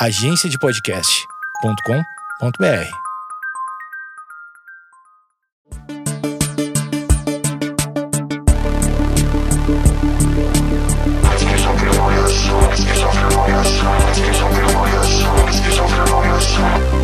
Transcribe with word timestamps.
agenciadepodcast.com.br. 0.00 2.88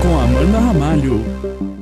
Com 0.01 0.21
Amanda 0.21 0.61
Ramalho. 0.61 1.25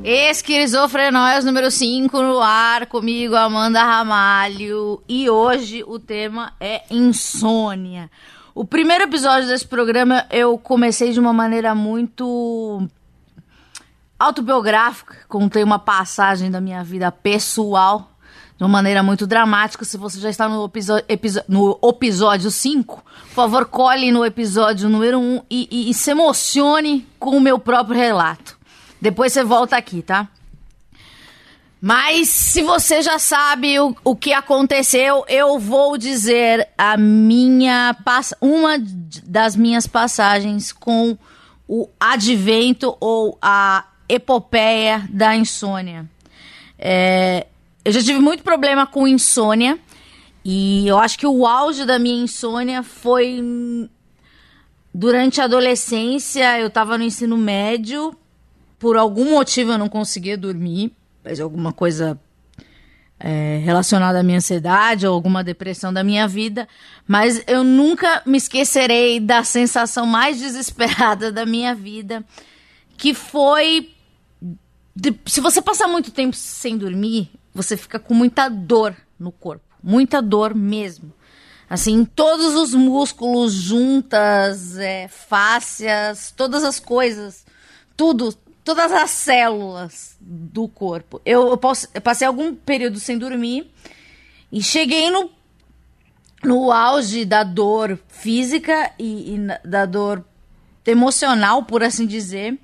Esquizofrenóias 0.03 1.45
número 1.45 1.69
5 1.69 2.21
no 2.23 2.41
ar, 2.41 2.87
comigo, 2.87 3.35
Amanda 3.35 3.83
Ramalho. 3.83 5.03
E 5.07 5.29
hoje 5.29 5.83
o 5.85 5.99
tema 5.99 6.53
é 6.59 6.81
insônia. 6.89 8.09
O 8.55 8.63
primeiro 8.63 9.05
episódio 9.05 9.47
desse 9.47 9.65
programa 9.65 10.27
eu 10.29 10.59
comecei 10.59 11.11
de 11.11 11.19
uma 11.19 11.33
maneira 11.33 11.73
muito 11.73 12.87
autobiográfica. 14.19 15.15
Contei 15.27 15.63
uma 15.63 15.79
passagem 15.79 16.51
da 16.51 16.61
minha 16.61 16.83
vida 16.83 17.11
pessoal 17.11 18.11
de 18.55 18.63
uma 18.63 18.69
maneira 18.69 19.01
muito 19.01 19.25
dramática. 19.25 19.83
Se 19.83 19.97
você 19.97 20.19
já 20.19 20.29
está 20.29 20.47
no, 20.47 20.65
episódio, 20.65 21.05
no 21.47 21.79
episódio 21.83 22.51
5, 22.51 23.03
por 23.03 23.33
favor, 23.33 23.65
colhe 23.65 24.11
no 24.11 24.23
episódio 24.23 24.87
número 24.87 25.17
1 25.17 25.21
um 25.21 25.41
e, 25.49 25.67
e, 25.71 25.89
e 25.89 25.93
se 25.95 26.11
emocione 26.11 27.07
com 27.17 27.31
o 27.31 27.41
meu 27.41 27.57
próprio 27.57 27.97
relato. 27.97 28.55
Depois 29.01 29.33
você 29.33 29.43
volta 29.43 29.75
aqui, 29.75 30.03
tá? 30.03 30.29
Mas 31.85 32.29
se 32.29 32.61
você 32.61 33.01
já 33.01 33.19
sabe 33.19 33.77
o, 33.77 33.93
o 34.05 34.15
que 34.15 34.31
aconteceu, 34.31 35.25
eu 35.27 35.59
vou 35.59 35.97
dizer 35.97 36.69
a 36.77 36.95
minha 36.95 37.93
uma 38.39 38.81
das 39.25 39.57
minhas 39.57 39.85
passagens 39.85 40.71
com 40.71 41.17
o 41.67 41.89
advento 41.99 42.95
ou 43.01 43.37
a 43.41 43.85
epopeia 44.07 45.05
da 45.09 45.35
insônia. 45.35 46.09
É, 46.79 47.47
eu 47.83 47.91
já 47.91 48.01
tive 48.01 48.19
muito 48.19 48.43
problema 48.43 48.87
com 48.87 49.05
insônia 49.05 49.77
e 50.45 50.87
eu 50.87 50.97
acho 50.97 51.19
que 51.19 51.27
o 51.27 51.45
auge 51.45 51.83
da 51.85 51.99
minha 51.99 52.23
insônia 52.23 52.81
foi 52.81 53.43
durante 54.93 55.41
a 55.41 55.43
adolescência. 55.43 56.61
Eu 56.61 56.67
estava 56.67 56.97
no 56.97 57.03
ensino 57.03 57.35
médio, 57.35 58.15
por 58.79 58.95
algum 58.95 59.31
motivo 59.31 59.73
eu 59.73 59.77
não 59.77 59.89
conseguia 59.89 60.37
dormir 60.37 60.93
alguma 61.41 61.71
coisa 61.71 62.19
é, 63.19 63.61
relacionada 63.63 64.19
à 64.19 64.23
minha 64.23 64.37
ansiedade 64.37 65.07
ou 65.07 65.13
alguma 65.13 65.43
depressão 65.43 65.93
da 65.93 66.03
minha 66.03 66.27
vida, 66.27 66.67
mas 67.07 67.43
eu 67.47 67.63
nunca 67.63 68.21
me 68.25 68.37
esquecerei 68.37 69.19
da 69.19 69.43
sensação 69.43 70.05
mais 70.05 70.37
desesperada 70.39 71.31
da 71.31 71.45
minha 71.45 71.73
vida, 71.73 72.23
que 72.97 73.13
foi 73.13 73.93
de, 74.95 75.13
se 75.25 75.41
você 75.41 75.61
passar 75.61 75.87
muito 75.87 76.11
tempo 76.11 76.35
sem 76.35 76.77
dormir, 76.77 77.31
você 77.53 77.75
fica 77.77 77.97
com 77.97 78.13
muita 78.13 78.49
dor 78.49 78.95
no 79.17 79.31
corpo, 79.31 79.65
muita 79.81 80.21
dor 80.21 80.53
mesmo. 80.53 81.13
Assim, 81.69 82.05
todos 82.05 82.53
os 82.53 82.73
músculos 82.73 83.53
juntas, 83.53 84.77
é, 84.77 85.07
fáscias, 85.07 86.31
todas 86.35 86.63
as 86.63 86.79
coisas, 86.79 87.45
tudo, 87.97 88.35
todas 88.63 88.91
as 88.91 89.11
células 89.11 90.17
do 90.19 90.67
corpo. 90.67 91.21
Eu, 91.25 91.49
eu, 91.49 91.57
posso, 91.57 91.87
eu 91.93 92.01
passei 92.01 92.27
algum 92.27 92.55
período 92.55 92.99
sem 92.99 93.17
dormir 93.17 93.71
e 94.51 94.61
cheguei 94.63 95.09
no, 95.09 95.29
no 96.43 96.71
auge 96.71 97.25
da 97.25 97.43
dor 97.43 97.99
física 98.07 98.91
e, 98.97 99.35
e 99.35 99.67
da 99.67 99.85
dor 99.85 100.23
emocional, 100.85 101.63
por 101.63 101.83
assim 101.83 102.05
dizer, 102.05 102.59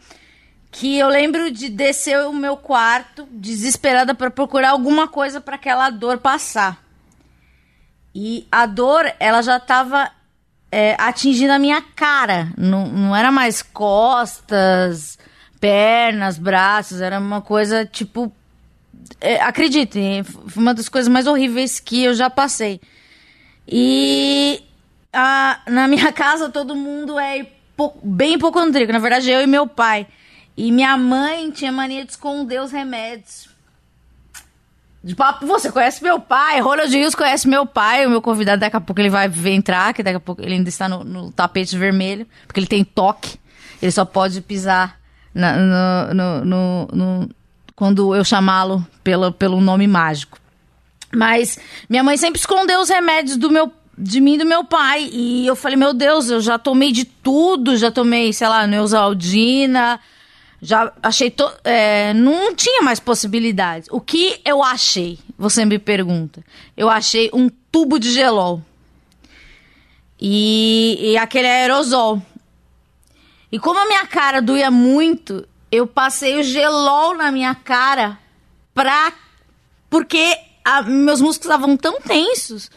que 0.71 0.97
eu 0.97 1.07
lembro 1.07 1.51
de 1.51 1.69
descer 1.69 2.19
o 2.27 2.33
meu 2.33 2.55
quarto 2.55 3.27
desesperada 3.31 4.13
para 4.13 4.29
procurar 4.29 4.71
alguma 4.71 5.07
coisa 5.07 5.41
para 5.41 5.55
aquela 5.55 5.89
dor 5.89 6.19
passar. 6.19 6.83
E 8.13 8.47
a 8.51 8.65
dor, 8.65 9.11
ela 9.19 9.41
já 9.41 9.57
estava 9.57 10.11
é, 10.71 10.95
atingindo 10.99 11.53
a 11.53 11.59
minha 11.59 11.81
cara, 11.81 12.51
não, 12.57 12.87
não 12.87 13.15
era 13.15 13.31
mais 13.31 13.61
costas, 13.61 15.17
pernas, 15.59 16.37
braços, 16.37 17.01
era 17.01 17.19
uma 17.19 17.41
coisa 17.41 17.85
tipo. 17.85 18.31
É, 19.21 19.41
acreditem, 19.41 20.23
foi 20.23 20.61
uma 20.61 20.73
das 20.73 20.89
coisas 20.89 21.07
mais 21.07 21.25
horríveis 21.25 21.79
que 21.79 22.03
eu 22.03 22.13
já 22.13 22.29
passei. 22.29 22.79
E 23.67 24.61
a, 25.13 25.61
na 25.67 25.87
minha 25.87 26.11
casa 26.13 26.49
todo 26.49 26.75
mundo 26.75 27.17
é 27.19 27.47
bem 28.03 28.33
hipocondríaco, 28.33 28.91
na 28.91 28.99
verdade 28.99 29.29
eu 29.29 29.41
e 29.41 29.47
meu 29.47 29.67
pai. 29.67 30.07
E 30.57 30.71
minha 30.71 30.97
mãe 30.97 31.49
tinha 31.51 31.71
mania 31.71 32.03
de 32.03 32.11
esconder 32.11 32.61
os 32.61 32.71
remédios. 32.71 33.47
De 35.01 35.15
papo, 35.15 35.45
você 35.45 35.71
conhece 35.71 36.03
meu 36.03 36.19
pai, 36.19 36.59
Ronald 36.59 36.93
Rios 36.93 37.15
conhece 37.15 37.47
meu 37.47 37.65
pai, 37.65 38.05
o 38.05 38.09
meu 38.09 38.21
convidado 38.21 38.59
daqui 38.59 38.75
a 38.75 38.81
pouco 38.81 38.99
ele 38.99 39.09
vai 39.09 39.31
entrar, 39.45 39.93
que 39.93 40.03
daqui 40.03 40.17
a 40.17 40.19
pouco 40.19 40.41
ele 40.41 40.55
ainda 40.55 40.67
está 40.67 40.89
no, 40.89 41.05
no 41.05 41.31
tapete 41.31 41.77
vermelho, 41.77 42.27
porque 42.45 42.59
ele 42.59 42.67
tem 42.67 42.83
toque, 42.83 43.39
ele 43.81 43.93
só 43.93 44.03
pode 44.03 44.41
pisar 44.41 44.98
na, 45.33 46.13
no, 46.13 46.45
no, 46.45 46.87
no, 46.91 47.29
quando 47.75 48.15
eu 48.15 48.23
chamá-lo 48.23 48.85
pelo, 49.03 49.31
pelo 49.31 49.61
nome 49.61 49.87
mágico. 49.87 50.37
Mas 51.13 51.57
minha 51.89 52.03
mãe 52.03 52.17
sempre 52.17 52.39
escondeu 52.39 52.79
os 52.81 52.89
remédios 52.89 53.37
do 53.37 53.49
meu 53.49 53.71
de 53.97 54.21
mim 54.21 54.35
e 54.35 54.37
do 54.37 54.45
meu 54.45 54.63
pai. 54.63 55.09
E 55.11 55.45
eu 55.45 55.55
falei, 55.55 55.77
meu 55.77 55.93
Deus, 55.93 56.29
eu 56.29 56.39
já 56.39 56.57
tomei 56.57 56.91
de 56.91 57.03
tudo, 57.05 57.75
já 57.75 57.91
tomei, 57.91 58.31
sei 58.31 58.47
lá, 58.47 58.65
Neusaldina, 58.65 59.99
já 60.61 60.91
achei. 61.03 61.29
To 61.29 61.51
é, 61.63 62.13
não 62.13 62.55
tinha 62.55 62.81
mais 62.81 62.99
possibilidades. 62.99 63.89
O 63.91 63.99
que 63.99 64.39
eu 64.45 64.63
achei? 64.63 65.19
Você 65.37 65.65
me 65.65 65.77
pergunta. 65.77 66.43
Eu 66.75 66.89
achei 66.89 67.29
um 67.33 67.49
tubo 67.71 67.99
de 67.99 68.11
gelol. 68.11 68.61
E, 70.19 70.97
e 71.01 71.17
aquele 71.17 71.47
aerosol. 71.47 72.21
E 73.51 73.59
como 73.59 73.79
a 73.79 73.85
minha 73.85 74.05
cara 74.05 74.41
doía 74.41 74.69
muito, 74.69 75.47
eu 75.71 75.87
passei 75.87 76.39
o 76.39 76.43
gelol 76.43 77.15
na 77.15 77.31
minha 77.31 77.55
cara 77.55 78.17
pra. 78.73 79.11
Porque 79.89 80.37
a, 80.63 80.83
meus 80.83 81.19
músculos 81.21 81.45
estavam 81.45 81.75
tão 81.75 81.99
tensos. 82.01 82.69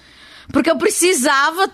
Porque 0.51 0.71
eu 0.71 0.77
precisava 0.77 1.71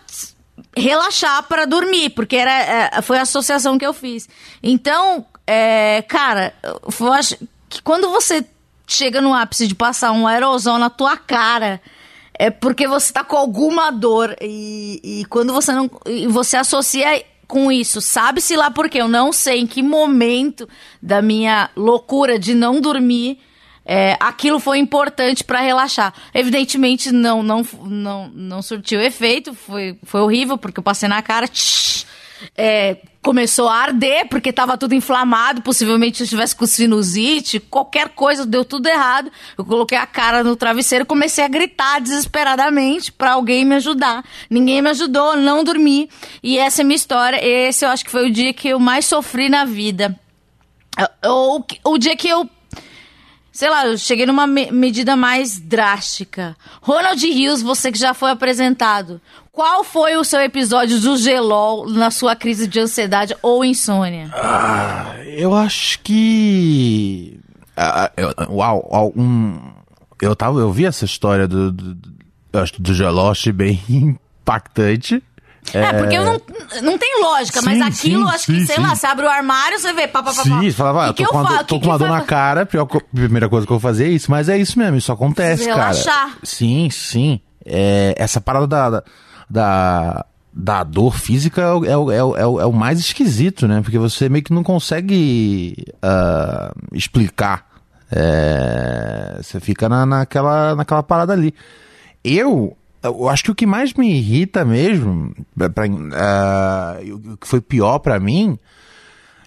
relaxar 0.77 1.43
para 1.45 1.65
dormir, 1.65 2.11
porque 2.11 2.37
era, 2.37 2.53
é, 2.53 3.03
foi 3.03 3.19
a 3.19 3.23
associação 3.23 3.79
que 3.79 3.87
eu 3.87 3.93
fiz. 3.93 4.29
Então, 4.63 5.25
é, 5.47 6.03
cara, 6.03 6.55
eu 6.63 7.13
acho 7.13 7.37
que 7.69 7.81
quando 7.83 8.11
você 8.11 8.45
chega 8.87 9.21
no 9.21 9.35
ápice 9.35 9.67
de 9.67 9.75
passar 9.75 10.13
um 10.13 10.27
aerosol 10.27 10.79
na 10.79 10.91
tua 10.91 11.17
cara, 11.17 11.81
é 12.35 12.51
porque 12.51 12.87
você 12.87 13.13
tá 13.13 13.25
com 13.25 13.37
alguma 13.37 13.91
dor. 13.91 14.37
E, 14.41 15.01
e 15.03 15.25
quando 15.27 15.53
você 15.53 15.73
não. 15.73 15.91
E 16.07 16.27
você 16.27 16.57
associa 16.57 17.25
com 17.49 17.73
isso. 17.73 18.01
Sabe-se 18.01 18.55
lá 18.55 18.71
porque 18.71 19.01
eu 19.01 19.09
não 19.09 19.33
sei 19.33 19.61
em 19.61 19.67
que 19.67 19.83
momento 19.83 20.69
da 21.03 21.21
minha 21.23 21.71
loucura 21.75 22.39
de 22.39 22.55
não 22.55 22.81
dormir 22.81 23.41
é, 23.91 24.19
aquilo 24.21 24.61
foi 24.61 24.77
importante 24.79 25.43
para 25.43 25.61
relaxar. 25.61 26.13
Evidentemente 26.35 27.11
não 27.11 27.43
não 27.43 27.67
não 27.85 28.29
não 28.29 28.61
surtiu 28.61 29.01
efeito, 29.01 29.55
foi, 29.55 29.99
foi 30.03 30.21
horrível 30.21 30.59
porque 30.59 30.79
eu 30.79 30.85
passei 30.85 31.09
na 31.09 31.23
cara. 31.23 31.49
Tsh, 31.49 32.05
é, 32.57 32.97
começou 33.23 33.69
a 33.69 33.75
arder 33.77 34.29
porque 34.29 34.51
estava 34.51 34.79
tudo 34.79 34.95
inflamado, 34.95 35.63
possivelmente 35.63 36.21
eu 36.21 36.25
estivesse 36.25 36.57
com 36.57 36.67
sinusite, 36.67 37.61
qualquer 37.61 38.09
coisa 38.11 38.47
deu 38.47 38.65
tudo 38.65 38.89
errado. 38.89 39.31
Eu 39.57 39.65
coloquei 39.65 39.99
a 39.99 40.07
cara 40.07 40.43
no 40.43 40.57
travesseiro, 40.57 41.05
comecei 41.05 41.45
a 41.45 41.49
gritar 41.49 42.01
desesperadamente 42.01 43.13
para 43.13 43.33
alguém 43.33 43.65
me 43.65 43.75
ajudar. 43.75 44.25
Ninguém 44.49 44.81
me 44.81 44.91
ajudou, 44.91 45.37
não 45.37 45.63
dormi. 45.65 46.09
E 46.43 46.59
essa 46.59 46.83
é 46.83 46.85
minha 46.85 46.97
história. 46.97 47.39
Esse 47.45 47.85
eu 47.85 47.91
acho 47.91 48.05
que 48.05 48.11
foi 48.11 48.29
o 48.29 48.33
dia 48.33 48.53
que 48.53 48.69
eu 48.69 48.79
mais 48.79 49.05
sofri 49.05 49.49
na 49.49 49.65
vida. 49.65 50.19
Ou 51.25 51.65
o 51.85 51.99
dia 51.99 52.17
que 52.17 52.29
eu 52.29 52.49
sei 53.59 53.71
lá, 53.71 53.89
eu 53.89 53.99
cheguei 53.99 54.25
numa 54.25 54.47
me 54.47 54.71
medida 54.71 55.17
mais 55.17 55.59
drástica. 55.59 56.57
Ronald 56.81 57.21
Rios, 57.27 57.61
você 57.61 57.91
que 57.91 57.99
já 57.99 58.15
foi 58.15 58.31
apresentado. 58.31 59.21
Qual 59.59 59.83
foi 59.83 60.17
o 60.17 60.23
seu 60.23 60.41
episódio 60.41 61.01
do 61.01 61.17
Gelol 61.17 61.91
na 61.91 62.13
sua 62.13 62.37
crise 62.37 62.69
de 62.69 62.79
ansiedade 62.79 63.35
ou 63.43 63.65
insônia? 63.65 64.31
Ah, 64.33 65.17
eu 65.27 65.53
acho 65.53 65.99
que. 65.99 67.41
Ah, 67.77 68.09
eu, 68.17 68.33
uau, 68.51 69.13
um, 69.17 69.59
eu, 70.23 70.37
tava, 70.37 70.61
eu 70.61 70.71
vi 70.71 70.87
essa 70.87 71.05
história 71.05 71.49
do, 71.49 71.73
do, 71.73 71.97
do, 72.79 72.95
Gelol, 72.95 73.33
achei 73.33 73.53
bem 73.53 73.83
impactante. 73.91 75.21
É, 75.75 75.79
é, 75.81 75.93
porque 75.93 76.21
não, 76.21 76.41
não 76.85 76.97
tem 76.97 77.21
lógica, 77.21 77.59
sim, 77.59 77.67
mas 77.67 77.81
aquilo, 77.81 78.29
sim, 78.29 78.35
acho 78.35 78.45
sim, 78.45 78.55
que, 78.59 78.67
sei 78.67 78.79
lá, 78.79 78.95
você 78.95 79.07
abre 79.09 79.27
o 79.27 79.29
armário, 79.29 79.77
você 79.77 79.93
vê, 79.93 80.07
pá, 80.07 80.23
pá, 80.23 80.33
pá, 80.33 80.45
Sim, 80.45 80.71
você 80.71 80.71
fala, 80.71 81.09
ah, 81.09 81.13
tô, 81.13 81.27
com, 81.27 81.37
uma, 81.37 81.65
tô 81.65 81.81
com 81.81 81.87
uma 81.87 81.99
dor 81.99 82.09
na 82.09 82.21
cara, 82.21 82.63
a 82.63 82.87
primeira 83.13 83.49
coisa 83.49 83.67
que 83.67 83.73
eu 83.73 83.79
vou 83.79 83.81
fazer 83.81 84.05
é 84.05 84.11
isso, 84.11 84.31
mas 84.31 84.49
é 84.49 84.57
isso 84.57 84.79
mesmo, 84.79 84.97
isso 84.97 85.11
acontece, 85.11 85.65
Relaxar. 85.65 86.29
cara. 86.29 86.39
Sim, 86.45 86.89
sim. 86.91 87.41
É, 87.67 88.15
essa 88.17 88.41
parada 88.41 88.67
da, 88.67 88.91
da, 88.91 89.05
da 89.49 90.83
dor 90.83 91.17
física 91.17 91.61
é 91.63 91.73
o, 91.73 91.85
é, 91.85 91.97
o, 91.97 92.11
é, 92.11 92.25
o, 92.25 92.37
é, 92.37 92.47
o, 92.47 92.61
é 92.61 92.67
o 92.67 92.73
mais 92.73 92.99
esquisito, 92.99 93.69
né? 93.69 93.81
Porque 93.81 93.99
você 93.99 94.29
meio 94.29 94.45
que 94.45 94.53
não 94.53 94.65
consegue 94.65 95.77
uh, 96.03 96.75
explicar. 96.93 97.65
É, 98.11 99.39
você 99.41 99.61
fica 99.61 99.89
na, 99.89 100.05
naquela, 100.05 100.75
naquela 100.75 101.03
parada 101.03 101.33
ali. 101.33 101.55
Eu, 102.25 102.77
eu 103.03 103.29
acho 103.29 103.45
que 103.45 103.51
o 103.53 103.55
que 103.55 103.67
mais 103.67 103.95
me 103.95 104.11
irrita 104.17 104.65
mesmo, 104.65 105.33
pra, 105.57 105.87
uh, 105.87 107.15
o 107.33 107.37
que 107.37 107.47
foi 107.47 107.61
pior 107.61 108.01
para 108.01 108.19
mim, 108.19 108.59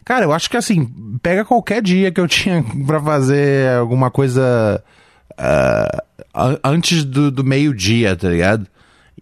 cara, 0.06 0.24
eu 0.24 0.31
acho 0.31 0.50
que 0.50 0.56
assim, 0.56 0.89
pega 1.21 1.44
qualquer 1.44 1.81
dia 1.81 2.09
que 2.09 2.21
eu 2.21 2.27
tinha 2.30 2.63
para 2.88 3.01
fazer 3.01 3.77
alguma 3.77 4.09
coisa 4.09 4.81
uh, 5.31 6.59
antes 6.63 7.03
do, 7.03 7.30
do 7.30 7.44
meio-dia, 7.44 8.15
tá 8.15 8.30
ligado? 8.30 8.65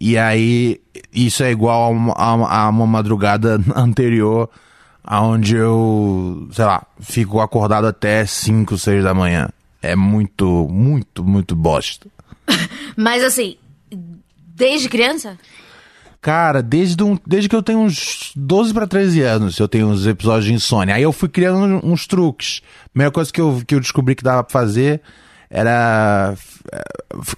E 0.00 0.16
aí, 0.16 0.80
isso 1.12 1.42
é 1.42 1.50
igual 1.50 1.94
a, 2.16 2.24
a, 2.24 2.64
a 2.64 2.68
uma 2.70 2.86
madrugada 2.86 3.60
anterior, 3.76 4.48
onde 5.06 5.56
eu, 5.56 6.48
sei 6.52 6.64
lá, 6.64 6.86
fico 7.00 7.40
acordado 7.40 7.86
até 7.86 8.24
5, 8.24 8.78
6 8.78 9.04
da 9.04 9.12
manhã. 9.12 9.50
É 9.82 9.94
muito, 9.94 10.66
muito, 10.70 11.22
muito 11.22 11.54
bosta. 11.54 12.06
Mas 12.96 13.22
assim, 13.22 13.56
desde 14.56 14.88
criança? 14.88 15.38
Cara, 16.20 16.62
desde, 16.62 17.02
um, 17.02 17.18
desde 17.26 17.48
que 17.48 17.56
eu 17.56 17.62
tenho 17.62 17.78
uns 17.78 18.32
12 18.36 18.74
para 18.74 18.86
13 18.86 19.22
anos, 19.22 19.58
eu 19.58 19.66
tenho 19.66 19.86
uns 19.86 20.06
episódios 20.06 20.44
de 20.44 20.52
insônia. 20.52 20.94
Aí 20.94 21.02
eu 21.02 21.12
fui 21.12 21.30
criando 21.30 21.80
uns 21.82 22.06
truques. 22.06 22.60
A 22.84 22.88
primeira 22.90 23.10
coisa 23.10 23.32
que 23.32 23.40
eu, 23.40 23.62
que 23.66 23.74
eu 23.74 23.80
descobri 23.80 24.14
que 24.14 24.22
dava 24.22 24.44
pra 24.44 24.52
fazer 24.52 25.00
era. 25.48 26.34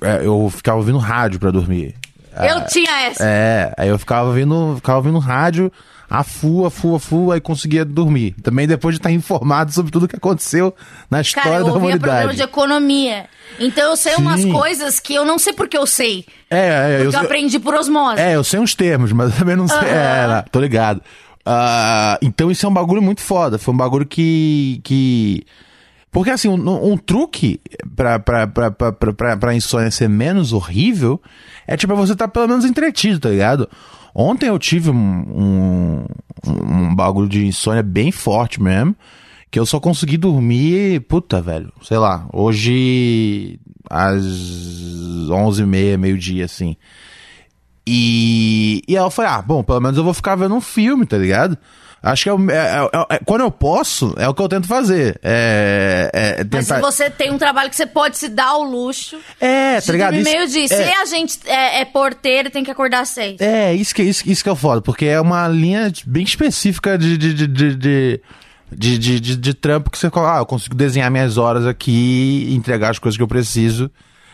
É, 0.03 0.27
eu 0.27 0.51
ficava 0.51 0.79
ouvindo 0.79 0.99
rádio 0.99 1.39
para 1.39 1.53
dormir. 1.53 1.95
Eu 2.37 2.59
ah, 2.59 2.61
tinha 2.63 2.91
essa. 3.03 3.25
É, 3.25 3.73
aí 3.77 3.89
eu 3.89 3.99
ficava 3.99 4.29
ouvindo, 4.29 4.77
ficava 4.77 4.99
ouvindo 4.99 5.19
rádio, 5.19 5.71
a 6.09 6.23
full, 6.23 6.67
a 6.67 6.71
full, 6.71 6.97
a 6.97 7.01
full, 7.01 7.33
aí 7.33 7.41
conseguia 7.41 7.85
dormir. 7.85 8.35
Também 8.43 8.67
depois 8.67 8.95
de 8.95 9.01
estar 9.01 9.11
informado 9.13 9.73
sobre 9.73 9.91
tudo 9.91 10.07
que 10.07 10.17
aconteceu 10.17 10.75
na 11.11 11.21
história 11.21 11.51
Cara, 11.51 11.63
eu 11.63 11.67
da 11.67 11.73
humanidade. 11.73 12.01
programa 12.01 12.35
de 12.35 12.43
economia. 12.43 13.27
Então 13.59 13.91
eu 13.91 13.97
sei 13.97 14.15
Sim. 14.15 14.23
umas 14.23 14.45
coisas 14.45 15.01
que 15.01 15.15
eu 15.15 15.25
não 15.25 15.39
sei 15.39 15.53
porque 15.53 15.77
eu 15.77 15.87
sei. 15.87 16.25
É, 16.51 16.59
é 16.59 16.97
porque 16.99 17.17
eu, 17.17 17.21
eu 17.21 17.27
aprendi 17.27 17.59
por 17.59 17.75
osmose. 17.75 18.21
É, 18.21 18.37
eu 18.37 18.45
sei 18.45 18.61
uns 18.61 18.75
termos, 18.75 19.13
mas 19.13 19.33
eu 19.33 19.39
também 19.39 19.57
não 19.57 19.69
sei. 19.69 19.79
Uhum. 19.79 19.85
É, 19.85 20.45
tô 20.51 20.61
ligado. 20.61 21.03
Uh, 21.47 22.17
então 22.23 22.51
isso 22.51 22.65
é 22.65 22.69
um 22.69 22.73
bagulho 22.73 23.03
muito 23.03 23.21
foda. 23.21 23.59
Foi 23.59 23.75
um 23.75 23.77
bagulho 23.77 24.07
que. 24.07 24.81
que... 24.85 25.45
Porque 26.13 26.31
assim, 26.31 26.47
um, 26.47 26.93
um 26.93 26.97
truque 26.99 27.59
pra, 27.97 28.19
pra, 28.19 28.47
pra, 28.47 28.71
pra, 28.71 28.93
pra, 28.93 29.37
pra 29.37 29.55
insônia 29.55 29.91
ser 29.91 30.09
menos 30.09 30.53
horrível 30.53 31.21
é 31.67 31.75
tipo 31.75 31.97
você 31.97 32.15
tá 32.15 32.29
pelo 32.29 32.47
menos 32.47 32.67
entretido, 32.67 33.19
tá 33.19 33.31
ligado? 33.31 33.69
Ontem 34.15 34.47
eu 34.47 34.59
tive 34.59 34.91
um, 34.91 34.95
um, 34.95 36.07
um 36.47 36.95
bagulho 36.95 37.29
de 37.29 37.47
insônia 37.47 37.83
bem 37.83 38.13
forte 38.13 38.63
mesmo. 38.63 38.95
Que 39.51 39.59
eu 39.59 39.67
só 39.67 39.79
consegui 39.79 40.17
dormir, 40.17 41.01
puta, 41.01 41.41
velho, 41.43 41.71
sei 41.83 41.99
lá, 41.99 42.27
hoje 42.33 43.61
às 43.91 44.23
11h30, 44.23 45.99
meio-dia, 45.99 46.47
assim. 46.47 46.75
E, 47.87 48.83
e 48.89 48.97
aí 48.97 49.05
eu 49.05 49.11
falei, 49.11 49.31
ah, 49.31 49.43
bom, 49.43 49.63
pelo 49.63 49.81
menos 49.81 49.99
eu 49.99 50.05
vou 50.05 50.15
ficar 50.15 50.37
vendo 50.37 50.55
um 50.55 50.61
filme, 50.61 51.05
tá 51.05 51.19
ligado? 51.19 51.59
Acho 52.03 52.25
que 52.25 52.31
é, 52.31 52.33
é, 52.33 52.91
é, 52.93 53.15
é, 53.15 53.21
quando 53.25 53.43
eu 53.43 53.51
posso, 53.51 54.13
é 54.19 54.29
o 54.29 54.35
que 54.35 54.43
eu 54.43 54.49
tento 54.49 54.67
fazer. 54.67 55.21
É, 55.23 56.11
é 56.13 56.35
tentar... 56.39 56.57
Mas 56.57 56.67
se 56.67 56.81
você 56.81 57.09
tem 57.09 57.31
um 57.31 57.39
trabalho 57.39 57.71
que 57.71 57.77
você 57.77 57.87
pode 57.87 58.19
se 58.19 58.29
dar 58.29 58.49
ao 58.49 58.65
luxo. 58.65 59.19
É, 59.41 59.81
tá 59.81 59.93
ligado? 59.93 60.15
Isso, 60.15 60.25
meio 60.25 60.49
dia. 60.49 60.67
Se 60.67 60.75
é. 60.75 61.01
a 61.01 61.05
gente 61.05 61.39
é, 61.47 61.81
é 61.81 61.85
porteiro, 61.85 62.51
tem 62.51 62.65
que 62.65 62.71
acordar 62.73 63.03
às 63.03 63.09
seis. 63.11 63.41
É, 63.41 63.73
isso 63.73 63.95
que, 63.95 64.03
isso, 64.03 64.29
isso 64.29 64.43
que 64.43 64.51
é 64.51 64.57
foda, 64.57 64.83
porque 64.83 65.07
é 65.07 65.21
uma 65.21 65.47
linha 65.47 65.93
bem 66.05 66.25
específica 66.25 66.99
de, 66.99 67.17
de, 67.17 67.35
de, 67.35 67.47
de, 67.47 67.77
de 67.77 68.21
de, 68.75 68.99
de, 68.99 69.21
de, 69.21 69.37
de, 69.37 69.53
trampo 69.53 69.91
que 69.91 69.99
você 69.99 70.09
coloca, 70.11 70.35
ah, 70.35 70.39
eu 70.39 70.47
consigo 70.47 70.75
desenhar 70.75 71.11
minhas 71.11 71.37
horas 71.37 71.67
aqui, 71.67 72.49
entregar 72.57 72.91
as 72.91 72.99
coisas 72.99 73.19
que 73.19 73.23
eu 73.23 73.29
preciso. 73.29 73.91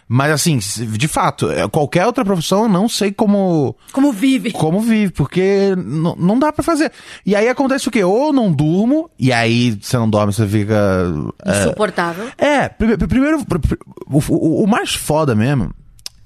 Mas 0.09 0.33
assim, 0.33 0.59
de 0.59 1.07
fato, 1.07 1.51
é, 1.51 1.69
qualquer 1.69 2.07
outra 2.07 2.25
profissão 2.25 2.63
eu 2.63 2.69
não 2.69 2.89
sei 2.89 3.13
como. 3.13 3.77
Como 3.93 4.11
vive. 4.11 4.51
Como 4.53 4.81
vive, 4.81 5.13
porque 5.13 5.75
não 5.77 6.39
dá 6.39 6.51
para 6.51 6.65
fazer. 6.65 6.91
E 7.27 7.37
aí 7.37 7.47
acontece 7.47 7.89
o 7.89 7.91
quê? 7.91 8.03
Ou 8.03 8.33
não 8.33 8.51
durmo, 8.51 9.11
e 9.19 9.31
aí 9.31 9.79
você 9.79 9.99
não 9.99 10.09
dorme, 10.09 10.33
você 10.33 10.47
fica. 10.47 11.05
É, 11.45 11.61
Insuportável. 11.61 12.29
É, 12.39 12.55
é 12.57 12.69
primeiro, 13.07 13.45
o, 14.07 14.35
o, 14.35 14.65
o, 14.65 14.67
mais 14.67 14.95
foda 14.95 15.35
mesmo 15.35 15.75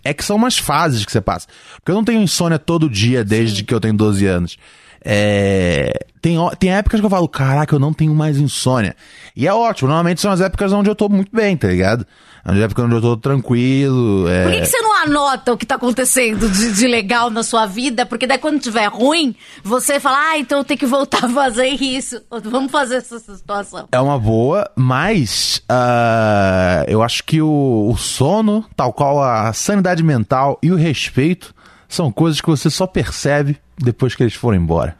é 0.04 0.14
que 0.14 0.24
são 0.24 0.36
umas 0.36 0.56
fases 0.56 1.04
que 1.04 1.10
você 1.10 1.20
passa. 1.20 1.48
Porque 1.74 1.90
eu 1.90 1.96
não 1.96 2.04
tenho 2.04 2.22
insônia 2.22 2.60
todo 2.60 2.88
dia 2.88 3.24
desde 3.24 3.58
Sim. 3.58 3.64
que 3.64 3.74
eu 3.74 3.80
tenho 3.80 3.94
12 3.94 4.24
anos. 4.26 4.58
É, 5.04 6.06
tem, 6.20 6.36
tem 6.60 6.72
épocas 6.72 7.00
que 7.00 7.06
eu 7.06 7.10
falo, 7.10 7.28
caraca, 7.28 7.74
eu 7.74 7.80
não 7.80 7.92
tenho 7.92 8.14
mais 8.14 8.38
insônia. 8.38 8.94
E 9.34 9.46
é 9.46 9.52
ótimo, 9.52 9.88
normalmente 9.88 10.20
são 10.20 10.30
as 10.30 10.40
épocas 10.40 10.72
onde 10.72 10.88
eu 10.88 10.94
tô 10.94 11.08
muito 11.08 11.34
bem, 11.34 11.56
tá 11.56 11.66
ligado? 11.66 12.06
As 12.44 12.58
épocas 12.58 12.84
onde 12.84 12.96
eu 12.96 13.00
tô 13.00 13.16
tranquilo. 13.16 14.28
É... 14.28 14.42
Por 14.42 14.52
que, 14.52 14.60
que, 14.60 14.66
você 14.66 14.80
não 14.80 15.02
anota 15.02 15.52
o 15.52 15.56
que 15.56 15.64
tá 15.64 15.76
acontecendo 15.76 16.48
de, 16.48 16.72
de, 16.72 16.88
legal 16.88 17.30
na 17.30 17.44
sua 17.44 17.66
vida? 17.66 18.04
Porque 18.04 18.26
daí 18.26 18.38
quando 18.38 18.58
tiver 18.58 18.86
ruim, 18.86 19.36
você 19.62 20.00
fala, 20.00 20.30
ah, 20.30 20.38
então 20.38 20.58
eu 20.58 20.64
tenho 20.64 20.78
que 20.78 20.86
voltar 20.86 21.24
a 21.26 21.28
fazer 21.28 21.68
isso. 21.68 22.20
Vamos 22.44 22.72
fazer 22.72 22.96
essa, 22.96 23.14
essa 23.16 23.36
situação. 23.36 23.88
É 23.92 24.00
uma 24.00 24.18
boa, 24.18 24.68
mas 24.74 25.62
uh, 25.70 26.84
eu 26.88 27.00
acho 27.00 27.22
que 27.22 27.40
o, 27.40 27.88
o 27.88 27.96
sono, 27.96 28.64
tal 28.74 28.92
qual 28.92 29.22
a 29.22 29.52
sanidade 29.52 30.02
mental 30.02 30.58
e 30.60 30.72
o 30.72 30.76
respeito, 30.76 31.54
são 31.88 32.10
coisas 32.10 32.40
que 32.40 32.48
você 32.48 32.68
só 32.68 32.88
percebe 32.88 33.56
depois 33.78 34.16
que 34.16 34.22
eles 34.24 34.34
foram 34.34 34.58
embora. 34.58 34.96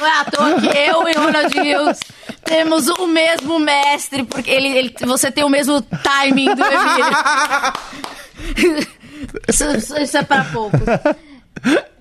Não 0.00 0.06
é 0.06 0.20
à 0.20 0.24
toa 0.24 0.60
que 0.60 0.66
eu 0.66 1.08
e 1.08 1.12
Ronald 1.12 1.52
Rios 1.54 1.98
temos 2.46 2.88
o 2.88 3.06
mesmo 3.06 3.58
mestre, 3.58 4.24
porque 4.24 4.50
ele, 4.50 4.68
ele, 4.68 4.94
você 5.00 5.30
tem 5.30 5.44
o 5.44 5.48
mesmo 5.48 5.82
timing 5.82 6.54
do 6.54 6.64
Emílio. 6.64 7.06
isso, 9.48 9.98
isso 9.98 10.16
é 10.16 10.22
pra 10.22 10.44
poucos. 10.44 10.80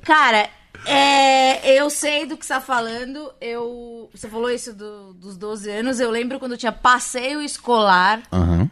Cara, 0.03 0.50
é, 0.86 1.80
eu 1.80 1.89
sei 1.89 2.25
do 2.25 2.38
que 2.38 2.45
você 2.45 2.53
tá 2.53 2.62
falando. 2.62 3.31
Eu, 3.42 4.09
você 4.13 4.30
falou 4.30 4.51
isso 4.51 4.74
do, 4.74 5.13
dos 5.13 5.36
12 5.36 5.69
anos. 5.69 6.00
Eu 6.00 6.12
lembro 6.12 6.39
quando 6.39 6.53
eu 6.53 6.57
tinha 6.57 6.71
passeio 6.71 7.41
escolar. 7.41 8.21
Uhum. 8.31 8.69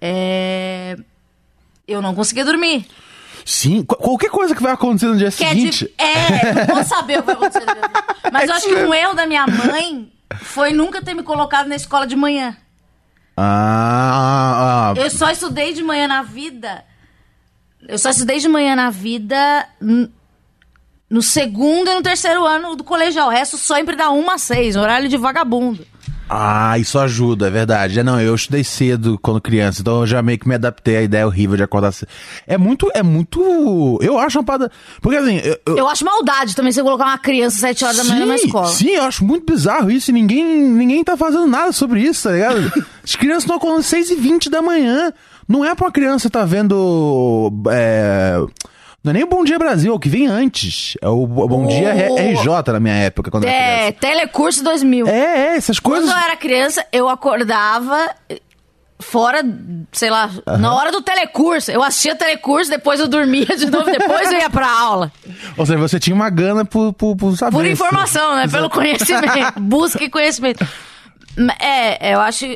É, 0.00 0.96
eu 1.86 2.00
não 2.00 2.14
conseguia 2.14 2.44
dormir. 2.44 2.86
Sim, 3.44 3.82
qualquer 3.82 4.30
coisa 4.30 4.54
que 4.54 4.62
vai 4.62 4.72
acontecer 4.72 5.06
no 5.06 5.16
dia 5.16 5.30
que 5.30 5.36
seguinte. 5.36 5.92
É, 5.96 6.12
de... 6.12 6.48
é, 6.60 6.66
não 6.66 6.74
vou 6.74 6.84
saber 6.84 7.18
o 7.18 7.22
que 7.22 7.26
vai 7.26 7.34
acontecer 7.34 7.60
no 7.60 7.66
dia 7.66 7.74
seguinte. 7.74 8.20
Mas 8.30 8.42
é 8.42 8.52
eu 8.52 8.56
acho 8.56 8.66
que 8.68 8.74
um 8.74 8.94
erro 8.94 9.14
da 9.14 9.26
minha 9.26 9.46
mãe 9.46 10.12
foi 10.36 10.72
nunca 10.72 11.02
ter 11.02 11.14
me 11.14 11.22
colocado 11.22 11.68
na 11.68 11.76
escola 11.76 12.06
de 12.06 12.16
manhã. 12.16 12.56
Ah, 13.36 14.92
ah. 14.92 15.00
Eu 15.00 15.10
só 15.10 15.30
estudei 15.30 15.72
de 15.72 15.82
manhã 15.82 16.08
na 16.08 16.22
vida. 16.22 16.84
Eu 17.86 17.98
só 17.98 18.10
estudei 18.10 18.38
de 18.38 18.48
manhã 18.48 18.74
na 18.74 18.90
vida 18.90 19.68
no 21.08 21.22
segundo 21.22 21.88
e 21.88 21.94
no 21.94 22.02
terceiro 22.02 22.44
ano 22.44 22.76
do 22.76 22.84
colegial. 22.84 23.28
O 23.28 23.30
resto 23.30 23.56
sempre 23.56 23.96
dá 23.96 24.10
uma 24.10 24.34
a 24.34 24.38
seis, 24.38 24.76
horário 24.76 25.08
de 25.08 25.16
vagabundo. 25.16 25.86
Ah, 26.28 26.78
isso 26.78 26.98
ajuda, 26.98 27.46
é 27.46 27.50
verdade. 27.50 27.98
É, 27.98 28.02
não, 28.02 28.20
eu 28.20 28.34
estudei 28.34 28.62
cedo 28.62 29.18
quando 29.22 29.40
criança, 29.40 29.80
então 29.80 30.00
eu 30.00 30.06
já 30.06 30.22
meio 30.22 30.38
que 30.38 30.46
me 30.46 30.54
adaptei 30.54 30.96
à 30.96 31.02
ideia 31.02 31.26
horrível 31.26 31.56
de 31.56 31.62
acordar 31.62 31.92
cedo. 31.92 32.08
É 32.46 32.58
muito, 32.58 32.90
é 32.94 33.02
muito. 33.02 33.98
Eu 34.02 34.18
acho 34.18 34.38
uma 34.38 34.44
parada. 34.44 34.70
Porque 35.00 35.16
assim. 35.16 35.38
Eu, 35.38 35.58
eu... 35.66 35.78
eu 35.78 35.88
acho 35.88 36.04
maldade 36.04 36.54
também 36.54 36.70
você 36.70 36.82
colocar 36.82 37.06
uma 37.06 37.18
criança 37.18 37.56
às 37.56 37.60
7 37.60 37.84
horas 37.84 37.96
sim, 37.96 38.02
da 38.02 38.14
manhã 38.14 38.26
na 38.26 38.36
escola. 38.36 38.66
Sim, 38.68 38.90
eu 38.90 39.04
acho 39.04 39.24
muito 39.24 39.50
bizarro 39.50 39.90
isso 39.90 40.10
e 40.10 40.14
ninguém, 40.14 40.44
ninguém 40.44 41.02
tá 41.02 41.16
fazendo 41.16 41.46
nada 41.46 41.72
sobre 41.72 42.00
isso, 42.00 42.24
tá 42.24 42.34
ligado? 42.34 42.72
As 43.02 43.16
crianças 43.16 43.44
estão 43.44 43.56
acordando 43.56 43.80
às 43.80 43.86
6 43.86 44.10
e 44.10 44.14
20 44.16 44.50
da 44.50 44.60
manhã. 44.60 45.12
Não 45.48 45.64
é 45.64 45.74
pra 45.74 45.86
uma 45.86 45.92
criança 45.92 46.28
tá 46.28 46.44
vendo. 46.44 47.50
É 47.70 48.38
não 49.02 49.10
é 49.10 49.12
nem 49.14 49.24
o 49.24 49.28
Bom 49.28 49.44
Dia 49.44 49.58
Brasil, 49.58 49.92
é 49.92 49.94
o 49.94 49.98
que 49.98 50.08
vem 50.08 50.26
antes. 50.26 50.96
É 51.00 51.08
o 51.08 51.26
Bom 51.26 51.64
oh. 51.64 51.68
Dia 51.68 51.92
RJ 51.92 52.72
na 52.72 52.80
minha 52.80 52.94
época, 52.94 53.30
quando 53.30 53.44
é, 53.44 53.46
eu 53.46 53.52
era 53.52 53.88
É, 53.88 53.92
Telecurso 53.92 54.62
2000. 54.64 55.06
É, 55.06 55.10
é, 55.52 55.56
essas 55.56 55.78
coisas. 55.78 56.10
Quando 56.10 56.18
eu 56.18 56.24
era 56.24 56.36
criança, 56.36 56.84
eu 56.92 57.08
acordava 57.08 58.10
fora, 59.00 59.42
sei 59.92 60.10
lá, 60.10 60.30
uhum. 60.46 60.58
na 60.58 60.74
hora 60.74 60.90
do 60.90 61.00
telecurso. 61.00 61.70
Eu 61.70 61.82
assistia 61.82 62.16
telecurso, 62.16 62.70
depois 62.70 62.98
eu 62.98 63.06
dormia 63.08 63.46
de 63.56 63.70
novo, 63.70 63.90
depois 63.90 64.30
eu 64.32 64.38
ia 64.38 64.50
pra 64.50 64.68
aula. 64.68 65.12
Ou 65.56 65.64
seja, 65.64 65.78
você 65.78 66.00
tinha 66.00 66.14
uma 66.14 66.28
gana 66.28 66.64
por, 66.64 66.92
por, 66.92 67.16
por 67.16 67.36
saber. 67.36 67.56
Por 67.56 67.66
informação, 67.66 68.34
né? 68.34 68.48
Pelo 68.48 68.68
conhecimento. 68.68 69.60
Busca 69.60 70.02
e 70.02 70.10
conhecimento. 70.10 70.66
É, 71.60 72.14
eu 72.14 72.20
acho 72.20 72.46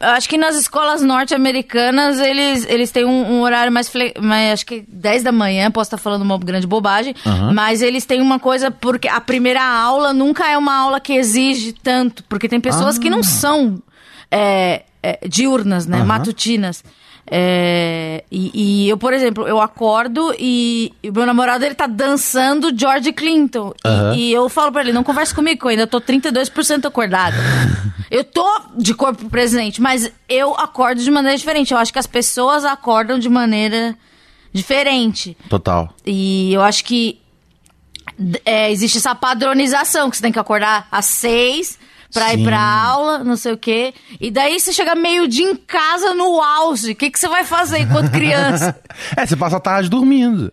acho 0.00 0.28
que 0.28 0.36
nas 0.36 0.56
escolas 0.56 1.02
norte-americanas 1.02 2.18
eles, 2.18 2.66
eles 2.68 2.90
têm 2.90 3.04
um, 3.04 3.32
um 3.32 3.42
horário 3.42 3.72
mais, 3.72 3.88
fle... 3.88 4.12
mais. 4.20 4.52
Acho 4.52 4.66
que 4.66 4.84
10 4.86 5.22
da 5.22 5.32
manhã, 5.32 5.70
posso 5.70 5.88
estar 5.88 5.98
falando 5.98 6.22
uma 6.22 6.38
grande 6.38 6.66
bobagem. 6.66 7.14
Uhum. 7.24 7.54
Mas 7.54 7.82
eles 7.82 8.04
têm 8.04 8.20
uma 8.20 8.38
coisa, 8.38 8.70
porque 8.70 9.08
a 9.08 9.20
primeira 9.20 9.62
aula 9.62 10.12
nunca 10.12 10.48
é 10.48 10.56
uma 10.58 10.74
aula 10.74 11.00
que 11.00 11.14
exige 11.14 11.72
tanto. 11.72 12.22
Porque 12.24 12.48
tem 12.48 12.60
pessoas 12.60 12.98
ah. 12.98 13.00
que 13.00 13.08
não 13.08 13.20
ah. 13.20 13.24
são 13.24 13.82
é, 14.30 14.82
é, 15.02 15.18
diurnas, 15.26 15.86
né? 15.86 16.00
Uhum. 16.00 16.06
Matutinas. 16.06 16.84
É, 17.26 18.24
e, 18.30 18.84
e 18.84 18.88
eu, 18.88 18.96
por 18.96 19.12
exemplo, 19.12 19.46
eu 19.46 19.60
acordo 19.60 20.34
e, 20.38 20.92
e 21.02 21.10
o 21.10 21.12
meu 21.12 21.24
namorado 21.26 21.64
ele 21.64 21.74
tá 21.74 21.86
dançando 21.86 22.76
George 22.76 23.12
Clinton. 23.12 23.72
E- 23.84 23.88
Aham. 23.88 24.14
E, 24.16 24.32
eu 24.32 24.48
falo 24.48 24.72
pra 24.72 24.82
ele, 24.82 24.92
não 24.92 25.04
converse 25.04 25.34
comigo, 25.34 25.66
eu 25.66 25.70
ainda 25.70 25.86
tô 25.86 26.00
32% 26.00 26.84
acordada. 26.86 27.36
eu 28.10 28.24
tô 28.24 28.44
de 28.76 28.94
corpo 28.94 29.28
presente, 29.28 29.80
mas 29.80 30.10
eu 30.28 30.54
acordo 30.56 31.02
de 31.02 31.10
maneira 31.10 31.36
diferente. 31.36 31.72
Eu 31.72 31.78
acho 31.78 31.92
que 31.92 31.98
as 31.98 32.06
pessoas 32.06 32.64
acordam 32.64 33.18
de 33.18 33.28
maneira 33.28 33.96
diferente. 34.52 35.36
Total. 35.48 35.94
E 36.04 36.52
eu 36.52 36.62
acho 36.62 36.84
que 36.84 37.20
é, 38.44 38.70
existe 38.70 38.98
essa 38.98 39.14
padronização, 39.14 40.10
que 40.10 40.16
você 40.16 40.22
tem 40.22 40.32
que 40.32 40.38
acordar 40.38 40.88
às 40.90 41.04
seis 41.04 41.78
pra 42.12 42.28
Sim. 42.30 42.40
ir 42.40 42.44
pra 42.44 42.60
aula, 42.60 43.18
não 43.24 43.36
sei 43.36 43.52
o 43.52 43.58
quê. 43.58 43.94
E 44.20 44.30
daí 44.30 44.58
você 44.58 44.72
chega 44.72 44.94
meio 44.94 45.28
dia 45.28 45.50
em 45.50 45.56
casa 45.56 46.14
no 46.14 46.40
auge. 46.42 46.92
O 46.92 46.96
que, 46.96 47.10
que 47.10 47.18
você 47.18 47.28
vai 47.28 47.44
fazer 47.44 47.78
enquanto 47.78 48.10
criança? 48.12 48.76
É, 49.16 49.24
você 49.26 49.36
passa 49.36 49.56
a 49.56 49.60
tarde 49.60 49.88
dormindo. 49.88 50.52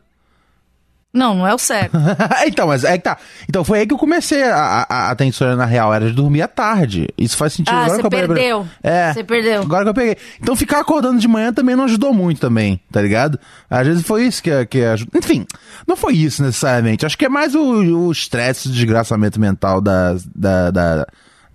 não, 1.14 1.34
não 1.34 1.48
é 1.48 1.54
o 1.54 1.58
certo. 1.58 1.98
então, 2.46 2.68
mas 2.68 2.84
é 2.84 2.96
que 2.96 3.04
tá. 3.04 3.18
Então 3.50 3.64
foi 3.64 3.80
aí 3.80 3.88
que 3.88 3.94
eu 3.94 3.98
comecei 3.98 4.44
a, 4.44 4.86
a, 4.88 5.10
a 5.12 5.16
ter 5.16 5.26
insônia 5.26 5.56
na 5.56 5.66
real, 5.66 5.92
era 5.92 6.06
de 6.08 6.14
dormir 6.14 6.44
à 6.44 6.48
tarde. 6.48 7.08
Isso 7.18 7.36
faz 7.36 7.54
sentido 7.54 7.74
Ah, 7.74 7.86
agora 7.86 7.96
você 7.96 8.02
que 8.02 8.06
eu 8.06 8.10
perdeu. 8.12 8.68
É. 8.84 9.14
Você 9.14 9.24
perdeu. 9.24 9.62
Agora 9.64 9.84
que 9.84 9.90
eu 9.90 9.94
peguei. 9.96 10.18
Então 10.40 10.56
ficar 10.56 10.80
acordando 10.80 11.18
de 11.20 11.28
manhã 11.28 11.52
também 11.52 11.76
não 11.76 11.86
ajudou 11.86 12.14
muito 12.14 12.40
também, 12.40 12.80
tá 12.92 13.02
ligado? 13.02 13.40
Às 13.68 13.88
vezes 13.88 14.06
foi 14.06 14.26
isso 14.28 14.44
que, 14.44 14.66
que 14.68 14.84
ajudou. 14.84 15.20
Enfim, 15.20 15.44
não 15.88 15.98
foi 15.98 16.14
isso 16.14 16.44
necessariamente. 16.44 17.04
Acho 17.04 17.18
que 17.18 17.26
é 17.26 17.30
mais 17.30 17.56
o 17.56 17.62
o 17.62 18.12
estresse, 18.12 18.68
o 18.68 18.72
desgraçamento 18.72 19.40
mental 19.40 19.82
da, 19.82 20.16
da, 20.36 20.70
da, 20.72 21.08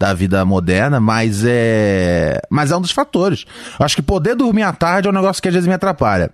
da 0.03 0.13
vida 0.13 0.45
moderna, 0.45 0.99
mas 0.99 1.45
é. 1.47 2.41
Mas 2.51 2.73
é 2.73 2.77
um 2.77 2.81
dos 2.81 2.91
fatores. 2.91 3.45
Acho 3.79 3.95
que 3.95 4.03
poder 4.03 4.35
dormir 4.35 4.65
à 4.65 4.73
tarde 4.73 5.07
é 5.07 5.11
um 5.11 5.15
negócio 5.15 5.41
que 5.41 5.47
às 5.47 5.55
vezes 5.55 5.69
me 5.69 5.75
atrapalha. 5.75 6.29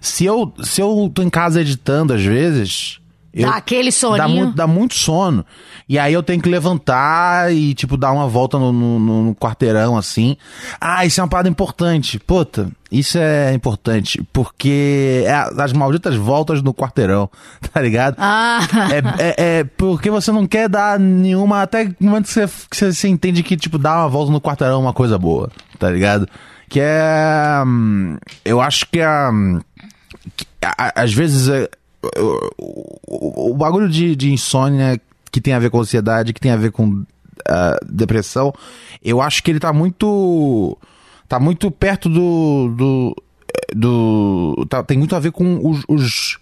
Se 0.00 0.24
eu, 0.24 0.54
se 0.62 0.80
eu 0.80 1.12
tô 1.14 1.22
em 1.22 1.28
casa 1.28 1.60
editando, 1.60 2.14
às 2.14 2.22
vezes. 2.22 2.98
Eu, 3.32 3.48
Dá 3.48 3.56
aquele 3.56 3.90
Dá 3.90 3.96
soninho. 3.96 4.28
muito, 4.28 4.56
dá 4.56 4.66
muito 4.66 4.94
sono. 4.94 5.46
E 5.88 5.98
aí 5.98 6.12
eu 6.12 6.22
tenho 6.22 6.42
que 6.42 6.48
levantar 6.48 7.52
e, 7.52 7.74
tipo, 7.74 7.96
dar 7.96 8.10
uma 8.12 8.26
volta 8.26 8.58
no, 8.58 8.72
no- 8.72 8.98
no- 8.98 9.34
quarteirão, 9.36 9.96
assim. 9.96 10.36
Ah, 10.80 11.06
isso 11.06 11.20
é 11.20 11.22
uma 11.22 11.28
parada 11.28 11.48
importante. 11.48 12.18
Puta, 12.18 12.68
isso 12.90 13.18
é 13.18 13.52
importante. 13.54 14.20
Porque 14.32 15.22
é 15.26 15.32
as 15.62 15.72
malditas 15.72 16.16
voltas 16.16 16.60
no 16.60 16.74
quarteirão, 16.74 17.30
tá 17.72 17.80
ligado? 17.80 18.16
Ah, 18.18 18.60
É, 19.18 19.28
é- 19.28 19.58
é 19.60 19.64
porque 19.64 20.10
você 20.10 20.32
não 20.32 20.44
quer 20.46 20.68
dar 20.68 20.98
nenhuma. 20.98 21.62
Até 21.62 21.84
no 22.00 22.10
momento 22.10 22.24
que 22.26 22.32
você, 22.32 22.46
que 22.68 22.76
você, 22.76 22.92
você 22.92 23.08
entende 23.08 23.42
que, 23.44 23.56
tipo, 23.56 23.78
dar 23.78 23.98
uma 23.98 24.08
volta 24.08 24.32
no 24.32 24.40
quarteirão 24.40 24.74
é 24.76 24.78
uma 24.82 24.92
coisa 24.92 25.16
boa, 25.18 25.50
tá 25.78 25.88
ligado? 25.88 26.26
Que 26.68 26.80
é. 26.82 27.62
hum, 27.64 28.16
Eu 28.44 28.60
acho 28.60 28.86
que 28.90 28.98
é. 29.00 29.30
hum, 29.30 29.60
que 30.36 30.46
às 30.94 31.12
vezes 31.12 31.48
é, 31.48 31.68
o, 32.18 33.50
o- 33.50 33.54
bagulho 33.54 33.88
de, 33.88 34.14
de 34.16 34.32
insônia 34.32 35.00
que 35.30 35.40
tem 35.40 35.52
a 35.54 35.58
ver 35.58 35.70
com 35.70 35.80
ansiedade, 35.80 36.32
que 36.32 36.40
tem 36.40 36.50
a 36.50 36.56
ver 36.56 36.72
com 36.72 37.04
ah, 37.48 37.78
depressão, 37.88 38.52
eu 39.04 39.20
acho 39.20 39.42
que 39.42 39.50
ele 39.50 39.60
tá 39.60 39.72
muito. 39.72 40.76
tá 41.28 41.38
muito 41.40 41.70
perto 41.70 42.08
do. 42.08 42.74
do. 42.76 43.16
do- 43.74 44.66
tá- 44.68 44.82
tem 44.82 44.98
muito 44.98 45.14
a 45.14 45.20
ver 45.20 45.32
com 45.32 45.60
os. 45.68 45.82
os 45.88 46.38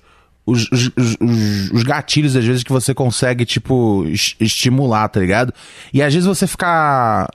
os, 0.47 0.63
os, 0.73 0.87
os- 0.97 1.17
os- 1.21 1.71
os 1.73 1.83
gatilhos, 1.83 2.35
às 2.35 2.43
vezes, 2.43 2.63
que 2.63 2.73
você 2.73 2.95
consegue, 2.95 3.45
tipo, 3.45 4.05
es- 4.07 4.35
estimular, 4.41 5.07
tá 5.11 5.21
ligado? 5.21 5.53
E 5.93 6.01
às 6.03 6.15
vezes 6.15 6.27
você 6.27 6.47
ficar 6.47 7.29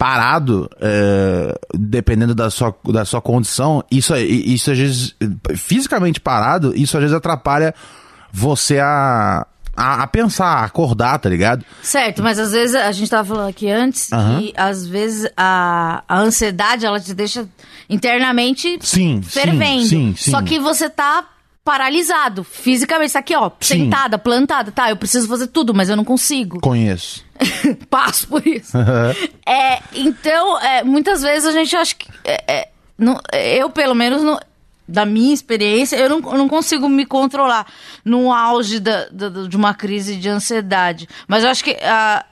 parado, 0.00 0.66
é, 0.80 1.54
dependendo 1.74 2.34
da 2.34 2.48
sua, 2.48 2.74
da 2.86 3.04
sua 3.04 3.20
condição, 3.20 3.84
isso, 3.90 4.16
isso 4.16 4.70
às 4.70 4.78
vezes, 4.78 5.14
fisicamente 5.54 6.18
parado, 6.18 6.72
isso 6.74 6.96
às 6.96 7.02
vezes 7.02 7.14
atrapalha 7.14 7.74
você 8.32 8.78
a, 8.78 9.46
a, 9.76 10.02
a 10.02 10.06
pensar, 10.06 10.46
a 10.46 10.64
acordar, 10.64 11.18
tá 11.18 11.28
ligado? 11.28 11.66
certo, 11.82 12.22
mas 12.22 12.38
às 12.38 12.52
vezes 12.52 12.74
a 12.74 12.90
gente 12.92 13.10
tava 13.10 13.28
falando 13.28 13.50
aqui 13.50 13.68
antes 13.70 14.08
que 14.08 14.54
às 14.56 14.86
vezes 14.86 15.30
a, 15.36 16.02
a 16.08 16.18
ansiedade 16.18 16.86
ela 16.86 16.98
te 16.98 17.12
deixa 17.12 17.46
internamente 17.86 18.78
Sim, 18.80 19.20
fervendo. 19.20 19.82
sim, 19.82 20.14
sim, 20.14 20.14
sim. 20.16 20.30
Só 20.30 20.40
que 20.40 20.58
você 20.58 20.88
tá 20.88 21.26
paralisado 21.64 22.42
fisicamente, 22.42 23.12
tá 23.12 23.18
aqui 23.18 23.34
ó, 23.36 23.50
Sim. 23.60 23.84
sentada, 23.84 24.18
plantada, 24.18 24.72
tá, 24.72 24.90
eu 24.90 24.96
preciso 24.96 25.28
fazer 25.28 25.46
tudo, 25.48 25.74
mas 25.74 25.88
eu 25.88 25.96
não 25.96 26.04
consigo. 26.04 26.60
Conheço. 26.62 27.24
Passo 27.88 28.28
por 28.28 28.46
isso. 28.46 28.76
é, 29.46 29.80
então, 29.94 30.58
é, 30.60 30.82
muitas 30.82 31.22
vezes 31.22 31.46
a 31.46 31.52
gente 31.52 31.74
acha 31.76 31.94
que. 31.94 32.08
é, 32.24 32.44
é, 32.52 32.68
não- 32.98 33.20
eu, 33.32 33.70
pelo 33.70 33.94
menos, 33.94 34.22
não- 34.22 34.40
da 34.86 35.06
minha 35.06 35.32
experiência, 35.32 35.96
eu 35.96 36.08
não, 36.08 36.18
eu 36.32 36.36
não 36.38 36.48
consigo 36.48 36.88
me 36.88 37.06
controlar 37.06 37.64
no 38.04 38.32
auge 38.32 38.80
da, 38.80 39.06
da- 39.08 39.46
de 39.46 39.56
uma 39.56 39.72
crise 39.72 40.16
de 40.16 40.28
ansiedade. 40.28 41.08
Mas 41.28 41.44
eu 41.44 41.50
acho 41.50 41.62
que 41.62 41.76
ah, 41.82 42.24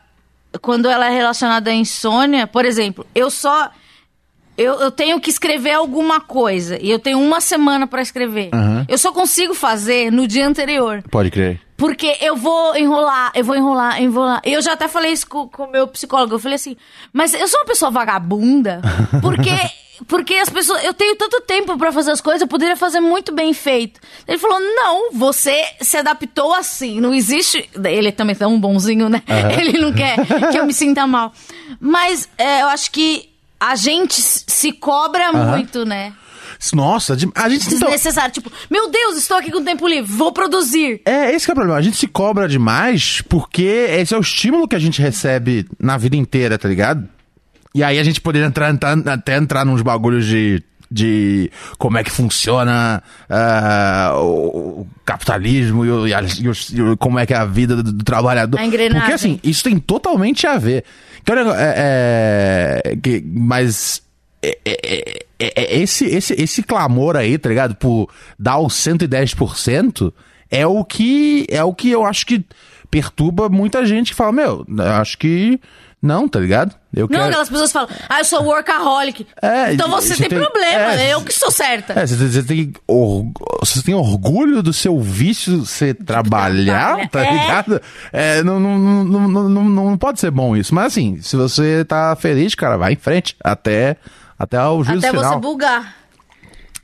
quando 0.60 0.88
ela 0.90 1.06
é 1.06 1.10
relacionada 1.10 1.70
à 1.70 1.72
insônia, 1.74 2.46
por 2.46 2.64
exemplo, 2.64 3.06
eu 3.14 3.30
só. 3.30 3.70
Eu, 4.58 4.74
eu 4.80 4.90
tenho 4.90 5.20
que 5.20 5.30
escrever 5.30 5.70
alguma 5.70 6.20
coisa 6.20 6.76
e 6.82 6.90
eu 6.90 6.98
tenho 6.98 7.20
uma 7.20 7.40
semana 7.40 7.86
pra 7.86 8.02
escrever. 8.02 8.50
Aham. 8.52 8.84
Eu 8.88 8.98
só 8.98 9.12
consigo 9.12 9.54
fazer 9.54 10.10
no 10.10 10.26
dia 10.26 10.44
anterior. 10.44 11.00
Pode 11.08 11.30
crer. 11.30 11.60
Porque 11.76 12.16
eu 12.20 12.34
vou 12.34 12.76
enrolar, 12.76 13.30
eu 13.36 13.44
vou 13.44 13.54
enrolar, 13.54 14.02
enrolar. 14.02 14.42
Eu 14.44 14.60
já 14.60 14.72
até 14.72 14.88
falei 14.88 15.12
isso 15.12 15.28
com 15.28 15.48
o 15.62 15.70
meu 15.70 15.86
psicólogo. 15.86 16.34
Eu 16.34 16.40
falei 16.40 16.56
assim, 16.56 16.76
mas 17.12 17.32
eu 17.32 17.46
sou 17.46 17.60
uma 17.60 17.66
pessoa 17.66 17.88
vagabunda, 17.88 18.82
porque, 19.22 19.52
porque 20.08 20.34
as 20.34 20.50
pessoas. 20.50 20.82
Eu 20.82 20.92
tenho 20.92 21.14
tanto 21.14 21.40
tempo 21.42 21.78
pra 21.78 21.92
fazer 21.92 22.10
as 22.10 22.20
coisas, 22.20 22.42
eu 22.42 22.48
poderia 22.48 22.74
fazer 22.74 22.98
muito 22.98 23.32
bem 23.32 23.54
feito. 23.54 24.00
Ele 24.26 24.38
falou: 24.38 24.58
não, 24.58 25.12
você 25.12 25.54
se 25.80 25.96
adaptou 25.96 26.52
assim. 26.52 27.00
Não 27.00 27.14
existe. 27.14 27.70
Ele 27.84 28.08
é 28.08 28.12
também 28.12 28.34
tão 28.34 28.58
bonzinho, 28.58 29.08
né? 29.08 29.22
Ele 29.56 29.78
não 29.78 29.92
quer 29.92 30.16
que 30.50 30.58
eu 30.58 30.66
me 30.66 30.74
sinta 30.74 31.06
mal. 31.06 31.32
Mas 31.78 32.28
é, 32.36 32.62
eu 32.62 32.66
acho 32.66 32.90
que 32.90 33.37
a 33.60 33.74
gente 33.76 34.14
se 34.20 34.72
cobra 34.72 35.32
muito, 35.32 35.84
né? 35.84 36.12
Nossa, 36.72 37.14
a 37.14 37.16
gente 37.16 37.66
então, 37.66 37.88
Desnecessário. 37.88 38.32
Tipo, 38.34 38.50
meu 38.68 38.90
Deus, 38.90 39.16
estou 39.16 39.36
aqui 39.36 39.50
com 39.50 39.62
tempo 39.62 39.86
livre, 39.86 40.10
vou 40.10 40.32
produzir. 40.32 41.00
É, 41.04 41.32
esse 41.32 41.44
que 41.44 41.50
é 41.50 41.54
o 41.54 41.54
problema. 41.54 41.78
A 41.78 41.82
gente 41.82 41.96
se 41.96 42.08
cobra 42.08 42.48
demais 42.48 43.22
porque 43.28 43.62
esse 43.62 44.12
é 44.12 44.18
o 44.18 44.20
estímulo 44.20 44.66
que 44.66 44.74
a 44.74 44.78
gente 44.80 45.00
recebe 45.00 45.66
na 45.78 45.96
vida 45.96 46.16
inteira, 46.16 46.58
tá 46.58 46.68
ligado? 46.68 47.08
E 47.74 47.84
aí 47.84 47.98
a 47.98 48.02
gente 48.02 48.20
poderia 48.20 48.48
entrar, 48.48 48.70
entrar- 48.70 48.98
até 49.08 49.36
entrar 49.36 49.64
nos 49.64 49.82
bagulhos 49.82 50.26
de, 50.26 50.60
de 50.90 51.50
como 51.78 51.98
é 51.98 52.04
que 52.04 52.10
funciona 52.10 53.02
ah, 53.28 54.12
o, 54.16 54.80
o 54.82 54.86
capitalismo 55.04 55.84
e, 55.84 55.90
o- 55.90 56.06
e 56.08 56.14
as- 56.14 56.38
e 56.40 56.48
os- 56.48 56.70
e 56.70 56.80
o- 56.82 56.96
como 56.96 57.18
é 57.18 57.26
que 57.26 57.34
é 57.34 57.36
a 57.36 57.44
vida 57.44 57.76
do, 57.76 57.92
do 57.92 58.04
trabalhador. 58.04 58.58
A. 58.58 59.00
Porque 59.00 59.12
assim, 59.12 59.40
isso 59.44 59.64
tem 59.64 59.78
totalmente 59.78 60.46
a 60.46 60.56
ver. 60.58 60.84
Que 61.24 61.32
é 61.32 61.34
é- 61.40 62.82
é- 62.84 62.96
que- 62.96 63.22
mas 63.26 64.02
é- 64.42 64.58
é- 64.64 65.24
é- 65.38 65.52
é- 65.56 65.78
esse, 65.80 66.06
esse, 66.06 66.32
esse 66.40 66.62
clamor 66.62 67.16
aí, 67.16 67.36
tá 67.38 67.48
ligado? 67.48 67.74
Por 67.74 68.08
dar 68.38 68.58
os 68.58 68.74
110% 68.74 70.12
é 70.50 70.66
o 70.66 70.84
que 70.84 71.46
é 71.50 71.62
o 71.62 71.74
que 71.74 71.90
eu 71.90 72.04
acho 72.06 72.24
que 72.26 72.44
perturba 72.90 73.48
muita 73.50 73.84
gente 73.84 74.12
que 74.12 74.16
fala, 74.16 74.32
meu, 74.32 74.64
eu 74.66 74.92
acho 74.94 75.18
que 75.18 75.60
não, 76.00 76.26
tá 76.26 76.40
ligado? 76.40 76.74
Eu 76.94 77.02
Não, 77.02 77.08
quero... 77.08 77.24
aquelas 77.24 77.48
pessoas 77.50 77.70
falam, 77.70 77.88
ah, 78.08 78.20
eu 78.20 78.24
sou 78.24 78.42
workaholic. 78.44 79.26
É, 79.42 79.74
então 79.74 79.90
você, 79.90 80.16
tem, 80.16 80.28
tem- 80.30 80.38
problema, 80.38 80.94
é, 80.94 81.12
eu 81.12 81.20
que 81.22 81.32
sou 81.34 81.50
certa. 81.50 81.92
É, 81.92 82.06
você, 82.06 82.42
tem 82.42 82.72
org- 82.86 83.32
você 83.60 83.82
tem 83.82 83.94
orgulho 83.94 84.62
do 84.62 84.72
seu 84.72 84.98
vício 84.98 85.66
você 85.66 85.92
trabalhar, 85.92 87.06
tá 87.10 87.24
É. 87.26 87.30
ligado? 87.30 87.80
É, 88.10 88.42
não, 88.42 88.58
não, 88.58 88.78
não, 89.04 89.28
não, 89.48 89.64
não, 89.68 89.98
pode 89.98 90.18
ser 90.18 90.30
bom 90.30 90.56
isso. 90.56 90.74
Mas 90.74 90.86
assim, 90.86 91.20
se 91.20 91.36
você 91.36 91.84
tá 91.84 92.16
feliz, 92.16 92.54
cara, 92.54 92.78
vai 92.78 92.94
em 92.94 92.96
frente 92.96 93.36
até, 93.44 93.96
até 94.38 94.58
o 94.66 94.82
juízo 94.82 95.06
Até 95.06 95.16
final. 95.16 95.34
você 95.34 95.40
bugar. 95.40 95.94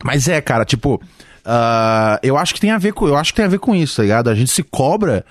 Mas 0.02 0.28
é, 0.28 0.38
cara, 0.42 0.66
tipo, 0.66 1.00
ah, 1.46 2.18
eu 2.22 2.36
acho 2.36 2.52
que 2.52 2.60
tem 2.60 2.70
a 2.72 2.78
ver 2.78 2.92
com, 2.92 3.08
eu 3.08 3.16
acho 3.16 3.32
que 3.32 3.36
tem 3.36 3.46
a 3.46 3.48
ver 3.48 3.58
com 3.58 3.74
isso, 3.74 3.96
tá 3.96 4.02
ligado? 4.02 4.28
A 4.28 4.34
gente 4.34 4.50
se 4.50 4.62
cobra 4.62 5.24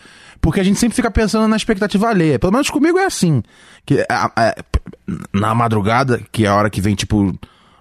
porque 0.43 0.59
a 0.59 0.63
gente 0.63 0.77
sempre 0.77 0.93
fica 0.95 1.09
pensando 1.09 1.47
na 1.47 1.55
expectativa 1.55 2.09
alheia. 2.09 2.37
Pelo 2.37 2.51
menos 2.51 2.69
comigo 2.69 2.97
é 2.99 3.05
assim, 3.05 3.41
que 3.85 4.05
a- 4.09 4.29
a- 4.35 4.55
na 5.33 5.55
madrugada, 5.55 6.21
que 6.33 6.43
é 6.45 6.49
a 6.49 6.55
hora 6.55 6.69
que 6.69 6.81
vem 6.81 6.93
tipo 6.95 7.33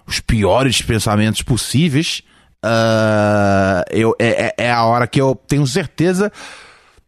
os 0.07 0.21
piores 0.21 0.81
pensamentos 0.81 1.41
possíveis, 1.41 2.21
ah, 2.63 3.83
eu 3.91 4.15
é, 4.17 4.45
é- 4.57 4.65
é 4.65 4.71
a 4.71 4.83
hora 4.85 5.05
que 5.07 5.19
eu 5.19 5.35
tenho 5.47 5.67
certeza 5.67 6.31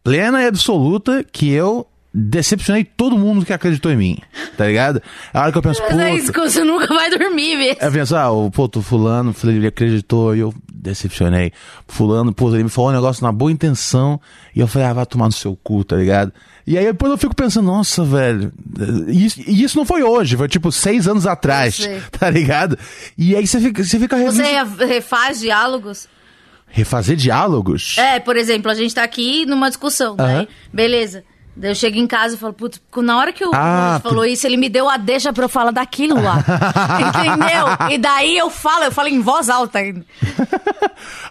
plena 0.04 0.42
e 0.42 0.46
absoluta 0.46 1.24
que 1.24 1.50
eu 1.50 1.86
decepcionei 2.12 2.84
todo 2.84 3.18
mundo 3.18 3.44
que 3.44 3.52
acreditou 3.52 3.90
em 3.92 3.96
mim, 3.96 4.18
tá 4.56 4.66
ligado? 4.66 5.02
É 5.34 5.38
a 5.38 5.42
hora 5.42 5.52
que 5.52 5.58
eu 5.58 5.62
penso, 5.62 5.82
Mas 5.82 5.98
é 5.98 6.14
isso 6.14 6.32
que 6.32 6.40
você 6.40 6.62
nunca 6.64 6.86
vai 6.86 7.10
dormir 7.10 7.56
mesmo. 7.56 7.76
é 7.80 7.90
pensar, 7.90 8.22
ah, 8.22 8.30
o 8.30 8.50
pô, 8.50 8.70
o 8.74 8.82
fulano, 8.82 9.34
ele 9.44 9.66
acreditou 9.66 10.34
e 10.36 10.40
eu 10.40 10.54
decepcionei. 10.86 11.52
Fulano, 11.86 12.32
pô, 12.32 12.52
ele 12.54 12.64
me 12.64 12.70
falou 12.70 12.90
um 12.90 12.94
negócio 12.94 13.22
na 13.24 13.32
boa 13.32 13.50
intenção 13.52 14.20
e 14.54 14.60
eu 14.60 14.66
falei, 14.66 14.88
ah, 14.88 14.92
vai 14.92 15.06
tomar 15.06 15.26
no 15.26 15.32
seu 15.32 15.56
cu, 15.62 15.84
tá 15.84 15.96
ligado? 15.96 16.32
E 16.66 16.76
aí 16.76 16.84
depois 16.84 17.12
eu 17.12 17.18
fico 17.18 17.34
pensando, 17.34 17.66
nossa, 17.66 18.04
velho, 18.04 18.52
e 19.06 19.24
isso, 19.26 19.40
e 19.46 19.62
isso 19.62 19.76
não 19.76 19.84
foi 19.84 20.02
hoje, 20.02 20.36
foi 20.36 20.48
tipo 20.48 20.72
seis 20.72 21.06
anos 21.06 21.26
atrás, 21.26 21.88
tá 22.18 22.28
ligado? 22.28 22.78
E 23.16 23.36
aí 23.36 23.46
você 23.46 23.60
fica, 23.60 23.84
você 23.84 23.98
fica 23.98 24.16
Você 24.16 24.42
refaz 24.86 25.40
diálogos? 25.40 26.08
refazer 26.68 27.16
diálogos. 27.16 27.96
É, 27.96 28.18
por 28.18 28.36
exemplo, 28.36 28.70
a 28.70 28.74
gente 28.74 28.94
tá 28.94 29.04
aqui 29.04 29.46
numa 29.46 29.68
discussão, 29.68 30.16
daí, 30.16 30.48
beleza. 30.72 31.22
Daí 31.58 31.70
eu 31.70 31.74
chego 31.74 31.96
em 31.96 32.06
casa 32.06 32.34
e 32.34 32.38
falo, 32.38 32.52
putz, 32.52 32.78
na 32.98 33.16
hora 33.16 33.32
que 33.32 33.42
o 33.42 33.50
Ah, 33.54 33.98
falou 34.02 34.26
isso, 34.26 34.46
ele 34.46 34.58
me 34.58 34.68
deu 34.68 34.90
a 34.90 34.98
deixa 34.98 35.32
pra 35.32 35.44
eu 35.44 35.48
falar 35.48 35.70
daquilo 35.70 36.20
lá. 36.22 36.36
Entendeu? 37.00 37.90
E 37.90 37.96
daí 37.98 38.36
eu 38.36 38.50
falo, 38.50 38.84
eu 38.84 38.92
falo 38.92 39.08
em 39.08 39.20
voz 39.22 39.48
alta 39.48 39.78
ainda. 39.78 40.04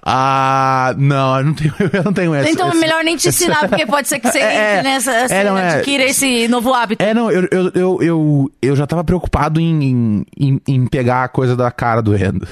Ah, 0.07 0.93
não, 0.97 1.39
eu 1.39 1.45
não 1.45 1.53
tenho, 1.55 1.73
eu 1.91 2.03
não 2.03 2.13
tenho 2.13 2.33
essa. 2.35 2.49
Então 2.51 2.69
é 2.69 2.75
melhor 2.75 3.03
nem 3.03 3.17
te 3.17 3.27
ensinar, 3.29 3.67
porque 3.67 3.85
pode 3.87 4.07
ser 4.07 4.19
que 4.19 4.31
você 4.31 4.37
É, 4.39 4.77
entre 4.77 4.83
nessa, 4.89 5.11
é, 5.11 5.43
não, 5.43 5.57
é. 5.57 5.75
adquira 5.77 6.03
esse 6.03 6.47
novo 6.47 6.73
hábito. 6.73 7.03
É, 7.03 7.11
não, 7.13 7.31
eu, 7.31 7.47
eu, 7.51 7.71
eu, 7.73 7.97
eu, 8.03 8.51
eu 8.61 8.75
já 8.75 8.85
tava 8.85 9.03
preocupado 9.03 9.59
em, 9.59 10.23
em, 10.37 10.61
em- 10.67 10.85
pegar 10.87 11.23
a 11.23 11.27
coisa 11.27 11.55
da 11.55 11.71
cara 11.71 12.01
doendo. 12.01 12.47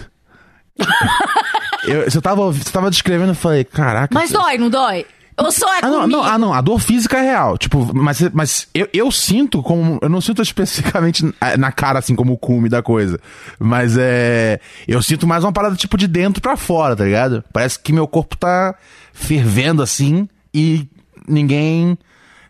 eu, 1.88 2.10
você, 2.10 2.20
tava, 2.20 2.52
você 2.52 2.72
tava 2.72 2.90
descrevendo, 2.90 3.32
eu 3.32 3.36
falei, 3.36 3.64
caraca. 3.64 4.14
Mas 4.14 4.32
dói, 4.32 4.58
não 4.58 4.70
dói? 4.70 5.06
Ou 5.38 5.52
só 5.52 5.68
é 5.76 5.80
Ah 5.82 5.90
não, 5.90 6.08
não, 6.08 6.24
ah, 6.24 6.38
não, 6.38 6.54
a 6.54 6.62
dor 6.62 6.80
física 6.80 7.18
é 7.18 7.22
real. 7.22 7.58
Tipo, 7.58 7.92
mas, 7.94 8.22
mas 8.34 8.68
eu, 8.74 8.88
eu 8.94 9.12
sinto 9.12 9.62
como. 9.64 9.98
Eu 10.02 10.10
não 10.10 10.22
sinto 10.22 10.42
especificamente 10.44 11.26
na- 11.26 11.58
na 11.58 11.72
cara, 11.72 12.00
assim, 12.00 12.16
como 12.16 12.34
o 12.34 12.38
cume 12.38 12.70
da 12.70 12.82
coisa. 12.84 13.20
Mas 13.60 13.96
é. 13.98 14.60
Eu 14.88 15.02
sinto 15.02 15.26
mais 15.28 15.44
uma 15.44 15.52
parada, 15.52 15.76
tipo, 15.76 15.98
de 15.98 16.08
dentro 16.08 16.42
pra 16.42 16.56
fora, 16.58 16.96
tá 16.96 17.04
ligado? 17.04 17.44
Parece 17.52 17.80
que 17.80 17.92
meu 17.94 18.08
corpo 18.08 18.38
tá 18.38 18.76
fervendo 19.14 19.82
assim 19.82 20.28
e 20.54 20.88
ninguém. 21.28 21.98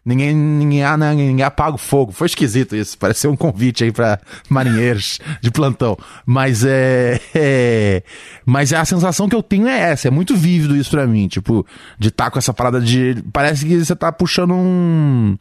Ninguém, 0.06 0.36
ninguém, 0.36 0.84
ah, 0.84 0.98
ninguém 0.98 1.46
apaga 1.46 1.76
o 1.76 1.78
fogo. 1.78 2.12
Foi 2.12 2.28
esquisito 2.28 2.76
isso. 2.76 2.98
Pareceu 2.98 3.32
um 3.32 3.38
convite 3.38 3.86
aí 3.86 3.92
pra 3.92 4.20
marinheiros 4.50 5.20
de 5.42 5.50
plantão. 5.50 5.98
Mas 6.26 6.66
é, 6.66 7.22
é. 7.34 8.04
Mas 8.46 8.74
a 8.74 8.84
sensação 8.84 9.30
que 9.30 9.36
eu 9.36 9.42
tenho 9.42 9.68
é 9.68 9.80
essa. 9.80 10.10
É 10.10 10.12
muito 10.12 10.36
vívido 10.36 10.76
isso 10.76 10.92
pra 10.92 11.08
mim. 11.08 11.28
Tipo, 11.30 11.66
de 11.98 12.10
estar 12.10 12.30
com 12.30 12.38
essa 12.38 12.54
parada 12.54 12.82
de. 12.82 13.24
Parece 13.32 13.66
que 13.66 13.84
você 13.84 13.96
tá 13.96 14.12
puxando 14.12 14.54
um. 14.54 15.38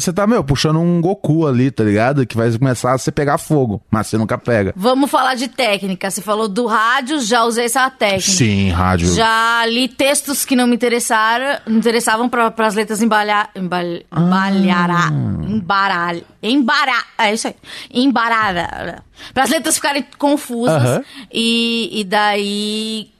Você 0.00 0.12
tá, 0.12 0.26
meu, 0.26 0.42
puxando 0.42 0.80
um 0.80 1.00
Goku 1.00 1.46
ali, 1.46 1.70
tá 1.70 1.84
ligado? 1.84 2.26
Que 2.26 2.36
vai 2.36 2.50
começar 2.56 2.94
a 2.94 2.98
você 2.98 3.10
pegar 3.10 3.38
fogo. 3.38 3.82
Mas 3.90 4.06
você 4.06 4.18
nunca 4.18 4.38
pega. 4.38 4.72
Vamos 4.76 5.10
falar 5.10 5.34
de 5.34 5.48
técnica. 5.48 6.10
Você 6.10 6.20
falou 6.20 6.48
do 6.48 6.66
rádio, 6.66 7.20
já 7.20 7.44
usei 7.44 7.66
essa 7.66 7.90
técnica. 7.90 8.22
Sim, 8.22 8.70
rádio. 8.70 9.14
Já 9.14 9.64
li 9.66 9.88
textos 9.88 10.44
que 10.44 10.56
não 10.56 10.66
me 10.66 10.74
interessaram, 10.74 11.60
interessavam 11.66 12.28
para 12.28 12.52
as 12.58 12.74
letras 12.74 13.02
embalhar, 13.02 13.50
embal, 13.54 13.82
embalhará, 14.16 15.10
embaralha, 15.48 16.24
embará, 16.42 17.04
é 17.18 17.32
isso 17.32 17.48
aí, 17.48 17.54
embarada, 17.92 19.02
para 19.32 19.42
as 19.44 19.50
letras 19.50 19.76
ficarem 19.76 20.04
confusas 20.18 20.82
Aham. 20.82 21.04
e, 21.32 22.00
e 22.00 22.04
daí, 22.04 23.10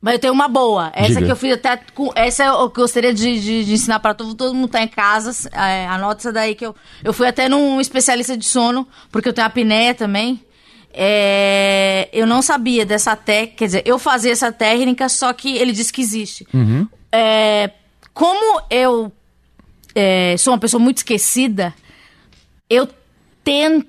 mas 0.00 0.14
eu 0.14 0.20
tenho 0.20 0.32
uma 0.32 0.46
boa, 0.46 0.92
essa 0.94 1.14
Diga. 1.14 1.26
que 1.26 1.32
eu 1.32 1.36
fiz 1.36 1.54
até, 1.54 1.76
com, 1.94 2.12
essa 2.14 2.44
é 2.44 2.52
o 2.52 2.70
que 2.70 2.78
eu 2.78 2.84
gostaria 2.84 3.12
de, 3.12 3.40
de, 3.40 3.64
de 3.64 3.72
ensinar 3.72 3.98
para 3.98 4.14
todo, 4.14 4.34
todo 4.34 4.54
mundo 4.54 4.68
tá 4.68 4.82
em 4.82 4.88
casa, 4.88 5.48
é, 5.52 5.86
anota 5.88 6.20
essa 6.20 6.32
daí 6.32 6.54
que 6.54 6.64
eu, 6.64 6.74
eu 7.02 7.12
fui 7.12 7.26
até 7.26 7.48
num 7.48 7.80
especialista 7.80 8.36
de 8.36 8.44
sono, 8.44 8.86
porque 9.10 9.28
eu 9.28 9.32
tenho 9.32 9.46
apneia 9.46 9.94
também, 9.94 10.40
é, 10.92 12.08
eu 12.12 12.26
não 12.26 12.42
sabia 12.42 12.86
dessa 12.86 13.16
técnica, 13.16 13.56
quer 13.56 13.66
dizer, 13.66 13.82
eu 13.84 13.98
fazia 13.98 14.32
essa 14.32 14.52
técnica, 14.52 15.08
só 15.08 15.32
que 15.32 15.56
ele 15.56 15.72
disse 15.72 15.92
que 15.92 16.00
existe. 16.00 16.46
É, 17.12 17.70
como 18.14 18.62
eu 18.70 19.12
é, 19.94 20.36
sou 20.36 20.52
uma 20.52 20.60
pessoa 20.60 20.80
muito 20.80 20.98
esquecida, 20.98 21.74
eu 22.70 22.88
tento, 23.42 23.86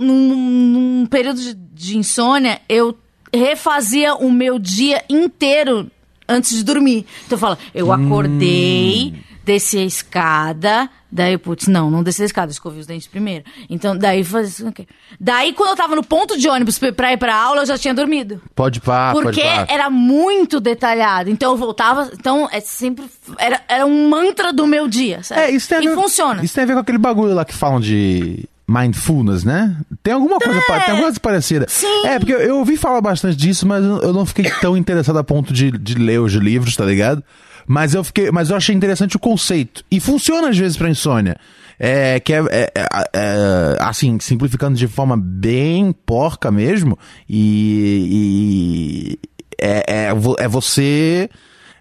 num, 0.00 0.34
num 0.34 1.06
período 1.06 1.40
de, 1.40 1.54
de 1.54 1.98
insônia, 1.98 2.60
eu 2.68 2.96
refazia 3.36 4.14
o 4.14 4.30
meu 4.30 4.58
dia 4.58 5.04
inteiro 5.08 5.90
antes 6.28 6.54
de 6.56 6.64
dormir. 6.64 7.06
Então 7.26 7.36
eu 7.36 7.40
falo, 7.40 7.58
eu 7.74 7.92
acordei, 7.92 9.14
desci 9.44 9.78
a 9.78 9.84
escada, 9.84 10.90
daí, 11.10 11.38
putz, 11.38 11.68
não, 11.68 11.88
não 11.90 12.02
desci 12.02 12.22
a 12.22 12.26
escada, 12.26 12.50
escovei 12.50 12.80
os 12.80 12.86
dentes 12.86 13.06
primeiro. 13.06 13.44
Então, 13.70 13.96
daí 13.96 14.24
fazia. 14.24 14.68
ok. 14.68 14.86
Daí, 15.20 15.52
quando 15.52 15.70
eu 15.70 15.76
tava 15.76 15.94
no 15.94 16.02
ponto 16.02 16.36
de 16.36 16.48
ônibus 16.48 16.78
pra 16.78 17.12
ir 17.12 17.16
pra 17.16 17.34
aula, 17.36 17.62
eu 17.62 17.66
já 17.66 17.78
tinha 17.78 17.94
dormido. 17.94 18.42
Pode 18.54 18.80
pá, 18.80 19.12
pode 19.12 19.26
Porque 19.26 19.42
pá. 19.42 19.66
era 19.68 19.88
muito 19.88 20.58
detalhado. 20.58 21.30
Então 21.30 21.52
eu 21.52 21.56
voltava. 21.56 22.10
Então 22.12 22.48
é 22.50 22.60
sempre. 22.60 23.04
Era, 23.38 23.60
era 23.68 23.86
um 23.86 24.08
mantra 24.08 24.52
do 24.52 24.66
meu 24.66 24.88
dia. 24.88 25.22
Sabe? 25.22 25.40
É, 25.42 25.50
isso 25.50 25.68
tem 25.68 25.78
a 25.78 25.82
e 25.82 25.88
ver, 25.88 25.94
funciona. 25.94 26.44
Isso 26.44 26.54
tem 26.54 26.64
a 26.64 26.66
ver 26.66 26.74
com 26.74 26.80
aquele 26.80 26.98
bagulho 26.98 27.34
lá 27.34 27.44
que 27.44 27.54
falam 27.54 27.80
de 27.80 28.44
mindfulness, 28.68 29.44
né? 29.44 29.76
Tem 30.02 30.12
alguma 30.14 30.38
coisa, 30.38 30.60
pa- 30.66 30.80
tem 30.80 30.90
alguma 30.90 31.04
coisa 31.04 31.20
parecida. 31.20 31.66
Sim. 31.68 32.06
É, 32.06 32.18
porque 32.18 32.32
eu, 32.32 32.40
eu 32.40 32.58
ouvi 32.58 32.76
falar 32.76 33.00
bastante 33.00 33.36
disso, 33.36 33.66
mas 33.66 33.84
eu 33.84 34.12
não 34.12 34.26
fiquei 34.26 34.50
tão 34.60 34.76
interessado 34.76 35.18
a 35.18 35.24
ponto 35.24 35.52
de, 35.52 35.70
de 35.70 35.94
ler 35.94 36.20
os 36.20 36.32
livros, 36.32 36.74
tá 36.76 36.84
ligado? 36.84 37.22
Mas 37.66 37.94
eu 37.94 38.02
fiquei, 38.04 38.30
mas 38.30 38.50
eu 38.50 38.56
achei 38.56 38.74
interessante 38.74 39.16
o 39.16 39.20
conceito. 39.20 39.84
E 39.90 39.98
funciona 40.00 40.48
às 40.48 40.58
vezes 40.58 40.76
pra 40.76 40.88
insônia. 40.90 41.36
É, 41.78 42.18
que 42.20 42.32
é, 42.32 42.38
é- 42.50 42.72
é- 42.74 42.86
é, 43.12 43.76
assim, 43.80 44.18
simplificando 44.18 44.76
de 44.78 44.88
forma 44.88 45.16
bem 45.16 45.92
porca 45.92 46.50
mesmo, 46.50 46.98
e, 47.28 49.18
e 49.20 49.28
é, 49.60 49.84
é, 49.86 50.44
é 50.44 50.48
você 50.48 51.28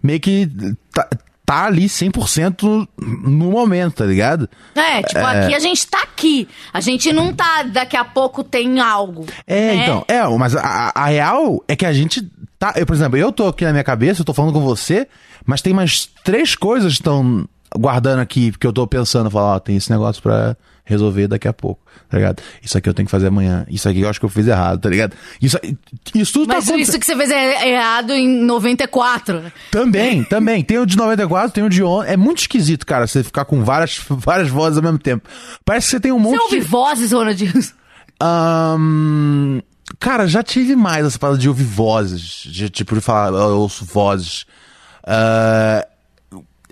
meio 0.04 0.20
que 0.20 0.50
tá, 1.46 1.66
ali 1.66 1.86
100% 1.86 2.88
no 3.00 3.52
momento, 3.52 3.96
tá 3.96 4.06
ligado? 4.06 4.50
É, 4.74 5.04
tipo, 5.04 5.20
aqui 5.20 5.54
a 5.54 5.60
gente 5.60 5.86
tá 5.88 6.00
aqui. 6.02 6.48
A 6.74 6.80
gente 6.82 7.12
não 7.14 7.34
tá. 7.34 7.64
Daqui 7.64 7.96
a 7.96 8.04
pouco 8.06 8.44
tem 8.44 8.80
algo. 8.80 9.26
É, 9.46 9.76
né? 9.76 9.84
então, 9.84 10.04
é, 10.08 10.26
mas 10.38 10.56
a, 10.56 10.62
a- 10.62 10.92
a 10.96 11.06
real 11.08 11.64
é 11.68 11.76
que 11.76 11.86
a 11.86 11.94
gente 11.94 12.22
tá. 12.58 12.74
Eu, 12.76 12.86
por 12.86 12.96
exemplo, 12.96 13.18
eu 13.18 13.32
tô 13.32 13.48
aqui 13.48 13.64
na 13.66 13.72
minha 13.72 13.84
cabeça, 13.84 14.22
eu 14.22 14.26
tô 14.26 14.34
falando 14.34 14.54
com 14.54 14.62
você, 14.62 15.08
mas 15.46 15.62
tem 15.62 15.74
mais 15.74 16.10
três 16.24 16.56
coisas 16.56 16.94
que 16.94 17.00
estão 17.02 17.48
guardando 17.74 18.20
aqui, 18.20 18.52
porque 18.52 18.68
eu 18.68 18.74
tô 18.74 18.86
pensando, 18.86 19.30
falar, 19.32 19.56
ó, 19.56 19.60
tem 19.60 19.76
esse 19.76 19.90
negócio 19.92 20.22
pra 20.22 20.56
resolver 20.84 21.28
daqui 21.28 21.48
a 21.48 21.54
pouco, 21.54 21.82
tá 22.08 22.18
ligado? 22.18 22.44
Isso 22.62 22.78
aqui 22.78 22.88
eu 22.88 22.94
tenho 22.94 23.08
que 23.08 23.12
fazer 23.12 23.28
amanhã, 23.28 23.66
isso 23.70 23.90
aqui 23.90 24.02
eu 24.02 24.10
acho 24.10 24.20
que 24.20 24.26
eu 24.26 24.30
fiz 24.30 24.46
errado, 24.48 24.80
tá 24.82 24.90
ligado? 24.90 25.14
Isso, 25.42 25.58
isso 26.14 26.34
tudo 26.34 26.48
Mas 26.50 26.68
tá 26.68 26.78
isso 26.78 27.00
que 27.00 27.06
você 27.06 27.16
fez 27.16 27.32
é 27.32 27.72
errado 27.74 28.14
em 28.14 28.44
94. 28.44 29.42
né? 29.42 29.52
Também, 29.72 30.24
também. 30.30 30.64
Tem 30.64 30.78
o 30.78 30.86
de 30.86 30.96
94, 30.96 31.52
tem 31.52 31.64
o 31.64 31.70
de 31.70 31.82
ontem. 31.82 32.12
É 32.12 32.18
muito 32.18 32.40
esquisito, 32.42 32.86
cara, 32.86 33.08
você 33.08 33.24
ficar 33.24 33.46
com 33.46 33.64
várias, 33.64 34.00
várias 34.08 34.50
vozes 34.50 34.78
ao 34.78 34.84
mesmo 34.84 35.00
tempo. 35.00 35.28
Parece 35.66 35.88
que 35.88 35.92
você 35.92 36.00
tem 36.00 36.12
um 36.12 36.20
monte 36.20 36.36
Você 36.38 36.44
ouve 36.44 36.60
de. 36.60 36.68
vozes, 36.68 37.12
Ronald? 37.12 37.74
Ahn, 38.22 39.60
cara, 40.00 40.28
já 40.28 40.42
tive 40.44 40.76
mais 40.76 41.06
essa 41.06 41.20
parada 41.20 41.40
de 41.40 41.50
ouvir 41.50 41.64
vozes. 41.64 42.44
De, 42.46 42.70
tipo, 42.70 42.96
de 42.96 43.02
falar, 43.02 43.38
eu 43.38 43.58
ouço 43.58 43.86
vozes. 43.86 44.46
Ah, 45.04 45.86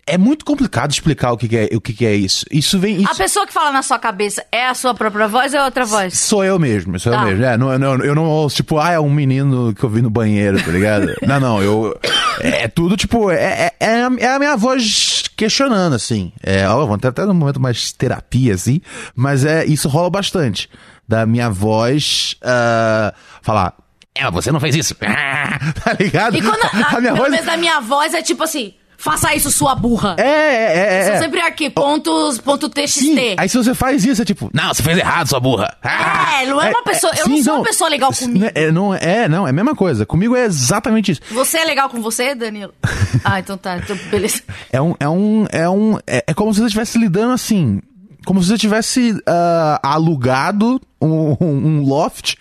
é 0.06 0.18
muito 0.18 0.44
complicado 0.44 0.92
explicar 0.92 1.32
o 1.32 1.38
que, 1.38 1.48
que 1.48 1.58
é, 1.58 1.70
o 1.74 1.80
que, 1.80 1.94
que 1.94 2.06
é 2.06 2.14
isso. 2.14 2.46
Isso 2.52 2.78
vem. 2.78 2.98
A 2.98 3.02
Isso 3.12 3.16
pessoa 3.18 3.48
que 3.48 3.54
fala 3.54 3.72
na 3.72 3.82
sua 3.82 3.98
cabeça 3.98 4.46
é 4.52 4.68
a 4.68 4.74
sua 4.74 4.94
própria 4.94 5.28
voz 5.28 5.54
ou 5.54 5.60
é 5.60 5.64
outra 5.66 5.86
voz? 5.86 6.20
Sou 6.20 6.44
eu 6.44 6.60
mesmo, 6.60 7.00
sou 7.00 7.12
Tá. 7.14 7.22
eu 7.22 7.26
mesmo. 7.28 7.44
É, 7.46 7.58
não, 7.58 7.78
não, 7.80 7.96
eu 8.04 8.14
não 8.14 8.26
ouço, 8.26 8.58
tipo, 8.58 8.78
ah, 8.80 8.92
é 8.92 9.00
um 9.00 9.10
menino 9.10 9.74
que 9.74 9.84
eu 9.84 9.90
vi 9.90 10.02
no 10.02 10.10
banheiro, 10.10 10.62
tá 10.62 10.72
ligado? 10.72 11.14
não, 11.26 11.40
não, 11.40 11.62
eu. 11.64 11.98
É, 12.42 12.64
é 12.64 12.68
tudo, 12.68 12.98
tipo, 12.98 13.32
é, 13.32 13.36
é, 13.36 13.72
é 13.80 14.04
a- 14.04 14.12
é 14.20 14.28
a 14.36 14.40
minha 14.40 14.58
voz 14.58 15.24
questionando, 15.38 15.94
assim. 15.96 16.34
É, 16.44 16.68
ó, 16.68 16.86
vamos 16.86 17.00
ter 17.02 17.08
até 17.08 17.26
num 17.26 17.34
momento 17.34 17.60
mais 17.62 17.92
terapia, 17.94 18.54
assim, 18.56 18.82
mas 19.16 19.46
é, 19.46 19.64
isso 19.66 19.88
rola 19.88 20.10
bastante. 20.10 20.70
Da 21.08 21.26
minha 21.26 21.50
voz 21.50 22.36
ah, 22.42 23.14
falar. 23.42 23.74
É, 24.16 24.30
você 24.30 24.52
não 24.52 24.60
fez 24.60 24.76
isso. 24.76 24.96
tá 25.00 25.94
ligado? 26.00 26.38
E 26.38 26.42
quando 26.42 26.62
a, 26.64 26.98
a 26.98 27.02
minha 27.02 27.14
voz. 27.16 27.46
da 27.46 27.58
minha 27.58 27.80
voz 27.82 28.14
é 28.14 28.22
tipo 28.22 28.44
assim: 28.44 28.74
faça 29.04 29.36
isso, 29.36 29.52
sua 29.52 29.76
burra. 29.76 30.16
É, 30.18 30.24
é, 30.24 30.78
é. 30.78 30.98
é. 31.00 31.12
São 31.12 31.24
sempre 31.24 31.42
aqui, 31.42 31.70
pontos, 31.70 32.38
ponto 32.38 32.70
TXT. 32.70 33.00
Sim, 33.00 33.36
aí 33.38 33.50
se 33.50 33.58
você 33.58 33.74
faz 33.74 34.06
isso, 34.06 34.22
é 34.22 34.26
tipo, 34.26 34.50
não, 34.54 34.74
você 34.74 34.82
fez 34.82 34.98
errado, 34.98 35.28
sua 35.28 35.40
burra. 35.40 35.76
É, 35.84 36.46
não 36.46 36.62
é 36.62 36.70
uma 36.70 36.84
pessoa- 36.84 37.14
eu 37.18 37.28
não 37.28 37.44
sou 37.44 37.56
uma 37.56 37.64
pessoa 37.64 37.90
legal 37.90 38.14
comigo. 38.14 38.46
É, 38.56 38.72
não, 38.72 38.94
é, 38.94 39.28
não, 39.28 39.46
é 39.46 39.50
a 39.50 39.54
mesma 39.54 39.76
coisa. 39.76 40.06
Comigo 40.06 40.36
é 40.36 40.46
exatamente 40.46 41.12
isso. 41.12 41.22
Você 41.32 41.58
é 41.58 41.66
legal 41.66 41.90
com 41.90 42.02
você, 42.02 42.34
Danilo? 42.34 42.74
Ah, 43.26 43.40
então 43.40 43.58
tá, 43.58 43.78
então 43.78 43.96
beleza. 44.12 44.42
É 44.72 44.82
um, 44.82 44.96
é 45.00 45.08
um, 45.08 45.46
é 45.50 45.70
um, 45.70 45.98
é, 46.06 46.26
é 46.28 46.34
como 46.34 46.54
se 46.54 46.60
você 46.60 46.66
estivesse 46.66 46.98
lidando 46.98 47.32
assim, 47.32 47.80
como 48.26 48.42
se 48.42 48.50
você 48.50 48.58
tivesse 48.58 49.16
ah, 49.26 49.80
alugado 49.82 50.82
um, 51.02 51.38
um 51.40 51.82
loft 51.84 52.36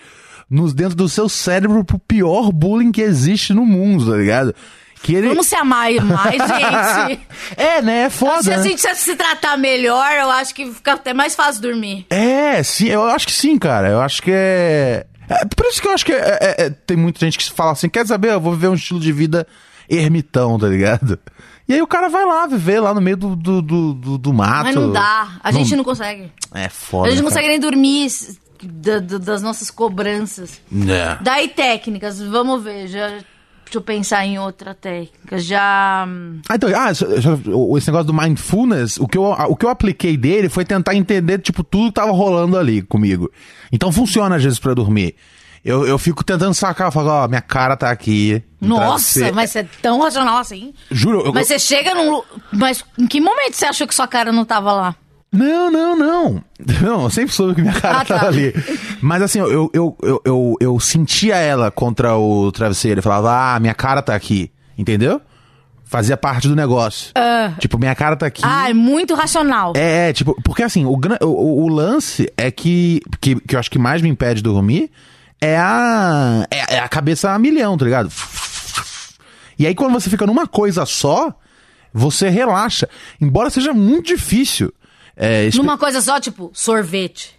nos 0.50 0.74
dentro 0.74 0.96
do 0.96 1.08
seu 1.08 1.28
cérebro 1.28 1.84
pro 1.84 1.98
pior 1.98 2.50
bullying 2.52 2.90
que 2.90 3.00
existe 3.00 3.54
no 3.54 3.64
mundo, 3.64 4.10
tá 4.10 4.16
ligado? 4.16 4.54
Que 5.02 5.14
ele... 5.16 5.28
Vamos 5.28 5.46
se 5.48 5.54
amar 5.56 5.90
mais, 6.04 6.36
gente. 6.40 7.20
É, 7.56 7.82
né? 7.82 8.04
É 8.04 8.10
foda. 8.10 8.42
Se 8.42 8.52
a 8.52 8.58
né? 8.58 8.62
gente 8.62 8.80
se 8.96 9.16
tratar 9.16 9.56
melhor, 9.58 10.12
eu 10.12 10.30
acho 10.30 10.54
que 10.54 10.72
fica 10.72 10.92
até 10.92 11.12
mais 11.12 11.34
fácil 11.34 11.60
dormir. 11.60 12.06
É, 12.08 12.62
sim, 12.62 12.86
eu 12.86 13.02
acho 13.02 13.26
que 13.26 13.32
sim, 13.32 13.58
cara. 13.58 13.88
Eu 13.88 14.00
acho 14.00 14.22
que 14.22 14.30
é. 14.32 15.04
É, 15.28 15.44
por 15.56 15.66
isso 15.66 15.80
que 15.82 15.88
eu 15.88 15.92
acho 15.92 16.04
que 16.06 16.12
é- 16.12 16.38
é- 16.40 16.66
é- 16.66 16.70
tem 16.70 16.96
muita 16.96 17.18
gente 17.24 17.36
que 17.38 17.50
fala 17.52 17.72
assim: 17.72 17.88
quer 17.88 18.06
saber? 18.06 18.30
Eu 18.32 18.40
vou 18.40 18.52
viver 18.52 18.68
um 18.68 18.74
estilo 18.74 19.00
de 19.00 19.10
vida 19.12 19.46
ermitão, 19.90 20.58
tá 20.58 20.68
ligado? 20.68 21.18
E 21.68 21.74
aí 21.74 21.82
o 21.82 21.86
cara 21.86 22.08
vai 22.08 22.24
lá 22.24 22.46
viver 22.46 22.80
lá 22.80 22.92
no 22.94 23.00
meio 23.00 23.16
do, 23.16 23.34
do, 23.34 23.62
do, 23.62 23.94
do- 23.94 24.18
do 24.18 24.32
mato. 24.32 24.64
Mas 24.64 24.74
não 24.74 24.92
dá. 24.92 25.32
A 25.42 25.50
gente 25.52 25.74
não 25.74 25.84
consegue. 25.84 26.30
É 26.54 26.68
foda. 26.68 27.08
A 27.08 27.10
gente 27.10 27.22
não 27.22 27.28
consegue 27.28 27.48
nem 27.48 27.58
dormir 27.60 28.08
das 29.20 29.42
nossas 29.42 29.70
cobranças. 29.70 30.60
É. 30.88 31.16
Daí 31.20 31.48
técnicas, 31.48 32.20
vamos 32.20 32.62
ver. 32.62 32.86
Já, 32.88 33.18
deixa 33.72 33.78
eu 33.78 33.82
pensar 33.82 34.26
em 34.26 34.38
outra 34.38 34.74
técnica. 34.74 35.38
Já. 35.38 36.04
hum, 36.06 36.40
Ah, 36.48 36.56
então, 36.56 36.68
ah, 36.74 36.90
esse 36.90 37.88
negócio 37.88 38.04
do 38.06 38.12
mindfulness, 38.14 38.98
o 38.98 39.08
que, 39.08 39.16
eu, 39.16 39.22
o 39.24 39.56
que 39.56 39.64
eu 39.64 39.70
apliquei 39.70 40.16
dele 40.16 40.48
foi 40.48 40.64
tentar 40.64 40.94
entender, 40.94 41.38
tipo, 41.38 41.64
tudo 41.64 41.86
que 41.88 41.94
tava 41.94 42.12
rolando 42.12 42.58
ali 42.58 42.82
comigo. 42.82 43.30
Então 43.72 43.90
funciona 43.90 44.36
às 44.36 44.44
vezes 44.44 44.58
pra 44.58 44.74
dormir. 44.74 45.14
Eu, 45.64 45.86
eu 45.86 45.96
fico 45.96 46.24
tentando 46.24 46.52
sacar, 46.54 46.88
eu 46.88 46.92
falo, 46.92 47.08
ó, 47.08 47.28
minha 47.28 47.40
cara 47.40 47.76
tá 47.76 47.88
aqui. 47.90 48.42
no 48.60 48.76
Nossa, 48.76 49.30
mas 49.32 49.50
você 49.52 49.60
é 49.60 49.68
tão 49.80 50.00
racional 50.00 50.38
assim. 50.38 50.74
Juro, 50.90 51.20
eu, 51.26 51.32
Mas 51.32 51.46
você 51.46 51.58
chega 51.58 51.94
num. 51.94 52.20
Mas 52.52 52.84
em 52.98 53.06
que 53.06 53.20
momento 53.20 53.54
você 53.54 53.66
achou 53.66 53.86
que 53.86 53.94
sua 53.94 54.08
cara 54.08 54.32
não 54.32 54.44
tava 54.44 54.72
lá? 54.72 54.96
Não, 55.32 55.70
não, 55.70 55.96
não. 55.96 56.44
Não, 56.82 57.02
eu 57.04 57.10
sempre 57.10 57.34
soube 57.34 57.54
que 57.54 57.62
minha 57.62 57.72
cara 57.72 58.00
Ah, 58.00 58.04
tá. 58.04 58.14
tava 58.18 58.26
ali. 58.28 58.52
Mas 59.00 59.22
assim, 59.22 59.38
eu, 59.38 59.70
eu, 59.72 59.96
eu, 60.02 60.22
eu, 60.24 60.56
eu 60.60 60.80
sentia 60.80 61.36
ela 61.36 61.70
contra 61.70 62.16
o 62.16 62.52
travesseiro. 62.52 62.98
Eu 62.98 63.02
falava, 63.02 63.54
ah, 63.54 63.58
minha 63.60 63.72
cara 63.74 64.02
tá 64.02 64.14
aqui. 64.14 64.50
Entendeu? 64.76 65.20
Fazia 65.84 66.16
parte 66.16 66.48
do 66.48 66.54
negócio. 66.56 67.12
Tipo, 67.58 67.78
minha 67.78 67.94
cara 67.94 68.14
tá 68.16 68.26
aqui. 68.26 68.42
Ah, 68.44 68.68
é 68.70 68.74
muito 68.74 69.14
racional. 69.14 69.72
É, 69.76 70.10
é, 70.10 70.12
tipo, 70.12 70.34
porque 70.42 70.62
assim, 70.62 70.84
o, 70.84 70.98
o, 71.22 71.62
o 71.64 71.68
lance 71.68 72.30
é 72.36 72.50
que, 72.50 73.00
que, 73.20 73.34
que 73.40 73.54
eu 73.56 73.60
acho 73.60 73.70
que 73.70 73.78
mais 73.78 74.00
me 74.02 74.08
impede 74.08 74.36
de 74.36 74.42
dormir 74.42 74.90
é 75.40 75.56
a, 75.58 76.46
é, 76.50 76.76
é 76.76 76.78
a 76.78 76.88
cabeça 76.88 77.30
a 77.30 77.38
milhão, 77.38 77.76
tá 77.76 77.84
ligado? 77.84 78.10
E 79.58 79.66
aí 79.66 79.74
quando 79.74 79.92
você 79.92 80.08
fica 80.08 80.26
numa 80.26 80.46
coisa 80.46 80.86
só, 80.86 81.32
você 81.92 82.28
relaxa. 82.28 82.88
Embora 83.20 83.50
seja 83.50 83.72
muito 83.72 84.06
difícil. 84.06 84.72
É, 85.16 85.44
expe- 85.46 85.58
Numa 85.60 85.76
coisa 85.78 86.00
só, 86.00 86.18
tipo, 86.20 86.50
sorvete. 86.54 87.38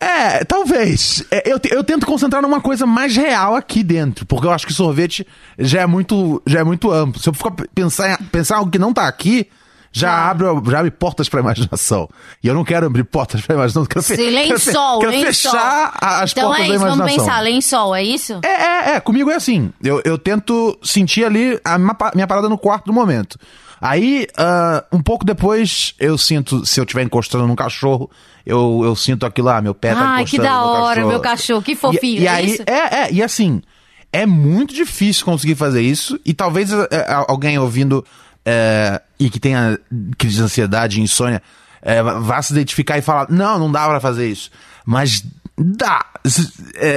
é, 0.00 0.44
talvez. 0.44 1.24
É, 1.30 1.50
eu, 1.52 1.58
eu 1.70 1.82
tento 1.82 2.06
concentrar 2.06 2.40
numa 2.42 2.60
coisa 2.60 2.86
mais 2.86 3.16
real 3.16 3.56
aqui 3.56 3.82
dentro, 3.82 4.24
porque 4.26 4.46
eu 4.46 4.50
acho 4.52 4.66
que 4.66 4.72
sorvete 4.72 5.26
já 5.58 5.80
é 5.82 5.86
muito, 5.86 6.40
já 6.46 6.60
é 6.60 6.64
muito 6.64 6.90
amplo. 6.90 7.20
Se 7.20 7.28
eu 7.28 7.34
for 7.34 7.50
pensar, 7.74 8.12
em- 8.20 8.24
pensar 8.26 8.58
algo 8.58 8.70
que 8.70 8.78
não 8.78 8.92
tá 8.92 9.08
aqui, 9.08 9.48
já 9.90 10.28
abre, 10.30 10.46
já 10.70 10.78
abre 10.80 10.90
portas 10.92 11.28
pra 11.28 11.40
imaginação. 11.40 12.08
E 12.44 12.46
eu 12.46 12.54
não 12.54 12.62
quero 12.62 12.86
abrir 12.86 13.02
portas 13.04 13.40
pra 13.40 13.54
imaginação, 13.56 13.82
eu 13.82 13.88
quero, 13.88 14.04
quero, 14.04 14.18
fe- 14.22 14.30
Lençol, 14.30 14.98
quero 15.00 15.10
lençol. 15.12 15.26
fechar 15.52 15.96
as 16.00 16.30
então 16.32 16.44
portas 16.48 16.64
é 16.64 16.68
da 16.68 16.74
isso, 16.74 16.84
vamos 16.84 16.96
imaginação. 16.98 17.24
pensar, 17.26 17.40
lençol, 17.40 17.94
é 17.94 18.02
isso? 18.04 18.40
É, 18.44 18.48
é, 18.48 18.90
é, 18.96 19.00
comigo 19.00 19.30
é 19.30 19.34
assim. 19.34 19.72
Eu, 19.82 20.00
eu 20.04 20.16
tento 20.18 20.78
sentir 20.82 21.24
ali 21.24 21.58
a 21.64 21.76
minha 21.78 22.26
parada 22.26 22.48
no 22.48 22.58
quarto 22.58 22.84
do 22.86 22.92
momento. 22.92 23.36
Aí, 23.80 24.26
ah, 24.36 24.84
um 24.92 25.00
pouco 25.02 25.24
depois, 25.24 25.94
eu 25.98 26.18
sinto, 26.18 26.66
se 26.66 26.80
eu 26.80 26.84
estiver 26.84 27.02
encostando 27.02 27.46
num 27.46 27.54
cachorro, 27.54 28.10
eu, 28.44 28.80
eu 28.84 28.96
sinto 28.96 29.24
aquilo 29.24 29.46
lá, 29.48 29.60
meu 29.60 29.74
pé 29.74 29.94
tá 29.94 30.00
Ai, 30.00 30.22
encostando 30.22 30.42
que 30.42 30.48
da 30.48 30.62
hora, 30.62 30.94
cachorro. 30.94 31.08
meu 31.08 31.20
cachorro, 31.20 31.62
que 31.62 31.76
fofinho, 31.76 32.20
E, 32.20 32.22
e 32.22 32.26
é 32.26 32.30
aí, 32.30 32.50
isso? 32.52 32.62
é, 32.66 33.00
é, 33.02 33.12
e 33.12 33.22
assim, 33.22 33.62
é 34.12 34.26
muito 34.26 34.74
difícil 34.74 35.24
conseguir 35.24 35.54
fazer 35.54 35.82
isso, 35.82 36.18
e 36.24 36.32
talvez 36.34 36.72
é, 36.72 36.88
é, 36.90 37.06
alguém 37.28 37.58
ouvindo 37.58 38.04
é, 38.44 39.00
e 39.18 39.28
que 39.30 39.38
tenha 39.38 39.78
crise 40.16 40.36
de 40.36 40.42
ansiedade 40.42 40.98
e 40.98 41.02
insônia 41.02 41.42
é, 41.82 42.02
vá 42.02 42.40
se 42.42 42.52
identificar 42.52 42.98
e 42.98 43.02
falar: 43.02 43.26
não, 43.30 43.58
não 43.58 43.70
dá 43.70 43.86
pra 43.88 44.00
fazer 44.00 44.28
isso. 44.28 44.50
Mas 44.88 45.22
dá. 45.58 46.06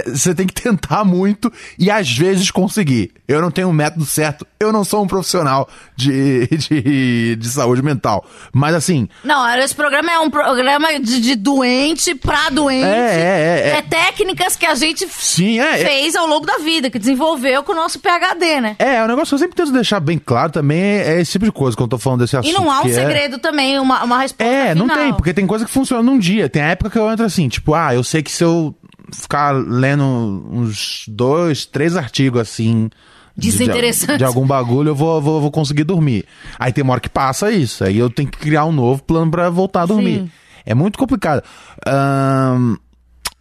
Você 0.08 0.36
tem 0.36 0.46
que 0.46 0.54
tentar 0.54 1.04
muito 1.04 1.52
e 1.78 1.90
às 1.90 2.12
vezes 2.12 2.52
conseguir. 2.52 3.12
Eu 3.28 3.42
não 3.42 3.50
tenho 3.50 3.70
um 3.70 3.74
método 3.74 4.06
certo, 4.06 4.46
eu 4.60 4.74
não 4.74 4.84
sou 4.84 5.04
um 5.04 5.08
profissional 5.08 5.70
de, 5.96 6.48
de, 6.58 7.36
de 7.38 7.50
saúde 7.50 7.82
mental. 7.82 8.26
Mas 8.52 8.76
assim, 8.76 9.08
Não, 9.24 9.48
esse 9.58 9.74
programa 9.74 10.12
é 10.12 10.20
um 10.20 10.30
programa 10.30 11.00
de, 11.00 11.22
de 11.22 11.36
doente 11.36 12.14
pra 12.14 12.50
doente. 12.50 12.84
É, 12.84 12.90
é, 12.90 13.70
é, 13.70 13.78
é. 13.78 13.82
técnicas 13.82 14.56
que 14.56 14.66
a 14.66 14.76
gente 14.76 15.08
sim, 15.10 15.60
é. 15.60 15.82
é 15.82 15.86
fez 15.86 16.16
ao 16.16 16.28
longo 16.28 16.46
da 16.46 16.58
vida, 16.58 16.90
que 16.90 17.00
desenvolveu 17.00 17.64
com 17.64 17.72
o 17.72 17.76
nosso 17.76 18.00
PHD, 18.00 18.60
né? 18.60 18.76
É, 18.78 19.02
o 19.04 19.08
negócio 19.08 19.30
que 19.30 19.36
eu 19.36 19.40
sempre 19.40 19.56
tento 19.56 19.72
deixar 19.72 20.00
bem 20.02 20.18
claro 20.18 20.52
também 20.52 20.80
é, 20.82 21.16
é 21.16 21.22
esse 21.22 21.32
tipo 21.32 21.46
de 21.46 21.52
coisa 21.52 21.78
quando 21.78 21.94
eu 21.94 21.98
tô 21.98 21.98
falando 21.98 22.20
desse 22.20 22.36
assunto. 22.36 22.52
E 22.52 22.54
não 22.54 22.70
há 22.70 22.82
um 22.82 22.88
é- 22.88 22.94
segredo 22.94 23.40
também, 23.40 23.80
uma, 23.80 24.04
uma 24.04 24.20
resposta 24.20 24.44
É, 24.44 24.76
não 24.76 24.88
final. 24.88 24.98
tem, 24.98 25.14
porque 25.14 25.34
tem 25.34 25.48
coisa 25.48 25.64
que 25.66 25.72
funciona 25.72 26.04
num 26.04 26.20
dia. 26.20 26.50
Tem 26.50 26.62
a 26.62 26.68
época 26.68 26.90
que 26.90 26.98
eu 27.00 27.10
entro 27.10 27.26
assim, 27.26 27.48
tipo, 27.48 27.74
ah, 27.74 27.81
eu 27.94 28.04
sei 28.04 28.22
que 28.22 28.32
se 28.32 28.44
eu 28.44 28.76
ficar 29.14 29.52
lendo 29.52 30.04
uns 30.04 31.04
dois, 31.08 31.66
três 31.66 31.96
artigos 31.98 32.40
assim. 32.42 32.90
de- 33.36 33.50
de, 33.50 33.58
Desinteressante. 33.58 34.18
de 34.20 34.24
algum 34.26 34.46
bagulho, 34.46 34.90
eu 34.90 34.96
vou, 34.96 35.22
vou, 35.22 35.42
vou 35.42 35.52
conseguir 35.52 35.84
dormir. 35.86 36.26
Aí 36.60 36.72
tem 36.74 36.84
uma 36.84 36.92
hora 36.94 37.02
que 37.02 37.10
passa 37.10 37.50
isso. 37.52 37.84
Aí 37.84 37.98
eu 37.98 38.10
tenho 38.10 38.30
que 38.30 38.38
criar 38.38 38.66
um 38.66 38.72
novo 38.74 39.02
plano 39.04 39.32
pra 39.32 39.50
voltar 39.50 39.84
a 39.84 39.86
dormir. 39.86 40.20
Sim. 40.20 40.32
É 40.66 40.76
muito 40.76 41.00
complicado. 41.00 41.42
Ahn, 41.88 42.76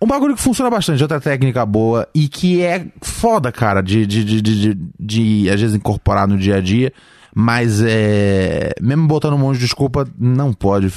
um 0.01 0.07
bagulho 0.07 0.35
que 0.35 0.41
funciona 0.41 0.71
bastante, 0.71 1.03
outra 1.03 1.21
técnica 1.21 1.67
boa 1.67 2.09
e 2.15 2.29
que 2.29 2.63
é 2.63 2.87
foda, 3.03 3.53
cara, 3.53 3.83
de, 3.83 4.07
de, 4.07 4.25
de, 4.25 4.41
de, 4.41 4.75
de, 4.75 4.79
de, 4.99 5.51
às 5.51 5.61
vezes 5.61 5.77
incorporar 5.77 6.27
no 6.27 6.39
dia 6.39 6.57
a 6.57 6.61
dia, 6.61 6.93
mas 7.35 7.83
é. 7.83 8.73
Mesmo 8.81 9.07
botando 9.07 9.35
um 9.35 9.39
monte 9.39 9.57
de 9.59 9.65
desculpa, 9.65 10.09
não 10.19 10.53
pode. 10.53 10.91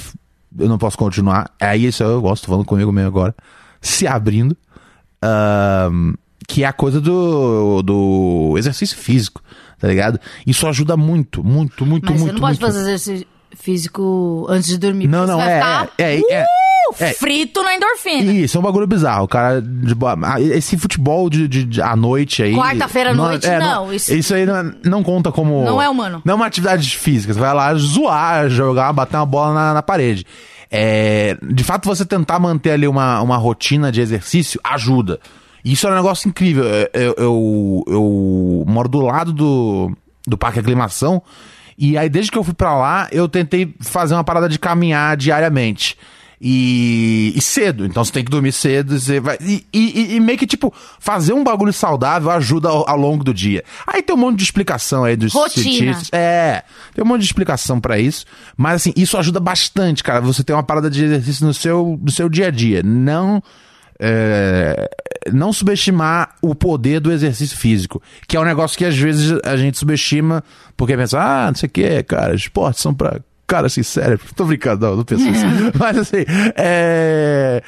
Eu 0.58 0.68
não 0.68 0.78
posso 0.78 0.96
continuar. 0.96 1.50
Aí 1.60 1.86
isso 1.86 2.02
eu 2.02 2.20
gosto, 2.20 2.46
falando 2.46 2.64
comigo 2.64 2.92
mesmo 2.92 3.08
agora. 3.08 3.34
Se 3.80 4.06
abrindo. 4.06 4.56
Ahn, 5.22 6.14
que 6.46 6.62
é 6.64 6.66
a 6.66 6.72
coisa 6.72 7.00
do, 7.00 7.82
do 7.82 8.54
exercício 8.58 8.96
físico, 8.96 9.42
tá 9.78 9.88
ligado? 9.88 10.20
Isso 10.46 10.66
ajuda 10.66 10.96
muito, 10.96 11.42
muito, 11.42 11.86
muito, 11.86 12.10
Mas 12.10 12.20
muito. 12.20 12.26
você 12.26 12.32
não 12.32 12.40
pode 12.40 12.60
muito. 12.60 12.72
fazer 12.72 12.80
exercício 12.80 13.26
físico 13.56 14.46
antes 14.48 14.68
de 14.68 14.78
dormir. 14.78 15.06
Não, 15.06 15.26
não, 15.26 15.40
é, 15.40 15.54
ficar, 15.54 15.90
é, 15.98 16.14
é, 16.14 16.22
é, 16.30 16.42
uh, 16.42 16.46
é. 16.98 17.12
frito 17.14 17.62
na 17.62 17.74
endorfina. 17.74 18.32
Isso, 18.32 18.56
é 18.56 18.60
um 18.60 18.62
bagulho 18.62 18.86
bizarro. 18.86 19.24
O 19.24 19.28
cara. 19.28 19.60
de 19.62 19.94
ah, 20.24 20.40
esse 20.40 20.76
futebol 20.76 21.28
de, 21.30 21.46
de, 21.48 21.64
de- 21.64 21.82
à 21.82 21.94
noite 21.96 22.42
aí. 22.42 22.54
Quarta-feira 22.54 23.10
à 23.10 23.14
noite, 23.14 23.46
não, 23.48 23.92
isso- 23.92 24.34
aí 24.34 24.46
não, 24.46 24.56
é- 24.56 24.72
não 24.84 25.02
conta 25.02 25.30
como. 25.32 25.64
Não 25.64 25.80
é 25.80 25.88
humano. 25.88 26.22
Não 26.24 26.32
é 26.32 26.34
uma 26.36 26.46
atividade 26.46 26.96
física. 26.96 27.32
Você 27.32 27.40
vai 27.40 27.54
lá 27.54 27.74
zoar, 27.74 28.48
jogar, 28.48 28.92
bater 28.92 29.16
uma 29.16 29.26
bola 29.26 29.54
na, 29.54 29.74
na 29.74 29.82
parede. 29.82 30.26
É, 30.70 31.36
de 31.42 31.62
fato, 31.62 31.86
você 31.86 32.04
tentar 32.04 32.38
manter 32.38 32.72
ali 32.72 32.88
uma, 32.88 33.20
uma 33.22 33.36
rotina 33.36 33.92
de 33.92 34.00
exercício 34.00 34.60
ajuda. 34.64 35.20
Isso 35.64 35.86
é 35.86 35.90
um 35.90 35.94
negócio 35.94 36.28
incrível. 36.28 36.64
Eu, 36.92 37.14
eu, 37.16 37.84
eu 37.86 38.64
moro 38.66 38.88
do 38.88 39.00
lado 39.00 39.32
do, 39.32 39.90
do 40.26 40.36
Parque 40.36 40.58
Aclimação. 40.58 41.22
E 41.78 41.96
aí, 41.96 42.08
desde 42.08 42.30
que 42.30 42.38
eu 42.38 42.44
fui 42.44 42.54
pra 42.54 42.76
lá, 42.76 43.08
eu 43.10 43.28
tentei 43.28 43.74
fazer 43.80 44.14
uma 44.14 44.22
parada 44.24 44.48
de 44.48 44.58
caminhar 44.58 45.16
diariamente. 45.16 45.96
E, 46.46 47.32
e 47.34 47.40
cedo, 47.40 47.86
então 47.86 48.04
você 48.04 48.12
tem 48.12 48.22
que 48.22 48.30
dormir 48.30 48.52
cedo. 48.52 48.98
Você 48.98 49.18
vai, 49.18 49.38
e, 49.40 49.64
e- 49.72 50.14
e 50.16 50.20
meio 50.20 50.36
que, 50.38 50.46
tipo, 50.46 50.70
fazer 51.00 51.32
um 51.32 51.42
bagulho 51.42 51.72
saudável 51.72 52.30
ajuda 52.30 52.68
ao, 52.68 52.86
ao 52.86 52.98
longo 52.98 53.24
do 53.24 53.32
dia. 53.32 53.64
Aí 53.86 54.02
tem 54.02 54.14
um 54.14 54.18
monte 54.18 54.36
de 54.36 54.44
explicação 54.44 55.04
aí 55.04 55.16
dos 55.16 55.32
Rotina. 55.32 55.64
cientistas. 55.64 56.08
É, 56.12 56.62
tem 56.94 57.02
um 57.02 57.08
monte 57.08 57.20
de 57.20 57.26
explicação 57.26 57.80
pra 57.80 57.98
isso. 57.98 58.26
Mas, 58.58 58.74
assim, 58.82 58.92
isso 58.94 59.16
ajuda 59.16 59.40
bastante, 59.40 60.04
cara. 60.04 60.20
Você 60.20 60.44
tem 60.44 60.54
uma 60.54 60.62
parada 60.62 60.90
de 60.90 61.02
exercício 61.02 61.46
no 61.46 61.54
seu, 61.54 61.98
no 62.02 62.10
seu 62.10 62.28
dia 62.28 62.48
a 62.48 62.50
dia. 62.50 62.82
Não. 62.84 63.42
é, 63.98 64.90
não 65.32 65.50
subestimar 65.50 66.34
o 66.42 66.54
poder 66.54 67.00
do 67.00 67.10
exercício 67.10 67.56
físico, 67.56 68.02
que 68.28 68.36
é 68.36 68.40
um 68.40 68.44
negócio 68.44 68.76
que 68.76 68.84
às 68.84 68.94
vezes 68.96 69.38
a 69.42 69.56
gente 69.56 69.78
subestima 69.78 70.44
porque 70.76 70.94
pensa, 70.94 71.18
ah, 71.18 71.46
não 71.46 71.54
sei 71.54 71.68
o 71.68 71.70
que, 71.70 72.02
cara, 72.02 72.34
esportes 72.34 72.82
são 72.82 72.92
pra 72.92 73.18
cara 73.46 73.66
assim, 73.66 73.82
sério. 73.82 74.18
Tô 74.34 74.44
brincando, 74.44 74.86
não, 74.86 74.96
não 74.96 75.04
penso 75.04 75.28
assim. 75.28 75.72
Mas 75.78 75.98
assim, 75.98 76.24
é. 76.56 77.62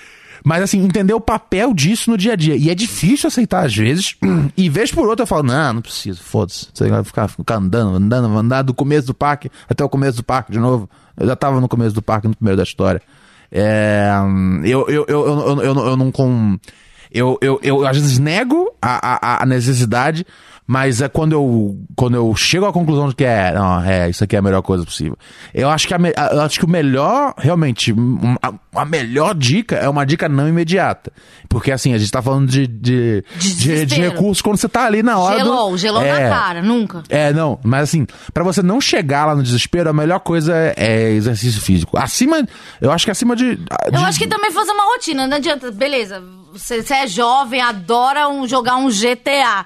Mas 0.44 0.62
assim, 0.62 0.80
entender 0.80 1.12
o 1.12 1.20
papel 1.20 1.74
disso 1.74 2.10
no 2.10 2.16
dia 2.16 2.34
a 2.34 2.36
dia. 2.36 2.56
E 2.56 2.70
é 2.70 2.74
difícil 2.74 3.26
aceitar 3.26 3.64
às 3.64 3.74
vezes. 3.74 4.14
E 4.56 4.68
vez 4.70 4.90
por 4.90 5.06
outra 5.06 5.24
eu 5.24 5.26
falo, 5.26 5.42
não, 5.42 5.74
não 5.74 5.82
preciso, 5.82 6.22
foda-se. 6.22 6.68
Você 6.72 6.88
vai 6.88 7.04
ficar, 7.04 7.28
ficar 7.28 7.56
andando, 7.56 7.96
andando, 7.96 8.38
andar 8.38 8.62
do 8.62 8.72
começo 8.72 9.08
do 9.08 9.14
parque 9.14 9.50
até 9.68 9.84
o 9.84 9.88
começo 9.88 10.18
do 10.18 10.24
parque 10.24 10.52
de 10.52 10.58
novo. 10.58 10.88
Eu 11.16 11.26
já 11.26 11.36
tava 11.36 11.60
no 11.60 11.68
começo 11.68 11.94
do 11.94 12.00
parque, 12.00 12.28
no 12.28 12.34
primeiro 12.34 12.56
da 12.56 12.62
história. 12.62 13.02
É, 13.50 14.10
eu, 14.64 14.88
eu, 14.88 15.04
eu, 15.08 15.26
eu, 15.26 15.48
eu, 15.48 15.62
eu, 15.62 15.74
eu 15.88 15.96
não 15.96 16.10
com. 16.10 16.58
Eu, 17.10 17.38
eu, 17.40 17.60
eu 17.62 17.86
às 17.86 17.96
vezes 17.96 18.18
nego 18.18 18.70
a, 18.80 19.38
a, 19.38 19.42
a 19.42 19.46
necessidade, 19.46 20.26
mas 20.66 21.00
é 21.00 21.08
quando 21.08 21.32
eu, 21.32 21.78
quando 21.94 22.16
eu 22.16 22.34
chego 22.34 22.66
à 22.66 22.72
conclusão 22.72 23.08
de 23.08 23.14
que 23.14 23.24
é, 23.24 23.52
não, 23.54 23.82
é, 23.84 24.10
isso 24.10 24.24
aqui 24.24 24.34
é 24.34 24.38
a 24.38 24.42
melhor 24.42 24.62
coisa 24.62 24.84
possível. 24.84 25.16
Eu 25.54 25.68
acho 25.70 25.86
que, 25.86 25.94
a, 25.94 25.98
eu 26.32 26.40
acho 26.42 26.58
que 26.58 26.64
o 26.64 26.68
melhor, 26.68 27.34
realmente, 27.38 27.94
a, 28.42 28.52
a 28.80 28.84
melhor 28.84 29.34
dica 29.34 29.76
é 29.76 29.88
uma 29.88 30.04
dica 30.04 30.28
não 30.28 30.48
imediata. 30.48 31.12
Porque 31.48 31.70
assim, 31.70 31.94
a 31.94 31.98
gente 31.98 32.10
tá 32.10 32.20
falando 32.20 32.48
de, 32.48 32.66
de, 32.66 33.24
De 33.38 33.86
de, 33.86 33.94
recursos 34.00 34.42
quando 34.42 34.56
você 34.56 34.68
tá 34.68 34.84
ali 34.84 35.02
na 35.02 35.18
hora. 35.18 35.38
do- 35.38 35.44
Gelou, 35.44 35.78
gelou 35.78 36.02
É. 36.02 36.24
na 36.24 36.28
cara, 36.28 36.62
nunca. 36.62 37.02
É, 37.08 37.32
não, 37.32 37.58
mas 37.62 37.84
assim, 37.84 38.06
pra 38.34 38.42
você 38.42 38.62
não 38.62 38.80
chegar 38.80 39.26
lá 39.26 39.34
no 39.36 39.42
desespero, 39.42 39.88
a 39.88 39.92
melhor 39.92 40.18
coisa 40.20 40.52
é, 40.76 41.10
exercício 41.12 41.60
físico. 41.62 41.96
Acima, 41.96 42.44
eu 42.80 42.90
acho 42.90 43.04
que 43.04 43.10
acima 43.10 43.36
de. 43.36 43.50
Eu 43.86 43.92
de- 43.92 44.04
acho 44.04 44.18
que 44.18 44.26
também 44.26 44.50
fazer 44.50 44.72
uma 44.72 44.84
rotina, 44.92 45.26
não 45.26 45.36
adianta, 45.36 45.70
beleza. 45.70 46.20
você, 46.52 46.82
você 46.82 46.94
é 46.94 47.06
jovem, 47.06 47.60
adora 47.60 48.28
um- 48.28 48.46
jogar 48.48 48.76
um 48.76 48.90
GTA. 48.90 49.64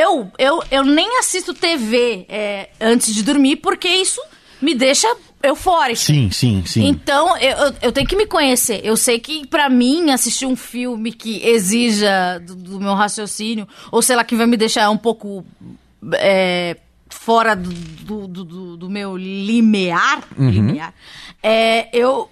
Eu, 0.00 0.30
eu, 0.38 0.62
eu 0.70 0.84
nem 0.84 1.18
assisto 1.18 1.52
TV 1.54 2.24
é, 2.28 2.70
antes 2.80 3.14
de 3.14 3.22
dormir, 3.22 3.56
porque 3.56 3.88
isso 3.88 4.20
me 4.60 4.74
deixa 4.74 5.08
eufórica. 5.42 5.96
Sim, 5.98 6.30
sim, 6.30 6.62
sim. 6.66 6.86
Então, 6.86 7.36
eu, 7.38 7.74
eu- 7.82 7.92
tenho 7.92 8.06
que 8.06 8.14
me 8.16 8.26
conhecer. 8.26 8.80
Eu 8.84 8.96
sei 8.96 9.18
que, 9.18 9.46
pra 9.46 9.68
mim, 9.70 10.10
assistir 10.10 10.44
um 10.46 10.54
filme 10.56 11.12
que 11.12 11.42
exija 11.46 12.38
do, 12.46 12.54
do 12.54 12.80
meu 12.80 12.94
raciocínio, 12.94 13.66
ou 13.90 14.02
sei 14.02 14.16
lá, 14.16 14.24
que 14.24 14.36
vai 14.36 14.46
me 14.46 14.56
deixar 14.56 14.90
um 14.90 14.98
pouco 14.98 15.44
é, 16.14 16.76
fora 17.08 17.54
do, 17.56 17.70
do, 17.70 18.26
do- 18.44 18.76
do- 18.76 18.90
meu 18.90 19.16
limiar, 19.16 20.22
Uhum. 20.38 20.50
limiar, 20.50 20.94
é, 21.42 21.88
eu, 21.96 22.28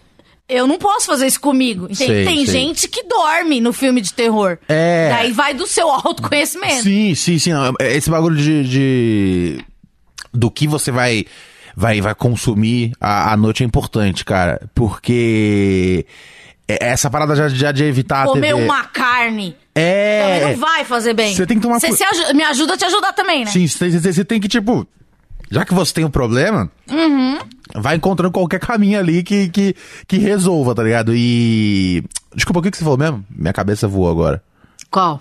eu 0.48 0.66
não 0.66 0.78
posso 0.78 1.06
fazer 1.06 1.26
isso 1.26 1.40
comigo. 1.40 1.86
Tem, 1.88 1.94
Sei, 1.96 2.24
tem 2.24 2.46
sei. 2.46 2.46
gente 2.46 2.88
que 2.88 3.02
dorme 3.04 3.60
no 3.60 3.72
filme 3.72 4.00
de 4.00 4.12
terror. 4.12 4.58
É. 4.68 5.08
Daí 5.10 5.32
vai 5.32 5.52
do 5.54 5.66
seu 5.66 5.88
autoconhecimento. 5.90 6.82
Sim, 6.82 7.14
sim, 7.14 7.38
sim. 7.38 7.52
não, 7.52 7.74
Esse 7.80 8.08
bagulho 8.10 8.36
de, 8.36 8.64
de- 8.64 9.64
do 10.32 10.50
que 10.50 10.66
você 10.66 10.90
vai 10.90 11.24
vai 11.76 12.00
vai 12.00 12.14
consumir 12.14 12.92
à, 13.00 13.32
à 13.32 13.36
noite 13.36 13.62
é 13.62 13.66
importante, 13.66 14.24
cara, 14.24 14.60
porque 14.74 16.04
é- 16.66 16.88
essa 16.90 17.08
parada 17.10 17.36
já, 17.36 17.48
já 17.48 17.70
de 17.72 17.84
evitar 17.84 18.22
a 18.22 18.26
Comer 18.26 18.54
uma 18.54 18.84
carne. 18.84 19.54
É. 19.74 20.22
Também 20.40 20.52
não 20.56 20.60
vai 20.60 20.84
fazer 20.84 21.14
bem. 21.14 21.34
Você 21.34 21.46
tem 21.46 21.56
que 21.56 21.62
tomar 21.62 21.78
Você 21.78 21.88
cu- 21.88 22.34
me 22.34 22.42
ajuda 22.42 22.74
a 22.74 22.76
te 22.76 22.84
ajudar 22.84 23.12
também, 23.12 23.44
né? 23.44 23.50
Sim, 23.50 23.66
você 23.66 23.78
tem, 23.90 24.12
você 24.12 24.24
tem 24.24 24.40
que 24.40 24.48
tipo, 24.48 24.84
já 25.50 25.64
que 25.64 25.72
você 25.72 25.94
tem 25.94 26.04
um 26.04 26.10
problema, 26.10 26.68
Uhum. 26.90 27.38
Vai 27.74 27.96
encontrando 27.96 28.32
qualquer 28.32 28.60
caminho 28.60 28.98
ali 28.98 29.22
que, 29.22 29.48
que, 29.48 29.74
que 30.06 30.18
resolva, 30.18 30.74
tá 30.74 30.82
ligado? 30.82 31.12
E 31.14 32.02
desculpa, 32.34 32.60
o 32.60 32.62
que 32.62 32.70
que 32.70 32.76
você 32.78 32.84
falou 32.84 32.98
mesmo? 32.98 33.24
Minha 33.30 33.52
cabeça 33.52 33.86
voou 33.88 34.10
agora. 34.10 34.42
Qual? 34.90 35.20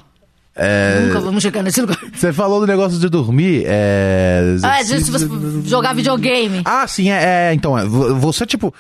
É. 0.56 1.02
Nunca 1.06 1.20
vamos 1.20 1.44
chegar 1.44 1.62
nesse 1.62 1.80
lugar. 1.82 2.00
Você 2.16 2.34
falou 2.34 2.60
do 2.60 2.66
negócio 2.66 2.98
de 2.98 3.08
dormir, 3.10 3.64
é... 3.68 4.56
Ah, 4.64 4.82
de 4.82 5.04
se 5.04 5.12
você 5.12 5.28
jogar 5.66 5.94
videogame. 5.94 6.64
Ah, 6.66 6.88
sim, 6.88 7.12
é, 7.12 7.50
é, 7.50 7.54
então, 7.54 7.78
é, 7.78 7.86
vo- 7.86 8.16
você, 8.16 8.44
tipo, 8.44 8.74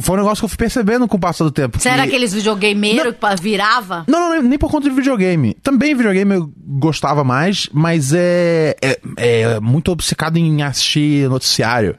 foi 0.00 0.14
um 0.14 0.18
negócio 0.20 0.40
que 0.40 0.44
eu 0.46 0.48
fui 0.48 0.56
percebendo 0.56 1.06
com 1.06 1.18
o 1.18 1.20
passar 1.20 1.44
do 1.44 1.50
tempo. 1.50 1.78
Você 1.78 1.90
era 1.90 2.02
que- 2.04 2.08
aqueles 2.08 2.32
videogameiros 2.32 3.12
que 3.12 3.18
pa- 3.18 3.34
virava? 3.34 4.04
Não, 4.08 4.20
não, 4.20 4.30
nem- 4.40 4.42
nem 4.48 4.58
por 4.58 4.70
conta 4.70 4.88
de 4.88 4.94
videogame. 4.94 5.52
Também 5.62 5.94
videogame 5.94 6.34
eu 6.34 6.50
gostava 6.66 7.22
mais, 7.22 7.68
mas 7.74 8.14
é, 8.14 8.74
é, 8.80 8.98
é 9.18 9.60
muito 9.60 9.92
obcecado 9.92 10.38
em 10.38 10.62
assistir 10.62 11.28
noticiário. 11.28 11.94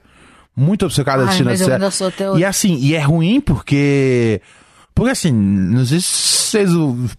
Muito 0.56 0.86
ainda 1.74 1.92
sou 1.92 2.08
até 2.08 2.30
hoje. 2.30 2.42
E 2.42 2.46
assim, 2.46 2.76
e 2.78 2.94
é 2.96 3.00
ruim 3.02 3.42
porque... 3.42 4.42
Porque 4.96 5.10
assim, 5.12 5.32
não 5.32 5.84
sei 5.86 6.00
se 6.00 6.06
vocês 6.08 6.70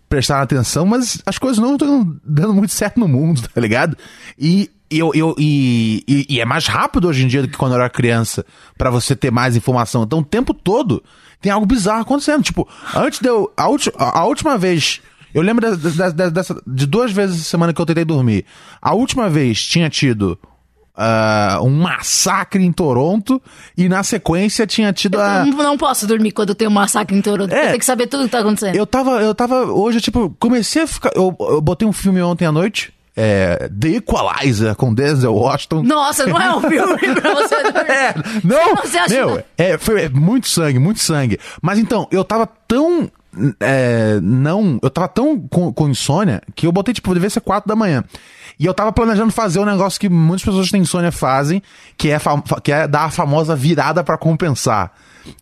prestaram 0.09 0.43
atenção, 0.45 0.87
mas 0.87 1.21
as 1.27 1.39
coisas 1.39 1.59
não 1.59 1.73
estão 1.73 2.17
dando 2.25 2.55
muito 2.55 2.71
certo 2.73 3.01
no 3.01 3.09
mundo, 3.09 3.43
tá 3.53 3.61
ligado? 3.61 3.97
E, 4.39 4.71
eu, 4.89 5.11
eu, 5.13 5.35
e, 5.37 6.05
e, 6.07 6.27
e 6.37 6.41
é 6.41 6.45
mais 6.45 6.69
rápido 6.69 7.09
hoje 7.09 7.25
em 7.25 7.27
dia 7.27 7.43
do 7.43 7.49
que 7.49 7.57
quando 7.57 7.73
eu 7.73 7.81
era 7.81 7.91
criança, 7.91 8.47
pra 8.79 8.91
você 8.91 9.17
ter 9.17 9.33
mais 9.33 9.57
informação. 9.57 10.05
Então 10.05 10.21
o 10.21 10.25
tempo 10.25 10.55
todo 10.55 11.03
tem 11.41 11.51
algo 11.51 11.67
bizarro 11.67 12.03
acontecendo. 12.03 12.45
Tipo, 12.45 12.69
antes 12.95 13.19
de 13.19 13.29
eu. 13.29 13.53
A, 13.57 13.69
ulti, 13.69 13.91
a, 13.99 14.21
a 14.21 14.25
última 14.25 14.57
vez. 14.57 15.01
Eu 15.35 15.43
lembro 15.43 15.77
de, 15.77 15.91
de- 15.91 16.13
de- 16.13 16.61
de 16.65 16.87
duas 16.87 17.11
vezes 17.11 17.41
essa 17.41 17.51
semana 17.51 17.73
que 17.75 17.81
eu 17.81 17.87
tentei 17.87 18.05
dormir. 18.05 18.45
A 18.81 18.95
última 18.95 19.29
vez 19.29 19.61
tinha 19.61 19.91
tido. 19.91 20.39
Ah, 20.97 21.59
um 21.63 21.71
massacre 21.71 22.65
em 22.65 22.71
Toronto 22.73 23.43
e 23.77 23.89
na 23.89 24.03
sequência 24.03 24.67
tinha 24.67 24.93
tido 24.93 25.21
a. 25.21 25.41
Eu 25.41 25.47
não, 25.47 25.63
não 25.65 25.79
posso 25.79 26.07
dormir 26.07 26.31
quando 26.33 26.55
tenho 26.55 26.71
um 26.71 26.75
massacre 26.75 27.17
em 27.17 27.21
Toronto. 27.23 27.53
É. 27.53 27.67
Tenho 27.69 27.79
que 27.79 27.85
saber 27.85 28.07
tudo 28.07 28.25
que 28.25 28.31
tá 28.31 28.41
acontecendo. 28.41 28.77
Eu 28.77 28.87
tava, 28.87 29.21
eu 29.21 29.35
tava, 29.35 29.65
hoje, 29.65 30.01
tipo, 30.01 30.35
comecei 30.39 30.83
a 30.83 30.87
ficar. 30.87 31.11
Eu, 31.15 31.37
eu 31.41 31.61
botei 31.61 31.87
um 31.87 31.93
filme 31.93 32.23
ontem 32.23 32.45
à 32.47 32.53
noite, 32.53 32.93
é, 33.17 33.69
The 33.69 33.89
Equalizer, 33.97 34.75
com 34.77 34.95
Denzel 34.95 35.35
Washington. 35.35 35.83
Nossa, 35.83 36.27
não 36.27 36.41
é 36.41 36.57
um 36.57 36.61
filme 36.61 37.15
pra 37.21 37.35
você 37.35 37.63
dormir. 37.73 37.91
É, 37.91 38.15
não, 38.45 38.77
Você 38.77 38.99
acha- 38.99 39.15
meu, 39.15 39.43
é, 39.59 39.77
foi 39.79 40.03
é, 40.05 40.09
muito 40.09 40.49
sangue, 40.49 40.79
muito 40.79 41.01
sangue. 41.01 41.39
Mas 41.61 41.79
então, 41.79 42.07
eu 42.11 42.25
tava 42.25 42.47
tão, 42.69 43.11
é, 43.61 44.19
não, 44.23 44.79
eu 44.83 44.91
tava 44.91 45.09
tão 45.09 45.41
com, 45.49 45.73
com 45.73 45.89
insônia 45.89 46.41
que 46.55 46.67
eu 46.67 46.73
botei, 46.73 46.95
tipo, 46.95 47.13
devia 47.15 47.31
ser 47.31 47.41
quatro 47.41 47.69
da 47.69 47.75
manhã. 47.77 48.05
E 48.59 48.67
eu 48.67 48.73
tava 48.75 48.93
planejando 48.93 49.33
fazer 49.33 49.59
um 49.59 49.65
negócio 49.65 49.99
que 49.99 50.09
muitas 50.09 50.45
pessoas 50.45 50.67
que 50.67 50.73
têm 50.73 50.83
insônia 50.83 51.11
fazem, 51.11 51.63
que 51.97 52.11
é, 52.11 52.19
que 52.63 52.71
é 52.73 52.87
dar 52.87 53.05
a 53.07 53.11
famosa 53.11 53.57
virada 53.57 54.05
pra 54.05 54.17
compensar. 54.17 54.93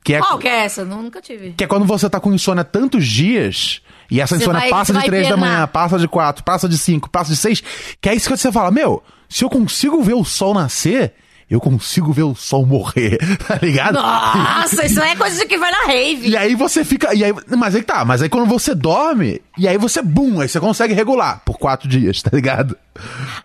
Que 0.05 0.14
é, 0.14 0.18
Qual 0.20 0.38
que 0.38 0.48
é 0.48 0.64
essa? 0.64 0.85
Nunca 0.85 1.20
tive. 1.20 1.53
que 1.53 1.64
é 1.64 1.66
quando 1.66 1.85
você 1.85 2.09
tá 2.09 2.20
com 2.20 2.33
insônia 2.33 2.62
tantos 2.64 3.07
dias, 3.07 3.83
e 4.11 4.20
essa 4.20 4.37
Você 4.37 4.42
insônia 4.42 4.61
vai- 4.61 4.70
passa 4.70 4.92
de 4.92 4.98
vai 5.01 5.07
três 5.09 5.29
da 5.29 5.35
penar. 5.35 5.51
manhã, 5.51 5.66
passa 5.66 5.98
de 5.98 6.07
quatro, 6.09 6.44
passa 6.44 6.68
de 6.68 6.79
cinco, 6.79 7.11
passa 7.11 7.31
de 7.33 7.37
seis, 7.37 7.62
que 8.01 8.09
é 8.09 8.14
isso 8.14 8.29
que 8.31 8.37
você 8.37 8.53
fala, 8.53 8.70
meu, 8.70 9.03
se 9.29 9.44
eu 9.44 9.51
consigo 9.51 10.01
ver 10.03 10.14
o 10.14 10.25
sol 10.25 10.55
nascer, 10.55 11.14
eu 11.53 11.61
consigo 11.61 12.12
ver 12.12 12.23
o 12.23 12.35
sol 12.35 12.65
morrer, 12.65 13.19
tá 13.47 13.59
ligado? 13.61 13.95
Nossa, 13.95 14.87
isso 14.87 15.01
é 15.01 15.15
coisa 15.15 15.45
que 15.45 15.59
vai 15.59 15.71
na 15.71 15.85
rave. 15.87 16.29
E 16.31 16.37
aí 16.37 16.55
você 16.55 16.85
fica. 16.85 17.15
E 17.15 17.23
aí, 17.23 17.33
mas 17.57 17.75
aí 17.75 17.83
que 17.83 17.87
tá, 17.87 18.05
mas 18.05 18.23
aí 18.23 18.29
quando 18.29 18.49
você 18.49 18.75
dorme, 18.75 19.41
e 19.59 19.69
aí 19.69 19.77
você, 19.77 20.01
bum, 20.01 20.41
aí 20.41 20.49
você 20.49 20.59
consegue 20.59 20.95
regular 20.95 21.43
por 21.45 21.59
quatro 21.59 21.87
dias, 21.88 22.23
tá 22.23 22.31
ligado? 22.33 22.77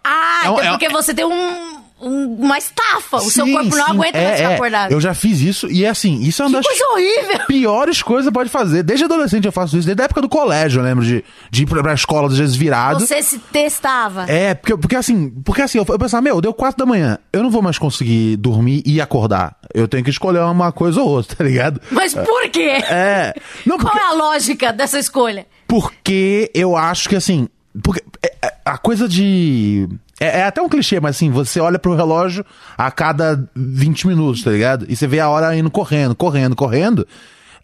Ah, 0.04 0.42
É 0.46 0.50
um- 0.50 0.54
então 0.54 0.64
é 0.66 0.70
um- 0.70 0.72
porque 0.74 0.90
você 0.90 1.14
tem 1.14 1.26
um, 1.26 1.77
um- 2.02 2.36
uma 2.40 2.58
estafa. 2.58 3.18
O 3.18 3.30
seu 3.32 3.46
Sim, 3.46 3.54
corpo 3.54 3.76
não 3.76 3.86
sim, 3.86 3.92
aguenta 3.92 4.18
é, 4.18 4.24
mais 4.28 4.38
ficar 4.38 4.52
é. 4.52 4.56
acordado. 4.56 4.92
Eu 4.92 5.02
já 5.02 5.14
fiz 5.14 5.42
isso, 5.42 5.68
e 5.72 5.84
é 5.86 5.90
assim, 5.90 6.20
isso 6.22 6.42
é 6.42 6.46
uma 6.46 6.62
Que 6.62 6.68
das 6.70 6.80
coisa 6.80 6.94
horrível. 6.94 7.46
piores 7.48 8.02
coisas 8.04 8.28
que 8.28 8.34
pode 8.34 8.50
fazer. 8.50 8.84
Desde 8.84 9.06
adolescente 9.06 9.46
eu 9.46 9.52
faço 9.52 9.78
isso, 9.78 9.86
desde 9.86 10.02
a 10.02 10.06
época 10.06 10.22
do 10.22 10.30
colégio, 10.30 10.80
eu 10.80 10.84
lembro 10.84 11.04
de, 11.06 11.24
de 11.50 11.64
ir 11.64 11.66
pra, 11.66 11.82
pra 11.82 11.94
escola, 11.94 12.28
às 12.28 12.38
vezes 12.38 12.56
virado. 12.56 13.00
Você 13.06 13.22
se 13.24 13.40
testava. 13.40 14.26
É, 14.30 14.54
porque, 14.54 14.78
porque 14.78 14.96
assim, 14.96 15.30
porque 15.44 15.62
assim, 15.62 15.78
eu, 15.80 15.86
eu 15.88 16.00
pensava, 16.00 16.22
meu, 16.22 16.40
deu 16.42 16.54
quatro 16.54 16.78
da 16.78 16.86
manhã, 16.86 17.18
eu 17.34 17.42
não 17.44 17.50
vou 17.50 17.62
mais 17.62 17.78
conseguir 17.78 18.38
dormir 18.38 18.84
e 18.86 19.02
acordar. 19.02 19.56
Eu 19.74 19.88
tenho 19.88 20.04
que 20.04 20.10
escolher 20.10 20.40
uma 20.42 20.72
coisa 20.72 21.02
ou 21.02 21.08
outra, 21.10 21.36
tá 21.38 21.44
ligado? 21.44 21.82
Mas 21.92 22.14
por 22.14 22.50
quê? 22.50 22.78
É. 22.90 23.34
Não, 23.66 23.78
Qual 23.78 23.92
porque, 23.92 23.98
é 24.06 24.10
a 24.10 24.14
lógica 24.14 24.72
dessa 24.74 25.00
escolha? 25.00 25.46
porque 25.68 26.50
eu 26.54 26.76
acho 26.78 27.10
que 27.10 27.16
assim. 27.16 27.48
Porque 27.84 28.02
é- 28.24 28.34
é- 28.48 28.54
a 28.66 28.78
coisa 28.78 29.08
de. 29.08 29.88
É, 30.20 30.40
é 30.40 30.44
até 30.44 30.62
um 30.62 30.70
clichê, 30.70 31.00
mas 31.00 31.16
assim, 31.16 31.30
você 31.30 31.60
olha 31.60 31.78
pro 31.78 31.96
relógio 31.96 32.46
a 32.78 32.90
cada 32.90 33.48
20 33.56 34.08
minutos, 34.08 34.44
tá 34.44 34.52
ligado? 34.52 34.86
E 34.90 34.96
você 34.96 35.08
vê 35.08 35.20
a 35.20 35.30
hora 35.30 35.56
indo 35.56 35.70
correndo, 35.70 36.16
correndo, 36.16 36.56
correndo. 36.56 37.08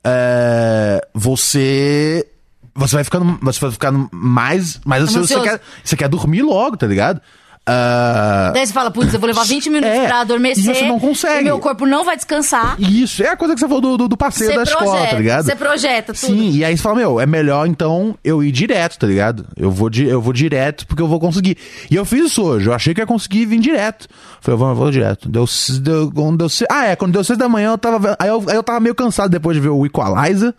É, 0.03 1.05
você. 1.13 2.27
Você 2.75 2.95
vai 2.95 3.03
ficando. 3.03 3.39
Você 3.41 3.59
vai 3.59 3.71
ficando 3.71 4.09
mais. 4.11 4.79
mais 4.85 5.03
ansioso. 5.03 5.27
Você 5.27 5.41
quer, 5.41 5.61
você 5.83 5.95
quer 5.95 6.09
dormir 6.09 6.43
logo, 6.43 6.77
tá 6.77 6.85
ligado? 6.85 7.21
Ah, 7.65 8.51
Daí 8.53 8.67
você 8.67 8.73
fala, 8.73 8.91
putz, 8.91 9.13
eu 9.13 9.19
vou 9.21 9.27
levar 9.27 9.45
20 9.45 9.69
minutos 9.69 9.89
É, 9.97 10.05
pra 10.05 10.19
adormecer. 10.19 10.75
você 10.75 10.85
não 10.85 10.99
consegue. 10.99 11.45
Meu 11.45 11.59
corpo 11.59 11.85
não 11.85 12.03
vai 12.03 12.17
descansar. 12.17 12.75
Isso, 12.77 13.23
é 13.23 13.29
a 13.29 13.37
coisa 13.37 13.53
que 13.53 13.59
você 13.61 13.67
falou 13.67 13.79
do, 13.81 13.97
do, 13.97 14.07
do 14.09 14.17
passeio 14.17 14.49
Você 14.49 14.55
da 14.57 14.63
escola, 14.63 14.85
projeta, 14.91 15.09
tá 15.11 15.17
ligado? 15.17 15.45
você 15.45 15.55
projeta 15.55 16.13
tudo. 16.13 16.17
Sim, 16.27 16.51
e 16.57 16.65
aí 16.65 16.75
você 16.75 16.83
fala, 16.83 16.95
meu, 16.95 17.21
é 17.21 17.25
melhor 17.25 17.65
então 17.65 18.17
eu 18.21 18.43
ir 18.43 18.51
direto, 18.51 18.99
tá 18.99 19.07
ligado? 19.07 19.45
Eu 19.55 19.71
vou, 19.71 19.89
di 19.89 20.05
eu 20.05 20.21
vou 20.21 20.33
direto 20.33 20.85
porque 20.85 21.01
eu 21.01 21.07
vou 21.07 21.21
conseguir. 21.21 21.57
E 21.89 21.95
eu 21.95 22.03
fiz 22.03 22.25
isso 22.25 22.43
hoje, 22.43 22.67
eu 22.67 22.73
achei 22.73 22.93
que 22.93 22.99
ia 22.99 23.07
conseguir 23.07 23.45
vir 23.45 23.59
direto. 23.59 24.07
Falei, 24.41 24.55
eu 24.55 24.57
vou, 24.59 24.67
eu 24.69 24.75
vou 24.75 24.91
direto. 24.91 25.29
Deu, 25.29 25.45
deu, 25.81 26.11
quando 26.11 26.37
deu 26.39 26.47
Ah, 26.69 26.87
é, 26.87 26.95
quando 26.97 27.13
deu 27.13 27.23
seis 27.23 27.39
da 27.39 27.47
manhã 27.47 27.71
eu 27.71 27.77
tava. 27.77 28.17
Aí 28.19 28.27
eu, 28.27 28.43
aí 28.49 28.55
eu 28.57 28.63
tava 28.63 28.81
meio 28.81 28.93
cansado 28.93 29.29
depois 29.29 29.55
de 29.55 29.61
ver 29.61 29.69
o 29.69 29.85
Equalizer. 29.85 30.53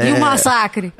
E 0.00 0.12
o 0.12 0.20
massacre? 0.20 0.92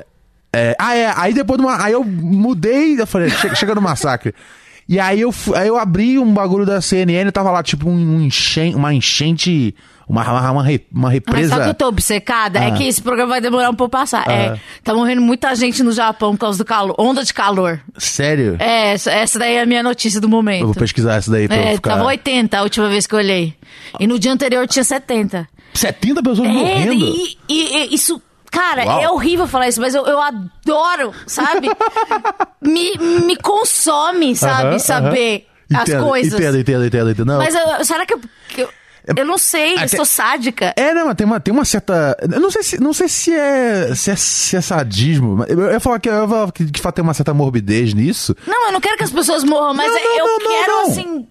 É, 0.53 0.75
ah, 0.81 0.97
é. 0.97 1.13
Aí 1.17 1.33
depois 1.33 1.61
de 1.61 1.65
uma, 1.65 1.81
Aí 1.81 1.93
eu 1.93 2.03
mudei, 2.03 3.01
eu 3.01 3.07
falei, 3.07 3.31
chega, 3.31 3.55
chega 3.55 3.75
no 3.77 3.81
massacre. 3.81 4.35
E 4.89 5.01
aí 5.01 5.21
eu, 5.23 5.35
aí 5.55 5.69
eu 5.69 5.79
abri 5.79 6.19
um 6.19 6.33
bagulho 6.33 6.67
da 6.67 6.81
CNN 6.81 7.31
tava 7.33 7.51
lá, 7.51 7.63
tipo, 7.63 7.89
um 7.89 8.21
enchen, 8.21 8.75
uma 8.75 8.93
enchente. 8.95 9.75
Uma, 10.07 10.23
uma, 10.31 10.51
uma, 10.53 10.63
re- 10.63 10.85
uma 10.93 11.05
Mas 11.09 11.15
represa. 11.15 11.49
sabe 11.49 11.63
que 11.65 11.71
eu 11.71 11.75
tô 11.75 11.87
obcecada? 11.89 12.59
É 12.59 12.67
Ah. 12.69 12.73
que 12.73 12.85
esse 12.87 13.01
programa 13.01 13.31
vai 13.31 13.41
demorar 13.41 13.71
um 13.71 13.75
pouco 13.75 13.91
pra 13.93 14.01
passar. 14.01 14.29
É, 14.29 14.49
Ah. 14.49 14.59
tá 14.83 14.93
morrendo 14.93 15.23
muita 15.23 15.55
gente 15.55 15.83
no 15.83 15.93
Japão 15.93 16.33
por 16.35 16.41
causa 16.41 16.59
do 16.59 16.65
calor. 16.67 16.95
Onda 16.99 17.25
de 17.25 17.33
calor. 17.33 17.81
Sério? 17.97 18.57
É, 18.59 18.93
essa, 18.93 19.39
daí 19.39 19.55
é 19.55 19.63
a 19.63 19.67
minha 19.67 19.83
notícia 19.83 20.21
do 20.21 20.27
Eu 20.27 20.31
momento. 20.31 20.67
vou 20.67 20.75
pesquisar 20.75 21.15
essa 21.15 21.31
daí 21.31 21.49
pra 21.49 21.57
eu 21.57 21.63
É, 21.63 21.75
ficar. 21.77 21.93
tava 21.93 22.05
80 22.05 22.59
a 22.59 22.63
última 22.63 22.87
vez 22.91 23.07
que 23.07 23.15
eu 23.15 23.19
olhei. 23.19 23.55
E 23.99 24.07
no 24.07 24.19
dia 24.19 24.31
anterior 24.31 24.69
tinha 24.69 24.85
70. 24.85 25.49
70 25.73 26.23
pessoas 26.23 26.49
É, 26.51 26.53
morrendo? 26.53 26.93
e, 26.93 27.39
e- 27.49 27.77
e 27.89 27.95
isso. 27.95 28.21
Cara, 28.55 28.85
Uau. 28.87 29.01
é 29.03 29.11
horrível 29.11 29.47
falar 29.47 29.69
isso, 29.69 29.81
mas 29.81 29.95
eu, 29.95 30.07
eu 30.07 30.21
adoro, 30.21 31.13
sabe? 31.27 31.69
me, 32.63 32.97
me 33.27 33.37
consome, 33.37 34.37
sabe? 34.37 34.69
Aham, 34.71 34.79
saber 34.79 35.47
aham. 35.73 35.83
as 35.83 35.89
Entendo, 35.89 36.05
coisas. 36.07 36.35
Entendo, 36.41 36.59
entendo, 36.59 36.85
entendo, 36.87 37.11
entendo. 37.11 37.27
Não. 37.27 37.39
Mas 37.39 37.55
eu- 37.55 37.85
será 37.85 38.07
que 38.07 38.15
eu. 38.15 38.21
que 38.49 38.61
eu, 38.63 38.69
eu 39.17 39.25
não 39.27 39.37
sei, 39.37 39.75
eu 39.75 39.79
até- 39.79 39.89
sou 39.89 40.05
sádica. 40.05 40.73
É, 40.77 40.95
não, 40.95 41.07
mas 41.07 41.15
tem 41.17 41.27
uma, 41.27 41.41
tem 41.41 41.53
uma 41.53 41.65
certa. 41.65 42.17
Eu 42.23 42.41
não 42.41 42.51
sei 42.51 42.63
se, 42.63 42.81
não 42.81 42.93
sei 42.93 43.09
se 43.09 43.33
é, 43.35 43.95
se 43.95 44.11
é, 44.11 44.17
se 44.17 44.57
é 44.57 44.61
sadismo. 44.61 45.45
Eu 45.49 45.61
eu 45.63 45.73
ia 45.73 45.81
falar 45.81 45.99
que, 45.99 46.09
eu 46.09 46.29
falar 46.29 46.53
que 46.53 46.65
de 46.65 46.81
fato 46.81 46.95
tem 46.95 47.03
uma 47.03 47.13
certa 47.15 47.35
morbidez 47.35 47.93
nisso. 47.93 48.35
Não, 48.47 48.67
eu 48.69 48.73
não 48.73 48.81
quero 48.81 48.97
que 48.97 49.05
as 49.05 49.11
pessoas 49.11 49.43
morram, 49.45 49.75
mas 49.75 49.93
Não, 49.93 49.95
não, 50.01 50.19
eu 50.19 50.27
não, 50.27 50.39
quero, 50.63 50.81
assim. 50.83 51.29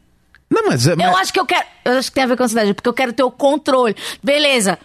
Não, 0.51 0.67
mas. 0.67 0.87
é- 0.87 0.93
Eu 0.93 0.97
mas- 0.97 1.15
acho 1.21 1.33
que 1.33 1.39
eu 1.39 1.45
quero. 1.45 1.65
Eu 1.85 1.93
acho 1.97 2.09
que 2.11 2.15
tem 2.15 2.23
a 2.23 2.27
ver 2.27 2.37
com 2.37 2.43
a 2.43 2.45
ansiedade, 2.45 2.73
porque 2.73 2.89
eu 2.89 2.93
quero 2.93 3.11
ter 3.13 3.23
o 3.23 3.31
controle. 3.31 3.95
Beleza. 4.21 4.77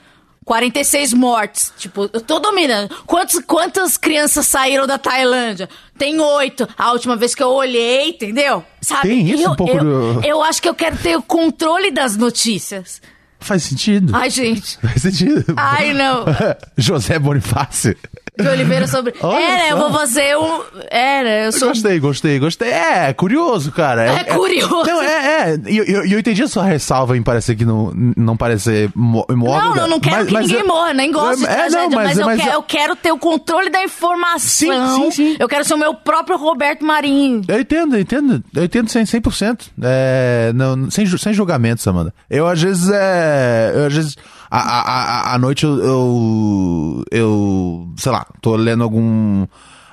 46 0.48 1.12
mortes. 1.12 1.72
Tipo, 1.76 2.08
eu 2.10 2.20
tô 2.22 2.38
dominando. 2.38 2.88
Quantos, 3.06 3.38
quantas 3.46 3.98
crianças 3.98 4.46
saíram 4.46 4.86
da 4.86 4.96
Tailândia? 4.96 5.68
Tem 5.98 6.18
oito. 6.18 6.66
A 6.76 6.90
última 6.92 7.16
vez 7.16 7.34
que 7.34 7.42
eu 7.42 7.50
olhei, 7.50 8.08
entendeu? 8.08 8.64
Sabe? 8.80 9.08
Tem 9.08 9.28
isso 9.30 9.42
eu, 9.42 9.50
um 9.50 9.56
pouco 9.56 9.76
eu, 9.76 9.84
do- 10.14 10.20
eu 10.26 10.42
acho 10.42 10.62
que 10.62 10.68
eu 10.68 10.74
quero 10.74 10.96
ter 10.96 11.16
o 11.16 11.22
controle 11.22 11.90
das 11.90 12.16
notícias. 12.16 13.02
Faz 13.38 13.62
sentido. 13.64 14.16
Ai, 14.16 14.30
gente. 14.30 14.78
Faz 14.78 15.02
sentido. 15.02 15.44
Ai, 15.56 15.92
não. 15.92 16.24
José 16.78 17.18
Bonifácio. 17.18 17.94
De 18.38 18.48
Oliveira 18.48 18.86
sobre. 18.86 19.14
Olha 19.20 19.42
Era, 19.42 19.68
eu 19.70 19.78
vou 19.78 19.92
fazer 19.92 20.36
um. 20.36 20.60
Era, 20.90 21.44
eu 21.46 21.52
sou. 21.52 21.68
Gostei, 21.68 21.98
gostei, 21.98 22.38
gostei. 22.38 22.68
É, 22.70 23.12
curioso, 23.12 23.72
cara. 23.72 24.04
É 24.12 24.24
curioso. 24.24 24.84
Não, 24.86 25.02
é, 25.02 25.52
é. 25.54 25.60
E 25.66 25.76
eu, 25.76 25.84
eu, 25.84 26.04
eu 26.04 26.18
entendi 26.18 26.42
a 26.42 26.48
sua 26.48 26.64
ressalva 26.64 27.16
em 27.16 27.22
parecer 27.22 27.56
que 27.56 27.64
não, 27.64 27.92
não 28.16 28.36
parecer 28.36 28.90
mórbida. 28.94 29.34
Não, 29.36 29.74
não, 29.74 29.88
não 29.88 30.00
quero 30.00 30.16
mas- 30.16 30.26
que 30.28 30.32
mas 30.32 30.46
ninguém 30.46 30.60
eu- 30.60 30.66
morra, 30.66 30.94
nem 30.94 31.10
gosto 31.10 31.38
de 31.40 31.46
É, 31.46 31.54
tragédia, 31.54 31.80
não, 31.88 31.90
mas, 31.90 32.18
eu, 32.18 32.26
mas 32.26 32.40
quero, 32.40 32.52
eu 32.52 32.62
quero 32.62 32.96
ter 32.96 33.12
o 33.12 33.18
controle 33.18 33.70
da 33.70 33.82
informação. 33.82 34.38
Sim, 34.38 34.94
sim, 34.96 35.10
sim. 35.10 35.36
Eu 35.38 35.48
quero 35.48 35.64
ser 35.64 35.74
o 35.74 35.78
meu 35.78 35.94
próprio 35.94 36.36
Roberto 36.36 36.84
Marinho. 36.84 37.42
Eu 37.48 37.60
entendo, 37.60 37.96
eu 37.96 38.00
entendo. 38.00 38.44
Eu 38.54 38.64
entendo 38.64 38.86
100%. 38.88 39.20
100%. 39.20 39.60
É, 39.82 40.52
não, 40.54 40.90
sem, 40.90 41.06
sem 41.06 41.32
julgamento, 41.34 41.82
Samanda. 41.82 42.14
Eu, 42.30 42.46
às 42.46 42.60
vezes, 42.62 42.88
é. 42.90 43.72
Eu, 43.74 43.86
às 43.86 43.94
vezes. 43.94 44.16
À, 44.50 44.58
à- 44.60 45.34
à 45.34 45.38
noite 45.38 45.64
eu, 45.64 45.78
eu. 45.78 47.04
eu, 47.10 47.88
Sei 47.96 48.10
lá, 48.12 48.26
tô 48.40 48.56
lendo 48.56 48.82
algum. 48.82 49.46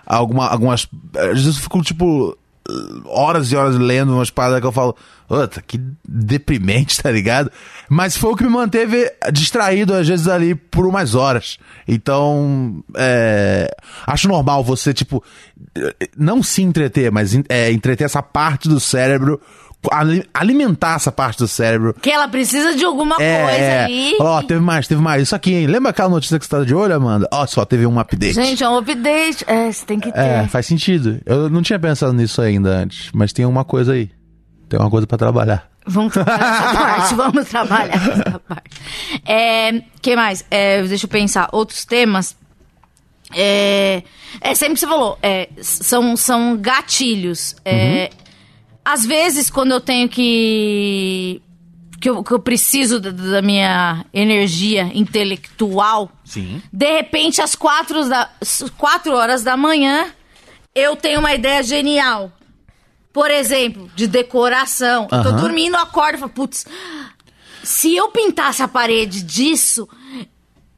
Alguma, 0.05 0.47
algumas. 0.47 0.87
Às 1.15 1.43
vezes 1.43 1.55
eu 1.57 1.63
fico, 1.63 1.81
tipo. 1.81 2.37
Horas 3.05 3.51
e 3.51 3.55
horas 3.55 3.75
lendo 3.77 4.13
umas 4.15 4.29
paradas 4.31 4.59
que 4.59 4.65
eu 4.65 4.71
falo. 4.71 4.95
Puta, 5.27 5.61
que 5.61 5.79
deprimente, 6.07 6.97
tá 7.01 7.11
ligado? 7.11 7.51
Mas 7.89 8.15
foi 8.17 8.31
o 8.31 8.35
que 8.35 8.43
me 8.43 8.49
manteve 8.49 9.11
distraído, 9.31 9.93
às 9.93 10.07
vezes, 10.07 10.27
ali 10.27 10.55
por 10.55 10.85
umas 10.87 11.13
horas. 11.15 11.57
Então, 11.87 12.83
é, 12.95 13.69
acho 14.07 14.27
normal 14.27 14.63
você, 14.63 14.93
tipo, 14.93 15.23
não 16.17 16.41
se 16.41 16.61
entreter, 16.63 17.11
mas 17.11 17.37
é, 17.49 17.71
entreter 17.71 18.05
essa 18.05 18.21
parte 18.23 18.67
do 18.67 18.79
cérebro, 18.79 19.39
alimentar 20.33 20.95
essa 20.95 21.11
parte 21.11 21.39
do 21.39 21.47
cérebro. 21.47 21.93
Que 22.01 22.09
ela 22.09 22.27
precisa 22.27 22.75
de 22.75 22.83
alguma 22.85 23.15
É, 23.19 23.43
coisa 23.43 23.57
é. 23.57 23.83
ali. 23.85 24.15
Ó, 24.19 24.41
teve 24.41 24.59
mais, 24.59 24.87
teve 24.87 25.01
mais. 25.01 25.23
Isso 25.23 25.35
aqui, 25.35 25.53
hein? 25.53 25.67
Lembra 25.67 25.91
aquela 25.91 26.09
notícia 26.09 26.37
que 26.39 26.45
você 26.45 26.51
tá 26.51 26.63
de 26.63 26.73
olho, 26.75 26.95
Amanda? 26.95 27.27
Ó, 27.31 27.45
só 27.47 27.65
teve 27.65 27.85
um 27.85 27.99
update. 27.99 28.33
Gente, 28.33 28.63
é 28.63 28.69
um 28.69 28.77
update. 28.77 29.43
É, 29.47 29.71
você 29.71 29.85
tem 29.85 29.99
que 29.99 30.11
ter. 30.11 30.19
É, 30.19 30.47
faz 30.47 30.65
sentido. 30.65 31.19
Eu 31.25 31.49
não 31.49 31.61
tinha 31.61 31.79
pensado 31.79 32.13
nisso 32.13 32.41
ainda 32.41 32.69
antes, 32.69 33.09
mas 33.13 33.31
tem 33.33 33.45
uma 33.45 33.63
coisa 33.63 33.93
aí. 33.93 34.09
Tem 34.69 34.79
uma 34.79 34.89
coisa 34.89 35.05
pra 35.05 35.17
trabalhar. 35.17 35.69
Vamos 35.87 36.11
trabalhar 36.13 36.39
essa 36.65 36.73
parte, 36.73 37.15
vamos 37.15 37.45
trabalhar 37.49 37.95
essa 37.95 38.39
parte. 38.39 38.71
É, 39.27 39.81
que 40.01 40.15
mais? 40.15 40.43
É, 40.49 40.81
deixa 40.83 41.05
eu 41.05 41.09
pensar. 41.09 41.47
Outros 41.51 41.85
temas. 41.85 42.35
É, 43.33 44.03
é 44.41 44.55
sempre 44.55 44.75
que 44.75 44.79
você 44.79 44.87
falou, 44.87 45.17
é, 45.21 45.49
são, 45.61 46.15
são 46.15 46.57
gatilhos. 46.57 47.55
É, 47.65 48.09
Às 48.85 49.03
vezes, 49.03 49.49
quando 49.49 49.71
eu 49.71 49.81
tenho 49.81 50.07
que. 50.07 51.41
que 51.99 52.07
eu, 52.07 52.23
que 52.23 52.31
eu 52.31 52.39
preciso 52.39 52.99
da, 52.99 53.09
da 53.09 53.41
minha 53.41 54.05
energia 54.13 54.91
intelectual, 54.93 56.11
Sim. 56.23 56.61
de 56.71 56.91
repente, 56.91 57.41
às 57.41 57.55
quatro, 57.55 58.07
da, 58.07 58.29
quatro 58.77 59.15
horas 59.15 59.41
da 59.43 59.57
manhã, 59.57 60.05
eu 60.75 60.95
tenho 60.95 61.19
uma 61.19 61.33
ideia 61.33 61.63
genial. 61.63 62.31
Por 63.11 63.31
exemplo, 63.31 63.89
de 63.95 64.07
decoração. 64.07 65.07
Eu 65.11 65.23
tô 65.23 65.31
dormindo, 65.31 65.75
acordo 65.77 66.17
e 66.17 66.19
falo, 66.19 66.31
putz, 66.31 66.65
se 67.63 67.95
eu 67.95 68.09
pintasse 68.09 68.61
a 68.61 68.67
parede 68.67 69.23
disso 69.23 69.87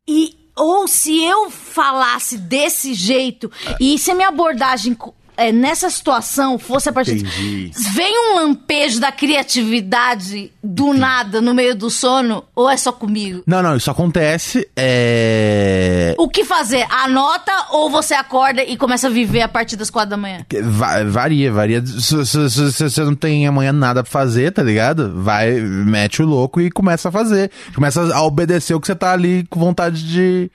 e 0.08 0.38
ou 0.56 0.88
se 0.88 1.24
eu 1.24 1.52
falasse 1.52 2.38
desse 2.38 2.94
jeito 2.94 3.52
e 3.80 3.98
se 4.00 4.10
a 4.10 4.16
minha 4.16 4.30
abordagem 4.30 4.98
é, 5.38 5.52
nessa 5.52 5.90
situação 5.90 6.58
fosse 6.60 6.90
a 6.90 6.94
partir 6.94 7.14
Entendi. 7.20 7.72
vem 7.94 8.14
um 8.32 8.36
lampejo 8.36 9.00
da 9.00 9.12
criatividade 9.12 10.52
do 10.64 10.94
nada 10.94 11.40
no 11.40 11.54
meio 11.54 11.76
do 11.76 11.90
sono 11.90 12.44
ou 12.56 12.70
é 12.70 12.76
só 12.76 12.92
comigo? 12.92 13.44
Não, 13.46 13.62
não, 13.62 13.76
isso 13.78 13.90
acontece. 13.92 14.68
É. 14.76 16.16
O 16.18 16.28
que 16.28 16.44
fazer? 16.44 16.86
Anota 16.90 17.52
ou 17.72 17.90
você 17.90 18.14
acorda 18.14 18.64
e 18.64 18.76
começa 18.76 19.08
a 19.08 19.10
viver 19.10 19.42
a 19.42 19.48
partir 19.48 19.76
das 19.76 19.90
quatro 19.90 20.10
da 20.12 20.18
manhã? 20.18 20.46
Va- 20.64 21.04
varia, 21.04 21.52
varia. 21.52 21.86
Se, 21.86 22.26
se- 22.26 22.50
se- 22.50 22.72
se 22.74 22.90
você 22.90 23.04
não 23.04 23.16
tem 23.16 23.46
amanhã 23.48 23.72
nada 23.72 24.04
pra 24.04 24.12
fazer, 24.12 24.52
tá 24.52 24.64
ligado? 24.64 25.14
Vai, 25.22 25.52
mete 25.52 26.22
o 26.22 26.26
louco 26.26 26.60
e 26.60 26.72
começa 26.72 27.10
a 27.10 27.12
fazer. 27.12 27.52
Começa 27.76 28.14
a 28.14 28.22
obedecer 28.24 28.74
o 28.74 28.80
que 28.80 28.88
você 28.88 28.96
tá 28.96 29.12
ali 29.14 29.46
com 29.50 29.60
vontade 29.60 30.04
de, 30.08 30.50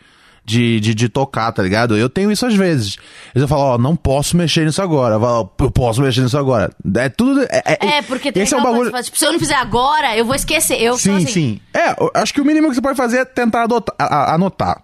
de, 0.45 0.81
de, 0.81 0.95
de 0.95 1.09
tocar, 1.09 1.53
tá 1.53 1.63
ligado? 1.63 1.97
Eu 1.97 2.09
tenho 2.09 2.31
isso 2.33 2.45
às 2.45 2.55
vezes. 2.55 2.97
Eu 3.35 3.47
falo, 3.47 3.63
ó, 3.63 3.79
não 3.79 3.95
posso 3.95 4.37
mexer 4.37 4.65
nisso 4.65 4.83
agora. 4.83 5.15
Eu 5.15 5.21
falo, 5.21 5.51
ó, 5.59 5.65
eu 5.65 5.71
posso 5.71 6.03
mexer 6.03 6.21
nisso 6.23 6.37
agora. 6.37 6.71
É 6.97 7.09
tudo. 7.09 7.43
É, 7.51 7.79
É, 7.99 8.03
porque 8.03 8.33
tem 8.33 8.43
esse 8.43 8.55
é 8.55 8.57
um 8.59 8.63
bagulho. 8.63 8.91
coisa, 8.91 9.05
tipo, 9.05 9.19
se 9.19 9.25
eu 9.25 9.33
não 9.33 9.39
fizer 9.39 9.55
agora, 9.55 10.17
eu 10.17 10.25
vou 10.25 10.35
esquecer. 10.35 10.81
Eu 10.83 10.99
Sim, 10.99 11.17
assim. 11.17 11.27
sim. 11.27 11.61
É, 11.73 11.91
eu 11.93 12.11
acho 12.15 12.35
que 12.35 12.41
o 12.41 12.45
mínimo 12.45 12.69
que 12.69 12.75
você 12.75 12.83
pode 12.83 12.97
fazer 12.97 13.19
é 13.19 13.25
tentar 13.25 13.63
adota- 13.65 13.95
a- 13.99 14.05
a- 14.05 14.35
anotar. 14.35 14.83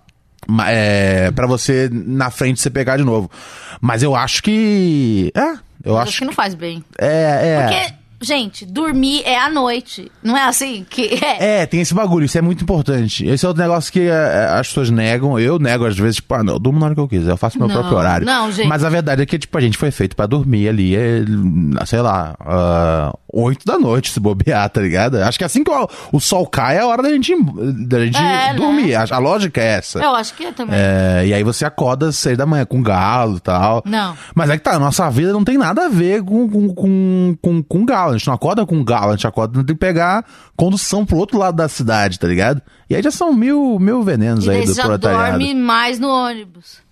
É, 0.66 1.31
pra 1.33 1.47
você, 1.47 1.90
na 1.92 2.31
frente, 2.31 2.61
você 2.61 2.71
pegar 2.71 2.97
de 2.97 3.05
novo. 3.05 3.31
Mas 3.81 4.03
eu 4.03 4.14
acho 4.16 4.42
que. 4.42 5.31
É, 5.35 5.59
eu 5.85 5.97
acho 5.99 6.09
acho 6.11 6.18
que 6.21 6.25
não 6.25 6.33
faz 6.33 6.55
bem. 6.55 6.83
É, 6.99 7.07
é. 7.42 7.62
Porque, 7.62 7.94
gente, 8.20 8.64
dormir 8.66 9.22
é 9.24 9.38
à 9.38 9.48
noite. 9.50 10.11
Não 10.22 10.37
é 10.37 10.44
assim 10.44 10.85
que 10.88 11.18
é. 11.24 11.62
É, 11.62 11.66
tem 11.66 11.81
esse 11.81 11.94
bagulho, 11.94 12.24
isso 12.26 12.37
é 12.38 12.42
muito 12.42 12.62
importante. 12.62 13.26
Esse 13.26 13.44
é 13.44 13.48
outro 13.48 13.62
negócio 13.62 13.92
que 13.92 14.00
é, 14.00 14.48
as 14.52 14.68
pessoas 14.68 14.90
negam. 14.90 15.38
Eu 15.38 15.59
nego 15.59 15.85
às 15.87 15.96
vezes, 15.96 16.16
tipo, 16.16 16.35
ah, 16.35 16.42
não, 16.42 16.54
eu 16.54 16.59
durmo 16.59 16.78
na 16.78 16.87
hora 16.87 16.94
que 16.94 17.00
eu 17.00 17.09
quiser, 17.09 17.31
eu 17.31 17.37
faço 17.37 17.59
meu 17.59 17.68
Não, 17.68 17.74
próprio 17.74 17.96
horário. 17.98 18.26
não, 18.26 18.50
gente. 18.52 18.66
Mas 18.68 18.85
a 18.85 18.88
verdade 18.88 19.22
é 19.22 19.26
que, 19.26 19.38
tipo, 19.38 19.57
a 19.57 19.61
gente 19.61 19.76
foi 19.78 19.90
feito 19.90 20.14
pra 20.16 20.26
dormir 20.26 20.68
ali, 20.68 20.96
é, 20.96 21.22
sei 21.87 22.00
lá, 22.00 22.35
ah, 22.40 23.12
oito 23.33 23.64
da 23.64 23.78
noite, 23.78 24.11
se 24.11 24.20
bobear, 24.20 24.68
tá 24.70 24.81
ligado? 24.81 25.16
Acho 25.18 25.38
que 25.38 25.44
assim 25.44 25.62
que 25.62 25.70
o, 25.70 25.88
o 26.12 26.20
sol 26.20 26.46
cai 26.46 26.76
é 26.76 26.81
a 26.81 26.87
hora 26.87 27.02
da 27.02 27.11
gente, 27.11 27.33
da 27.87 28.04
gente 28.04 28.16
É, 28.16 28.20
né? 28.20 28.54
dormir. 28.54 28.94
A, 28.94 29.04
a 29.11 29.18
lógica 29.18 29.61
é 29.61 29.66
essa. 29.78 29.98
Eu 29.98 30.14
acho 30.14 30.35
que 30.35 30.44
é 30.44 30.52
também. 30.52 30.74
É, 30.78 31.26
e 31.26 31.35
aí 31.35 31.42
você 31.44 31.64
acorda 31.64 32.09
às 32.09 32.16
seis 32.16 32.37
da 32.37 32.46
manhã 32.46 32.64
com 32.64 32.83
galo 32.83 33.37
e 33.37 33.40
tal. 33.40 33.83
Não. 33.85 34.16
Mas 34.35 34.50
é 34.50 34.57
que 34.57 34.62
tá, 34.64 34.72
a 34.74 34.78
nossa 34.78 35.09
vida 35.11 35.33
não 35.33 35.44
tem 35.44 35.59
nada 35.59 35.87
a 35.87 35.88
ver 35.88 36.22
com, 36.24 36.48
com, 36.48 36.74
com, 36.74 37.37
com, 37.40 37.62
com 37.62 37.85
galo. 37.85 38.08
A 38.14 38.18
gente 38.18 38.27
não 38.27 38.35
acorda 38.35 38.64
com 38.66 38.83
galo, 38.85 39.11
a 39.12 39.16
gente 39.16 39.27
acorda 39.27 39.55
tem 39.64 39.66
que 39.66 39.75
pegar 39.75 40.25
condução 40.57 41.05
pro 41.07 41.16
outro 41.18 41.38
lado 41.38 41.57
da 41.57 41.68
cidade, 41.68 42.18
tá 42.18 42.27
ligado? 42.29 42.61
E 42.88 42.94
aí 42.97 43.03
já 43.03 43.11
são 43.11 43.33
mil, 43.33 43.79
mil 43.79 44.03
venenos 44.03 44.44
E 44.47 44.51
aí 44.51 44.64
do 44.66 44.75
proletariado. 44.75 45.31
dorme 45.38 45.55
mais 45.55 45.99
no 45.99 46.09
ônibus. 46.09 46.87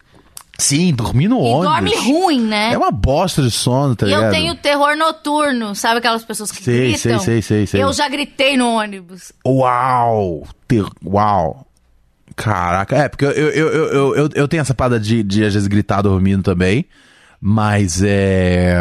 Sim, 0.58 0.94
dormir 0.94 1.28
no 1.28 1.36
E 1.36 1.40
ônibus. 1.50 1.64
dorme 1.66 1.94
ruim, 1.96 2.40
né? 2.40 2.72
É 2.72 2.78
uma 2.78 2.90
bosta 2.90 3.42
de 3.42 3.50
sono, 3.50 3.94
tá 3.94 4.06
E 4.06 4.08
ligado? 4.08 4.24
eu 4.24 4.30
tenho 4.30 4.54
terror 4.54 4.96
noturno, 4.96 5.74
sabe 5.74 5.98
aquelas 5.98 6.24
pessoas 6.24 6.50
que 6.50 6.62
Sei, 6.64 6.92
gritam? 6.92 6.98
sei, 6.98 7.18
sei, 7.18 7.42
sei, 7.42 7.66
sei. 7.66 7.82
Eu 7.82 7.92
já 7.92 8.08
gritei 8.08 8.56
no 8.56 8.66
ônibus. 8.74 9.32
Uau! 9.46 10.46
Ter... 10.66 10.84
Uau! 11.04 11.66
Caraca, 12.34 12.96
é, 12.96 13.08
porque 13.08 13.24
eu, 13.24 13.30
eu, 13.30 13.50
eu, 13.50 13.68
eu, 13.92 14.16
eu, 14.16 14.30
eu 14.34 14.48
tenho 14.48 14.60
essa 14.60 14.74
parada 14.74 15.00
de, 15.00 15.22
de 15.22 15.44
às 15.44 15.54
vezes 15.54 15.68
gritar 15.68 16.02
dormindo 16.02 16.42
também. 16.42 16.84
Mas 17.48 18.02
é. 18.02 18.74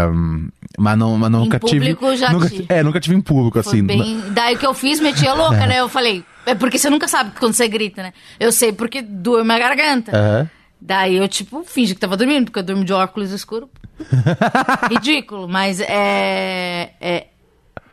Mas, 0.76 0.98
não, 0.98 1.16
mas 1.20 1.32
nunca 1.32 1.60
tive. 1.60 1.96
nunca, 2.32 2.50
tive. 2.50 2.66
É, 2.68 2.82
nunca 2.82 3.00
tive 3.00 3.16
em 3.16 3.22
público, 3.22 3.62
Foi 3.62 3.74
assim. 3.74 3.86
bem... 3.86 4.20
Daí 4.32 4.56
o 4.56 4.58
que 4.58 4.66
eu 4.66 4.74
fiz, 4.74 5.00
metia 5.00 5.36
louca, 5.36 5.68
né? 5.68 5.80
Eu 5.80 5.88
falei, 5.88 6.26
é 6.48 6.56
porque 6.56 6.80
você 6.80 6.90
nunca 6.90 7.08
sabe 7.08 7.32
quando 7.40 7.54
você 7.54 7.68
grita, 7.68 8.02
né? 8.02 8.12
Eu 8.40 8.52
sei 8.52 8.74
porque 8.74 9.04
doeu 9.04 9.46
minha 9.46 9.60
garganta. 9.60 10.18
Aham. 10.18 10.50
Daí 10.82 11.16
eu, 11.16 11.28
tipo, 11.28 11.64
fingi 11.64 11.94
que 11.94 12.00
tava 12.00 12.18
dormindo, 12.18 12.46
porque 12.46 12.58
eu 12.58 12.64
durmo 12.64 12.84
de 12.84 12.92
óculos 12.92 13.30
escuro. 13.30 13.70
Ridículo, 14.90 15.48
mas 15.48 15.80
é. 15.80 16.90
é 17.00 17.28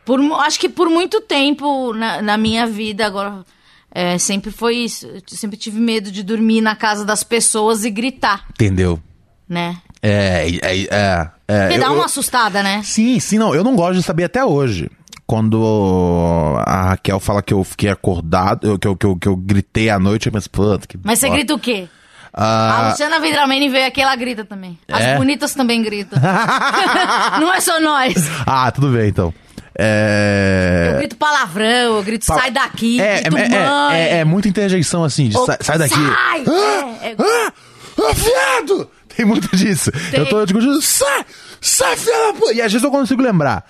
por, 0.03 0.19
acho 0.41 0.59
que 0.59 0.67
por 0.67 0.89
muito 0.89 1.21
tempo 1.21 1.93
na, 1.93 2.19
na 2.19 2.35
minha 2.35 2.65
vida, 2.65 3.05
agora. 3.05 3.45
é, 3.93 4.17
sempre 4.17 4.49
foi 4.49 4.77
isso. 4.77 5.05
Eu 5.05 5.21
sempre 5.27 5.55
tive 5.55 5.79
medo 5.79 6.11
de 6.11 6.23
dormir 6.23 6.61
na 6.61 6.75
casa 6.75 7.05
das 7.05 7.23
pessoas 7.23 7.85
e 7.85 7.91
gritar, 7.91 8.47
Entendeu? 8.49 8.99
né? 9.47 9.77
É, 10.05 10.47
é, 10.61 10.79
é. 10.81 11.27
é 11.47 11.59
Porque 11.61 11.75
eu- 11.75 11.79
dá 11.79 11.85
eu- 11.87 11.93
uma 11.93 12.05
assustada, 12.05 12.61
né? 12.61 12.81
Sim, 12.83 13.19
sim, 13.21 13.37
não. 13.37 13.55
Eu 13.55 13.63
não 13.63 13.75
gosto 13.75 13.93
de 13.99 14.03
saber 14.03 14.25
até 14.25 14.43
hoje. 14.43 14.91
Quando 15.25 16.57
a 16.65 16.89
Raquel 16.89 17.19
fala 17.19 17.41
que 17.41 17.53
eu 17.53 17.63
fiquei 17.63 17.89
acordado, 17.89 18.67
eu- 18.67 18.77
que 18.77 18.87
eu, 18.87 18.95
que 18.97 19.05
eu, 19.05 19.15
que 19.15 19.27
eu 19.27 19.35
gritei 19.37 19.89
à 19.89 19.97
noite, 19.97 20.27
eu 20.27 20.33
penso, 20.33 20.49
puta, 20.49 20.85
que. 20.85 20.99
Mas 21.01 21.19
você 21.19 21.29
grita 21.29 21.53
o 21.53 21.59
quê? 21.59 21.87
Ah, 22.33 22.87
A 22.87 22.89
Luciana 22.89 23.19
Vidramene 23.19 23.69
veio 23.69 23.87
aqui, 23.87 24.01
ela 24.01 24.15
grita 24.15 24.43
também. 24.43 24.77
As 24.91 25.01
É? 25.03 25.15
bonitas 25.17 25.53
também 25.53 25.81
gritam. 25.81 26.19
Não 27.39 27.53
é 27.53 27.61
só 27.61 27.79
nós. 27.79 28.13
ah, 28.45 28.69
tudo 28.71 28.89
bem 28.89 29.07
então. 29.09 29.33
Eu 29.75 29.85
É. 29.85 30.95
grito 30.99 31.15
palavrão, 31.15 31.95
eu 31.97 32.03
grito 32.03 32.25
Pa- 32.27 32.35
sai 32.35 32.51
daqui, 32.51 32.99
é, 33.01 33.21
grito 33.21 33.37
é, 33.55 33.95
é, 33.95 33.99
é, 34.15 34.17
é 34.19 34.23
muita 34.25 34.47
interjeição 34.47 35.03
assim, 35.03 35.29
de 35.29 35.37
Ou 35.37 35.45
sai, 35.47 35.57
sai 35.61 35.77
daqui. 35.79 35.95
sai! 35.95 36.43
Ah, 36.47 36.97
É, 37.01 37.07
é- 37.09 37.15
ah, 37.19 37.51
ah, 37.97 38.13
viado! 38.13 38.89
Tem 39.15 39.25
muito 39.25 39.55
disso. 39.55 39.91
Tem. 40.11 40.19
Eu 40.19 40.27
tô 40.29 40.43
discutindo, 40.45 40.81
sai! 40.81 41.25
Sai, 41.61 41.95
filha 41.97 42.27
da 42.27 42.33
puta! 42.39 42.53
E 42.53 42.61
às 42.61 42.71
vezes 42.71 42.83
eu 42.83 42.91
consigo 42.91 43.21
lembrar. 43.21 43.65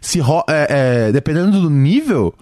Se 0.00 0.20
é, 0.20 1.06
é, 1.08 1.12
dependendo 1.12 1.60
do 1.60 1.70
nível, 1.70 2.34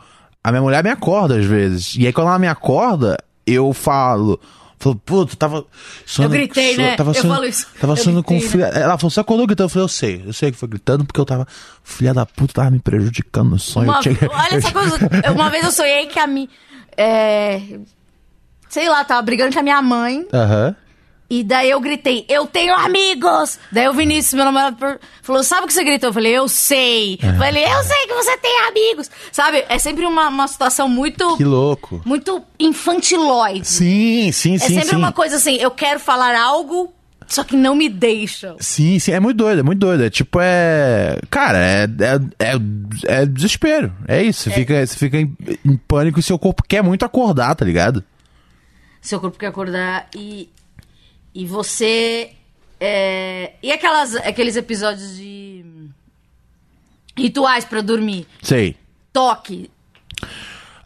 a 0.42 0.50
minha 0.50 0.62
mulher 0.62 0.82
me 0.82 0.90
acorda 0.90 1.38
às 1.38 1.44
vezes. 1.44 1.94
E 1.96 2.06
aí 2.06 2.12
quando 2.12 2.28
ela 2.28 2.38
me 2.38 2.48
acorda, 2.48 3.16
eu 3.46 3.72
falo. 3.72 4.38
Falou, 4.78 4.96
puta, 5.04 5.36
tava. 5.36 5.64
Sonhando, 6.04 6.34
Eu 6.34 6.38
gritei, 6.40 6.76
né? 6.76 6.96
Tava 6.96 7.12
Eu 7.12 7.22
falo 7.22 7.44
isso. 7.44 7.68
Tava 7.80 7.92
Eu 7.92 7.96
sonhando 7.96 8.24
com 8.24 8.34
gritei, 8.34 8.50
filha. 8.50 8.64
Ela 8.64 8.98
falou, 8.98 9.10
você 9.10 9.20
acordou 9.20 9.46
gritando? 9.46 9.66
Eu 9.66 9.70
falei, 9.70 9.84
eu 9.84 9.88
sei, 9.88 10.22
eu 10.26 10.32
sei 10.32 10.50
que 10.50 10.58
foi 10.58 10.68
gritando 10.68 11.04
porque 11.04 11.20
eu 11.20 11.24
tava. 11.24 11.46
Filha 11.84 12.12
da 12.12 12.26
puta, 12.26 12.54
tava 12.54 12.70
me 12.72 12.80
prejudicando 12.80 13.50
no 13.50 13.58
sonho. 13.60 13.88
Uma- 13.90 14.00
tinha- 14.00 14.16
olha 14.28 14.56
essa 14.56 14.70
coisa. 14.72 14.98
Uma 15.32 15.50
vez 15.50 15.64
eu 15.64 15.70
sonhei 15.70 16.06
que 16.06 16.18
a 16.18 16.26
minha. 16.26 16.48
É, 16.96 17.60
sei 18.68 18.88
lá, 18.88 19.04
tava 19.04 19.22
brigando 19.22 19.52
com 19.52 19.60
a 19.60 19.62
minha 19.62 19.80
mãe. 19.80 20.26
Aham. 20.32 20.74
E 21.32 21.42
daí 21.42 21.70
eu 21.70 21.80
gritei, 21.80 22.26
eu 22.28 22.46
tenho 22.46 22.74
amigos! 22.74 23.58
Daí 23.72 23.88
o 23.88 23.94
Vinícius, 23.94 24.34
meu 24.34 24.44
namorado, 24.44 24.76
falou, 25.22 25.42
sabe 25.42 25.64
o 25.64 25.66
que 25.66 25.72
você 25.72 25.82
gritou? 25.82 26.10
Eu 26.10 26.12
falei, 26.12 26.36
eu 26.36 26.46
sei. 26.46 27.18
É. 27.22 27.30
Eu 27.30 27.34
falei, 27.36 27.64
eu 27.64 27.82
sei 27.84 28.06
que 28.06 28.12
você 28.12 28.36
tem 28.36 28.60
amigos. 28.68 29.10
Sabe, 29.32 29.64
é 29.66 29.78
sempre 29.78 30.04
uma, 30.04 30.28
uma 30.28 30.46
situação 30.46 30.90
muito... 30.90 31.38
Que 31.38 31.44
louco. 31.44 32.02
Muito 32.04 32.42
infantilóide. 32.60 33.66
Sim, 33.66 34.30
sim, 34.30 34.56
é 34.56 34.58
sim, 34.58 34.74
sempre 34.74 34.90
sim. 34.90 34.96
uma 34.96 35.10
coisa 35.10 35.36
assim, 35.36 35.54
eu 35.54 35.70
quero 35.70 35.98
falar 35.98 36.38
algo, 36.38 36.92
só 37.26 37.42
que 37.42 37.56
não 37.56 37.74
me 37.74 37.88
deixam. 37.88 38.58
Sim, 38.60 38.98
sim, 38.98 39.12
é 39.12 39.18
muito 39.18 39.38
doido, 39.38 39.60
é 39.60 39.62
muito 39.62 39.78
doido. 39.78 40.04
É 40.04 40.10
tipo, 40.10 40.38
é. 40.38 41.18
Cara, 41.30 41.56
é. 41.56 41.84
É, 41.84 42.46
é, 42.46 43.20
é 43.22 43.24
desespero. 43.24 43.90
É 44.06 44.22
isso. 44.22 44.42
Você, 44.42 44.50
Fica, 44.50 44.86
você 44.86 44.98
fica 44.98 45.16
em, 45.16 45.34
em 45.64 45.78
pânico 45.78 46.20
e 46.20 46.22
seu 46.22 46.38
corpo 46.38 46.62
quer 46.68 46.82
muito 46.82 47.06
acordar, 47.06 47.54
tá 47.54 47.64
ligado? 47.64 48.04
Seu 49.00 49.18
corpo 49.18 49.38
quer 49.38 49.46
acordar 49.46 50.08
e... 50.14 50.50
E 51.34 51.46
você... 51.46 52.30
é, 52.80 53.52
E 53.62 53.70
aquelas, 53.72 54.14
aqueles 54.16 54.56
episódios 54.56 55.16
de... 55.16 55.64
Rituais 57.16 57.64
pra 57.64 57.80
dormir. 57.82 58.26
Sei. 58.42 58.74
toque. 59.12 59.70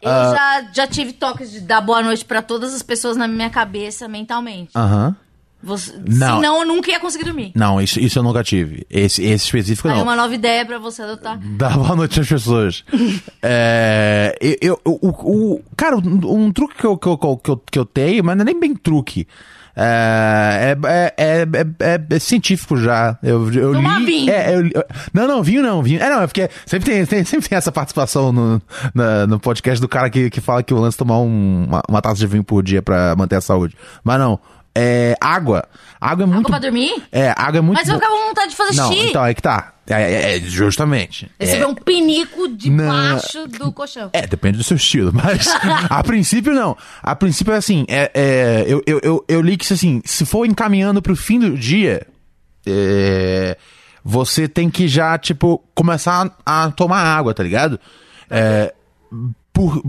Eu 0.01 0.11
Ah. 0.11 0.33
já, 0.35 0.71
já 0.73 0.87
tive 0.87 1.13
toques 1.13 1.51
de 1.51 1.61
dar 1.61 1.79
boa 1.81 2.03
noite 2.03 2.23
pra 2.25 2.41
todas 2.41 2.73
as 2.73 2.83
pessoas 2.83 3.15
na 3.17 3.27
minha 3.27 3.49
cabeça 3.49 4.07
mentalmente. 4.07 4.71
Aham. 4.75 5.15
Você, 5.63 5.91
Não. 6.05 6.35
Senão 6.35 6.61
eu 6.61 6.67
nunca 6.67 6.91
ia 6.91 6.99
conseguir 6.99 7.23
dormir. 7.25 7.51
Não, 7.55 7.81
isso, 7.81 7.99
isso 7.99 8.19
eu 8.19 8.23
nunca 8.23 8.43
tive. 8.43 8.85
Esse, 8.91 9.23
esse 9.23 9.45
específico 9.45 9.87
Aí 9.87 9.95
não. 9.95 10.03
uma 10.03 10.15
nova 10.15 10.35
ideia 10.35 10.63
pra 10.65 10.77
você 10.77 11.01
adotar. 11.01 11.39
Dá 11.57 11.69
boa 11.69 11.95
noite 11.95 12.19
às 12.19 12.27
pessoas. 12.29 12.83
é, 13.41 14.37
eu, 14.61 14.79
eu- 14.85 14.99
o, 15.01 15.07
o- 15.55 15.63
cara, 15.75 15.97
um, 15.97 16.43
um 16.45 16.51
truque 16.51 16.75
que 16.75 16.85
eu, 16.85 16.95
que, 16.97 17.07
eu, 17.07 17.17
que, 17.17 17.49
eu, 17.49 17.57
que 17.71 17.79
eu 17.79 17.85
tenho, 17.85 18.23
mas 18.23 18.35
não 18.37 18.43
é 18.43 18.45
nem 18.45 18.59
bem 18.59 18.75
truque. 18.75 19.27
É, 19.79 20.75
é, 20.83 21.13
é, 21.17 21.41
é, 21.43 21.93
é- 21.93 22.15
é 22.15 22.19
científico 22.19 22.75
já. 22.77 23.17
Eu, 23.21 23.51
eu 23.53 23.73
Tomar 23.73 23.99
vinho. 24.01 24.31
É, 24.31 24.55
não, 25.13 25.27
não, 25.27 25.43
vinho 25.43 25.61
não. 25.61 25.83
Vinho, 25.83 26.01
é, 26.01 26.09
não, 26.09 26.21
é 26.23 26.27
porque 26.27 26.49
sempre 26.65 27.05
tem, 27.05 27.23
sempre 27.25 27.47
tem 27.47 27.55
essa 27.57 27.71
participação 27.71 28.31
no, 28.31 28.61
no 29.27 29.39
podcast 29.39 29.79
do 29.79 29.87
cara 29.87 30.09
que, 30.09 30.29
que 30.31 30.41
fala 30.41 30.63
que 30.63 30.73
o 30.73 30.79
lance 30.79 30.97
é 30.97 30.99
tomar 30.99 31.19
um- 31.19 31.65
uma, 31.67 31.83
uma 31.87 32.01
taça 32.01 32.15
de 32.15 32.25
vinho 32.27 32.43
por 32.43 32.63
dia 32.63 32.81
pra 32.81 33.15
manter 33.15 33.35
a 33.35 33.41
saúde. 33.41 33.75
Mas 34.03 34.19
não. 34.19 34.39
É, 34.79 35.15
água. 35.19 35.67
Água 35.99 36.23
é 36.23 36.27
muito. 36.27 36.47
pra 36.47 36.59
dormir? 36.59 37.01
É, 37.11 37.33
água 37.35 37.57
é 37.57 37.61
muito. 37.61 37.77
Mas 37.79 37.87
eu 37.89 37.95
ficava 37.95 38.13
com 38.15 38.27
vontade 38.27 38.49
de 38.51 38.55
fazer 38.55 38.75
Não, 38.75 38.91
xixi. 38.91 39.09
então, 39.09 39.25
é 39.25 39.33
que 39.33 39.41
tá. 39.41 39.73
É, 39.89 39.93
é- 40.13 40.35
é, 40.37 40.39
justamente. 40.41 41.31
Você 41.39 41.51
É. 41.55 41.59
vê 41.59 41.65
um 41.65 41.73
pinico 41.73 42.47
debaixo 42.49 43.47
do 43.47 43.71
colchão. 43.71 44.09
É, 44.13 44.27
depende 44.27 44.57
do 44.57 44.63
seu 44.63 44.75
estilo, 44.77 45.11
mas 45.13 45.47
a 45.89 46.03
princípio 46.03 46.53
não. 46.53 46.77
A 47.01 47.15
princípio 47.15 47.53
é 47.53 47.57
assim, 47.57 47.85
é, 47.87 48.11
é, 48.13 48.65
eu, 48.67 48.83
eu, 48.85 48.99
eu, 49.01 49.25
eu 49.27 49.41
li 49.41 49.57
que 49.57 49.73
assim, 49.73 50.01
se 50.05 50.25
for 50.25 50.45
encaminhando 50.45 51.01
pro 51.01 51.15
fim 51.15 51.39
do 51.39 51.57
dia, 51.57 52.05
é, 52.67 53.57
você 54.03 54.47
tem 54.47 54.69
que 54.69 54.87
já, 54.87 55.17
tipo, 55.17 55.63
começar 55.73 56.31
a, 56.45 56.65
a 56.65 56.71
tomar 56.71 57.01
água, 57.01 57.33
tá 57.33 57.41
ligado? 57.41 57.79
É, 58.29 58.73
por, 59.57 59.81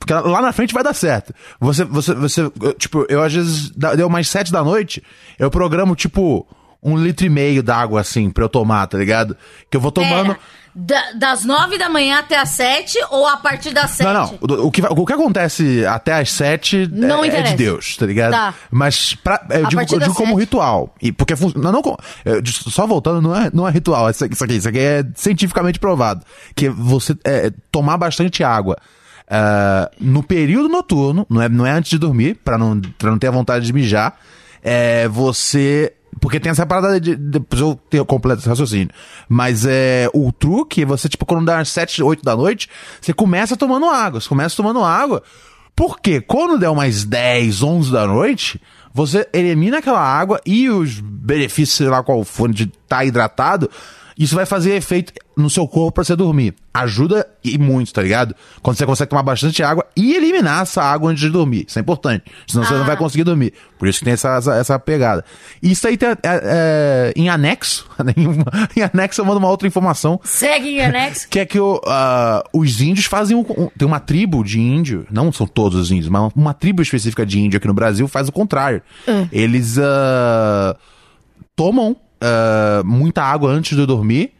porque 0.00 0.12
lá 0.12 0.42
na 0.42 0.52
frente 0.52 0.74
vai 0.74 0.82
dar 0.82 0.92
certo. 0.92 1.32
Você, 1.60 1.84
você, 1.84 2.12
você, 2.12 2.40
eu, 2.40 2.74
tipo, 2.74 3.06
eu 3.08 3.22
às 3.22 3.32
vezes, 3.32 3.70
deu 3.70 4.08
mais 4.08 4.28
sete 4.28 4.50
da 4.50 4.64
noite, 4.64 5.00
eu 5.38 5.48
programo, 5.48 5.94
tipo, 5.94 6.44
um 6.82 6.96
litro 6.96 7.24
e 7.24 7.30
meio 7.30 7.62
d'água, 7.62 8.00
assim, 8.00 8.30
pra 8.30 8.42
eu 8.42 8.48
tomar, 8.48 8.84
tá 8.88 8.98
ligado? 8.98 9.36
Que 9.70 9.76
eu 9.76 9.80
vou 9.80 9.92
tomando... 9.92 10.34
Pera, 10.34 10.40
da- 10.78 11.12
das 11.12 11.42
nove 11.42 11.78
da 11.78 11.88
manhã 11.88 12.18
até 12.18 12.36
as 12.36 12.50
sete 12.50 12.98
ou 13.10 13.26
a 13.26 13.38
partir 13.38 13.72
das 13.72 13.92
sete? 13.92 14.06
Não, 14.06 14.12
não. 14.12 14.38
O, 14.64 14.66
o 14.66 14.70
que, 14.70 14.82
o 14.84 15.06
que 15.06 15.12
acontece 15.14 15.86
até 15.86 16.12
as 16.12 16.30
sete 16.30 16.86
Não 16.92 17.24
é, 17.24 17.28
é 17.28 17.42
de. 17.42 17.54
Deus, 17.54 17.96
tá 17.96 18.04
ligado? 18.04 18.32
Tá. 18.32 18.52
Mas 18.70 19.14
pra, 19.14 19.42
eu, 19.48 19.64
A 19.64 19.68
digo, 19.70 19.80
eu 19.80 19.98
digo 20.00 20.14
como 20.14 20.32
sete. 20.32 20.40
ritual. 20.40 20.94
E 21.00 21.10
porque 21.12 21.32
não, 21.54 21.72
não, 21.72 21.82
só 22.44 22.86
voltando, 22.86 23.22
não 23.22 23.34
é, 23.34 23.50
não 23.54 23.66
é 23.66 23.70
ritual. 23.70 24.10
Isso 24.10 24.22
aqui, 24.22 24.34
isso 24.34 24.44
aqui, 24.44 24.54
isso 24.56 24.68
aqui 24.68 24.78
é 24.78 25.02
cientificamente 25.14 25.80
provado. 25.80 26.22
Que 26.54 26.68
você 26.68 27.16
é, 27.24 27.50
tomar 27.72 27.96
bastante 27.96 28.44
água. 28.44 28.76
Ah, 29.28 29.90
no 30.00 30.22
período 30.22 30.68
noturno, 30.68 31.26
não 31.28 31.42
é, 31.42 31.48
não 31.48 31.66
é 31.66 31.72
antes 31.72 31.90
de 31.90 31.98
dormir, 31.98 32.36
pra 32.44 32.56
não, 32.56 32.80
pra 32.98 33.10
não 33.10 33.18
ter 33.18 33.26
a 33.26 33.32
vontade 33.32 33.66
de 33.66 33.72
mijar, 33.72 34.18
é 34.62 35.08
você. 35.08 35.92
Porque 36.20 36.40
tem 36.40 36.50
essa 36.50 36.64
parada 36.64 36.98
de. 36.98 37.14
Depois 37.14 37.60
eu 37.60 37.78
ter 37.90 38.04
completo 38.04 38.40
esse 38.40 38.48
raciocínio. 38.48 38.90
Mas 39.28 39.66
é. 39.66 40.08
O 40.14 40.32
truque 40.32 40.82
é 40.82 40.86
você, 40.86 41.08
tipo, 41.08 41.26
quando 41.26 41.44
dá 41.44 41.56
umas 41.56 41.68
7, 41.68 42.02
8 42.02 42.24
da 42.24 42.34
noite, 42.34 42.68
você 43.00 43.12
começa 43.12 43.56
tomando 43.56 43.86
água. 43.86 44.20
Você 44.20 44.28
começa 44.28 44.56
tomando 44.56 44.82
água. 44.82 45.22
Porque 45.74 46.22
quando 46.22 46.58
der 46.58 46.70
umas 46.70 47.04
10, 47.04 47.62
11 47.62 47.92
da 47.92 48.06
noite, 48.06 48.58
você 48.94 49.28
elimina 49.30 49.78
aquela 49.78 50.00
água 50.00 50.40
e 50.46 50.70
os 50.70 51.00
benefícios, 51.00 51.76
sei 51.76 51.88
lá 51.88 52.02
qual 52.02 52.24
for, 52.24 52.50
de 52.50 52.64
estar 52.64 53.04
hidratado, 53.04 53.70
isso 54.18 54.34
vai 54.34 54.46
fazer 54.46 54.74
efeito 54.74 55.12
no 55.36 55.50
seu 55.50 55.68
corpo 55.68 55.92
pra 55.92 56.04
você 56.04 56.16
dormir. 56.16 56.54
Ajuda 56.72 57.26
e 57.44 57.58
muito, 57.58 57.92
tá 57.92 58.00
ligado? 58.02 58.34
Quando 58.62 58.76
você 58.78 58.86
consegue 58.86 59.10
tomar 59.10 59.22
bastante 59.22 59.62
água 59.62 59.84
e 59.94 60.14
eliminar 60.14 60.62
essa 60.62 60.82
água 60.82 61.10
antes 61.10 61.20
de 61.22 61.28
dormir. 61.28 61.66
Isso 61.68 61.78
é 61.78 61.82
importante. 61.82 62.24
Senão 62.46 62.64
você 62.64 62.72
Ah. 62.74 62.78
não 62.78 62.86
vai 62.86 62.96
conseguir 62.96 63.24
dormir. 63.24 63.52
Por 63.78 63.86
isso 63.88 63.98
que 63.98 64.04
tem 64.06 64.14
essa, 64.14 64.36
essa, 64.36 64.54
essa 64.54 64.78
pegada. 64.78 65.22
Isso 65.62 65.86
aí 65.86 65.98
tem, 65.98 66.08
é, 66.08 66.16
é, 66.22 67.12
em 67.14 67.28
anexo, 67.28 67.86
em, 68.16 68.26
uma- 68.26 68.44
em 68.74 68.80
anexo 68.82 69.20
eu 69.20 69.24
mando 69.26 69.38
uma 69.38 69.48
outra 69.50 69.68
informação 69.68 70.18
Segue 70.24 70.68
em 70.78 70.80
anexo. 70.82 71.28
que 71.30 71.38
é 71.40 71.44
que 71.44 71.60
o, 71.60 71.80
ah, 71.86 72.42
os 72.54 72.80
índios 72.80 73.04
fazem 73.06 73.36
um, 73.36 73.40
um- 73.40 73.68
Tem 73.76 73.86
uma 73.86 74.00
tribo 74.00 74.42
de 74.42 74.58
índio, 74.58 75.06
não 75.10 75.30
são 75.30 75.46
todos 75.46 75.78
os 75.78 75.90
índios, 75.90 76.08
mas 76.08 76.32
uma 76.34 76.54
tribo 76.54 76.80
específica 76.80 77.26
de 77.26 77.38
índio 77.38 77.58
aqui 77.58 77.66
no 77.66 77.74
Brasil 77.74 78.08
faz 78.08 78.28
o 78.28 78.32
contrário. 78.32 78.80
Eles 79.30 79.76
ah, 79.78 80.74
tomam 81.54 81.96
ah, 82.20 82.82
muita 82.84 83.22
água 83.22 83.50
antes 83.50 83.76
de 83.76 83.86
dormir. 83.86 84.32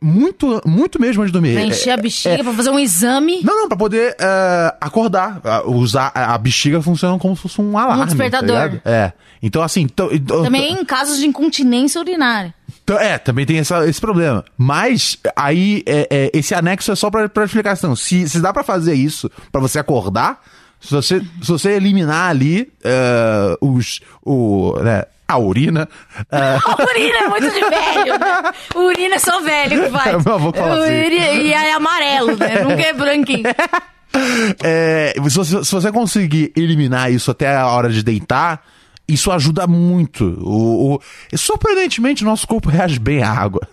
Muito, 0.00 0.62
muito 0.64 1.00
mesmo 1.00 1.22
antes 1.22 1.32
de 1.32 1.40
dormir. 1.40 1.54
Pra 1.54 1.64
encher 1.64 1.90
a 1.90 1.96
bexiga, 1.96 2.44
pra 2.44 2.52
fazer 2.52 2.70
um 2.70 2.78
exame. 2.78 3.40
Não, 3.42 3.56
não, 3.62 3.68
pra 3.68 3.76
poder 3.76 4.14
ah, 4.20 4.76
acordar. 4.80 5.40
Ah, 5.42 5.62
usar 5.66 6.12
a, 6.14 6.38
bexiga 6.38 6.80
funciona 6.80 7.18
como 7.18 7.34
se 7.34 7.42
fosse 7.42 7.60
um 7.60 7.76
alarme. 7.76 8.04
despertador. 8.06 8.78
tá 8.80 8.80
é. 8.90 9.12
Então, 9.42 9.60
assim. 9.60 9.82
então- 9.82 10.08
então- 10.12 10.44
Também 10.44 10.72
em 10.72 10.84
casos 10.84 11.18
de 11.18 11.26
incontinência 11.26 12.00
urinária. 12.00 12.54
então, 12.84 12.96
É, 12.96 13.18
também 13.18 13.44
tem 13.44 13.58
essa- 13.58 13.88
esse 13.88 14.00
problema. 14.00 14.44
Mas 14.56 15.18
aí 15.34 15.82
é, 15.84 16.06
é, 16.10 16.30
esse 16.32 16.54
anexo 16.54 16.92
é 16.92 16.94
só 16.94 17.10
pra, 17.10 17.28
pra 17.28 17.44
explicação. 17.44 17.96
Se, 17.96 18.28
se 18.28 18.40
dá 18.40 18.52
pra 18.52 18.62
fazer 18.62 18.94
isso 18.94 19.28
pra 19.50 19.60
você 19.60 19.80
acordar, 19.80 20.40
se 20.80 20.92
você, 20.92 21.20
se 21.42 21.48
você 21.48 21.70
eliminar 21.72 22.30
ali 22.30 22.72
é, 22.84 23.56
os, 23.60 24.00
o, 24.24 24.78
né, 24.80 25.04
a 25.28 25.38
urina. 25.38 25.88
é, 26.32 26.38
A 26.64 26.82
urina 26.82 27.18
é 27.18 27.28
muito 27.28 27.50
de 27.50 27.60
velho, 27.60 28.18
né? 28.18 28.52
Urina 28.74 29.14
é 29.16 29.18
só 29.18 29.40
velho 29.40 29.84
que 29.84 29.90
faz. 29.90 30.24
Meu 30.24 30.34
avô 30.34 30.52
fala 30.52 30.84
assim. 30.84 31.04
Urina- 31.04 31.32
E 31.32 31.52
é 31.52 31.72
amarelo, 31.74 32.36
né? 32.36 32.62
Nunca 32.62 32.82
é 32.82 32.92
branquinho. 32.94 33.42
é, 34.64 35.12
se, 35.14 35.36
você, 35.36 35.64
se 35.64 35.72
você 35.72 35.92
conseguir 35.92 36.52
eliminar 36.56 37.12
isso 37.12 37.30
até 37.30 37.54
a 37.54 37.66
hora 37.66 37.90
de 37.90 38.02
deitar, 38.02 38.64
isso 39.06 39.30
ajuda 39.30 39.66
muito. 39.66 40.24
O, 40.42 40.94
o- 40.96 41.00
surpreendentemente, 41.36 42.22
o 42.22 42.26
nosso 42.26 42.46
corpo 42.46 42.68
reage 42.70 42.98
bem 42.98 43.22
à 43.22 43.30
água. 43.30 43.68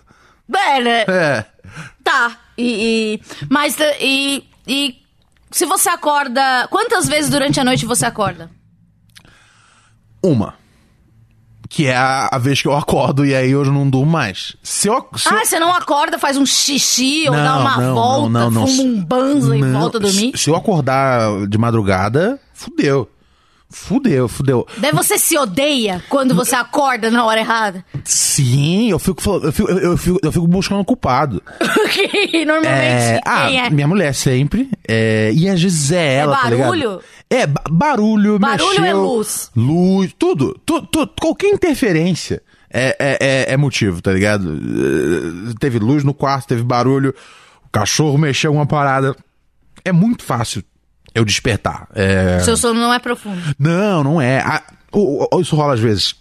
É, 0.54 0.80
né? 0.80 1.04
É. 1.08 1.44
Tá. 2.04 2.36
E, 2.56 3.14
e- 3.16 3.46
mas 3.50 3.76
e, 4.00 4.44
e 4.66 4.96
se 5.50 5.64
você 5.66 5.88
acorda, 5.88 6.68
quantas 6.70 7.08
vezes 7.08 7.30
durante 7.30 7.58
a 7.58 7.64
noite 7.64 7.84
você 7.86 8.04
acorda? 8.06 8.50
Uma. 10.22 10.54
Que 11.68 11.86
é 11.86 11.96
a, 11.96 12.28
a 12.32 12.38
vez 12.38 12.60
que 12.62 12.68
eu 12.68 12.76
acordo 12.76 13.24
e 13.26 13.34
aí 13.34 13.50
eu 13.50 13.64
não 13.64 13.88
durmo 13.88 14.10
mais. 14.12 14.56
Se 14.62 14.88
eu, 14.88 15.06
se 15.16 15.28
eu- 15.28 15.36
Ah, 15.38 15.44
você 15.44 15.58
não 15.58 15.72
acorda, 15.74 16.18
faz 16.18 16.36
um 16.36 16.46
xixi 16.46 17.24
ou 17.28 17.34
Não, 17.34 17.42
dá 17.44 17.58
uma 17.58 17.76
não, 17.80 17.94
volta, 17.94 18.28
não, 18.28 18.50
não, 18.50 18.60
não. 18.60 18.66
fuma 18.66 18.82
um 18.82 19.04
banzo 19.04 19.54
e 19.54 19.62
volta 19.72 19.98
a 19.98 20.00
dormir? 20.00 20.30
Se, 20.36 20.44
se 20.44 20.50
eu 20.50 20.56
acordar 20.56 21.46
de 21.48 21.58
madrugada, 21.58 22.38
fudeu. 22.54 23.08
Fudeu, 23.68 24.28
fudeu. 24.28 24.66
Daí 24.78 24.92
você 24.92 25.18
se 25.18 25.36
odeia 25.36 26.02
quando 26.08 26.34
você 26.34 26.54
acorda 26.54 27.10
na 27.10 27.24
hora 27.24 27.40
errada. 27.40 27.84
Sim, 28.04 28.90
eu 28.90 28.98
fico, 28.98 29.20
eu 29.42 29.52
fico, 29.52 29.68
eu, 29.70 29.96
fico, 29.98 30.18
eu 30.22 30.32
fico 30.32 30.46
buscando 30.46 30.84
culpado. 30.84 31.42
que 31.92 32.44
normalmente 32.46 32.80
É, 32.80 33.20
ah, 33.26 33.46
quem 33.48 33.60
é? 33.60 33.70
minha 33.70 33.88
mulher 33.88 34.14
sempre. 34.14 34.70
é, 34.86 35.32
e 35.34 35.48
às 35.48 35.60
vezes 35.60 35.90
é 35.90 36.14
ela, 36.14 36.36
tá 36.36 36.48
ligado? 36.48 36.68
barulho? 36.68 37.00
É, 37.28 37.44
ba- 37.46 37.62
barulho, 37.68 38.38
Barulho 38.38 38.68
mexeu, 38.80 38.84
é 38.84 38.94
luz? 38.94 39.50
Luz, 39.56 40.14
tudo. 40.16 40.56
Tu, 40.64 40.80
tu- 40.82 41.10
qualquer 41.20 41.48
interferência 41.48 42.40
é, 42.72 42.96
é, 43.00 43.18
é, 43.20 43.52
é 43.52 43.56
motivo, 43.56 44.00
tá 44.00 44.12
ligado? 44.12 44.58
Teve 45.58 45.80
luz 45.80 46.04
no 46.04 46.14
quarto, 46.14 46.46
teve 46.46 46.62
barulho, 46.62 47.12
o 47.64 47.68
cachorro 47.70 48.16
mexeu 48.16 48.52
uma 48.52 48.64
parada. 48.64 49.14
É 49.84 49.90
muito 49.92 50.22
fácil 50.22 50.62
eu 51.16 51.24
despertar. 51.24 51.88
É... 51.94 52.38
Seu 52.40 52.56
sono 52.56 52.78
não 52.78 52.92
é 52.92 52.98
profundo. 52.98 53.40
Não, 53.58 54.04
não 54.04 54.20
é. 54.20 54.38
Ah, 54.40 54.62
o- 54.92 55.26
o- 55.36 55.40
isso 55.40 55.56
rola 55.56 55.74
às 55.74 55.80
vezes. 55.80 56.14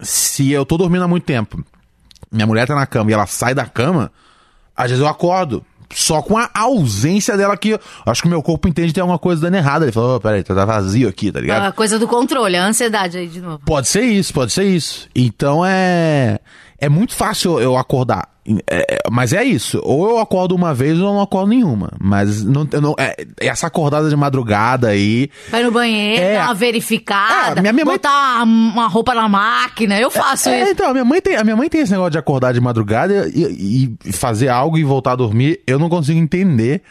Se 0.00 0.50
eu 0.50 0.66
tô 0.66 0.76
dormindo 0.76 1.04
há 1.04 1.08
muito 1.08 1.24
tempo, 1.24 1.64
minha 2.30 2.46
mulher 2.46 2.66
tá 2.66 2.74
na 2.74 2.86
cama 2.86 3.10
e 3.10 3.14
ela 3.14 3.26
sai 3.26 3.54
da 3.54 3.64
cama, 3.64 4.10
às 4.76 4.90
vezes 4.90 5.00
eu 5.02 5.08
acordo. 5.08 5.64
Só 5.94 6.20
com 6.22 6.36
a 6.36 6.50
ausência 6.54 7.36
dela 7.36 7.54
aqui. 7.54 7.68
Eu 7.70 7.80
Acho 8.06 8.20
que 8.22 8.26
o 8.26 8.30
meu 8.30 8.42
corpo 8.42 8.66
entende 8.66 8.88
que 8.88 8.94
tem 8.94 9.00
alguma 9.02 9.18
coisa 9.18 9.42
dando 9.42 9.54
errado. 9.54 9.84
Ele 9.84 9.92
falou, 9.92 10.16
oh, 10.16 10.20
peraí, 10.20 10.42
tá 10.42 10.64
vazio 10.64 11.08
aqui, 11.08 11.30
tá 11.30 11.40
ligado? 11.40 11.66
A 11.66 11.72
coisa 11.72 12.00
do 12.00 12.08
controle, 12.08 12.56
a 12.56 12.66
ansiedade 12.66 13.16
aí 13.16 13.28
de 13.28 13.40
novo. 13.40 13.60
Pode 13.64 13.86
ser 13.86 14.02
isso, 14.02 14.34
pode 14.34 14.52
ser 14.52 14.64
isso. 14.64 15.08
Então 15.14 15.64
é. 15.64 16.40
É 16.80 16.88
muito 16.88 17.14
fácil 17.14 17.60
eu 17.60 17.76
acordar. 17.76 18.28
É, 18.68 18.96
é, 18.96 18.98
mas 19.10 19.32
é 19.32 19.42
isso. 19.42 19.80
Ou 19.82 20.10
eu 20.10 20.18
acordo 20.18 20.54
uma 20.54 20.74
vez 20.74 20.98
ou 21.00 21.06
eu 21.08 21.14
não 21.14 21.22
acordo 21.22 21.48
nenhuma. 21.48 21.90
Mas 21.98 22.44
não, 22.44 22.68
eu 22.70 22.80
não, 22.80 22.94
é, 22.98 23.16
essa 23.40 23.66
acordada 23.68 24.08
de 24.10 24.16
madrugada 24.16 24.88
aí. 24.88 25.30
Vai 25.50 25.62
no 25.62 25.70
banheiro, 25.70 26.22
É. 26.22 26.34
dá 26.36 26.44
uma 26.44 26.54
verificada, 26.54 27.58
É, 27.58 27.60
minha- 27.62 27.72
minha 27.72 27.84
mãe- 27.86 27.94
botar 27.94 28.42
uma 28.42 28.86
roupa 28.86 29.14
na 29.14 29.28
máquina. 29.28 29.98
Eu 29.98 30.10
faço 30.10 30.50
É, 30.50 30.62
isso. 30.62 30.72
então, 30.72 30.90
a 30.90 30.92
minha, 30.92 31.04
mãe 31.04 31.20
tem, 31.22 31.36
a 31.36 31.42
minha 31.44 31.56
mãe 31.56 31.68
tem 31.70 31.80
esse 31.80 31.92
negócio 31.92 32.10
de 32.12 32.18
acordar 32.18 32.52
de 32.52 32.60
madrugada 32.60 33.30
e, 33.34 33.96
e 34.04 34.12
fazer 34.12 34.48
algo 34.48 34.76
e 34.76 34.84
voltar 34.84 35.12
a 35.12 35.16
dormir. 35.16 35.60
Eu 35.66 35.78
não 35.78 35.88
consigo 35.88 36.18
entender. 36.18 36.82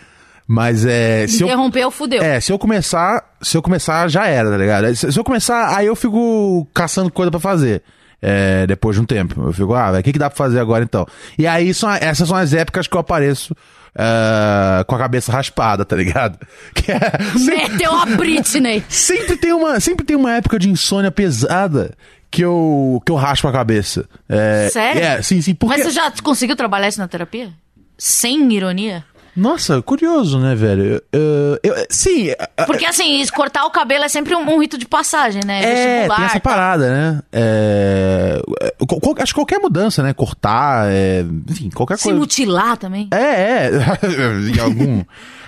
Mas 0.47 0.85
é. 0.85 1.25
Se 1.27 1.41
eu, 1.41 1.47
Interrompeu, 1.47 1.89
fudeu. 1.89 2.21
é, 2.21 2.39
se 2.41 2.51
eu 2.51 2.59
começar. 2.59 3.23
Se 3.41 3.55
eu 3.55 3.61
começar, 3.61 4.09
já 4.09 4.25
era, 4.27 4.49
tá 4.49 4.57
ligado? 4.57 4.93
Se, 4.95 5.11
se 5.11 5.17
eu 5.19 5.23
começar, 5.23 5.77
aí 5.77 5.85
eu 5.85 5.95
fico 5.95 6.67
caçando 6.73 7.11
coisa 7.11 7.29
pra 7.31 7.39
fazer. 7.39 7.81
É, 8.23 8.65
depois 8.65 8.95
de 8.95 9.01
um 9.01 9.05
tempo. 9.05 9.43
Eu 9.45 9.51
fico, 9.51 9.73
ah, 9.73 9.91
o 9.99 10.01
que, 10.01 10.13
que 10.13 10.19
dá 10.19 10.29
pra 10.29 10.37
fazer 10.37 10.59
agora 10.59 10.83
então? 10.83 11.05
E 11.37 11.45
aí 11.45 11.73
são, 11.73 11.91
essas 11.91 12.25
são 12.25 12.37
as 12.37 12.53
épocas 12.53 12.87
que 12.87 12.95
eu 12.95 13.01
apareço 13.01 13.53
é, 13.93 14.83
com 14.85 14.95
a 14.95 14.97
cabeça 14.97 15.29
raspada, 15.29 15.83
tá 15.83 15.95
ligado? 15.95 16.39
Que 16.73 16.93
é, 16.93 16.99
Meteu 17.45 17.93
a 17.93 18.05
Britney. 18.05 18.81
Sempre 18.87 19.35
tem 19.35 19.51
uma, 19.51 19.79
sempre 19.81 20.05
tem 20.05 20.15
uma 20.15 20.33
época 20.33 20.57
de 20.57 20.69
insônia 20.69 21.11
pesada 21.11 21.93
que 22.31 22.41
eu, 22.41 23.01
que 23.05 23.11
eu 23.11 23.15
raspo 23.15 23.47
a 23.49 23.51
cabeça. 23.51 24.07
É, 24.29 24.69
Sério? 24.71 25.01
É, 25.03 25.21
sim, 25.21 25.41
sim. 25.41 25.53
Porque... 25.53 25.75
Mas 25.75 25.85
você 25.85 25.91
já 25.91 26.09
conseguiu 26.23 26.55
trabalhar 26.55 26.87
isso 26.87 26.99
na 26.99 27.07
terapia? 27.09 27.51
Sem 27.97 28.51
ironia? 28.53 29.03
Nossa, 29.35 29.81
curioso, 29.81 30.37
né, 30.39 30.53
velho? 30.53 31.01
Eu- 31.11 31.59
eu- 31.63 31.85
sim, 31.89 32.27
Porque 32.67 32.85
assim, 32.85 33.25
cortar 33.35 33.65
o 33.65 33.71
cabelo 33.71 34.03
é 34.03 34.07
sempre 34.07 34.35
um, 34.35 34.41
um 34.47 34.61
rito 34.61 34.77
de 34.77 34.85
passagem, 34.85 35.41
né? 35.43 35.63
é, 35.63 36.07
tem 36.07 36.25
essa 36.25 36.39
parada, 36.39 36.89
né? 36.91 37.21
É, 37.31 38.41
é, 38.61 38.73
qual- 38.85 39.15
acho 39.17 39.33
que 39.33 39.39
qualquer 39.39 39.59
mudança, 39.59 40.03
né? 40.03 40.13
Cortar, 40.13 40.87
é, 40.91 41.25
enfim, 41.49 41.69
qualquer 41.71 41.97
Se 41.97 42.03
coisa. 42.03 42.19
mutilar 42.19 42.77
também. 42.77 43.07
É, 43.11 43.17
é. 43.17 43.69
em 44.55 44.59
algum. 44.59 45.03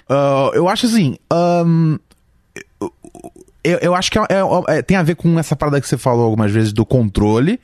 Ah, 0.09 0.49
eu 0.53 0.67
acho 0.67 0.87
assim. 0.87 1.15
ahn, 1.31 1.97
eu, 3.63 3.77
eu 3.81 3.95
acho 3.95 4.11
que 4.11 4.19
é- 4.19 4.21
é- 4.29 4.77
é- 4.77 4.81
tem 4.81 4.95
a 4.97 5.03
ver 5.03 5.15
com 5.15 5.39
essa 5.39 5.55
parada 5.55 5.81
que 5.81 5.87
você 5.87 5.97
falou 5.97 6.25
algumas 6.25 6.51
vezes 6.51 6.71
do 6.73 6.85
controle. 6.85 7.59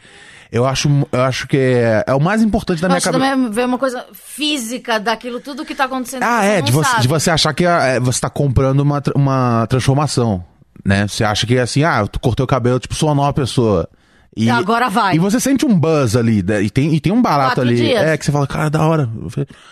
Eu 0.51 0.65
acho, 0.65 0.89
eu 1.11 1.21
acho 1.21 1.47
que 1.47 1.55
é, 1.55 2.03
é 2.05 2.13
o 2.13 2.19
mais 2.19 2.41
importante 2.41 2.81
da 2.81 2.87
Eu 2.87 2.91
minha 2.91 3.01
cabeça. 3.01 3.23
também 3.23 3.49
ver 3.51 3.65
uma 3.65 3.77
coisa 3.77 4.05
física 4.11 4.99
daquilo, 4.99 5.39
tudo 5.39 5.63
que 5.63 5.73
tá 5.73 5.85
acontecendo. 5.85 6.23
Ah, 6.23 6.43
é, 6.43 6.61
de 6.61 6.73
você, 6.73 6.99
de 6.99 7.07
você 7.07 7.31
achar 7.31 7.53
que 7.53 7.65
é, 7.65 7.99
você 8.01 8.19
tá 8.19 8.29
comprando 8.29 8.81
uma, 8.81 9.01
uma 9.15 9.65
transformação, 9.67 10.43
né? 10.83 11.07
Você 11.07 11.23
acha 11.23 11.47
que 11.47 11.55
é 11.55 11.61
assim, 11.61 11.85
ah, 11.85 12.01
eu 12.01 12.19
cortei 12.19 12.43
o 12.43 12.47
cabelo, 12.47 12.79
tipo, 12.79 12.93
sou 12.93 13.07
uma 13.07 13.15
nova 13.15 13.31
pessoa. 13.31 13.87
E, 14.35 14.49
Agora 14.49 14.89
vai. 14.89 15.15
E 15.15 15.19
você 15.19 15.41
sente 15.41 15.65
um 15.65 15.77
buzz 15.77 16.15
ali, 16.15 16.41
né? 16.41 16.61
e 16.61 16.69
tem, 16.69 16.93
e 16.95 17.01
tem 17.01 17.11
um 17.11 17.21
barato 17.21 17.55
Quatro 17.55 17.63
ali. 17.63 17.75
dias. 17.75 18.01
É, 18.01 18.17
que 18.17 18.23
você 18.23 18.31
fala, 18.31 18.47
cara, 18.47 18.69
da 18.69 18.81
hora. 18.87 19.09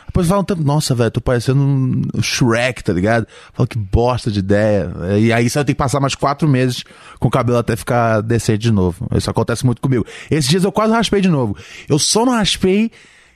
Depois 0.08 0.28
fala, 0.28 0.42
um 0.42 0.44
tempo, 0.44 0.62
nossa, 0.64 0.94
velho, 0.94 1.10
tô 1.12 1.22
parecendo 1.22 1.62
um 1.62 2.02
Shrek, 2.22 2.84
tá 2.84 2.92
ligado? 2.92 3.26
Fala, 3.54 3.66
que 3.66 3.78
bosta 3.78 4.30
de 4.30 4.40
ideia. 4.40 4.92
E 5.18 5.32
aí 5.32 5.50
você 5.50 5.64
ter 5.64 5.72
que 5.74 5.78
passar 5.78 6.02
mais 6.02 6.14
quatro 6.14 6.46
meses 6.46 6.84
com 7.20 7.30
o 7.30 7.32
cabelo 7.32 7.58
até 7.58 7.76
ficar 7.78 8.20
decente 8.22 8.60
de 8.64 8.72
novo. 8.72 9.08
Isso 9.16 9.30
acontece 9.30 9.66
muito 9.66 9.82
comigo. 9.82 10.06
Esses 10.30 10.50
dias 10.50 10.64
eu 10.66 10.74
quase 10.74 10.92
raspei 10.92 11.22
de 11.22 11.30
novo. 11.30 11.56
Eu 11.88 11.98
só 11.98 12.26
não 12.26 12.34
raspei 12.34 12.92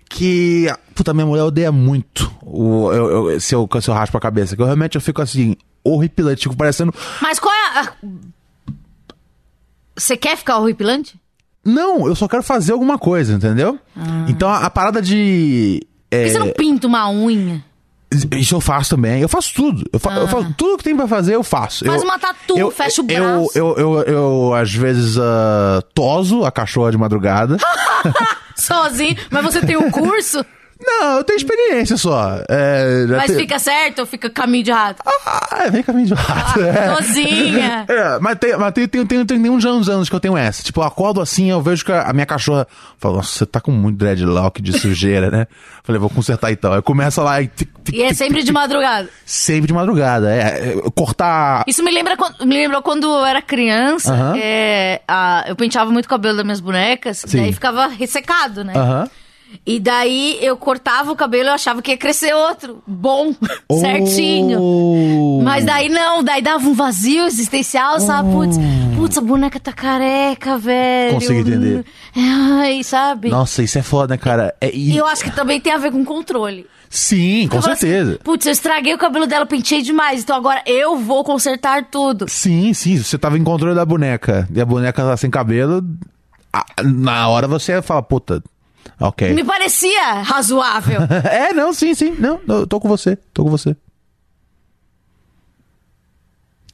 que. 0.10 0.68
Puta, 0.94 1.14
minha 1.14 1.26
mulher 1.26 1.44
odeia 1.44 1.72
muito 1.72 2.30
o, 2.42 2.92
eu, 2.92 3.30
eu- 3.32 3.40
se, 3.40 3.56
eu, 3.56 3.68
se 3.82 3.90
eu 3.90 3.94
raspo 3.94 4.18
a 4.18 4.22
cabeça. 4.22 4.58
Que 4.58 4.62
eu 4.62 4.66
realmente 4.66 4.96
eu 4.96 5.02
fico 5.02 5.22
assim, 5.22 5.56
horripilante, 5.86 6.44
fico 6.44 6.58
parecendo. 6.58 6.94
Mas 7.22 7.40
qual 7.40 7.54
é 7.54 7.80
a... 7.80 7.94
Você 9.96 10.18
quer 10.18 10.38
ficar 10.38 10.58
horripilante? 10.58 11.20
Não, 11.66 12.08
eu 12.08 12.16
só 12.16 12.28
quero 12.28 12.44
fazer 12.44 12.74
alguma 12.74 12.98
coisa, 12.98 13.34
entendeu? 13.34 13.80
Então 14.28 14.50
a, 14.50 14.60
a 14.66 14.70
parada 14.70 15.02
de. 15.02 15.80
Por 16.10 16.18
é, 16.18 16.24
que 16.26 16.30
você 16.32 16.40
não 16.40 16.52
pinta 16.52 16.88
uma 16.88 17.10
unha? 17.10 17.64
Isso 18.38 18.54
eu 18.54 18.62
faço 18.62 18.92
também. 18.96 19.22
Eu 19.22 19.30
faço 19.30 19.54
tudo. 19.56 19.84
Eu, 19.92 20.00
fa- 20.00 20.14
eu 20.14 20.28
faço 20.28 20.54
tudo 20.56 20.78
que 20.78 20.84
tem 20.84 20.96
pra 20.96 21.08
fazer, 21.08 21.34
eu 21.34 21.44
faço. 21.44 21.84
Faz 21.86 22.02
eu, 22.02 22.08
uma 22.08 22.20
tatu, 22.20 22.70
fecha 22.72 23.02
o 23.02 23.04
braço. 23.06 23.50
Eu, 23.56 23.76
eu, 23.76 23.78
eu, 23.78 24.04
eu, 24.04 24.54
às 24.54 24.72
vezes, 24.74 25.18
ah, 25.18 25.82
toso 25.96 26.44
a 26.46 26.52
cachorra 26.52 26.92
de 26.92 26.98
madrugada. 26.98 27.58
Sozinho, 28.56 29.16
mas 29.32 29.44
você 29.44 29.62
tem 29.62 29.78
um 29.78 29.90
curso, 29.90 30.46
Não, 30.86 31.18
eu 31.18 31.24
tenho 31.24 31.38
experiência 31.38 31.96
só. 31.98 32.40
É, 32.50 33.06
mas 33.10 33.32
te- 33.32 33.38
fica 33.38 33.58
certo 33.60 34.00
ou 34.00 34.06
fica 34.06 34.30
caminho 34.30 34.64
de 34.64 34.72
rato? 34.72 35.02
Ah, 35.26 35.70
vem 35.72 35.82
caminho 35.84 36.08
de 36.08 36.14
rato. 36.14 36.60
é. 36.62 36.96
Sozinha. 36.96 37.86
É, 37.88 38.20
mas 38.20 38.38
tem, 38.38 38.58
mas 38.58 38.74
tem, 38.74 38.88
tem, 38.88 39.06
tem, 39.06 39.26
tem 39.26 39.50
uns 39.50 39.66
anos, 39.66 39.88
anos 39.90 40.10
que 40.10 40.16
eu 40.16 40.20
tenho 40.20 40.38
essa. 40.38 40.62
Tipo, 40.64 40.82
eu 40.82 40.86
acordo 40.86 41.22
assim, 41.22 41.50
eu 41.50 41.62
vejo 41.62 41.86
que 41.86 41.92
a 41.92 42.04
a 42.04 42.14
minha 42.14 42.26
cachorra 42.26 42.68
fala, 43.00 43.18
nossa, 43.18 43.30
você 43.40 43.46
tá 43.46 43.60
com 43.62 43.72
muito 43.72 43.98
dreadlock 43.98 44.62
de 44.62 44.78
sujeira, 44.78 45.32
né? 45.32 45.48
Falei, 45.84 46.00
vou 46.00 46.10
consertar 46.10 46.52
então. 46.52 46.74
Aí 46.74 46.82
começa 46.82 47.22
lá 47.24 47.42
e, 47.42 47.48
tic, 47.48 47.70
tic, 47.84 47.96
E 47.96 48.04
é 48.04 48.14
sempre 48.14 48.38
tic, 48.40 48.46
de 48.48 48.52
madrugada. 48.52 49.10
sempre 49.26 49.68
de 49.68 49.74
madrugada. 49.74 50.34
É, 50.34 50.40
é, 50.70 50.76
cortar. 50.96 51.64
Isso 51.68 51.82
me 51.84 51.92
lembra 51.92 52.16
me 52.46 52.56
lembrou 52.56 52.82
quando 52.82 53.06
eu 53.08 53.26
era 53.26 53.42
criança. 53.42 54.14
Aham. 54.14 54.34
é, 54.38 55.02
a- 55.08 55.46
eu 55.48 55.56
penteava 55.56 55.90
muito 55.92 56.06
o 56.06 56.10
cabelo 56.10 56.36
das 56.36 56.44
minhas 56.46 56.60
bonecas, 56.60 57.24
Sim. 57.26 57.38
daí 57.38 57.54
ficava 57.54 57.88
ressecado, 57.88 58.64
né? 58.64 58.74
Aham. 58.76 59.10
E 59.66 59.80
daí 59.80 60.38
eu 60.42 60.58
cortava 60.58 61.12
o 61.12 61.16
cabelo 61.16 61.46
e 61.46 61.48
eu 61.50 61.54
achava 61.54 61.82
que 61.82 61.92
ia 61.92 61.98
crescer 61.98 62.34
outro. 62.34 62.84
Bom, 62.86 63.34
certinho. 63.80 64.60
Oh. 64.62 65.42
Mas 65.44 65.64
daí 65.66 65.90
não, 65.90 66.24
daí 66.24 66.42
dava 66.42 66.68
um 66.68 66.74
vazio 66.74 67.26
existencial, 67.26 68.00
sabe? 68.00 68.32
Putz, 68.32 68.58
putz, 68.98 69.18
a 69.18 69.22
boneca 69.22 69.60
tá 69.60 69.72
careca, 69.72 70.58
velho. 70.58 71.14
Consigo 71.14 71.40
entender. 71.40 71.86
Ai, 72.16 72.84
sabe? 72.84 73.30
Nossa, 73.30 73.64
isso 73.64 73.78
é 73.78 73.82
foda, 73.84 74.14
né, 74.14 74.18
cara? 74.18 74.54
É, 74.60 74.70
e- 74.74 74.96
eu 74.98 75.06
acho 75.06 75.24
que 75.24 75.32
também 75.32 75.60
tem 75.60 75.74
a 75.74 75.78
ver 75.78 75.92
com 75.92 76.04
controle. 76.04 76.66
Sim, 76.90 77.48
com 77.48 77.60
falo 77.60 77.74
assim, 77.74 77.88
certeza. 77.88 78.20
Putz, 78.24 78.46
eu 78.46 78.52
estraguei 78.52 78.94
o 78.94 79.00
cabelo 79.00 79.26
dela, 79.26 79.48
pentei 79.48 79.82
demais, 79.82 80.22
então 80.22 80.36
agora 80.36 80.62
eu 80.66 80.96
vou 80.96 81.24
consertar 81.24 81.86
tudo. 81.90 82.28
Sim, 82.30 82.72
sim. 82.74 82.98
Você 82.98 83.18
tava 83.18 83.36
em 83.36 83.44
controle 83.44 83.74
da 83.74 83.84
boneca 83.84 84.48
e 84.54 84.62
a 84.62 84.66
boneca 84.66 85.02
tá 85.04 85.18
sem 85.18 85.32
cabelo. 85.32 85.84
Na 86.84 87.28
hora 87.30 87.48
você 87.48 87.82
fala, 87.82 88.04
puta, 88.04 88.44
ok. 89.00 89.34
Me 89.34 89.44
parecia 89.44 90.22
razoável. 90.22 91.02
É, 91.30 91.54
não, 91.54 91.74
sim, 91.74 91.94
sim. 91.94 92.16
Não, 92.20 92.40
eu 92.48 92.68
tô 92.68 92.80
com 92.80 92.88
você, 92.88 93.16
tô 93.34 93.44
com 93.44 93.50
você. 93.50 93.76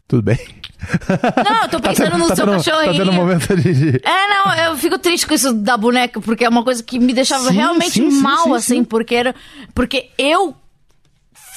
Tudo 0.08 0.24
bem? 0.24 0.38
Não, 1.46 1.64
eu 1.64 1.70
tô 1.70 1.80
pensando 1.82 2.18
no 2.18 2.28
tá 2.28 2.36
seu 2.36 2.46
tendo, 2.46 2.58
cachorrinho. 2.58 2.94
Tá 2.94 2.98
tendo 3.00 3.12
um 3.12 3.14
momento 3.16 3.56
de. 3.56 4.02
É, 4.04 4.28
não, 4.28 4.56
eu 4.66 4.78
fico 4.78 4.98
triste 4.98 5.28
com 5.28 5.34
isso 5.36 5.54
da 5.54 5.78
boneca, 5.78 6.20
porque 6.20 6.46
é 6.46 6.50
uma 6.50 6.64
coisa 6.64 6.82
que 6.82 6.98
me 6.98 7.14
deixava 7.14 7.50
Sim, 7.50 7.56
realmente 7.56 7.92
sim, 7.92 8.10
mal, 8.22 8.44
sim, 8.46 8.54
assim, 8.56 8.76
sim. 8.78 8.84
porque 8.84 9.14
era. 9.14 9.36
Porque 9.76 10.10
eu 10.18 10.56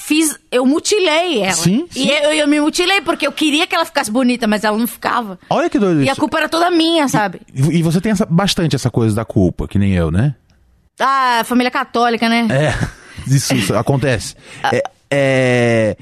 fiz. 0.05 0.39
Eu 0.51 0.67
mutilei 0.67 1.41
ela. 1.41 1.53
Sim. 1.55 1.87
E 1.97 2.11
eu, 2.11 2.33
eu 2.35 2.47
me 2.49 2.61
mutilei 2.61 3.01
porque 3.01 3.27
eu 3.27 3.33
queria 3.33 3.67
que 3.67 3.75
ela 3.75 3.87
ficasse 3.87 4.11
bonita, 4.11 4.47
mas 4.47 4.65
ela 4.65 4.77
não 4.77 4.87
ficava. 4.87 5.39
Olha 5.49 5.71
que 5.71 5.79
doido 5.79 6.03
E 6.03 6.09
a 6.11 6.13
isso. 6.13 6.21
culpa 6.21 6.37
era 6.37 6.49
toda 6.49 6.71
minha, 6.71 7.09
sabe? 7.09 7.41
E 7.55 7.79
e 7.79 7.83
você 7.83 8.03
tem 8.03 8.13
essa- 8.13 8.27
bastante 8.27 8.77
essa 8.77 8.91
coisa 8.91 9.15
da 9.17 9.25
culpa, 9.25 9.67
que 9.67 9.79
nem 9.79 9.93
eu, 9.95 10.11
né? 10.11 10.35
Ah, 11.05 11.43
família 11.45 11.71
católica, 11.71 12.29
né? 12.29 12.47
É, 12.51 12.75
isso, 13.27 13.55
isso 13.55 13.75
acontece. 13.75 14.35
É, 14.73 14.83
é, 15.11 15.97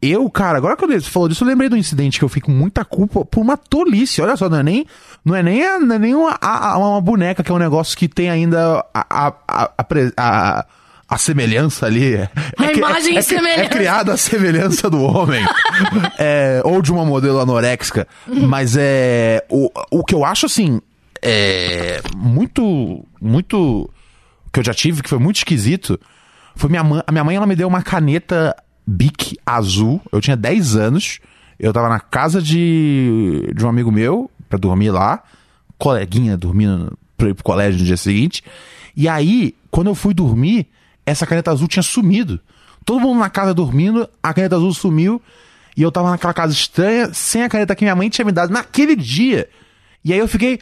eu, 0.00 0.28
cara, 0.30 0.58
agora 0.58 0.76
que 0.76 0.86
você 0.86 1.00
falou 1.10 1.28
disso, 1.28 1.44
eu 1.44 1.48
lembrei 1.48 1.68
do 1.68 1.76
incidente 1.76 2.18
que 2.18 2.24
eu 2.24 2.28
fico 2.28 2.46
com 2.46 2.52
muita 2.52 2.84
culpa 2.84 3.24
por 3.24 3.40
uma 3.40 3.56
tolice. 3.56 4.20
Olha 4.22 4.36
só, 4.36 4.48
não 4.48 4.58
é 4.58 4.62
nem, 4.62 4.86
não 5.24 5.34
é 5.34 5.42
nem, 5.42 5.64
a- 5.66 5.78
não 5.80 5.94
é 5.96 5.98
nem 5.98 6.14
uma, 6.14 6.36
a- 6.40 6.76
uma 6.78 7.00
boneca, 7.00 7.42
que 7.42 7.50
é 7.50 7.54
um 7.54 7.58
negócio 7.58 7.96
que 7.96 8.06
tem 8.08 8.28
ainda 8.30 8.84
a, 8.94 9.32
a, 9.48 9.68
a, 10.16 10.66
a 11.08 11.18
semelhança 11.18 11.86
ali. 11.86 12.14
É 12.16 12.28
A 12.58 12.66
que- 12.68 12.78
imagem 12.78 13.16
é, 13.16 13.18
é, 13.18 13.22
semelhança. 13.22 13.60
É 13.62 13.68
criada 13.68 14.12
a 14.12 14.16
semelhança 14.16 14.88
do 14.90 15.02
homem. 15.02 15.42
É, 16.18 16.60
ou 16.64 16.80
de 16.80 16.92
uma 16.92 17.04
modelo 17.04 17.40
anoréxica. 17.40 18.06
Mas 18.26 18.76
é. 18.78 19.44
O, 19.48 19.70
o 19.90 20.04
que 20.04 20.14
eu 20.14 20.24
acho 20.24 20.46
assim. 20.46 20.80
É. 21.20 22.00
Muito. 22.16 23.04
Muito. 23.20 23.90
Que 24.54 24.60
eu 24.60 24.64
já 24.64 24.72
tive, 24.72 25.02
que 25.02 25.10
foi 25.10 25.18
muito 25.18 25.38
esquisito. 25.38 25.98
Foi 26.54 26.70
minha 26.70 26.84
mãe. 26.84 27.02
A 27.04 27.10
minha 27.10 27.24
mãe 27.24 27.34
ela 27.34 27.44
me 27.44 27.56
deu 27.56 27.66
uma 27.66 27.82
caneta 27.82 28.54
Bic 28.86 29.36
azul. 29.44 30.00
Eu 30.12 30.20
tinha 30.20 30.36
10 30.36 30.76
anos. 30.76 31.18
Eu 31.58 31.72
tava 31.72 31.88
na 31.88 31.98
casa 31.98 32.40
de, 32.40 33.50
de 33.52 33.66
um 33.66 33.68
amigo 33.68 33.90
meu, 33.90 34.30
pra 34.48 34.56
dormir 34.56 34.92
lá. 34.92 35.24
Coleguinha 35.76 36.36
dormindo 36.36 36.96
pra 37.16 37.30
ir 37.30 37.34
pro 37.34 37.42
colégio 37.42 37.80
no 37.80 37.84
dia 37.84 37.96
seguinte. 37.96 38.44
E 38.96 39.08
aí, 39.08 39.56
quando 39.72 39.88
eu 39.88 39.94
fui 39.96 40.14
dormir, 40.14 40.68
essa 41.04 41.26
caneta 41.26 41.50
azul 41.50 41.66
tinha 41.66 41.82
sumido. 41.82 42.38
Todo 42.84 43.00
mundo 43.00 43.18
na 43.18 43.28
casa 43.28 43.52
dormindo, 43.52 44.08
a 44.22 44.32
caneta 44.32 44.54
azul 44.54 44.72
sumiu. 44.72 45.20
E 45.76 45.82
eu 45.82 45.90
tava 45.90 46.10
naquela 46.10 46.32
casa 46.32 46.52
estranha, 46.52 47.12
sem 47.12 47.42
a 47.42 47.48
caneta 47.48 47.74
que 47.74 47.84
minha 47.84 47.96
mãe 47.96 48.08
tinha 48.08 48.24
me 48.24 48.30
dado 48.30 48.52
naquele 48.52 48.94
dia. 48.94 49.48
E 50.04 50.12
aí 50.12 50.18
eu 50.20 50.28
fiquei, 50.28 50.60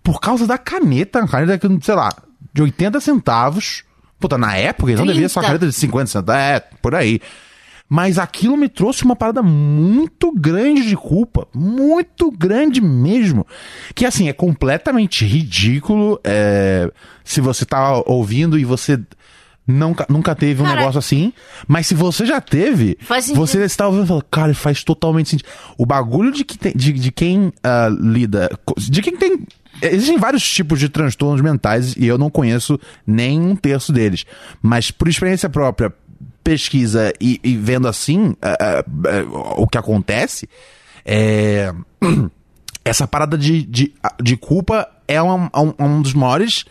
por 0.00 0.20
causa 0.20 0.46
da 0.46 0.56
caneta, 0.56 1.26
caneta 1.26 1.58
que, 1.58 1.84
sei 1.84 1.94
lá, 1.96 2.10
de 2.52 2.62
80 2.62 3.00
centavos. 3.00 3.84
Puta, 4.18 4.36
na 4.36 4.54
época, 4.56 4.94
não 4.96 5.06
devia 5.06 5.28
ser 5.28 5.38
uma 5.38 5.44
30. 5.44 5.46
caneta 5.46 5.66
de 5.66 5.72
50 5.72 6.06
centavos. 6.06 6.40
É, 6.42 6.60
por 6.82 6.94
aí. 6.94 7.20
Mas 7.88 8.18
aquilo 8.18 8.56
me 8.56 8.68
trouxe 8.68 9.02
uma 9.02 9.16
parada 9.16 9.42
muito 9.42 10.30
grande 10.32 10.86
de 10.86 10.96
culpa. 10.96 11.48
Muito 11.52 12.30
grande 12.30 12.80
mesmo. 12.80 13.44
Que, 13.94 14.06
assim, 14.06 14.28
é 14.28 14.32
completamente 14.32 15.24
ridículo. 15.24 16.20
é, 16.22 16.90
se 17.24 17.40
você 17.40 17.64
tá 17.64 18.00
ouvindo 18.06 18.58
e 18.58 18.64
você 18.64 19.00
nunca, 19.66 20.06
nunca 20.08 20.34
teve 20.34 20.62
um 20.62 20.66
Cara, 20.66 20.78
negócio 20.78 20.98
assim. 20.98 21.32
Mas 21.66 21.86
se 21.86 21.94
você 21.94 22.24
já 22.26 22.40
teve, 22.40 22.96
você 23.34 23.64
está 23.64 23.86
ouvindo 23.86 24.04
e 24.04 24.08
fala, 24.08 24.24
cara, 24.30 24.54
faz 24.54 24.84
totalmente 24.84 25.30
sentido. 25.30 25.48
O 25.76 25.84
bagulho 25.86 26.30
de, 26.30 26.44
que 26.44 26.58
tem- 26.58 26.72
de, 26.74 26.92
de 26.92 27.10
quem 27.10 27.52
ah, 27.62 27.88
lida. 27.88 28.50
De 28.78 29.02
quem 29.02 29.16
tem. 29.16 29.46
Existem 29.82 30.18
vários 30.18 30.42
tipos 30.48 30.78
de 30.78 30.88
transtornos 30.88 31.40
mentais 31.40 31.94
e 31.96 32.06
eu 32.06 32.18
não 32.18 32.28
conheço 32.30 32.78
nem 33.06 33.40
um 33.40 33.56
terço 33.56 33.92
deles. 33.92 34.26
Mas 34.60 34.90
por 34.90 35.08
experiência 35.08 35.48
própria, 35.48 35.92
pesquisa 36.44 37.12
e, 37.20 37.40
e 37.42 37.56
vendo 37.56 37.86
assim 37.88 38.34
ah, 38.42 38.56
ah, 38.60 38.84
ah, 38.84 39.54
o 39.56 39.66
que 39.66 39.78
acontece, 39.78 40.48
é. 41.04 41.72
Essa 42.82 43.06
parada 43.06 43.36
de, 43.36 43.62
de, 43.62 43.92
de 44.22 44.36
culpa 44.38 44.88
é 45.06 45.22
um, 45.22 45.44
um, 45.54 45.74
um 45.78 46.02
dos 46.02 46.14
maiores 46.14 46.64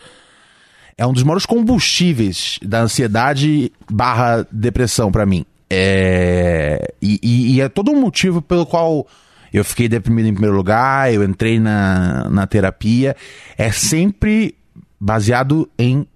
é 0.98 1.06
um 1.06 1.12
dos 1.12 1.22
maiores 1.22 1.46
combustíveis 1.46 2.58
da 2.62 2.80
ansiedade 2.82 3.72
barra 3.90 4.44
depressão 4.50 5.10
pra 5.12 5.24
mim. 5.24 5.46
É... 5.70 6.92
E, 7.00 7.18
e- 7.22 7.54
e 7.54 7.60
é 7.60 7.68
todo 7.68 7.90
um 7.92 8.00
motivo 8.00 8.42
pelo 8.42 8.66
qual 8.66 9.06
eu 9.52 9.64
fiquei 9.64 9.88
deprimido 9.88 10.26
em 10.28 10.32
primeiro 10.32 10.56
lugar, 10.56 11.12
eu 11.12 11.22
entrei 11.24 11.58
na, 11.58 12.28
na 12.30 12.46
terapia. 12.46 13.16
É 13.56 13.70
sempre 13.70 14.54
baseado 15.00 15.68
em 15.78 16.06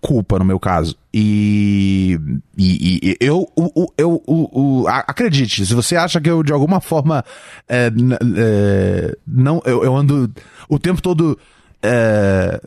culpa, 0.00 0.38
no 0.38 0.44
meu 0.44 0.60
caso. 0.60 0.96
E, 1.12 2.18
e- 2.58 3.00
e 3.02 3.16
eu, 3.20 3.48
eu 3.96 4.22
o- 4.26 4.84
a- 4.86 5.04
acredite, 5.08 5.64
se 5.64 5.72
você 5.74 5.96
acha 5.96 6.20
que 6.20 6.28
eu 6.28 6.42
de 6.42 6.52
alguma 6.52 6.80
forma 6.80 7.24
é, 7.68 7.90
é, 8.36 9.16
não, 9.26 9.62
eu, 9.64 9.82
eu 9.84 9.96
ando 9.96 10.30
o 10.68 10.78
tempo 10.78 11.00
todo 11.00 11.38
é, 11.84 12.60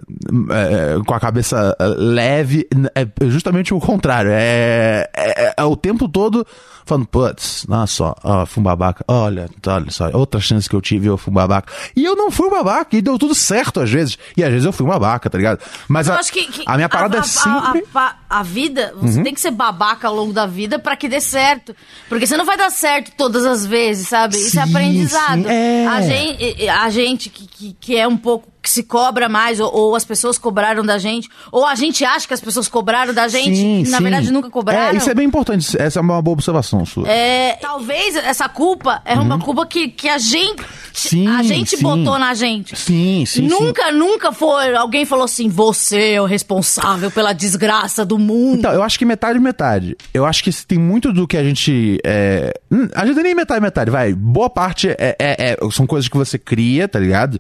é, 0.52 1.04
com 1.06 1.14
a 1.14 1.20
cabeça 1.20 1.76
é, 1.80 1.86
leve, 1.98 2.68
é 2.96 3.08
justamente 3.30 3.74
o 3.74 3.80
contrário. 3.80 4.32
É, 4.34 5.10
é, 5.58 5.64
o 5.64 5.76
tempo 5.76 6.08
todo 6.08 6.46
falando, 6.86 7.06
putz, 7.08 7.66
nossa 7.68 7.94
só, 7.94 8.16
ó, 8.24 8.46
fui 8.46 8.62
um 8.62 8.64
babaca, 8.64 9.04
olha, 9.10 9.50
olha 9.66 9.92
só, 9.92 10.10
outra 10.14 10.40
chance 10.40 10.70
que 10.70 10.76
eu 10.76 10.80
tive, 10.82 11.08
eu 11.08 11.18
fui 11.18 11.32
um 11.32 11.36
babaca. 11.36 11.72
E 11.96 12.06
eu 12.06 12.16
não 12.16 12.32
fui 12.32 12.48
um 12.48 12.52
babaca, 12.52 12.96
e 12.96 13.02
deu 13.02 13.20
tudo 13.20 13.36
certo 13.36 13.82
às 13.82 13.90
vezes. 13.92 14.18
E 14.38 14.44
às 14.44 14.50
vezes 14.50 14.66
eu 14.66 14.72
fui 14.72 14.86
um 14.86 14.90
babaca, 14.90 15.30
tá 15.30 15.38
ligado? 15.38 15.60
Mas 15.90 16.08
Eu 16.08 16.14
a, 16.14 16.18
acho 16.20 16.32
que, 16.32 16.46
que 16.46 16.64
a 16.66 16.76
minha 16.76 16.88
parada 16.88 17.18
a, 17.18 17.20
é 17.20 17.24
sempre. 17.24 17.84
A, 17.94 18.00
a- 18.00 18.16
a 18.30 18.44
vida, 18.44 18.94
você 18.98 19.24
tem 19.24 19.34
que 19.34 19.40
ser 19.40 19.52
babaca 19.52 20.08
ao 20.08 20.14
longo 20.16 20.32
da 20.34 20.46
vida 20.46 20.78
pra 20.80 20.96
que 20.98 21.08
dê 21.10 21.20
certo. 21.22 21.74
Porque 22.10 22.26
você 22.28 22.36
não 22.38 22.46
vai 22.46 22.58
dar 22.58 22.70
certo 22.70 23.12
todas 23.18 23.46
as 23.46 23.66
vezes, 23.66 24.10
sabe? 24.10 24.36
Isso 24.36 24.60
é 24.60 24.66
Sim, 24.66 24.70
aprendizado. 24.70 25.44
sim, 25.44 25.50
é. 25.50 25.88
A 25.88 26.02
gente, 26.02 26.70
a 26.70 26.90
gente 26.90 27.30
que, 27.30 27.48
que, 27.48 27.74
que 27.80 27.98
é 27.98 28.08
um 28.08 28.18
pouco. 28.18 28.48
Que 28.68 28.74
se 28.74 28.84
cobra 28.84 29.30
mais, 29.30 29.60
ou, 29.62 29.74
ou 29.74 29.96
as 29.96 30.04
pessoas 30.04 30.38
cobraram 30.38 30.84
da 30.86 30.98
gente, 30.98 31.30
ou 31.52 31.66
a 31.66 31.74
gente 31.74 32.04
acha 32.04 32.28
que 32.28 32.34
as 32.34 32.42
pessoas 32.42 32.68
cobraram 32.68 33.14
da 33.14 33.28
gente, 33.30 33.56
Sim, 33.56 33.80
e 33.86 33.90
na 33.90 33.98
sim. 33.98 34.04
verdade 34.04 34.32
nunca 34.32 34.50
cobraram. 34.50 34.94
É, 34.94 34.98
isso 34.98 35.10
é 35.10 35.14
bem 35.14 35.26
importante. 35.26 35.82
Essa 35.82 36.00
é 36.00 36.02
uma 36.02 36.22
boa 36.22 36.34
observação 36.34 36.86
sua. 36.86 37.08
É, 37.08 37.54
talvez 37.62 38.16
essa 38.18 38.50
culpa 38.50 39.02
é 39.06 39.16
uma 39.16 39.40
culpa 39.40 39.66
que, 39.66 39.88
que 39.88 40.10
a 40.10 40.18
gente, 40.18 40.62
Uhum. 40.62 40.66
Sim, 40.94 41.28
a 41.28 41.44
gente 41.44 41.78
botou 41.78 42.18
na 42.18 42.34
gente. 42.34 42.76
Sim, 42.76 43.24
sim, 43.24 43.42
sim. 43.42 43.48
nunca, 43.48 43.92
nunca 43.92 44.32
foi. 44.32 44.76
Alguém 44.76 45.06
falou 45.06 45.26
assim: 45.26 45.48
você 45.48 46.14
é 46.14 46.22
o 46.22 46.26
responsável 46.26 47.12
pela 47.12 47.34
desgraça 47.34 48.04
do 48.04 48.18
mundo. 48.18 48.58
Então, 48.58 48.74
eu 48.74 48.82
acho 48.82 48.98
que 48.98 49.06
metade 49.06 49.40
metade. 49.40 49.96
Eu 50.12 50.26
acho 50.26 50.44
que 50.44 50.52
tem 50.66 50.80
muito 50.80 51.14
do 51.14 51.28
que 51.28 51.38
a 51.38 51.44
gente. 51.44 52.00
É... 52.04 52.52
hum, 52.72 52.88
A 52.96 53.06
gente 53.06 53.22
nem 53.22 53.36
metade 53.36 53.62
metade, 53.62 53.92
vai. 53.92 54.12
Boa 54.12 54.50
parte 54.50 54.90
é, 54.90 55.16
é- 55.20 55.52
é- 55.52 55.58
são 55.72 55.86
coisas 55.86 56.10
que 56.10 56.18
você 56.18 56.40
cria, 56.40 56.88
tá 56.88 56.98
ligado? 56.98 57.40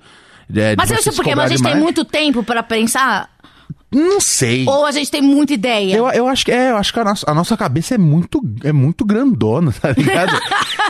É, 0.55 0.75
Mas 0.77 0.89
eu 0.91 0.97
sei 1.01 1.11
se 1.11 1.17
por 1.17 1.23
quê, 1.23 1.29
cobrar 1.31 1.43
mas 1.43 1.51
a 1.51 1.55
gente 1.55 1.63
tem 1.63 1.71
demais. 1.73 1.83
muito 1.83 2.05
tempo 2.05 2.43
pra 2.43 2.63
pensar, 2.63 3.29
Não 3.91 4.19
sei. 4.21 4.65
ou 4.67 4.85
a 4.85 4.91
gente 4.91 5.09
tem 5.11 5.21
muita 5.21 5.53
ideia. 5.53 5.95
Eu, 5.95 6.07
eu 6.09 6.27
acho 6.27 6.45
que 6.45 6.51
é, 6.51 6.71
eu 6.71 6.77
acho 6.77 6.93
que 6.93 6.99
a 6.99 7.03
nossa, 7.03 7.29
a 7.29 7.33
nossa 7.33 7.55
cabeça 7.57 7.95
é 7.95 7.97
muito, 7.97 8.41
é 8.63 8.71
muito 8.71 9.03
grandona, 9.05 9.73
tá 9.81 9.91
ligado? 9.91 10.39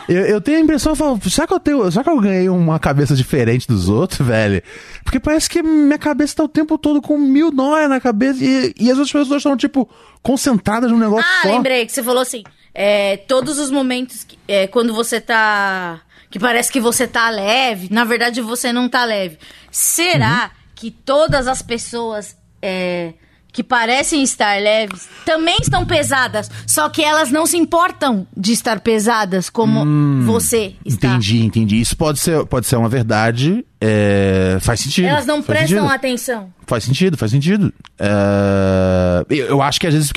eu, 0.08 0.22
eu 0.26 0.42
tenho 0.42 0.58
a 0.58 0.62
impressão, 0.62 0.92
eu 0.92 0.96
falo, 0.96 1.20
será 1.30 1.48
que 1.48 1.54
eu 1.54 1.60
tenho, 1.60 1.92
será 1.92 2.04
que 2.04 2.10
eu 2.10 2.20
ganhei 2.20 2.50
uma 2.50 2.78
cabeça 2.80 3.16
diferente 3.16 3.68
dos 3.68 3.90
outros, 3.90 4.26
velho? 4.28 4.62
Porque 5.04 5.20
parece 5.20 5.50
que 5.50 5.62
minha 5.64 5.98
cabeça 5.98 6.36
tá 6.36 6.44
o 6.44 6.48
tempo 6.50 6.78
todo 6.78 7.02
com 7.02 7.18
mil 7.18 7.52
nóia 7.52 7.88
na 7.88 8.00
cabeça 8.00 8.44
e, 8.44 8.74
e 8.80 8.92
as 8.92 8.98
outras 8.98 9.12
pessoas 9.12 9.38
estão, 9.38 9.58
tipo, 9.58 9.90
concentradas 10.22 10.92
num 10.92 10.98
negócio 11.00 11.26
Ah, 11.40 11.48
só. 11.48 11.56
lembrei 11.56 11.86
que 11.86 11.92
você 11.92 12.04
falou 12.04 12.22
assim: 12.22 12.44
é, 12.76 13.18
todos 13.18 13.58
os 13.58 13.72
momentos 13.72 14.24
que, 14.24 14.38
é, 14.48 14.68
quando 14.68 14.94
você 14.94 15.20
tá. 15.22 16.02
Que 16.30 16.40
parece 16.40 16.72
que 16.72 16.80
você 16.82 17.08
tá 17.08 17.30
leve, 17.30 17.88
na 17.92 18.04
verdade 18.04 18.42
você 18.42 18.72
não 18.74 18.88
tá 18.90 19.06
leve. 19.06 19.38
Será 19.72 20.44
Uhum. 20.46 20.50
que 20.76 20.92
todas 20.92 21.48
as 21.48 21.62
pessoas 21.62 22.36
é, 22.62 23.14
que 23.52 23.64
parecem 23.64 24.22
estar 24.22 24.62
leves 24.62 25.08
também 25.26 25.58
estão 25.62 25.86
pesadas, 25.86 26.52
só 26.68 26.90
que 26.90 27.04
elas 27.04 27.32
não 27.32 27.46
se 27.48 27.58
importam 27.58 28.28
de 28.36 28.52
estar 28.52 28.80
pesadas 28.82 29.50
como 29.50 29.84
você 30.26 30.76
está? 30.86 31.08
Hum, 31.08 31.12
Entendi, 31.16 31.44
entendi. 31.44 31.82
Isso 31.82 31.96
pode 31.98 32.20
ser, 32.20 32.46
pode 32.46 32.68
ser 32.68 32.76
uma 32.76 32.90
verdade. 32.90 33.66
é, 33.82 34.58
faz 34.62 34.82
sentido. 34.82 35.08
Elas 35.08 35.26
não 35.26 35.42
prestam 35.42 35.68
sentido. 35.84 35.94
atenção. 35.94 36.54
Faz 36.68 36.84
sentido, 36.84 37.18
faz 37.18 37.32
sentido. 37.32 37.74
É, 37.98 39.26
eu, 39.30 39.46
eu 39.48 39.62
acho 39.62 39.80
que 39.80 39.88
às 39.88 39.94
vezes. 39.94 40.12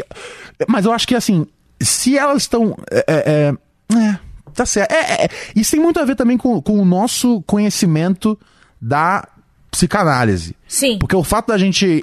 Mas 0.69 0.85
eu 0.85 0.93
acho 0.93 1.07
que 1.09 1.15
assim, 1.15 1.47
se 1.81 2.19
elas 2.19 2.43
estão. 2.43 2.77
É, 2.91 3.05
é, 3.09 3.55
é, 3.97 4.19
tá 4.55 4.67
certo. 4.67 4.93
É, 4.93 5.25
é, 5.25 5.29
isso 5.55 5.73
tem 5.73 5.81
muito 5.81 5.99
a 6.01 6.05
ver 6.05 6.15
também 6.15 6.37
com, 6.37 6.61
com 6.61 6.79
o 6.79 6.85
nosso 6.85 7.43
conhecimento 7.43 8.39
da 8.81 9.27
psicanálise. 9.71 10.57
Sim. 10.67 10.99
Porque 10.99 11.15
o 11.15 11.23
fato 11.23 11.49
da 11.49 11.59
gente, 11.59 12.03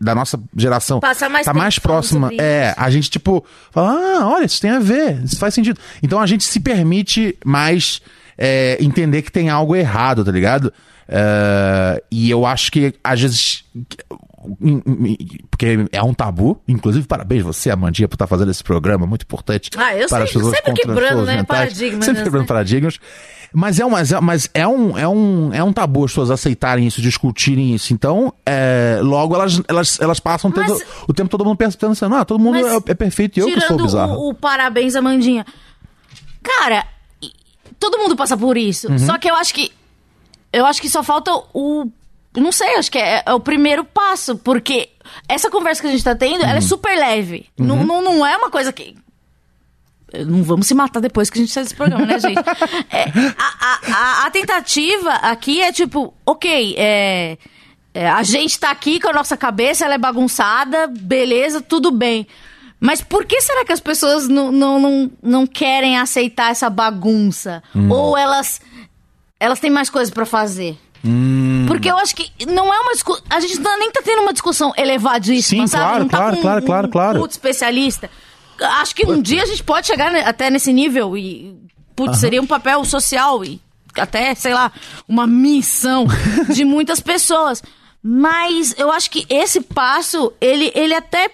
da 0.00 0.14
nossa 0.14 0.38
geração, 0.54 1.00
Passar 1.00 1.28
mais 1.28 1.46
tá 1.46 1.54
mais 1.54 1.78
próxima, 1.78 2.30
é, 2.38 2.74
a 2.76 2.90
gente, 2.90 3.10
tipo, 3.10 3.44
fala, 3.70 3.92
ah, 3.92 4.28
olha, 4.28 4.44
isso 4.44 4.60
tem 4.60 4.70
a 4.70 4.78
ver, 4.78 5.22
isso 5.24 5.38
faz 5.38 5.54
sentido. 5.54 5.80
Então 6.02 6.20
a 6.20 6.26
gente 6.26 6.44
se 6.44 6.60
permite 6.60 7.36
mais 7.44 8.00
é, 8.36 8.76
entender 8.80 9.22
que 9.22 9.32
tem 9.32 9.48
algo 9.48 9.74
errado, 9.74 10.24
tá 10.24 10.30
ligado? 10.30 10.72
É, 11.08 12.02
e 12.10 12.30
eu 12.30 12.44
acho 12.44 12.70
que, 12.70 12.94
às 13.02 13.20
vezes, 13.20 13.64
porque 15.50 15.86
é 15.92 16.02
um 16.02 16.14
tabu, 16.14 16.60
inclusive 16.66 17.06
parabéns 17.06 17.42
você, 17.42 17.70
Amandinha, 17.70 18.08
por 18.08 18.14
estar 18.14 18.26
fazendo 18.26 18.50
esse 18.50 18.62
programa, 18.62 19.06
muito 19.06 19.22
importante. 19.22 19.70
Ah, 19.76 19.94
eu 19.96 20.08
para 20.08 20.24
as 20.24 20.30
sempre- 20.30 20.72
quebrando, 20.74 21.24
né, 21.24 21.42
paradigmas, 21.42 22.04
Sempre 22.04 22.20
né? 22.20 22.24
quebrando 22.24 22.46
paradigmas. 22.46 22.98
Mas 23.52 23.78
é 23.78 23.86
um, 23.86 23.90
mas 23.90 24.12
é, 24.12 24.20
mas 24.20 24.50
é 24.52 24.66
um, 24.66 24.98
é 24.98 25.08
um, 25.08 25.54
é 25.54 25.62
um 25.62 25.72
tabu 25.72 26.04
as 26.04 26.10
pessoas 26.10 26.30
aceitarem 26.30 26.86
isso, 26.86 27.00
discutirem 27.00 27.74
isso. 27.74 27.92
Então, 27.94 28.32
é, 28.44 28.98
logo 29.02 29.34
elas, 29.34 29.62
elas, 29.68 30.00
elas 30.00 30.20
passam 30.20 30.50
tendo, 30.50 30.70
Mas- 30.74 30.84
o 31.08 31.14
tempo 31.14 31.30
todo 31.30 31.44
mundo 31.44 31.56
pensando 31.56 31.92
assim, 31.92 32.04
ah, 32.12 32.24
todo 32.24 32.38
mundo 32.40 32.58
é, 32.58 32.76
é 32.90 32.94
perfeito 32.94 33.38
e 33.38 33.40
eu 33.40 33.46
que 33.46 33.60
sou 33.62 33.76
bizarro. 33.76 34.14
o, 34.14 34.30
o 34.30 34.34
parabéns, 34.34 34.94
Amandinha. 34.96 35.46
Cara, 36.42 36.86
todo 37.78 37.98
mundo 37.98 38.16
passa 38.16 38.36
por 38.36 38.56
isso. 38.56 38.90
Uhum. 38.90 38.98
Só 38.98 39.16
que 39.18 39.30
eu 39.30 39.34
acho 39.36 39.54
que. 39.54 39.72
Eu 40.52 40.66
acho 40.66 40.80
que 40.80 40.88
só 40.88 41.02
falta 41.02 41.30
o. 41.54 41.86
Não 42.36 42.52
sei, 42.52 42.76
acho 42.76 42.90
que 42.90 42.98
é, 42.98 43.22
é 43.26 43.32
o 43.34 43.40
primeiro 43.40 43.84
passo. 43.84 44.36
Porque 44.36 44.88
essa 45.28 45.50
conversa 45.50 45.80
que 45.82 45.88
a 45.88 45.90
gente 45.90 46.04
tá 46.04 46.14
tendo, 46.14 46.42
Uhum. 46.42 46.48
ela 46.48 46.58
é 46.58 46.60
super 46.62 46.96
leve. 46.96 47.46
Não, 47.58 47.84
não, 47.84 48.02
não 48.02 48.26
é 48.26 48.36
uma 48.36 48.50
coisa 48.50 48.72
que. 48.72 48.96
Não 50.26 50.42
vamos 50.42 50.66
se 50.68 50.74
matar 50.74 51.00
depois 51.00 51.28
que 51.28 51.38
a 51.38 51.40
gente 51.42 51.52
sai 51.52 51.64
desse 51.64 51.74
programa, 51.74 52.06
né, 52.06 52.18
gente? 52.18 52.38
É, 52.90 53.04
a, 53.36 54.22
a- 54.22 54.26
a- 54.26 54.30
tentativa 54.30 55.10
aqui 55.14 55.60
é 55.60 55.72
tipo, 55.72 56.14
ok, 56.24 56.74
é, 56.78 57.36
é, 57.92 58.08
a 58.08 58.22
gente 58.22 58.58
tá 58.58 58.70
aqui 58.70 59.00
com 59.00 59.08
a 59.08 59.12
nossa 59.12 59.36
cabeça, 59.36 59.84
ela 59.84 59.94
é 59.94 59.98
bagunçada, 59.98 60.86
beleza, 60.86 61.60
tudo 61.60 61.90
bem. 61.90 62.26
Mas 62.78 63.00
por 63.02 63.24
que 63.24 63.40
será 63.40 63.64
que 63.64 63.72
as 63.72 63.80
pessoas 63.80 64.28
não, 64.28 64.52
não, 64.52 64.78
não, 64.78 65.10
não 65.22 65.46
querem 65.46 65.98
aceitar 65.98 66.50
essa 66.52 66.70
bagunça? 66.70 67.62
Ou 67.90 68.16
elas, 68.16 68.60
elas 69.40 69.58
têm 69.58 69.70
mais 69.70 69.90
coisas 69.90 70.12
pra 70.14 70.24
fazer? 70.24 70.78
Porque 71.66 71.90
eu 71.90 71.96
acho 71.98 72.14
que 72.14 72.30
não 72.46 72.72
é 72.72 72.80
uma 72.80 72.92
discussão. 72.92 73.24
A 73.30 73.40
gente 73.40 73.58
não- 73.60 73.78
nem 73.78 73.90
tá 73.90 74.00
tendo 74.04 74.22
uma 74.22 74.32
discussão 74.32 74.72
elevadíssima, 74.76 75.66
Sim, 75.66 75.66
sabe? 75.68 75.84
claro, 75.84 75.98
não 76.00 76.08
tá 76.08 76.16
claro, 76.18 76.36
com 76.36 76.42
claro, 76.42 76.62
um, 76.62 76.66
claro, 76.66 76.86
um 76.86 76.90
claro. 76.90 77.20
puto 77.20 77.32
especialista. 77.32 78.10
Acho 78.60 78.94
que 78.94 79.06
um 79.06 79.20
dia 79.20 79.42
a 79.42 79.46
gente 79.46 79.62
pode 79.62 79.86
chegar 79.86 80.14
até 80.16 80.50
nesse 80.50 80.72
nível 80.72 81.16
e. 81.16 81.54
Putz, 81.94 82.18
seria 82.18 82.42
um 82.42 82.46
papel 82.46 82.84
social 82.84 83.42
e 83.42 83.58
até, 83.96 84.34
sei 84.34 84.52
lá, 84.52 84.70
uma 85.08 85.26
missão 85.26 86.06
de 86.52 86.64
muitas 86.64 87.00
pessoas. 87.00 87.62
Mas 88.02 88.74
eu 88.78 88.92
acho 88.92 89.10
que 89.10 89.26
esse 89.28 89.62
passo, 89.62 90.32
ele, 90.40 90.70
ele 90.74 90.94
até 90.94 91.30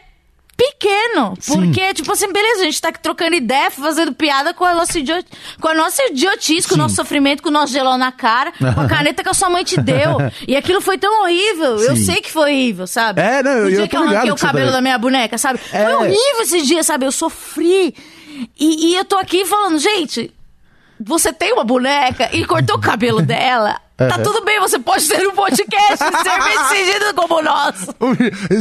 pequeno. 0.71 1.35
Porque, 1.47 1.95
tipo 1.95 2.13
assim, 2.13 2.33
beleza, 2.33 2.63
a 2.63 2.65
gente 2.65 2.81
tá 2.81 2.89
aqui 2.89 3.01
trocando 3.01 3.35
ideia, 3.35 3.71
fazendo 3.71 4.13
piada 4.15 4.55
com 4.55 4.65
a 4.65 4.75
nossa, 4.75 4.99
idiot... 4.99 5.27
com 5.61 5.69
a 5.69 5.75
nossa 5.75 6.03
idiotice, 6.05 6.69
com 6.69 6.75
o 6.75 6.79
nosso 6.79 6.95
sofrimento, 6.95 7.43
com 7.43 7.49
o 7.49 7.53
nosso 7.53 7.73
gelão 7.73 7.99
na 7.99 8.13
cara, 8.13 8.53
com 8.53 8.81
a 8.81 8.87
caneta 8.89 9.23
que 9.23 9.29
a 9.29 9.35
sua 9.35 9.51
mãe 9.51 9.65
te 9.65 9.81
deu. 9.81 10.19
E 10.47 10.57
aquilo 10.57 10.81
foi 10.81 10.99
tão 10.99 11.23
horrível. 11.23 11.77
Eu 11.79 11.97
Sim. 11.97 12.05
sei 12.05 12.17
que 12.21 12.31
foi 12.31 12.51
horrível, 12.53 12.87
sabe? 12.87 13.21
É, 13.21 13.43
não, 13.43 13.53
o 13.53 13.55
eu- 13.59 13.69
dia 13.71 13.79
eu 13.81 13.89
que 13.89 13.97
eu 13.97 14.03
arranquei 14.03 14.31
o 14.33 14.37
você 14.37 14.47
cabelo 14.47 14.67
tá- 14.69 14.73
da 14.73 14.81
minha 14.81 14.99
boneca, 14.99 15.39
sabe? 15.39 15.61
É. 15.73 15.85
Foi 15.85 15.95
horrível 15.95 16.43
esse 16.43 16.63
dia, 16.63 16.83
sabe? 16.83 17.07
Eu 17.07 17.13
sofri. 17.13 17.95
E, 18.59 18.91
e 18.91 18.95
eu 18.97 19.05
tô 19.05 19.17
aqui 19.17 19.45
falando, 19.45 19.79
gente, 19.79 20.33
você 21.01 21.33
tem 21.33 21.53
uma 21.53 21.65
boneca 21.65 22.29
e 22.33 22.45
cortou 22.45 22.77
o 22.77 22.81
cabelo 22.81 23.23
dela. 23.23 23.81
Tá 24.09 24.19
tudo 24.19 24.45
bem, 24.45 24.59
você 24.61 24.79
pode 24.79 25.07
ter 25.09 25.27
um 25.27 25.33
podcast 25.33 25.97
ser 25.99 26.79
decidido 26.79 27.15
como 27.15 27.43
nós. 27.43 27.87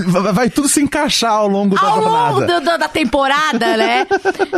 Vai- 0.08 0.34
Vai 0.34 0.50
tudo 0.50 0.68
se 0.68 0.82
encaixar 0.82 1.32
ao 1.34 1.48
longo 1.48 1.76
da 1.76 1.82
Ao 1.82 2.00
longo 2.00 2.10
jornada. 2.40 2.60
do- 2.60 2.72
do- 2.72 2.78
da 2.78 2.88
temporada, 2.88 3.78
né? 3.78 4.06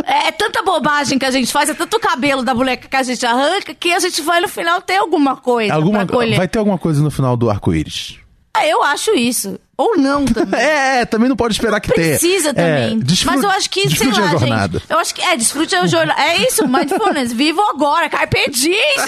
É 0.06 0.30
tanta 0.32 0.62
bobagem 0.62 1.18
que 1.18 1.24
a 1.26 1.30
gente 1.30 1.52
faz, 1.52 1.68
é 1.68 1.74
tanto 1.74 1.98
cabelo 2.00 2.42
da 2.42 2.54
boneca 2.54 2.88
que 2.88 2.96
a 2.96 3.02
gente 3.02 3.24
arranca, 3.26 3.74
que 3.74 3.92
a 3.92 3.98
gente 3.98 4.20
vai 4.22 4.40
no 4.40 4.48
final 4.48 4.80
ter 4.80 4.96
alguma 4.96 5.36
coisa 5.36 5.74
Alguma, 5.74 6.04
pra 6.06 6.14
colher. 6.16 6.36
vai 6.36 6.48
ter 6.48 6.58
alguma 6.58 6.78
coisa 6.78 7.02
no 7.02 7.10
final 7.10 7.36
do 7.36 7.50
arco-íris. 7.50 8.16
Ah, 8.56 8.66
Eu 8.66 8.82
acho 8.84 9.10
isso. 9.16 9.58
Ou 9.76 9.96
não 9.96 10.24
também. 10.24 10.54
É, 10.62 11.00
é, 11.00 11.04
também 11.04 11.28
não 11.28 11.34
pode 11.34 11.54
esperar 11.54 11.80
que 11.80 11.90
tenha. 11.92 12.16
Precisa 12.16 12.54
também. 12.54 13.00
É, 13.02 13.24
Mas 13.26 13.42
eu 13.42 13.50
acho 13.50 13.68
que, 13.68 13.90
sei 13.90 14.06
lá, 14.06 14.18
a 14.18 14.30
jornada. 14.30 14.78
gente. 14.78 14.90
Eu 14.90 14.98
acho 15.00 15.12
que. 15.12 15.20
É, 15.20 15.36
desfrute 15.36 15.74
a 15.74 15.84
jornada. 15.88 16.20
É 16.22 16.36
isso, 16.46 16.66
mindfulness. 16.68 17.32
Vivo 17.32 17.60
agora. 17.62 18.08
Carpe 18.08 18.48
diem, 18.52 18.94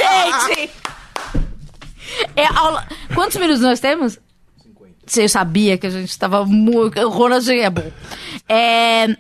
gente! 0.50 0.70
É 2.34 2.46
aula... 2.46 2.86
Quantos 3.14 3.36
minutos 3.36 3.62
nós 3.62 3.80
temos? 3.80 4.18
50. 4.62 5.20
Eu 5.20 5.28
sabia 5.28 5.78
que 5.78 5.86
a 5.86 5.90
gente 5.90 6.18
tava 6.18 6.44
muito. 6.44 6.98
O 7.00 7.08
Ronald 7.10 7.48
é 7.50 7.70
bom. 7.70 7.90
É. 8.48 9.16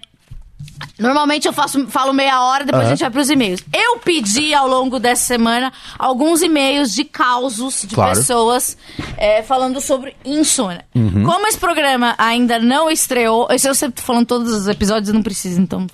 Normalmente 0.98 1.46
eu 1.46 1.52
faço, 1.52 1.86
falo 1.88 2.12
meia 2.12 2.42
hora, 2.42 2.64
depois 2.64 2.86
a 2.86 2.90
gente 2.90 3.00
vai 3.00 3.10
pros 3.10 3.30
e-mails. 3.30 3.62
Eu 3.72 3.98
pedi 3.98 4.54
ao 4.54 4.66
longo 4.66 4.98
dessa 4.98 5.24
semana 5.24 5.72
alguns 5.98 6.42
e-mails 6.42 6.94
de 6.94 7.04
causos 7.04 7.82
de 7.86 7.94
Claro. 7.94 8.16
pessoas 8.16 8.76
é, 9.16 9.42
falando 9.42 9.80
sobre 9.80 10.16
insônia. 10.24 10.84
Uhum. 10.94 11.24
Como 11.24 11.46
esse 11.46 11.58
programa 11.58 12.14
ainda 12.18 12.58
não 12.58 12.90
estreou, 12.90 13.46
eu 13.50 13.74
sempre 13.74 14.00
tô 14.00 14.02
falando 14.06 14.26
todos 14.26 14.52
os 14.52 14.68
episódios, 14.68 15.12
não 15.12 15.22
precisa, 15.22 15.60
então. 15.60 15.86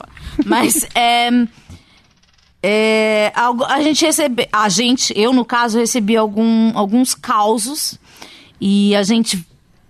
Mas 0.45 0.86
é, 0.95 1.30
é, 2.62 3.32
a 3.34 3.82
gente 3.82 4.04
recebe. 4.04 4.48
A 4.52 4.68
gente, 4.68 5.12
eu 5.18 5.32
no 5.32 5.44
caso, 5.44 5.78
recebi 5.78 6.16
algum, 6.16 6.76
alguns 6.76 7.14
causos 7.14 7.98
e 8.60 8.94
a 8.94 9.02
gente. 9.02 9.44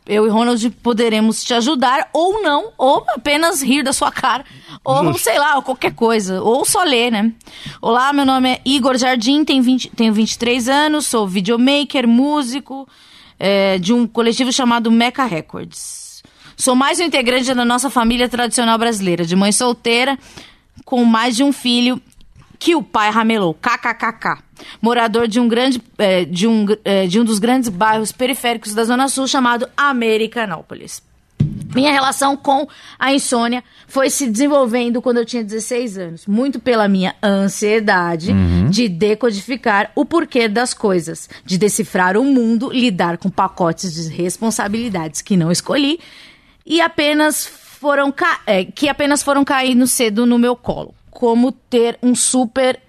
Eu 0.04 0.26
e 0.26 0.30
Ronald 0.30 0.68
poderemos 0.82 1.44
te 1.44 1.54
ajudar 1.54 2.08
ou 2.12 2.42
não, 2.42 2.72
ou 2.76 3.04
apenas 3.10 3.62
rir 3.62 3.84
da 3.84 3.92
sua 3.92 4.10
cara, 4.10 4.44
ou 4.84 5.04
Justo. 5.04 5.22
sei 5.22 5.38
lá, 5.38 5.54
ou 5.54 5.62
qualquer 5.62 5.94
coisa, 5.94 6.42
ou 6.42 6.64
só 6.64 6.82
ler, 6.82 7.12
né? 7.12 7.32
Olá, 7.80 8.12
meu 8.12 8.26
nome 8.26 8.50
é 8.50 8.60
Igor 8.64 8.98
Jardim, 8.98 9.44
tenho, 9.44 9.62
20, 9.62 9.90
tenho 9.90 10.12
23 10.12 10.68
anos, 10.68 11.06
sou 11.06 11.28
videomaker, 11.28 12.08
músico 12.08 12.88
é, 13.38 13.78
de 13.78 13.92
um 13.92 14.04
coletivo 14.04 14.52
chamado 14.52 14.90
Mecha 14.90 15.24
Records. 15.24 16.20
Sou 16.56 16.74
mais 16.74 16.98
um 16.98 17.04
integrante 17.04 17.54
da 17.54 17.64
nossa 17.64 17.88
família 17.88 18.28
tradicional 18.28 18.76
brasileira, 18.76 19.24
de 19.24 19.36
mãe 19.36 19.52
solteira, 19.52 20.18
com 20.84 21.04
mais 21.04 21.36
de 21.36 21.44
um 21.44 21.52
filho 21.52 22.02
que 22.62 22.76
o 22.76 22.82
pai 22.82 23.10
ramelou, 23.10 23.54
kkkk. 23.54 24.40
Morador 24.80 25.26
de 25.26 25.40
um 25.40 25.48
grande, 25.48 25.82
eh, 25.98 26.24
de, 26.24 26.46
um, 26.46 26.64
eh, 26.84 27.08
de 27.08 27.18
um 27.18 27.24
dos 27.24 27.40
grandes 27.40 27.68
bairros 27.68 28.12
periféricos 28.12 28.72
da 28.72 28.84
Zona 28.84 29.08
Sul, 29.08 29.26
chamado 29.26 29.68
Americanópolis. 29.76 31.02
Minha 31.74 31.90
relação 31.90 32.36
com 32.36 32.68
a 33.00 33.12
insônia 33.12 33.64
foi 33.88 34.10
se 34.10 34.28
desenvolvendo 34.28 35.02
quando 35.02 35.16
eu 35.16 35.24
tinha 35.24 35.42
16 35.42 35.98
anos, 35.98 36.26
muito 36.28 36.60
pela 36.60 36.86
minha 36.86 37.16
ansiedade 37.20 38.32
de 38.70 38.88
decodificar 38.88 39.90
o 39.96 40.04
porquê 40.04 40.46
das 40.46 40.72
coisas, 40.72 41.28
de 41.44 41.58
decifrar 41.58 42.16
o 42.16 42.22
mundo, 42.22 42.70
lidar 42.70 43.18
com 43.18 43.28
pacotes 43.28 43.92
de 43.92 44.08
responsabilidades 44.14 45.20
que 45.20 45.36
não 45.36 45.50
escolhi 45.50 45.98
e 46.64 46.80
apenas 46.80 47.44
foram 47.44 48.14
é, 48.46 48.64
que 48.64 48.88
apenas 48.88 49.20
foram 49.20 49.44
caindo 49.44 49.84
cedo 49.88 50.24
no 50.24 50.38
meu 50.38 50.54
colo. 50.54 50.94
Como 51.12 51.52
ter 51.52 51.98
um 52.02 52.14
super. 52.14 52.80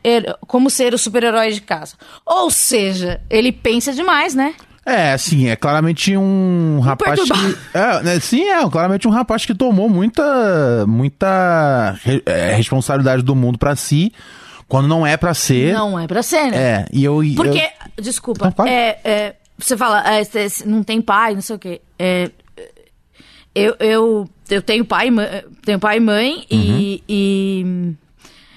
Como 0.47 0.69
ser 0.69 0.93
o 0.93 0.97
super-herói 0.97 1.51
de 1.51 1.61
casa. 1.61 1.95
Ou 2.25 2.49
seja, 2.49 3.21
ele 3.29 3.51
pensa 3.51 3.91
demais, 3.93 4.33
né? 4.33 4.55
É, 4.85 5.11
assim, 5.13 5.47
é 5.47 5.55
claramente 5.55 6.15
um 6.17 6.79
rapaz 6.81 7.19
que. 7.21 7.57
É, 7.77 8.01
né, 8.03 8.19
sim, 8.19 8.43
é 8.49 8.67
claramente 8.69 9.07
um 9.07 9.11
rapaz 9.11 9.45
que 9.45 9.53
tomou 9.53 9.87
muita. 9.89 10.85
muita 10.87 11.97
é, 12.25 12.53
responsabilidade 12.55 13.21
do 13.23 13.35
mundo 13.35 13.57
pra 13.57 13.75
si, 13.75 14.11
quando 14.67 14.87
não 14.87 15.05
é 15.05 15.15
pra 15.15 15.33
ser. 15.33 15.73
Não 15.73 15.99
é 15.99 16.07
pra 16.07 16.23
ser, 16.23 16.49
né? 16.51 16.57
É, 16.57 16.85
e 16.91 17.03
eu. 17.03 17.21
Porque, 17.35 17.59
eu- 17.97 18.03
desculpa, 18.03 18.45
Não, 18.45 18.51
fala. 18.51 18.69
é, 18.69 18.99
é, 19.03 19.35
você 19.57 19.77
fala, 19.77 20.03
é, 20.05 20.21
não 20.65 20.83
tem 20.83 21.01
pai, 21.01 21.33
não 21.35 21.41
sei 21.41 21.55
o 21.55 21.59
quê. 21.59 21.81
É, 21.99 22.29
eu, 23.55 23.75
eu, 23.79 24.29
eu 24.49 24.61
tenho 24.61 24.83
pai, 24.83 25.07
e 25.07 25.11
mãe- 25.11 25.43
tenho 25.63 25.79
pai 25.79 25.97
e 25.97 25.99
mãe 26.01 26.35
Uhum. 26.35 26.45
e, 26.51 27.03
e 27.07 27.93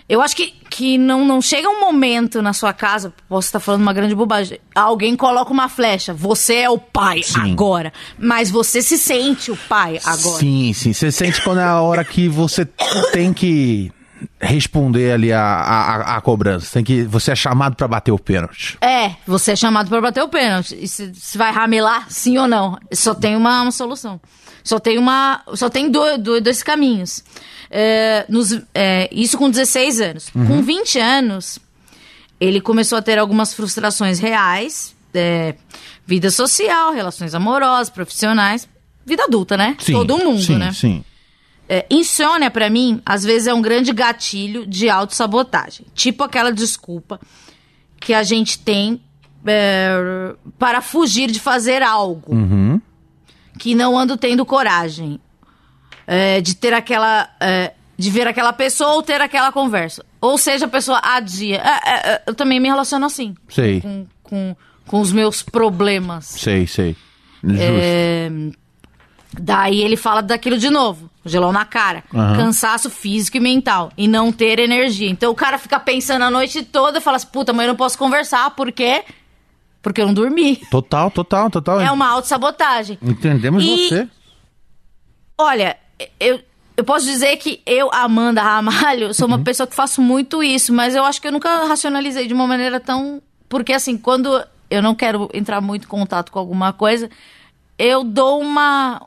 eu 0.09 0.21
acho 0.23 0.37
que, 0.37 0.55
que 0.71 0.97
não, 0.99 1.25
não 1.25 1.41
chega 1.43 1.69
um 1.69 1.81
momento 1.81 2.41
na 2.41 2.53
sua 2.53 2.73
casa, 2.73 3.13
posso 3.29 3.49
estar 3.49 3.61
falando 3.61 3.83
uma 3.83 3.93
grande 3.93 4.15
bobagem, 4.15 4.59
alguém 4.75 5.17
coloca 5.17 5.53
uma 5.53 5.69
flecha, 5.69 6.13
você 6.15 6.57
é 6.57 6.71
o 6.71 6.79
pai 6.79 7.23
Sim. 7.23 7.53
agora, 7.53 7.93
mas 8.19 8.51
você 8.51 8.81
se 8.83 8.97
sente 8.99 9.51
o 9.51 9.57
pai 9.57 9.99
agora. 10.05 10.39
Sim, 10.39 10.73
sim. 10.73 10.93
Você 10.93 11.11
sente 11.11 11.43
quando 11.43 11.59
é 11.61 11.65
a 11.65 11.81
hora 11.81 12.05
que 12.05 12.29
você 12.29 12.65
tem 13.13 13.33
que 13.33 13.91
responder 14.41 15.13
ali 15.13 15.33
a, 15.33 15.41
a, 15.43 16.17
a- 16.17 16.21
cobrança. 16.21 16.71
Tem 16.73 16.85
que, 16.85 17.03
você 17.05 17.33
é 17.33 17.37
chamado 17.37 17.77
pra 17.77 17.87
bater 17.89 18.13
o 18.13 18.19
pênalti. 18.19 18.79
É, 18.81 19.13
você 19.27 19.53
é 19.53 19.57
chamado 19.57 19.89
pra 19.89 20.01
bater 20.01 20.23
o 20.23 20.29
pênalti. 20.29 20.77
E 20.81 20.89
se, 20.89 21.13
se 21.15 21.37
vai 21.37 21.53
ramelar, 21.53 22.07
sim 22.09 22.39
ou 22.39 22.49
não? 22.49 22.79
Só 22.93 23.15
tem 23.15 23.37
uma, 23.37 23.63
uma 23.63 23.71
solução. 23.71 24.21
Só 24.67 24.81
tem 24.81 24.99
uma. 24.99 25.43
Só 25.55 25.71
tem 25.71 25.89
dois, 25.89 26.19
dois, 26.19 26.43
dois 26.43 26.63
caminhos. 26.63 27.23
É, 27.71 28.27
nos- 28.29 28.61
é, 28.75 29.09
isso 29.13 29.39
com 29.39 29.49
16 29.49 30.01
anos. 30.01 30.29
Com 30.31 30.61
20 30.61 30.99
anos, 30.99 31.59
ele 32.41 32.61
começou 32.61 32.99
a 32.99 33.03
ter 33.03 33.17
algumas 33.19 33.55
frustrações 33.55 34.19
reais. 34.19 34.95
é, 35.15 35.55
vida 36.07 36.31
social, 36.31 36.93
relações 36.93 37.35
amorosas, 37.35 37.89
profissionais. 37.89 38.69
Vida 39.05 39.23
adulta, 39.25 39.57
né? 39.57 39.75
Sim, 39.79 39.93
Todo 39.93 40.19
mundo, 40.19 40.43
sim, 40.43 40.57
né? 40.57 40.73
Sim. 40.73 41.03
É, 41.69 41.87
insônia, 41.91 42.51
pra 42.51 42.69
mim, 42.69 43.01
às 43.07 43.25
vezes 43.25 43.47
é 43.49 43.55
um 43.55 43.63
grande 43.63 43.93
gatilho 43.93 44.67
de 44.67 44.91
autossabotagem. 44.91 45.87
Tipo 45.95 46.23
aquela 46.25 46.53
desculpa 46.53 47.19
que 47.99 48.13
a 48.13 48.23
gente 48.23 48.59
tem 48.59 49.01
é, 49.47 50.35
para 50.59 50.81
fugir 50.83 51.31
de 51.31 51.39
fazer 51.41 51.83
algo 51.83 52.35
Uhum. 52.35 52.81
Que 53.67 53.75
não 53.75 53.99
ando 53.99 54.17
tendo 54.17 54.47
coragem. 54.47 55.19
É, 56.07 56.41
de 56.41 56.55
ter 56.55 56.73
aquela. 56.73 57.29
é, 57.41 57.73
de 57.99 58.11
ver 58.13 58.29
aquela 58.29 58.53
pessoa 58.53 58.93
ou 58.93 59.03
ter 59.03 59.21
aquela 59.21 59.51
conversa. 59.51 60.05
Ou 60.21 60.39
seja, 60.39 60.67
a 60.67 60.69
pessoa 60.69 61.01
adia. 61.03 61.57
É, 61.57 61.91
é, 61.91 62.13
é, 62.13 62.23
eu 62.29 62.35
também 62.35 62.61
me 62.61 62.69
relaciono 62.69 63.05
assim. 63.05 63.35
Sei. 63.49 63.81
Com, 63.81 64.07
com, 64.23 64.57
com 64.87 65.01
os 65.01 65.11
meus 65.11 65.43
problemas. 65.43 66.27
Sei, 66.27 66.65
sei. 66.65 66.95
Justo. 67.43 67.61
É, 67.61 68.31
Daí 69.39 69.83
ele 69.83 69.97
fala 69.97 70.23
daquilo 70.23 70.57
de 70.57 70.71
novo. 70.71 71.11
Gelão 71.25 71.51
na 71.51 71.65
cara. 71.65 72.05
Aham. 72.15 72.37
Cansaço 72.37 72.89
físico 72.89 73.37
e 73.37 73.41
mental. 73.41 73.91
E 73.99 74.07
não 74.07 74.31
ter 74.31 74.61
energia. 74.61 75.11
Então 75.11 75.33
o 75.33 75.35
cara 75.35 75.59
fica 75.59 75.81
pensando 75.81 76.23
a 76.23 76.31
noite 76.31 76.63
toda 76.63 76.99
e 76.99 77.01
fala 77.01 77.17
assim: 77.17 77.27
puta, 77.33 77.53
mas 77.53 77.67
eu 77.67 77.73
não 77.73 77.77
posso 77.77 77.99
conversar. 77.99 78.49
Por 78.53 78.71
quê? 78.71 79.03
Porque 79.87 80.01
eu 80.01 80.07
não 80.07 80.15
dormi. 80.15 80.57
Total, 80.69 81.09
total, 81.13 81.49
total. 81.49 81.81
É 81.81 81.93
uma 81.93 82.09
autossabotagem. 82.09 82.99
Entendemos 83.01 83.63
E- 83.63 83.89
você. 83.89 84.09
Olha, 85.39 85.77
eu, 86.19 86.41
eu 86.77 86.83
posso 86.83 87.07
dizer 87.07 87.37
que 87.37 87.63
eu, 87.65 87.89
Amanda 87.93 88.43
Ramalho, 88.43 89.15
sou 89.15 89.29
Uhum. 89.29 89.35
uma 89.37 89.45
pessoa 89.45 89.65
que 89.65 89.77
faço 89.77 90.03
muito 90.03 90.43
isso, 90.43 90.73
mas 90.75 90.97
eu 90.97 91.05
acho 91.05 91.21
que 91.23 91.29
eu 91.29 91.33
nunca 91.33 91.67
racionalizei 91.67 92.27
de 92.27 92.35
uma 92.35 92.49
maneira 92.49 92.81
tão. 92.81 93.23
Porque 93.49 93.73
assim, 93.73 93.97
quando 93.97 94.45
eu 94.69 94.83
não 94.83 94.93
quero 94.93 95.31
entrar 95.33 95.61
muito 95.61 95.85
em 95.85 95.89
contato 95.89 96.33
com 96.33 96.39
alguma 96.41 96.73
coisa, 96.73 97.09
eu 97.79 98.03
dou 98.03 98.41
uma. 98.41 99.01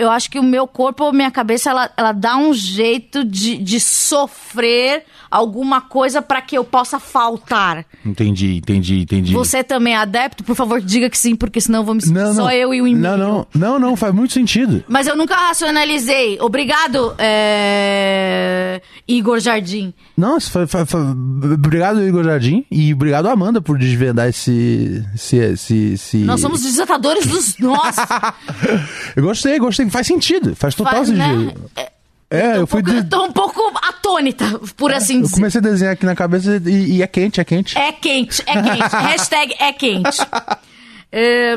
Eu 0.00 0.10
acho 0.10 0.30
que 0.30 0.38
o 0.38 0.42
meu 0.42 0.66
corpo 0.66 1.04
ou 1.04 1.12
minha 1.12 1.30
cabeça, 1.30 1.70
ela, 1.70 1.90
ela 1.96 2.12
dá 2.12 2.36
um 2.36 2.52
jeito 2.54 3.24
de, 3.24 3.56
de 3.58 3.78
sofrer 3.78 5.04
alguma 5.30 5.80
coisa 5.80 6.20
para 6.20 6.40
que 6.42 6.56
eu 6.58 6.64
possa 6.64 6.98
faltar. 6.98 7.84
Entendi, 8.04 8.56
entendi, 8.56 9.00
entendi. 9.02 9.32
Você 9.32 9.62
também 9.62 9.94
é 9.94 9.96
adepto? 9.98 10.42
Por 10.42 10.56
favor, 10.56 10.80
diga 10.80 11.08
que 11.08 11.16
sim, 11.18 11.36
porque 11.36 11.60
senão 11.60 11.80
eu 11.80 11.84
vou 11.84 11.94
me 11.94 12.02
Não, 12.06 12.34
só 12.34 12.42
não. 12.44 12.50
eu 12.50 12.74
e 12.74 12.82
o 12.82 12.86
e-mail. 12.88 13.16
Não, 13.16 13.28
não, 13.28 13.46
não, 13.54 13.78
não, 13.78 13.96
faz 13.96 14.12
muito 14.14 14.32
sentido. 14.32 14.82
Mas 14.88 15.06
eu 15.06 15.16
nunca 15.16 15.34
racionalizei. 15.36 16.38
Obrigado, 16.40 17.14
é, 17.18 18.80
Igor 19.06 19.38
Jardim. 19.40 19.92
Não, 20.16 20.40
foi, 20.40 20.66
foi- 20.66 20.86
foi- 20.86 21.00
obrigado, 21.54 22.02
Igor 22.02 22.24
Jardim, 22.24 22.64
e 22.70 22.92
obrigado, 22.92 23.26
Amanda, 23.28 23.60
por 23.60 23.78
desvendar 23.78 24.28
esse. 24.28 25.04
esse, 25.14 25.36
esse, 25.36 25.76
esse... 25.94 26.16
Nós 26.18 26.40
somos 26.40 26.62
desatadores 26.62 27.26
dos 27.26 27.56
nós. 27.60 27.96
Eu 29.14 29.22
gostei, 29.22 29.58
gostei. 29.58 29.88
Faz 29.90 30.06
sentido, 30.06 30.54
faz 30.56 30.74
total 30.74 30.94
Faz, 30.94 31.08
sentido. 31.08 31.60
né? 31.76 31.86
É, 32.32 32.56
eu 32.58 32.62
Um 32.62 32.66
fui. 32.66 32.82
pouco- 32.82 32.90
de- 32.90 32.96
eu 33.04 33.08
tô 33.10 33.24
um 33.24 33.32
pouco 33.32 33.60
atônita, 33.88 34.44
por 34.76 34.92
assim 34.92 35.16
Eu 35.16 35.22
dizer. 35.22 35.34
comecei 35.34 35.58
a 35.58 35.62
desenhar 35.62 35.92
aqui 35.94 36.06
na 36.06 36.14
cabeça 36.14 36.62
e, 36.64 36.96
e 36.98 37.02
é 37.02 37.06
quente, 37.08 37.40
é 37.40 37.44
quente. 37.44 37.76
É 37.76 37.90
quente, 37.90 38.40
é 38.46 38.62
quente. 38.62 38.94
Hashtag 38.96 39.54
é 39.58 39.72
quente. 39.72 40.18
É, 41.10 41.56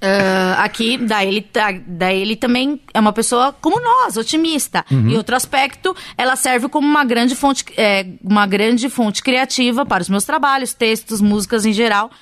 é, 0.00 0.54
aqui, 0.58 0.96
daí 0.96 1.26
ele, 1.26 1.40
tá- 1.42 1.74
daí 1.88 2.20
ele 2.22 2.36
também 2.36 2.80
é 2.94 3.00
uma 3.00 3.12
pessoa 3.12 3.52
como 3.60 3.80
nós, 3.80 4.16
otimista. 4.16 4.84
Em 4.88 5.16
outro 5.16 5.34
aspecto, 5.34 5.94
ela 6.16 6.36
serve 6.36 6.68
como 6.68 6.86
uma 6.86 7.04
grande 7.04 7.34
fonte, 7.34 7.64
é, 7.76 8.06
uma 8.22 8.46
grande 8.46 8.88
fonte 8.88 9.20
criativa 9.24 9.84
para 9.84 10.02
os 10.02 10.08
meus 10.08 10.22
trabalhos, 10.24 10.72
textos, 10.72 11.20
músicas 11.20 11.66
em 11.66 11.72
geral. 11.72 12.12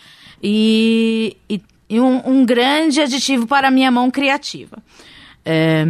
E, 0.42 1.36
e- 1.50 1.60
e 1.88 2.00
um, 2.00 2.22
um 2.28 2.44
grande 2.46 3.00
aditivo 3.00 3.46
para 3.46 3.68
a 3.68 3.70
minha 3.70 3.90
mão 3.90 4.10
criativa. 4.10 4.78
É, 5.44 5.84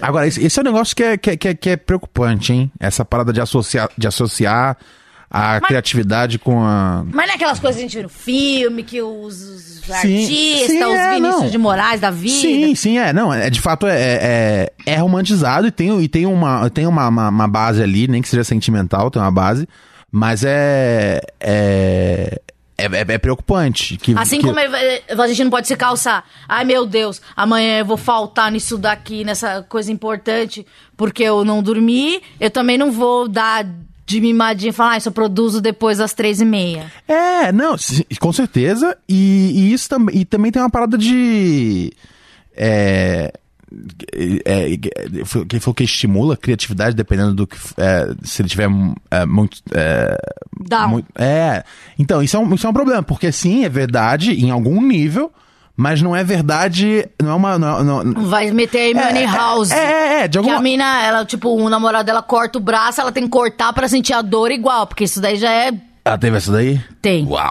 Agora, 0.00 0.26
esse, 0.28 0.58
é 0.58 0.60
um 0.60 0.64
negócio 0.64 0.94
que 0.94 1.02
é, 1.02 1.16
que, 1.16 1.30
é- 1.30 1.36
que 1.36 1.48
é, 1.48 1.54
que 1.54 1.70
é 1.70 1.76
preocupante, 1.76 2.52
hein? 2.52 2.70
Essa 2.78 3.04
parada 3.04 3.32
de 3.32 3.40
associar, 3.40 3.90
de 3.98 4.06
associar 4.06 4.76
a 5.28 5.60
criatividade 5.60 6.38
com 6.38 6.62
a. 6.62 7.04
Mas 7.12 7.26
não 7.26 7.32
é 7.32 7.36
aquelas 7.36 7.58
coisas 7.58 7.80
que 7.80 7.84
a 7.84 7.88
gente 7.88 7.96
vê 7.96 8.02
no 8.04 8.08
filme, 8.08 8.82
que 8.84 9.02
os, 9.02 9.42
os 9.42 9.80
Sim, 9.80 9.92
artistas, 9.92 10.66
sim, 10.68 10.84
os 10.84 10.94
é, 10.94 11.14
Vinícius 11.14 11.42
não. 11.42 11.50
de 11.50 11.58
Moraes 11.58 12.00
da 12.00 12.10
vida. 12.12 12.40
Sim, 12.40 12.74
sim, 12.76 12.98
é. 12.98 13.12
Não, 13.12 13.34
é, 13.34 13.50
de 13.50 13.60
fato 13.60 13.86
é, 13.88 13.98
é, 14.00 14.72
é 14.86 14.96
romantizado 14.96 15.66
e 15.66 15.70
tem, 15.72 16.00
e 16.00 16.08
tem, 16.08 16.24
uma, 16.24 16.70
tem 16.70 16.86
uma, 16.86 17.08
uma, 17.08 17.28
uma 17.28 17.48
base 17.48 17.82
ali, 17.82 18.06
nem 18.06 18.22
que 18.22 18.28
seja 18.28 18.44
sentimental, 18.44 19.10
tem 19.10 19.20
uma 19.20 19.32
base, 19.32 19.68
mas 20.12 20.44
é. 20.44 21.20
É, 21.40 22.40
é, 22.78 22.84
é- 22.84 23.14
é 23.14 23.18
preocupante. 23.18 23.96
Que, 23.96 24.14
Assim 24.16 24.38
que- 24.40 24.46
como 24.46 24.58
eh, 24.58 25.02
a 25.08 25.26
gente 25.28 25.42
não 25.44 25.50
pode 25.50 25.66
se 25.66 25.76
calçar. 25.76 26.24
Ai, 26.48 26.64
meu 26.64 26.86
Deus, 26.86 27.20
amanhã 27.36 27.80
eu 27.80 27.84
vou 27.84 27.96
faltar 27.96 28.50
nisso 28.52 28.78
daqui, 28.78 29.24
nessa 29.24 29.62
coisa 29.68 29.90
importante, 29.92 30.64
porque 30.96 31.22
eu 31.24 31.44
não 31.44 31.62
dormi. 31.62 32.22
Eu 32.40 32.50
também 32.50 32.78
não 32.78 32.90
vou 32.92 33.28
dar 33.28 33.66
de 34.06 34.20
mimadinha 34.22 34.70
e 34.70 34.72
falar, 34.72 34.92
ah, 34.92 34.96
isso 34.96 35.08
eu 35.08 35.12
produzo 35.12 35.60
depois 35.60 35.98
das 35.98 36.14
três 36.14 36.40
e 36.40 36.44
meia. 36.44 36.90
É, 37.06 37.52
não, 37.52 37.76
com 38.20 38.32
certeza. 38.32 38.96
E, 39.06 39.52
e 39.54 39.72
isso 39.74 39.86
também, 39.88 40.16
e 40.18 40.24
também 40.24 40.50
tem 40.50 40.62
uma 40.62 40.70
parada 40.70 40.96
de. 40.96 41.92
É, 42.56 43.32
é, 44.44 44.72
é, 44.72 44.76
que 44.76 45.60
falou 45.60 45.74
que 45.74 45.84
estimula 45.84 46.34
a 46.34 46.36
criatividade, 46.36 46.96
dependendo 46.96 47.34
do 47.34 47.46
que. 47.46 47.56
é, 47.76 48.08
se 48.22 48.42
ele 48.42 48.48
tiver 48.48 48.68
é, 49.10 49.26
muito. 49.26 49.58
É, 49.72 50.16
muito- 50.88 51.08
é. 51.14 51.62
Então, 51.98 52.22
isso 52.22 52.36
é, 52.36 52.40
um, 52.40 52.54
isso 52.54 52.66
é 52.66 52.70
um 52.70 52.72
problema, 52.72 53.02
porque 53.02 53.30
sim, 53.30 53.64
é 53.64 53.68
verdade 53.68 54.32
em 54.32 54.50
algum 54.50 54.80
nível, 54.82 55.30
mas 55.76 56.02
não 56.02 56.14
é 56.16 56.24
verdade. 56.24 57.06
Não 57.22 57.30
é 57.30 57.34
uma. 57.34 57.58
Não, 57.58 58.02
não- 58.04 58.24
Vai 58.26 58.50
meter 58.50 58.96
a 58.96 59.04
Money 59.06 59.26
House. 59.26 59.70
é, 59.70 59.76
é, 59.76 60.20
é, 60.22 60.28
de 60.28 60.32
Que 60.32 60.38
alguma 60.38 60.56
a 60.58 60.62
mina, 60.62 61.02
ela, 61.04 61.24
tipo, 61.24 61.50
o 61.50 61.68
namorado 61.68 62.04
dela 62.06 62.22
corta 62.22 62.58
o 62.58 62.62
braço, 62.62 63.00
ela 63.00 63.12
tem 63.12 63.24
que 63.24 63.30
cortar 63.30 63.72
pra 63.72 63.88
sentir 63.88 64.12
a 64.12 64.22
dor 64.22 64.50
igual, 64.50 64.86
porque 64.86 65.04
isso 65.04 65.20
daí 65.20 65.36
já 65.36 65.50
é. 65.52 65.72
Ela 66.04 66.18
teve 66.18 66.36
essa 66.36 66.50
daí? 66.50 66.80
Tem. 67.02 67.26
Uau. 67.26 67.50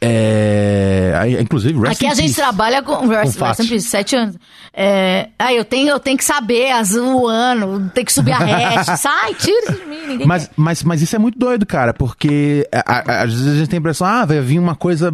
É. 0.00 1.12
Inclusive, 1.40 1.78
rest 1.80 1.96
Aqui 1.96 2.06
a 2.06 2.14
gente 2.14 2.26
peace. 2.26 2.34
trabalha 2.36 2.82
com. 2.82 3.06
Rest, 3.08 3.38
Com 3.38 3.44
rest 3.44 3.60
in 3.60 3.66
peace, 3.68 3.88
sete 3.88 4.16
anos. 4.16 4.36
É, 4.72 5.28
aí 5.38 5.56
eu 5.56 5.64
tenho, 5.64 5.88
eu 5.88 5.98
tenho 5.98 6.16
que 6.16 6.24
saber 6.24 6.70
as, 6.70 6.92
o 6.94 7.26
ano, 7.26 7.90
tem 7.92 8.04
que 8.04 8.12
subir 8.12 8.32
a 8.32 8.38
hash. 8.38 8.86
Sai, 9.00 9.34
tira 9.34 9.58
isso 9.58 9.72
de 9.72 9.86
mim, 9.86 10.24
Mas, 10.24 10.50
mas, 10.56 10.82
mas 10.84 11.02
isso 11.02 11.16
é 11.16 11.18
muito 11.18 11.38
doido, 11.38 11.66
cara, 11.66 11.92
porque 11.92 12.66
a- 12.72 13.02
a- 13.12 13.22
às 13.24 13.32
vezes 13.32 13.54
a 13.54 13.58
gente 13.58 13.68
tem 13.68 13.78
a 13.78 13.80
impressão, 13.80 14.06
ah, 14.06 14.24
vai 14.24 14.40
vir 14.40 14.58
uma 14.60 14.76
coisa 14.76 15.12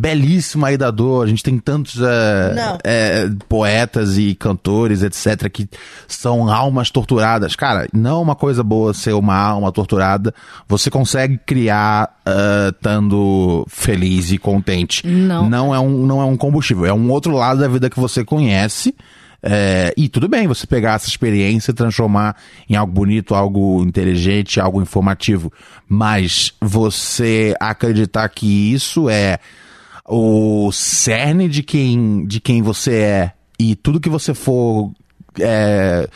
belíssima 0.00 0.68
aí 0.68 0.78
da 0.78 0.90
dor. 0.90 1.24
A 1.24 1.28
gente 1.28 1.42
tem 1.42 1.58
tantos 1.58 2.00
é, 2.00 2.78
é, 2.82 3.30
poetas 3.48 4.16
e 4.16 4.34
cantores, 4.34 5.02
etc., 5.02 5.50
que 5.50 5.68
são 6.08 6.50
almas 6.50 6.90
torturadas. 6.90 7.54
Cara, 7.54 7.86
não 7.92 8.18
é 8.18 8.22
uma 8.22 8.34
coisa 8.34 8.62
boa 8.62 8.94
ser 8.94 9.12
uma 9.12 9.36
alma 9.36 9.70
torturada. 9.70 10.34
Você 10.66 10.90
consegue 10.90 11.38
criar 11.44 12.18
ah, 12.24 12.70
estando 12.70 13.66
feliz 13.68 14.32
e 14.32 14.38
contente. 14.38 15.06
Não. 15.06 15.48
Não 15.48 15.74
é, 15.74 15.78
um, 15.78 16.06
não 16.06 16.22
é 16.22 16.24
um 16.24 16.36
combustível, 16.36 16.86
é 16.86 16.92
um 16.94 17.10
outro 17.10 17.32
lado 17.32 17.60
da 17.60 17.68
vida 17.68 17.90
que 17.90 18.00
você 18.00 18.24
conhece. 18.24 18.94
É, 19.42 19.92
e 19.96 20.08
tudo 20.08 20.28
bem 20.28 20.46
você 20.46 20.66
pegar 20.66 20.94
essa 20.94 21.08
experiência 21.08 21.70
e 21.70 21.74
transformar 21.74 22.36
em 22.68 22.76
algo 22.76 22.92
bonito, 22.92 23.34
algo 23.34 23.82
inteligente, 23.82 24.60
algo 24.60 24.80
informativo. 24.80 25.52
Mas 25.86 26.54
você 26.60 27.54
acreditar 27.60 28.28
que 28.28 28.72
isso 28.72 29.08
é 29.08 29.38
o 30.12 30.72
cerne 30.72 31.48
de 31.48 31.62
quem, 31.62 32.26
de 32.26 32.40
quem 32.40 32.62
você 32.62 32.94
é 32.96 33.32
e 33.58 33.76
tudo 33.76 34.00
que 34.00 34.08
você 34.08 34.34
for 34.34 34.90
é, 35.38 36.08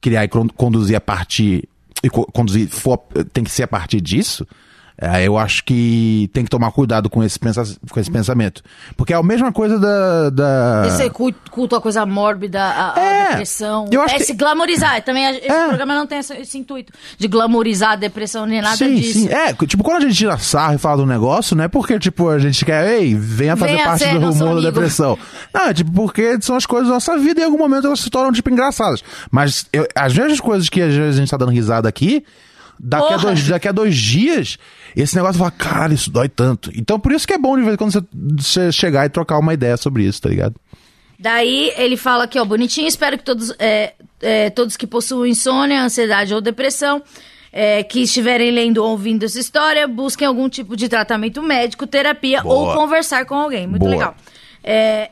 criar 0.00 0.24
e 0.24 0.28
con- 0.28 0.48
conduzir 0.48 0.96
a 0.96 1.00
partir 1.00 1.68
e 2.02 2.08
co- 2.08 2.26
conduzir 2.32 2.68
for, 2.68 2.98
tem 3.32 3.42
que 3.42 3.50
ser 3.50 3.64
a 3.64 3.68
partir 3.68 4.00
disso 4.00 4.46
é, 5.00 5.24
eu 5.26 5.38
acho 5.38 5.64
que 5.64 6.28
tem 6.32 6.44
que 6.44 6.50
tomar 6.50 6.70
cuidado 6.72 7.08
com 7.08 7.22
esse, 7.24 7.38
com 7.38 7.98
esse 8.00 8.10
pensamento 8.10 8.62
porque 8.96 9.12
é 9.12 9.16
a 9.16 9.22
mesma 9.22 9.50
coisa 9.52 9.78
da, 9.78 10.30
da... 10.30 10.82
Esse 10.86 11.08
culto, 11.10 11.74
a 11.74 11.80
coisa 11.80 12.04
mórbida, 12.04 12.60
a, 12.62 12.94
a 12.94 13.00
É, 13.00 13.28
depressão. 13.30 13.86
eu 13.90 14.02
acho 14.02 14.14
é 14.14 14.18
que- 14.18 14.24
se 14.24 14.34
glamorizar. 14.34 15.02
Também 15.02 15.26
a- 15.26 15.32
esse 15.36 15.50
É. 15.50 15.68
programa 15.68 15.94
não 15.94 16.06
tem 16.06 16.18
esse, 16.18 16.34
esse 16.36 16.58
intuito 16.58 16.92
de 17.18 17.26
glamorizar 17.28 17.92
a 17.92 17.96
depressão 17.96 18.44
nem 18.46 18.60
nada 18.60 18.76
sim, 18.76 18.94
disso. 18.94 19.12
sim. 19.20 19.28
É, 19.28 19.52
tipo, 19.54 19.82
quando 19.82 19.98
a 19.98 20.00
gente 20.08 20.16
tira 20.18 20.36
sarro 20.38 20.74
e 20.74 20.78
fala 20.78 20.98
do 20.98 21.06
negócio, 21.06 21.56
não 21.56 21.64
é 21.64 21.68
porque, 21.68 21.98
tipo, 21.98 22.28
a 22.28 22.38
gente 22.38 22.64
quer, 22.64 23.00
ei, 23.00 23.14
venha 23.14 23.56
fazer 23.56 23.72
Venha 23.72 23.84
parte 23.84 24.04
do 24.06 24.20
mundo 24.20 24.60
da 24.62 24.68
depressão. 24.70 25.18
Não, 25.54 25.68
é 25.68 25.74
tipo, 25.74 25.90
porque 25.92 26.38
são 26.42 26.56
as 26.56 26.66
coisas 26.66 26.88
da 26.88 26.94
nossa 26.94 27.16
vida 27.18 27.40
e 27.40 27.42
em 27.42 27.46
algum 27.46 27.58
momento 27.58 27.86
elas 27.86 28.00
se 28.00 28.10
tornam, 28.10 28.32
tipo, 28.32 28.50
engraçadas. 28.50 29.02
Mas 29.30 29.66
eu, 29.72 29.86
as 29.94 30.12
mesmas 30.14 30.40
coisas 30.40 30.68
que 30.68 30.80
às 30.82 30.94
vezes 30.94 31.16
a 31.16 31.20
gente 31.20 31.30
tá 31.30 31.36
dando 31.36 31.50
risada 31.52 31.88
aqui, 31.88 32.24
daqui 32.82 33.12
a, 33.12 33.16
dois, 33.16 33.48
daqui 33.48 33.68
a 33.68 33.72
dois 33.72 33.96
dias, 33.96 34.58
esse 34.96 35.14
negócio 35.14 35.38
fala, 35.38 35.50
cara, 35.50 35.92
isso 35.92 36.10
dói 36.10 36.28
tanto. 36.28 36.70
Então 36.74 36.98
por 36.98 37.12
isso 37.12 37.26
que 37.26 37.34
é 37.34 37.38
bom 37.38 37.56
de 37.56 37.62
vez 37.62 37.74
em 37.74 37.76
quando 37.76 37.92
você, 37.92 38.02
você 38.12 38.72
chegar 38.72 39.04
e 39.04 39.08
trocar 39.08 39.38
uma 39.38 39.52
ideia 39.52 39.76
sobre 39.76 40.04
isso, 40.04 40.22
tá 40.22 40.28
ligado? 40.28 40.54
Daí 41.18 41.72
ele 41.76 41.98
fala 41.98 42.24
aqui, 42.24 42.38
ó, 42.38 42.44
bonitinho, 42.44 42.88
espero 42.88 43.18
que 43.18 43.24
todos, 43.24 43.54
é, 43.58 43.92
é, 44.22 44.48
todos 44.48 44.76
que 44.76 44.86
possuem 44.86 45.32
insônia, 45.32 45.82
ansiedade 45.82 46.32
ou 46.32 46.40
depressão, 46.40 47.02
é, 47.52 47.82
que 47.82 48.00
estiverem 48.00 48.50
lendo 48.50 48.78
ou 48.78 48.92
ouvindo 48.92 49.24
essa 49.24 49.38
história, 49.38 49.86
busquem 49.86 50.26
algum 50.26 50.48
tipo 50.48 50.74
de 50.74 50.88
tratamento 50.88 51.42
médico, 51.42 51.86
terapia 51.86 52.42
Boa. 52.42 52.70
ou 52.70 52.74
conversar 52.74 53.26
com 53.26 53.34
alguém. 53.34 53.66
Muito 53.66 53.82
Boa. 53.82 53.90
legal. 53.90 54.14
É, 54.64 55.10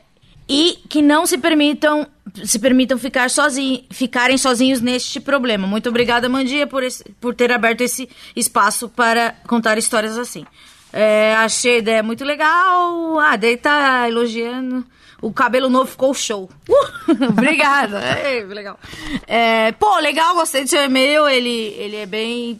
e 0.49 0.79
que 0.89 1.01
não 1.01 1.25
se 1.25 1.37
permitam 1.37 2.07
se 2.43 2.59
permitam 2.59 2.97
ficar 2.97 3.29
sozinhos, 3.29 3.81
ficarem 3.89 4.37
sozinhos 4.37 4.81
neste 4.81 5.19
problema. 5.19 5.65
Muito 5.65 5.89
obrigada, 5.89 6.29
Mandia, 6.29 6.67
por, 6.67 6.83
esse- 6.83 7.03
por 7.19 7.33
ter 7.33 7.51
aberto 7.51 7.81
esse 7.81 8.07
espaço 8.35 8.87
para 8.87 9.35
contar 9.47 9.77
histórias 9.79 10.15
assim. 10.17 10.45
É, 10.93 11.33
achei 11.37 11.75
a 11.75 11.79
ideia 11.79 12.03
muito 12.03 12.23
legal. 12.23 13.19
Ah, 13.19 13.35
daí 13.35 13.57
tá 13.57 14.07
elogiando. 14.07 14.85
O 15.21 15.33
cabelo 15.33 15.69
novo 15.69 15.89
ficou 15.89 16.13
show. 16.13 16.49
Uh, 16.69 17.11
obrigada. 17.29 17.99
É, 17.99 18.43
legal. 18.43 18.79
É, 19.27 19.71
pô, 19.73 19.97
legal, 19.99 20.35
gostei 20.35 20.63
do 20.63 20.69
seu 20.69 20.83
e-mail. 20.83 21.27
Ele, 21.27 21.49
ele 21.77 21.95
é 21.97 22.05
bem. 22.05 22.59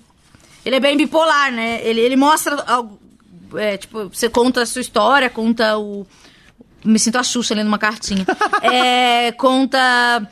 Ele 0.65 0.75
é 0.75 0.79
bem 0.79 0.97
bipolar, 0.97 1.51
né? 1.51 1.79
Ele, 1.83 2.01
ele 2.01 2.15
mostra 2.15 2.57
é, 3.55 3.77
tipo, 3.77 4.09
você 4.09 4.27
conta 4.29 4.63
a 4.63 4.65
sua 4.65 4.81
história, 4.81 5.29
conta 5.29 5.77
o. 5.77 6.05
Me 6.83 6.99
sinto 6.99 7.17
a 7.17 7.23
Xuxa 7.23 7.53
lendo 7.55 7.67
uma 7.67 7.77
cartinha. 7.77 8.25
É, 8.61 9.31
conta 9.33 10.27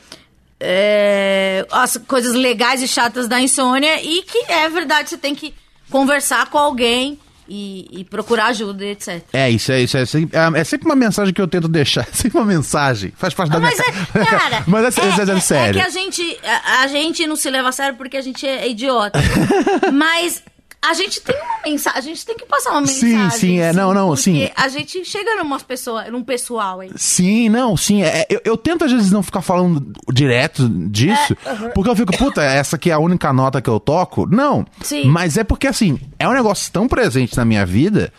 é, 0.59 1.65
as 1.71 1.97
coisas 2.07 2.33
legais 2.33 2.81
e 2.81 2.87
chatas 2.87 3.27
da 3.27 3.39
insônia 3.39 4.01
e 4.01 4.23
que 4.23 4.51
é 4.51 4.69
verdade, 4.69 5.09
você 5.09 5.17
tem 5.17 5.35
que 5.35 5.53
conversar 5.89 6.49
com 6.49 6.57
alguém 6.57 7.19
e, 7.49 7.87
e 7.91 8.03
procurar 8.03 8.47
ajuda, 8.47 8.85
etc. 8.85 9.23
É, 9.31 9.49
isso 9.49 9.71
é, 9.71 9.81
isso 9.81 9.97
é, 9.97 10.05
sempre, 10.05 10.37
é, 10.37 10.59
é 10.59 10.63
sempre 10.63 10.85
uma 10.85 10.95
mensagem 10.95 11.33
que 11.33 11.41
eu 11.41 11.47
tento 11.47 11.67
deixar. 11.67 12.07
É 12.11 12.13
sempre 12.13 12.37
uma 12.39 12.45
mensagem. 12.45 13.13
Faz 13.15 13.33
parte 13.33 13.51
da 13.51 13.59
Mas, 13.59 13.77
minha 13.77 14.23
é, 14.23 14.25
cara, 14.25 14.63
Mas 14.67 14.97
é, 14.97 15.01
é, 15.01 15.37
é, 15.37 15.39
sério. 15.39 15.79
É 15.79 15.83
que 15.83 15.87
a 15.87 15.91
gente, 15.91 16.39
a, 16.43 16.81
a 16.81 16.87
gente 16.87 17.25
não 17.27 17.35
se 17.35 17.49
leva 17.49 17.69
a 17.69 17.71
sério 17.71 17.95
porque 17.95 18.17
a 18.17 18.21
gente 18.21 18.45
é 18.45 18.67
idiota. 18.67 19.19
Mas 19.93 20.43
a 20.89 20.93
gente 20.93 21.19
tem 21.21 21.35
uma 21.35 21.59
mensagem, 21.65 21.99
a 21.99 22.01
gente 22.01 22.25
tem 22.25 22.35
que 22.37 22.45
passar 22.45 22.71
uma 22.71 22.87
Sim, 22.87 23.05
mensagem. 23.17 23.39
sim, 23.39 23.59
é, 23.59 23.73
não, 23.73 23.93
não, 23.93 24.07
porque 24.09 24.21
sim. 24.21 24.49
a 24.55 24.67
gente 24.69 25.03
chega 25.03 25.35
numa 25.35 25.59
pessoa, 25.59 26.09
num 26.09 26.23
pessoal 26.23 26.79
aí. 26.79 26.91
Sim, 26.95 27.49
não, 27.49 27.75
sim. 27.75 28.03
é, 28.03 28.25
eu, 28.29 28.41
eu 28.45 28.57
tento 28.57 28.85
às 28.85 28.91
vezes 28.91 29.11
não 29.11 29.21
ficar 29.21 29.41
falando 29.41 29.91
direto 30.13 30.67
disso, 30.69 31.35
É, 31.45 31.69
porque 31.69 31.89
eu 31.89 31.95
fico, 31.95 32.15
puta, 32.17 32.41
essa 32.41 32.77
aqui 32.77 32.89
é 32.89 32.93
a 32.93 32.99
única 32.99 33.33
nota 33.33 33.61
que 33.61 33.69
eu 33.69 33.79
toco. 33.79 34.25
Não. 34.25 34.65
Sim. 34.81 35.05
Mas 35.05 35.37
é 35.37 35.43
porque, 35.43 35.67
assim, 35.67 35.99
é 36.17 36.27
um 36.27 36.33
negócio 36.33 36.71
tão 36.71 36.87
presente 36.87 37.35
na 37.35 37.43
minha 37.43 37.65
vida 37.65 38.11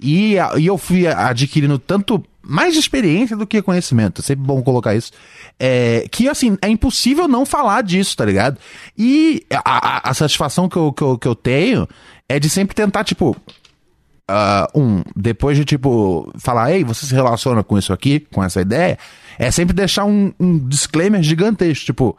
e, 0.00 0.34
e 0.58 0.66
eu 0.66 0.76
fui 0.76 1.06
adquirindo 1.06 1.78
tanto 1.78 2.22
mais 2.50 2.76
experiência 2.76 3.36
do 3.36 3.46
que 3.46 3.62
conhecimento. 3.62 4.22
Sempre 4.22 4.44
bom 4.44 4.60
colocar 4.62 4.94
isso. 4.94 5.12
É, 5.58 6.06
que, 6.10 6.28
assim, 6.28 6.58
é 6.60 6.68
impossível 6.68 7.28
não 7.28 7.46
falar 7.46 7.82
disso, 7.82 8.16
tá 8.16 8.24
ligado? 8.24 8.58
E 8.98 9.44
a, 9.52 9.60
a- 10.08 10.10
a 10.10 10.14
satisfação 10.14 10.68
que 10.68 10.76
eu, 10.76 10.92
que, 10.92 11.02
eu, 11.02 11.18
que 11.18 11.28
eu 11.28 11.34
tenho 11.34 11.88
é 12.28 12.38
de 12.40 12.48
sempre 12.50 12.74
tentar, 12.74 13.04
tipo, 13.04 13.36
ah, 14.28 14.68
um, 14.74 15.02
depois 15.16 15.56
de 15.56 15.64
tipo, 15.64 16.32
falar, 16.38 16.72
ei, 16.72 16.84
você 16.84 17.06
se 17.06 17.14
relaciona 17.14 17.62
com 17.62 17.78
isso 17.78 17.92
aqui, 17.92 18.20
com 18.20 18.42
essa 18.42 18.60
ideia, 18.60 18.98
é 19.38 19.50
sempre 19.50 19.74
deixar 19.74 20.04
um, 20.04 20.32
um 20.38 20.58
disclaimer 20.68 21.22
gigantesco, 21.22 21.84
tipo, 21.86 22.18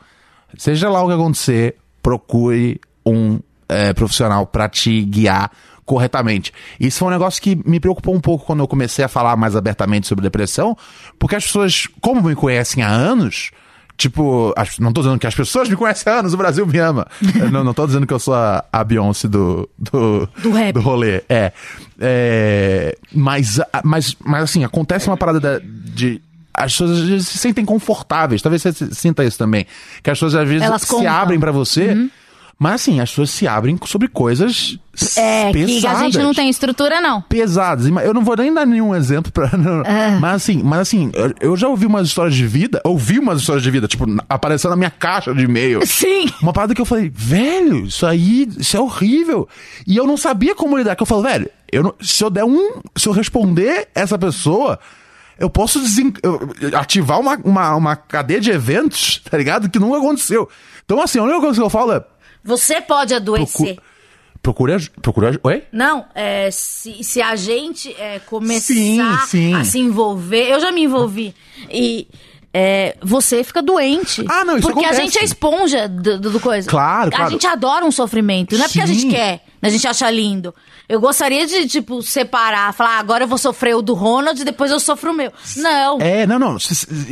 seja 0.57 0.89
lá 0.89 1.01
o 1.03 1.07
que 1.07 1.13
acontecer, 1.13 1.75
procure 2.01 2.79
um 3.05 3.39
é, 3.69 3.93
profissional 3.93 4.45
pra 4.45 4.67
te 4.67 5.01
guiar 5.03 5.51
corretamente. 5.85 6.51
Isso 6.79 6.99
foi 6.99 7.07
um 7.07 7.11
negócio 7.11 7.41
que 7.41 7.55
me 7.65 7.79
preocupou 7.79 8.15
um 8.15 8.19
pouco 8.21 8.45
quando 8.45 8.59
eu 8.59 8.67
comecei 8.67 9.03
a 9.03 9.07
falar 9.07 9.35
mais 9.35 9.55
abertamente 9.55 10.07
sobre 10.07 10.23
depressão, 10.23 10.77
porque 11.19 11.35
as 11.35 11.45
pessoas, 11.45 11.87
como 12.01 12.21
me 12.21 12.35
conhecem 12.35 12.83
há 12.83 12.89
anos, 12.89 13.51
tipo, 13.97 14.53
não 14.79 14.91
tô 14.91 15.01
dizendo 15.01 15.19
que 15.19 15.27
as 15.27 15.35
pessoas 15.35 15.69
me 15.69 15.75
conhecem 15.75 16.11
há 16.11 16.19
anos, 16.19 16.33
o 16.33 16.37
Brasil 16.37 16.65
me 16.65 16.77
ama. 16.79 17.05
Não, 17.51 17.63
não 17.63 17.73
tô 17.73 17.85
dizendo 17.85 18.07
que 18.07 18.13
eu 18.13 18.19
sou 18.19 18.33
a, 18.33 18.63
a 18.73 18.83
Beyoncé 18.83 19.27
do, 19.27 19.69
do, 19.77 20.27
Do 20.41 20.51
rap. 20.51 20.77
rolê. 20.79 21.21
É. 21.29 21.51
É, 21.99 22.97
mas, 23.13 23.59
mas, 23.83 24.15
mas 24.23 24.43
assim, 24.43 24.63
acontece 24.63 25.07
uma 25.07 25.17
parada 25.17 25.39
da- 25.39 25.59
de. 25.63 26.19
As 26.53 26.73
pessoas 26.73 26.91
às 26.99 27.07
vezes 27.07 27.27
se 27.29 27.37
sentem 27.37 27.63
confortáveis. 27.63 28.41
Talvez 28.41 28.61
você 28.61 28.73
sinta 28.91 29.23
isso 29.23 29.37
também. 29.37 29.65
Que 30.03 30.09
as 30.09 30.17
pessoas 30.17 30.35
às 30.35 30.47
vezes 30.47 30.63
Elas 30.63 30.81
se 30.81 30.87
contam. 30.89 31.09
abrem 31.13 31.39
pra 31.39 31.51
você. 31.51 31.95
Mas 32.63 32.75
assim, 32.81 32.99
as 32.99 33.09
pessoas 33.09 33.31
se 33.31 33.47
abrem 33.47 33.75
sobre 33.87 34.07
coisas 34.07 34.77
É, 35.17 35.51
pesadas 35.51 35.81
que 35.81 35.87
a 35.87 36.03
gente 36.11 36.17
não 36.19 36.31
tem 36.31 36.47
estrutura, 36.47 37.01
não. 37.01 37.19
pesadas. 37.23 37.87
Eu 37.87 38.13
não 38.13 38.23
vou 38.23 38.35
nem 38.37 38.53
dar 38.53 38.67
nenhum 38.67 38.93
exemplo 38.93 39.31
pra. 39.31 39.49
não- 39.57 39.81
Mas 40.19 40.35
assim, 40.35 40.61
mas 40.63 40.81
assim, 40.81 41.11
eu- 41.39 41.57
já 41.57 41.67
ouvi 41.67 41.87
umas 41.87 42.07
histórias 42.07 42.35
de 42.35 42.45
vida, 42.45 42.79
ouvi 42.85 43.17
umas 43.17 43.39
histórias 43.39 43.63
de 43.63 43.71
vida, 43.71 43.87
tipo, 43.87 44.05
aparecendo 44.29 44.69
na 44.69 44.75
minha 44.77 44.91
caixa 44.91 45.33
de 45.33 45.43
e-mail. 45.43 45.79
Sim. 45.87 46.27
Uma 46.39 46.53
parada 46.53 46.75
que 46.75 46.79
eu 46.81 46.85
falei, 46.85 47.11
velho, 47.11 47.85
isso 47.87 48.05
aí, 48.05 48.47
isso 48.55 48.77
é 48.77 48.79
horrível. 48.79 49.49
E 49.87 49.97
eu 49.97 50.05
não 50.05 50.15
sabia 50.15 50.53
como 50.53 50.77
lidar, 50.77 50.95
que 50.95 51.01
eu 51.01 51.07
falo, 51.07 51.23
velho, 51.23 51.49
eu 51.71 51.81
não- 51.81 51.95
se 51.99 52.23
eu 52.23 52.29
der 52.29 52.43
um. 52.45 52.79
Se 52.95 53.09
eu 53.09 53.13
responder 53.13 53.87
essa 53.95 54.19
pessoa. 54.19 54.77
Eu 55.39 55.49
posso 55.49 55.79
desen- 55.79 56.13
ativar 56.77 57.19
uma, 57.19 57.35
uma, 57.43 57.75
uma 57.75 57.95
cadeia 57.95 58.39
de 58.39 58.51
eventos, 58.51 59.19
tá 59.27 59.35
ligado? 59.35 59.67
Que 59.67 59.79
nunca 59.79 59.97
aconteceu. 59.97 60.47
Então, 60.85 61.01
assim, 61.01 61.17
a 61.17 61.23
única 61.23 61.39
coisa 61.39 61.59
que 61.59 61.65
eu 61.65 61.69
falo 61.71 61.93
é. 61.93 62.03
Você 62.43 62.81
pode 62.81 63.13
adoecer. 63.13 63.75
Procu 64.41 64.65
Procure. 65.01 65.27
aj- 65.27 65.39
Oi? 65.43 65.63
Não, 65.71 66.05
é, 66.15 66.49
se, 66.51 67.03
se 67.03 67.21
a 67.21 67.35
gente 67.35 67.93
é, 67.99 68.17
começar 68.19 68.73
Sim, 68.73 68.99
sim. 69.27 69.53
a 69.53 69.63
se 69.63 69.77
envolver, 69.77 70.49
eu 70.51 70.59
já 70.59 70.71
me 70.71 70.83
envolvi, 70.83 71.35
e 71.69 72.07
é, 72.51 72.97
você 73.03 73.43
fica 73.43 73.61
doente. 73.61 74.25
Ah, 74.27 74.43
não, 74.43 74.57
isso 74.57 74.67
Porque 74.67 74.83
a 74.83 74.89
acontece. 74.89 75.01
gente 75.11 75.19
é 75.19 75.23
esponja 75.23 75.87
do, 75.87 76.19
do- 76.19 76.39
coisa. 76.39 76.67
Claro, 76.67 77.09
A 77.09 77.17
claro. 77.17 77.31
gente 77.31 77.45
adora 77.45 77.85
um 77.85 77.91
sofrimento, 77.91 78.57
não 78.57 78.65
é 78.65 78.67
porque 78.67 78.81
a 78.81 78.85
gente 78.87 79.07
quer, 79.07 79.45
a 79.61 79.69
gente 79.69 79.87
acha 79.87 80.09
lindo. 80.09 80.53
Eu 80.89 80.99
gostaria 80.99 81.45
de, 81.45 81.67
tipo, 81.67 82.01
separar, 82.01 82.73
falar, 82.73 82.97
ah, 82.97 82.99
agora 82.99 83.23
eu 83.23 83.27
vou 83.27 83.37
sofrer 83.37 83.75
o 83.75 83.81
do 83.81 83.93
Ronald 83.93 84.41
e 84.41 84.43
depois 84.43 84.71
eu 84.71 84.79
sofro 84.79 85.11
o 85.11 85.13
meu. 85.13 85.31
Não. 85.57 85.99
É, 86.01 86.25
não, 86.27 86.37
não. 86.37 86.57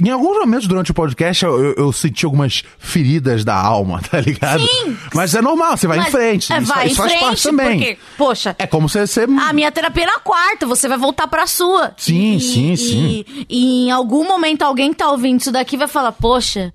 Em 0.04 0.10
alguns 0.10 0.38
momentos 0.38 0.68
durante 0.68 0.92
o 0.92 0.94
podcast 0.94 1.46
eu, 1.46 1.74
eu- 1.76 1.94
senti 1.94 2.26
algumas 2.26 2.64
feridas 2.78 3.44
da 3.46 3.56
alma, 3.56 4.02
tá 4.10 4.20
ligado? 4.20 4.62
Sim. 4.68 4.98
Mas 5.14 5.34
é 5.36 5.42
normal, 5.42 5.78
você 5.78 5.88
vai 5.88 5.98
Mas- 6.00 6.08
em 6.08 6.12
frente. 6.12 6.52
É, 6.54 6.60
vai 6.60 6.88
isso 6.88 6.94
em 6.94 6.96
faz 6.96 7.12
frente, 7.12 7.24
parte 7.24 7.44
também. 7.44 7.78
porque, 7.80 7.98
poxa, 8.18 8.56
É 8.60 8.68
como 8.68 8.90
você. 8.90 9.06
você... 9.08 9.24
A 9.24 9.54
minha 9.54 9.72
terapia 9.72 10.04
é 10.04 10.08
na 10.08 10.20
quarta, 10.20 10.66
você 10.66 10.88
vai 10.90 10.98
voltar 10.98 11.28
pra 11.28 11.48
sua. 11.48 11.94
Sim, 11.98 12.36
E- 12.36 12.40
sim, 12.42 12.72
e- 12.74 12.78
sim. 12.78 13.26
E 13.48 13.86
em 13.88 13.92
algum 13.92 14.26
momento 14.28 14.64
alguém 14.64 14.90
que 14.92 14.98
tá 14.98 15.10
ouvindo 15.10 15.40
isso 15.40 15.52
daqui 15.52 15.78
vai 15.78 15.88
falar, 15.88 16.12
poxa, 16.12 16.74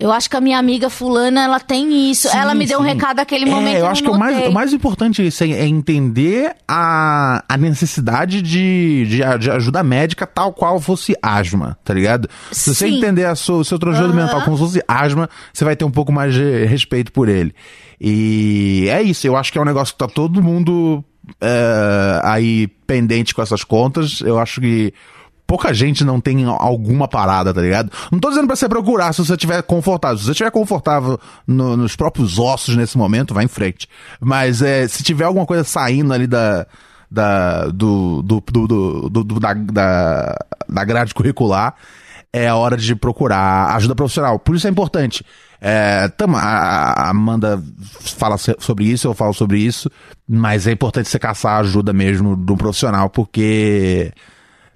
eu 0.00 0.10
acho 0.10 0.28
que 0.30 0.36
a 0.36 0.40
minha 0.40 0.58
amiga 0.58 0.88
fulana, 0.90 1.44
ela 1.44 1.60
tem 1.60 2.10
isso. 2.10 2.28
Sim, 2.28 2.36
ela 2.38 2.54
me 2.54 2.66
deu 2.66 2.78
um 2.80 2.82
sim. 2.82 2.88
recado 2.88 3.18
naquele 3.18 3.44
É, 3.44 3.50
momento. 3.50 3.76
eu 3.76 3.86
acho 3.86 4.02
que 4.02 4.08
o 4.08 4.18
mais, 4.18 4.46
o 4.48 4.52
mais 4.52 4.72
importante 4.72 5.20
é 5.22 5.26
isso, 5.26 5.44
é 5.44 5.66
entender 5.66 6.54
a, 6.66 7.44
a 7.48 7.56
necessidade 7.56 8.40
de, 8.42 9.06
de, 9.06 9.38
de 9.38 9.50
ajuda 9.50 9.82
médica 9.82 10.26
tal 10.26 10.52
qual 10.52 10.80
fosse 10.80 11.14
asma, 11.22 11.78
tá 11.84 11.92
ligado? 11.94 12.28
Se 12.50 12.74
você 12.74 12.88
Sim. 12.88 12.96
entender 12.98 13.26
a 13.26 13.34
sua- 13.34 13.58
o 13.58 13.64
seu 13.64 13.78
transtorno 13.78 14.14
mental 14.14 14.42
como 14.42 14.56
se 14.56 14.62
fosse 14.64 14.82
asma, 14.88 15.28
você 15.52 15.64
vai 15.64 15.76
ter 15.76 15.84
um 15.84 15.90
pouco 15.90 16.10
mais 16.10 16.32
de 16.34 16.64
respeito 16.64 17.12
por 17.12 17.28
ele. 17.28 17.54
E 18.00 18.86
é 18.90 19.02
isso, 19.02 19.26
eu 19.26 19.36
acho 19.36 19.52
que 19.52 19.58
é 19.58 19.60
um 19.60 19.64
negócio 19.66 19.92
que 19.94 19.98
tá 19.98 20.08
todo 20.08 20.42
mundo 20.42 21.04
é, 21.40 22.20
aí 22.24 22.66
pendente 22.86 23.34
com 23.34 23.42
essas 23.42 23.62
contas. 23.62 24.20
Eu 24.22 24.38
acho 24.38 24.60
que 24.60 24.92
pouca 25.50 25.74
gente 25.74 26.04
não 26.04 26.20
tem 26.20 26.44
alguma 26.44 27.08
parada, 27.08 27.52
tá 27.52 27.60
ligado? 27.60 27.90
Não 28.12 28.20
tô 28.20 28.28
dizendo 28.28 28.46
pra 28.46 28.54
você 28.54 28.68
procurar 28.68 29.12
se 29.12 29.24
você 29.24 29.32
estiver 29.32 29.60
confortável. 29.64 30.16
Se 30.16 30.24
você 30.24 30.30
estiver 30.30 30.50
confortável 30.52 31.18
no- 31.44 31.76
nos 31.76 31.96
próprios 31.96 32.38
ossos 32.38 32.76
nesse 32.76 32.96
momento, 32.96 33.34
vai 33.34 33.44
em 33.44 33.48
frente. 33.48 33.88
Mas 34.20 34.62
é, 34.62 34.86
se 34.86 35.02
tiver 35.02 35.24
alguma 35.24 35.44
coisa 35.44 35.64
saindo 35.64 36.12
ali 36.12 36.26
da. 36.28 36.66
Da, 37.12 37.66
do, 37.66 38.22
do, 38.22 38.40
do, 38.40 39.08
do- 39.08 39.24
do- 39.24 39.40
da, 39.40 39.52
da, 39.52 40.36
da 40.68 40.84
grade 40.84 41.12
curricular, 41.12 41.74
é 42.32 42.46
a 42.46 42.54
hora 42.54 42.76
de 42.76 42.94
procurar 42.94 43.74
ajuda 43.74 43.96
profissional. 43.96 44.38
Por 44.38 44.54
isso 44.54 44.68
é 44.68 44.70
importante. 44.70 45.26
É, 45.60 46.06
tamo- 46.06 46.36
a, 46.36 46.40
a 46.42 47.10
Amanda 47.10 47.60
fala 48.16 48.36
sobre 48.38 48.84
isso, 48.84 49.08
eu 49.08 49.14
falo 49.14 49.34
sobre 49.34 49.58
isso, 49.58 49.90
mas 50.28 50.68
é 50.68 50.70
importante 50.70 51.08
você 51.08 51.18
caçar 51.18 51.56
a 51.56 51.58
ajuda 51.58 51.92
mesmo 51.92 52.36
de 52.36 52.52
um 52.52 52.56
profissional, 52.56 53.10
porque 53.10 54.12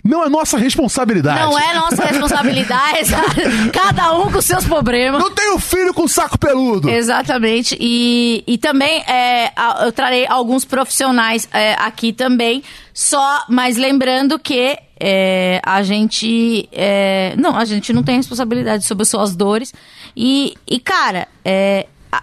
não 0.05 0.23
é 0.23 0.29
nossa 0.29 0.59
responsabilidade. 0.59 1.41
Não 1.41 1.59
é 1.59 1.75
nossa 1.75 2.05
responsabilidade. 2.05 3.11
Cada 3.73 4.13
um 4.19 4.31
com 4.31 4.41
seus 4.43 4.65
problemas. 4.67 5.21
Não 5.23 5.31
tenho 5.31 5.59
filho 5.59 5.95
com 5.95 6.07
saco 6.07 6.39
peludo. 6.39 6.91
Exatamente. 6.91 7.75
E, 7.81 8.45
e 8.47 8.59
também 8.59 9.01
é, 9.09 9.51
eu 9.83 9.91
trarei 9.93 10.27
alguns 10.27 10.65
profissionais 10.65 11.49
é, 11.53 11.75
aqui 11.79 12.13
também. 12.13 12.63
Só, 12.93 13.45
mas 13.49 13.77
lembrando 13.79 14.39
que 14.39 14.79
é, 15.01 15.61
a 15.65 15.83
gente. 15.83 16.69
é, 16.71 17.35
não, 17.39 17.57
a 17.57 17.65
gente 17.65 17.93
não 17.93 18.03
tem 18.03 18.17
responsabilidade 18.17 18.85
sobre 18.85 19.03
as 19.03 19.09
suas 19.09 19.35
dores. 19.35 19.73
E, 20.17 20.55
e 20.67 20.79
cara, 20.79 21.27
é, 21.45 21.87
a- 22.13 22.23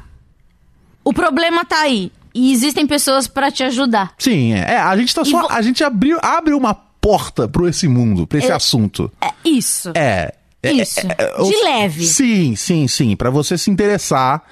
o 1.03 1.11
problema 1.11 1.65
tá 1.65 1.81
aí. 1.81 2.11
E 2.33 2.53
existem 2.53 2.87
pessoas 2.87 3.27
pra 3.27 3.51
te 3.51 3.61
ajudar. 3.63 4.13
Sim, 4.17 4.53
é. 4.53 4.75
É, 4.75 4.77
a 4.77 4.95
gente 4.95 5.13
tá 5.13 5.25
só. 5.25 5.41
vo- 5.41 5.47
A 5.49 5.61
gente 5.61 5.83
abriu, 5.83 6.17
abre 6.21 6.53
uma 6.53 6.73
porta 7.01 7.47
pro 7.47 7.67
esse 7.67 7.87
mundo, 7.87 8.25
pra 8.27 8.37
esse 8.37 8.51
É- 8.51 8.53
assunto. 8.53 9.11
É 9.19 9.29
isso. 9.43 9.91
É. 9.95 10.31
é, 10.63 10.71
Isso. 10.71 10.99
é, 10.99 11.15
é, 11.17 11.43
De 11.43 11.63
leve. 11.63 12.05
Sim, 12.05 12.55
sim, 12.55 12.87
sim. 12.87 13.15
Pra 13.15 13.31
você 13.31 13.57
se 13.57 13.71
interessar. 13.71 14.43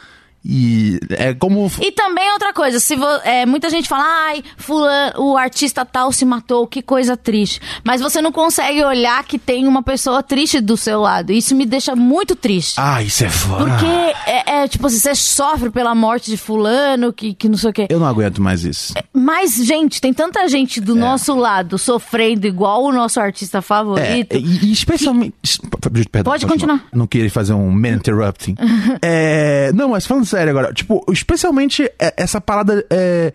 E 0.43 0.99
é 1.09 1.33
como. 1.33 1.69
E 1.81 1.91
também 1.91 2.31
outra 2.31 2.53
coisa, 2.53 2.79
se 2.79 2.95
vo- 2.95 3.05
é, 3.23 3.45
muita 3.45 3.69
gente 3.69 3.89
fala, 3.89 4.03
ai, 4.27 4.43
fulano, 4.57 5.13
o 5.21 5.37
artista 5.37 5.83
tal 5.85 6.11
se 6.11 6.23
matou, 6.23 6.65
que 6.65 6.81
coisa 6.81 7.17
triste. 7.17 7.59
Mas 7.83 7.99
você 8.01 8.21
não 8.21 8.31
consegue 8.31 8.83
olhar 8.83 9.23
que 9.25 9.37
tem 9.37 9.67
uma 9.67 9.83
pessoa 9.83 10.23
triste 10.23 10.61
do 10.61 10.77
seu 10.77 11.01
lado. 11.01 11.31
Isso 11.31 11.53
me 11.55 11.65
deixa 11.65 11.95
muito 11.95 12.35
triste. 12.35 12.75
Ah, 12.77 13.03
isso 13.03 13.25
é 13.25 13.29
foda. 13.29 13.65
Porque 13.65 13.85
é, 14.29 14.61
é, 14.63 14.67
tipo 14.67 14.87
assim, 14.87 14.97
você 14.99 15.13
sofre 15.13 15.69
pela 15.69 15.93
morte 15.93 16.31
de 16.31 16.37
fulano, 16.37 17.11
que, 17.11 17.33
que 17.33 17.49
não 17.49 17.57
sei 17.57 17.69
o 17.69 17.73
quê. 17.73 17.87
Eu 17.89 17.99
não 17.99 18.07
aguento 18.07 18.41
mais 18.41 18.63
isso. 18.63 18.93
Mas, 19.13 19.55
gente, 19.55 19.99
tem 19.99 20.13
tanta 20.13 20.47
gente 20.47 20.79
do 20.79 20.95
nosso 20.95 21.35
lado 21.35 21.77
sofrendo 21.77 22.47
igual 22.47 22.83
o 22.83 22.91
nosso 22.93 23.19
artista 23.19 23.57
É, 23.57 23.61
favorito. 23.61 24.37
e, 24.37 24.67
e 24.67 24.71
especialmente. 24.71 25.33
Perdão, 26.11 26.31
Pode 26.31 26.45
continuar. 26.47 26.85
Não 26.93 27.05
queria 27.07 27.29
fazer 27.29 27.53
um 27.53 27.69
man 27.71 27.95
interrupting. 27.95 28.55
é, 29.01 29.71
não, 29.73 29.89
mas 29.89 30.05
falando 30.05 30.28
sério 30.29 30.51
agora, 30.51 30.73
tipo, 30.73 31.03
especialmente 31.11 31.83
é, 31.99 32.13
essa 32.17 32.39
parada. 32.39 32.85
É, 32.89 33.33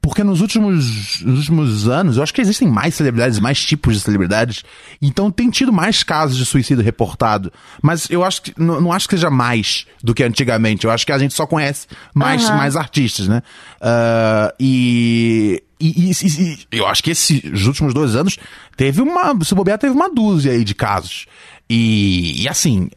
porque 0.00 0.22
nos 0.22 0.40
últimos, 0.40 1.20
nos 1.22 1.38
últimos 1.40 1.88
anos, 1.88 2.16
eu 2.16 2.22
acho 2.22 2.32
que 2.32 2.40
existem 2.40 2.68
mais 2.68 2.94
celebridades, 2.94 3.40
mais 3.40 3.60
tipos 3.64 3.94
de 3.94 4.00
celebridades. 4.00 4.62
Então 5.02 5.28
tem 5.30 5.50
tido 5.50 5.72
mais 5.72 6.04
casos 6.04 6.36
de 6.36 6.46
suicídio 6.46 6.84
reportado. 6.84 7.52
Mas 7.82 8.08
eu 8.08 8.22
acho 8.22 8.42
que. 8.42 8.54
Não, 8.56 8.80
não 8.80 8.92
acho 8.92 9.08
que 9.08 9.14
seja 9.16 9.28
mais 9.28 9.86
do 10.02 10.14
que 10.14 10.22
antigamente. 10.22 10.84
Eu 10.84 10.90
acho 10.92 11.04
que 11.04 11.10
a 11.12 11.18
gente 11.18 11.34
só 11.34 11.46
conhece 11.46 11.88
mais, 12.14 12.44
Aham. 12.46 12.56
mais 12.56 12.76
artistas, 12.76 13.26
né? 13.26 13.42
E. 14.60 15.62
E, 15.80 16.10
e- 16.10 16.10
e- 16.10 16.58
e 16.72 16.78
eu 16.78 16.86
acho 16.88 17.04
que 17.04 17.10
esses 17.12 17.64
últimos 17.66 17.94
dois 17.94 18.16
anos 18.16 18.36
teve 18.76 19.00
uma. 19.00 19.36
Se 19.44 19.54
bobear, 19.54 19.78
teve 19.78 19.92
uma 19.94 20.12
dúzia 20.12 20.52
aí 20.52 20.64
de 20.64 20.74
casos. 20.74 21.26
E, 21.70 22.42
e 22.42 22.48
assim. 22.48 22.88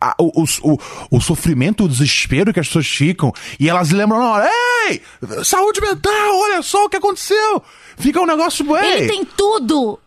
A- 0.00 0.14
o, 0.18 0.44
o, 0.62 0.78
o, 1.10 1.20
sofrimento, 1.20 1.84
o 1.84 1.88
desespero 1.88 2.52
que 2.52 2.60
as 2.60 2.66
pessoas 2.66 2.86
ficam, 2.86 3.32
e 3.58 3.68
elas 3.68 3.90
lembram 3.90 4.18
na 4.18 4.30
hora, 4.30 4.50
ei, 4.88 5.02
saúde 5.44 5.80
mental, 5.80 6.36
olha 6.36 6.62
só 6.62 6.84
o 6.84 6.88
que 6.88 6.96
aconteceu. 6.96 7.62
Fica 7.96 8.20
um 8.20 8.26
negócio 8.26 8.64
ei. 8.76 8.92
Ele 8.98 9.08
tem 9.08 9.24
tudo. 9.24 9.98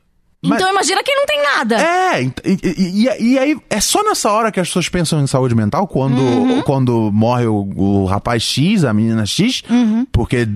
Mas- 0.41 0.57
Então 0.61 0.71
imagina 0.71 1.03
quem 1.03 1.15
não 1.17 1.25
tem 1.25 1.43
nada. 1.43 1.75
É, 1.81 2.23
e, 2.23 2.31
e- 2.63 3.09
e- 3.33 3.39
aí 3.39 3.57
é 3.69 3.81
só 3.81 4.01
nessa 4.03 4.31
hora 4.31 4.51
que 4.53 4.59
as 4.59 4.67
pessoas 4.69 4.87
pensam 4.87 5.21
em 5.21 5.27
saúde 5.27 5.53
mental, 5.53 5.85
quando, 5.85 6.63
quando 6.63 7.11
morre 7.11 7.45
o, 7.45 7.69
o 7.75 8.05
rapaz 8.05 8.41
X, 8.43 8.85
a 8.85 8.93
menina 8.93 9.25
X, 9.25 9.63
porque, 10.13 10.47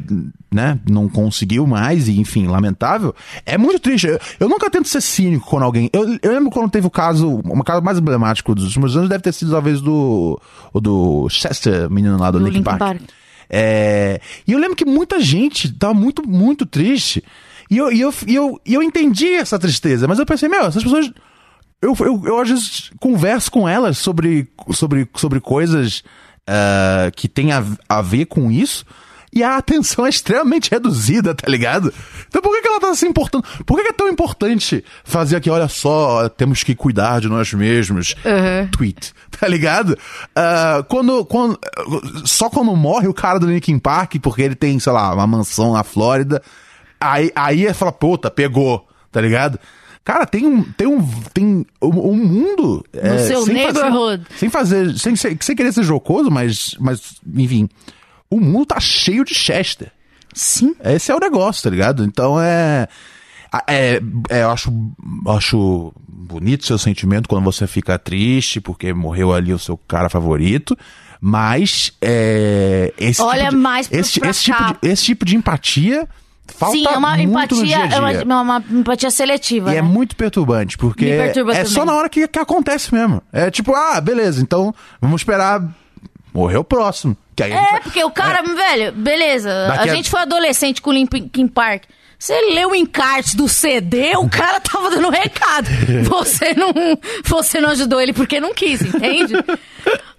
né, 0.54 0.80
não 0.90 1.10
conseguiu 1.10 1.68
mais, 1.68 2.08
e 2.08 2.18
enfim, 2.18 2.48
lamentável. 2.48 3.14
É 3.46 3.58
muito 3.58 3.80
triste. 3.80 4.08
Eu, 4.08 4.20
eu 4.40 4.48
nunca 4.48 4.70
tento 4.70 4.88
ser 4.88 5.02
cínico 5.02 5.46
quando 5.50 5.64
alguém. 5.64 5.90
Eu, 5.92 6.18
eu 6.22 6.32
lembro 6.32 6.50
quando 6.50 6.72
teve 6.72 6.88
o 6.88 6.92
caso, 6.92 7.42
um 7.44 7.62
caso 7.62 7.82
mais 7.82 7.98
emblemático 8.00 8.56
dos 8.56 8.64
últimos 8.64 8.96
anos, 8.96 9.10
deve 9.10 9.22
ter 9.24 9.34
sido 9.34 9.52
talvez 9.52 9.82
do. 9.82 10.40
O 10.72 10.80
do 10.80 11.28
Chester, 11.30 11.90
menino 11.90 12.18
lá 12.18 12.32
do, 12.32 12.40
Do 12.40 12.46
Linkin 12.46 12.60
Linkin 12.60 12.64
Park. 12.64 12.80
Park. 12.80 13.02
É, 13.50 14.22
e 14.48 14.54
eu 14.54 14.60
lembro 14.60 14.76
que 14.78 14.86
muita 14.86 15.20
gente 15.20 15.70
tava 15.74 15.94
muito, 15.94 16.26
muito 16.28 16.66
triste. 16.66 17.22
E 17.74 17.78
eu, 17.78 17.92
e, 17.92 18.02
eu, 18.02 18.14
e, 18.28 18.36
eu, 18.36 18.62
e 18.64 18.74
eu 18.76 18.84
entendi 18.84 19.34
essa 19.34 19.58
tristeza, 19.58 20.08
mas 20.08 20.20
eu 20.20 20.26
pensei, 20.28 20.48
meu, 20.48 20.62
essas 20.62 20.84
pessoas. 20.84 21.12
Eu, 21.82 21.96
eu, 22.00 22.22
eu 22.26 22.40
às 22.40 22.48
vezes 22.48 22.92
converso 23.00 23.52
com 23.52 23.68
elas 23.68 23.98
sobre, 23.98 24.48
sobre, 24.72 25.10
sobre 25.16 25.40
coisas 25.42 26.04
uh, 26.48 27.12
que 27.16 27.28
tem 27.28 27.52
a, 27.52 27.64
a 27.90 28.02
ver 28.02 28.26
com 28.26 28.52
isso 28.52 28.86
e 29.34 29.42
a 29.42 29.58
atenção 29.58 30.06
é 30.06 30.10
extremamente 30.10 30.70
reduzida, 30.70 31.34
tá 31.34 31.50
ligado? 31.50 31.92
Então 32.28 32.42
por 32.42 32.54
que, 32.54 32.62
que 32.62 32.68
ela 32.68 32.80
tá 32.80 32.94
se 32.94 33.08
importando? 33.08 33.44
Por 33.66 33.76
que, 33.76 33.84
que, 33.84 33.90
é 33.90 33.94
tão 33.94 34.08
importante 34.08 34.86
fazer 35.04 35.36
aqui, 35.36 35.50
olha 35.50 35.68
só, 35.68 36.30
temos 36.30 36.62
que 36.62 36.76
cuidar 36.76 37.20
de 37.20 37.28
nós 37.28 37.52
mesmos? 37.52 38.16
Uhum. 38.24 38.68
Tweet, 38.68 39.12
tá 39.38 39.48
ligado? 39.48 39.98
Uh, 40.38 40.84
quando, 40.88 41.26
quando, 41.26 41.60
só 42.24 42.50
quando 42.50 42.76
morre 42.76 43.08
o 43.08 43.14
cara 43.14 43.40
do 43.40 43.48
Linkin 43.48 43.80
Park, 43.80 44.18
porque 44.22 44.44
ele 44.44 44.56
tem, 44.56 44.80
sei 44.80 44.94
lá, 44.94 45.14
uma 45.14 45.26
mansão 45.26 45.74
na 45.74 45.84
Flórida, 45.84 46.42
aí, 47.12 47.32
aí 47.36 47.68
é 47.68 47.74
fala, 47.74 47.92
puta, 47.92 48.32
pegou, 48.32 48.88
tá 49.12 49.20
ligado? 49.22 49.60
Cara, 50.04 50.26
tem 50.26 50.46
um. 50.46 50.64
Tem 50.64 50.86
um. 50.86 51.10
Tem 51.34 51.66
um, 51.82 52.16
mundo. 52.18 52.84
No 52.94 53.00
é, 53.00 53.20
seu 53.20 53.44
sem 53.44 53.54
neighborhood. 53.54 54.26
Fazer, 54.26 54.38
sem 54.38 54.50
fazer. 54.50 55.00
Sem, 55.00 55.16
sem, 55.16 55.38
sem 55.40 55.56
querer 55.56 55.72
ser 55.72 55.84
jocoso, 55.84 56.30
mas. 56.30 56.76
Mas, 56.78 57.16
enfim 57.34 57.70
o 58.34 58.40
mundo 58.40 58.66
tá 58.68 58.80
cheio 58.80 59.24
de 59.24 59.36
Chester. 59.36 59.92
Sim. 60.34 60.76
Esse 60.84 61.12
é 61.12 61.16
o 61.16 61.20
negócio, 61.20 61.62
tá 61.64 61.70
ligado? 61.70 62.04
Então 62.04 62.42
é. 62.42 62.88
É, 63.68 64.02
é, 64.32 64.42
eu 64.42 64.50
acho, 64.50 64.74
acho 65.28 65.94
bonito 66.08 66.66
seu 66.66 66.80
sentimento 66.80 67.30
quando 67.30 67.44
você 67.44 67.68
fica 67.68 68.00
triste 68.00 68.60
porque 68.60 68.92
morreu 68.92 69.32
ali 69.32 69.54
o 69.54 69.60
seu 69.60 69.78
cara 69.78 70.10
favorito. 70.10 70.76
Mas 71.22 71.94
é, 72.02 72.92
esse 72.98 73.22
Olha 73.22 73.44
tipo 73.44 73.56
de, 73.56 73.62
mais 73.62 73.88
pro 73.88 74.00
esse, 74.00 74.20
pra 74.20 74.30
esse, 74.32 74.44
tipo 74.44 74.64
de, 74.64 74.90
esse 74.90 75.06
tipo 75.06 75.24
de 75.24 75.36
empatia 75.36 76.10
falta 76.48 76.78
Sim, 76.78 76.86
é 76.86 76.98
uma 76.98 77.20
empatia, 77.22 77.58
no 77.58 77.66
dia 77.66 77.78
a 77.84 77.88
dia. 77.88 78.22
É 78.22 78.24
uma, 78.24 78.42
uma 78.42 78.64
empatia 78.72 79.10
seletiva. 79.12 79.70
E 79.70 79.74
né? 79.74 79.80
é 79.80 79.82
muito 79.82 80.16
perturbante, 80.16 80.78
porque 80.78 81.06
é 81.06 81.66
só 81.66 81.86
na 81.86 81.94
hora 81.96 82.10
que, 82.10 82.28
que 82.28 82.40
acontece 82.40 82.94
mesmo. 82.94 83.22
É 83.32 83.50
tipo, 83.50 83.74
ah, 83.74 84.00
beleza, 84.02 84.42
então 84.42 84.74
vamos 85.02 85.22
esperar 85.22 85.62
morrer 86.34 86.58
o 86.58 86.64
próximo. 86.64 87.16
Que 87.36 87.44
aí 87.44 87.54
a 87.54 87.56
É, 87.56 87.72
vai- 87.72 87.82
porque 87.82 88.04
o 88.04 88.12
cara, 88.12 88.42
velho, 88.44 88.92
beleza. 88.94 89.50
Daqui 89.68 89.90
a 89.90 89.92
a- 89.92 89.96
gente 89.96 90.10
foi 90.10 90.22
adolescente 90.22 90.82
com 90.82 90.90
o 90.90 90.94
Linkin 90.94 91.48
Park. 91.48 91.84
Você 92.20 92.40
leu 92.54 92.70
o 92.72 92.76
encarte 92.76 93.36
do 93.36 93.50
CD, 93.50 94.16
o 94.16 94.30
cara 94.30 94.60
tava 94.62 94.90
dando 94.90 95.10
recado. 95.10 95.68
Você 96.08 96.54
não, 96.54 96.72
você 97.26 97.60
não 97.60 97.70
ajudou 97.72 98.00
ele 98.00 98.14
porque 98.14 98.40
não 98.40 98.54
quis, 98.54 98.82
entende? 98.82 99.34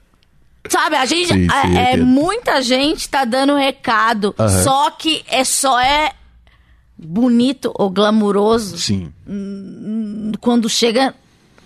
Sabe, 0.68 0.96
a 0.96 1.04
gente. 1.04 1.28
Sim, 1.28 1.46
sim, 1.48 1.76
é, 1.78 1.92
é, 1.92 1.96
muita 1.98 2.62
gente 2.62 3.08
tá 3.08 3.24
dando 3.24 3.54
recado. 3.54 4.34
Aham. 4.38 4.62
Só 4.62 4.90
que 4.90 5.22
é 5.28 5.44
só 5.44 5.78
é 5.80 6.12
bonito 6.96 7.72
ou 7.74 7.90
glamuroso 7.90 8.78
Sim. 8.78 9.12
quando 10.40 10.68
chega 10.68 11.14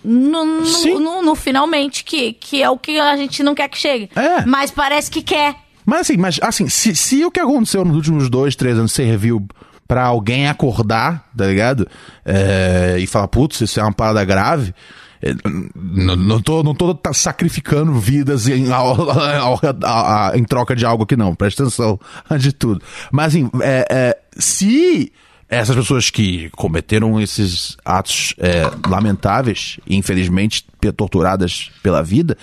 no, 0.03 0.43
no, 0.45 0.99
no- 0.99 1.21
no 1.23 1.35
finalmente, 1.35 2.03
que, 2.03 2.33
que 2.33 2.61
é 2.63 2.69
o 2.69 2.77
que 2.77 2.99
a 2.99 3.15
gente 3.15 3.43
não 3.43 3.53
quer 3.55 3.69
que 3.69 3.77
chegue. 3.77 4.09
É. 4.15 4.45
Mas 4.45 4.71
parece 4.71 5.09
que 5.11 5.21
quer. 5.21 5.55
Mas 5.85 6.01
assim, 6.01 6.17
mas 6.17 6.39
assim, 6.41 6.67
se, 6.69 6.95
se 6.95 7.25
o 7.25 7.31
que 7.31 7.39
aconteceu 7.39 7.83
nos 7.85 7.95
últimos 7.95 8.29
dois, 8.29 8.55
três 8.55 8.77
anos 8.77 8.91
serviu 8.91 9.45
pra 9.87 10.03
alguém 10.05 10.47
acordar, 10.47 11.27
tá 11.35 11.47
ligado? 11.47 11.87
É, 12.23 12.97
e 12.99 13.07
falar, 13.07 13.27
putz, 13.27 13.61
isso 13.61 13.79
é 13.79 13.83
uma 13.83 13.91
parada 13.91 14.23
grave. 14.23 14.73
É, 15.21 15.33
Não, 15.75 16.41
tô, 16.41 16.63
não 16.63 16.73
tô 16.75 16.97
sacrificando 17.13 17.93
vidas 17.93 18.47
em, 18.47 18.67
a- 18.71 20.29
a- 20.31 20.31
em 20.37 20.43
troca 20.43 20.75
de 20.75 20.85
algo 20.85 21.03
aqui, 21.03 21.15
não. 21.15 21.35
Presta 21.35 21.63
atenção 21.63 21.99
de 22.37 22.51
tudo. 22.53 22.81
Mas 23.11 23.27
assim, 23.27 23.49
é, 23.61 23.85
é, 23.89 24.17
se 24.37 25.11
essas 25.49 25.75
pessoas 25.75 26.09
que 26.09 26.49
cometeram 26.51 27.19
esses 27.19 27.75
atos 27.83 28.35
é, 28.37 28.63
lamentáveis, 28.87 29.79
infelizmente 29.89 30.63
torturadas 30.95 31.71
pela 31.81 32.03
vida, 32.03 32.37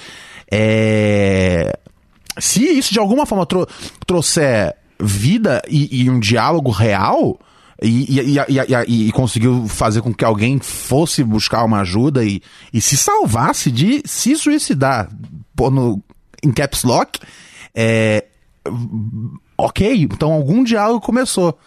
é, 0.51 1.79
se 2.39 2.65
isso 2.65 2.93
de 2.93 2.99
alguma 2.99 3.25
forma 3.27 3.47
tro- 3.47 3.67
trouxer 4.07 4.75
vida 4.99 5.63
e, 5.69 6.03
e 6.05 6.11
um 6.11 6.19
diálogo 6.19 6.71
real 6.71 7.39
e, 7.83 8.21
e, 8.21 8.37
e, 8.89 9.09
e- 9.09 9.13
conseguiu 9.13 9.67
fazer 9.69 10.01
com 10.01 10.13
que 10.15 10.25
alguém 10.25 10.59
fosse 10.59 11.23
buscar 11.23 11.65
uma 11.65 11.81
ajuda 11.81 12.25
e, 12.25 12.41
e 12.73 12.81
se 12.81 12.97
salvasse 12.97 13.71
de 13.71 14.03
se 14.05 14.35
suicidar 14.37 15.09
pô, 15.55 15.71
no, 15.71 16.03
em 16.43 16.51
caps 16.51 16.85
lock, 16.85 17.21
é, 17.75 18.25
ok, 19.59 20.03
então 20.03 20.33
algum 20.33 20.65
diálogo 20.65 21.01
começou. 21.01 21.59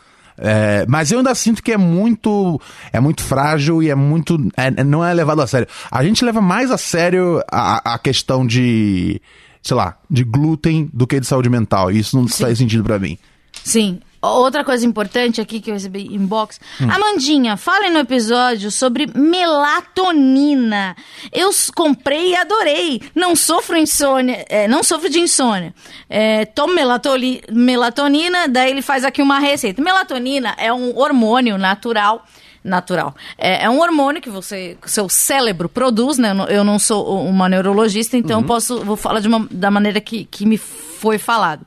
É, 0.41 0.85
mas 0.87 1.11
eu 1.11 1.17
ainda 1.17 1.35
sinto 1.35 1.61
que 1.61 1.73
é 1.73 1.77
muito 1.77 2.61
é 2.93 2.99
muito 3.01 3.21
frágil 3.21 3.83
e 3.83 3.89
é 3.89 3.95
muito 3.95 4.37
é- 4.55 4.83
não 4.85 5.03
é 5.03 5.13
levado 5.13 5.41
a 5.41 5.47
sério. 5.47 5.67
A 5.91 6.01
gente 6.03 6.23
leva 6.23 6.39
mais 6.39 6.71
a 6.71 6.77
sério 6.77 7.43
a, 7.51 7.95
a 7.95 7.99
questão 7.99 8.47
de 8.47 9.21
sei 9.61 9.75
lá 9.75 9.97
de 10.09 10.23
glúten 10.23 10.89
do 10.93 11.05
que 11.05 11.19
de 11.19 11.27
saúde 11.27 11.49
mental. 11.49 11.91
E 11.91 11.99
isso 11.99 12.17
não 12.17 12.25
faz 12.25 12.57
sentido 12.57 12.85
pra 12.85 12.97
mim. 12.97 13.17
Sim. 13.65 13.99
Outra 14.21 14.65
coisa 14.65 14.85
importante 14.85 15.39
aqui 15.39 15.61
que 15.61 15.69
eu 15.69 15.75
recebi 15.75 16.13
inbox. 16.13 16.59
Hum. 16.81 16.91
Amandinha, 16.91 17.55
fale 17.55 17.89
no 17.89 17.99
episódio 17.99 18.69
sobre 18.69 19.07
melatonina. 19.15 20.95
Eu 21.31 21.49
comprei 21.73 22.31
e 22.31 22.35
adorei. 22.35 23.01
Não 23.15 23.35
sofro 23.35 23.77
insônia, 23.77 24.45
é, 24.49 24.67
não 24.67 24.83
sofro 24.83 25.09
de 25.09 25.19
insônia. 25.19 25.73
É, 26.09 26.45
tomo 26.45 26.73
melatoli- 26.75 27.41
melatonina, 27.51 28.47
daí 28.47 28.71
ele 28.71 28.81
faz 28.81 29.05
aqui 29.05 29.21
uma 29.21 29.39
receita. 29.39 29.81
Melatonina 29.81 30.53
é 30.57 30.71
um 30.73 30.97
hormônio 30.97 31.57
natural. 31.57 32.25
Natural. 32.63 33.15
É, 33.37 33.63
é 33.63 33.69
um 33.69 33.79
hormônio 33.79 34.21
que 34.21 34.29
você, 34.29 34.77
seu 34.85 35.07
cérebro 35.07 35.69
produz, 35.69 36.17
né? 36.17 36.31
Eu 36.31 36.35
não, 36.35 36.45
eu 36.47 36.63
não 36.63 36.77
sou 36.79 37.21
uma 37.25 37.47
neurologista, 37.47 38.17
então 38.17 38.43
posso 38.43 38.83
vou 38.83 38.97
falar 38.97 39.19
de 39.21 39.27
uma, 39.27 39.47
da 39.49 39.71
maneira 39.71 40.01
que, 40.01 40.25
que 40.25 40.45
me 40.45 40.57
foi 40.57 41.17
falado. 41.17 41.65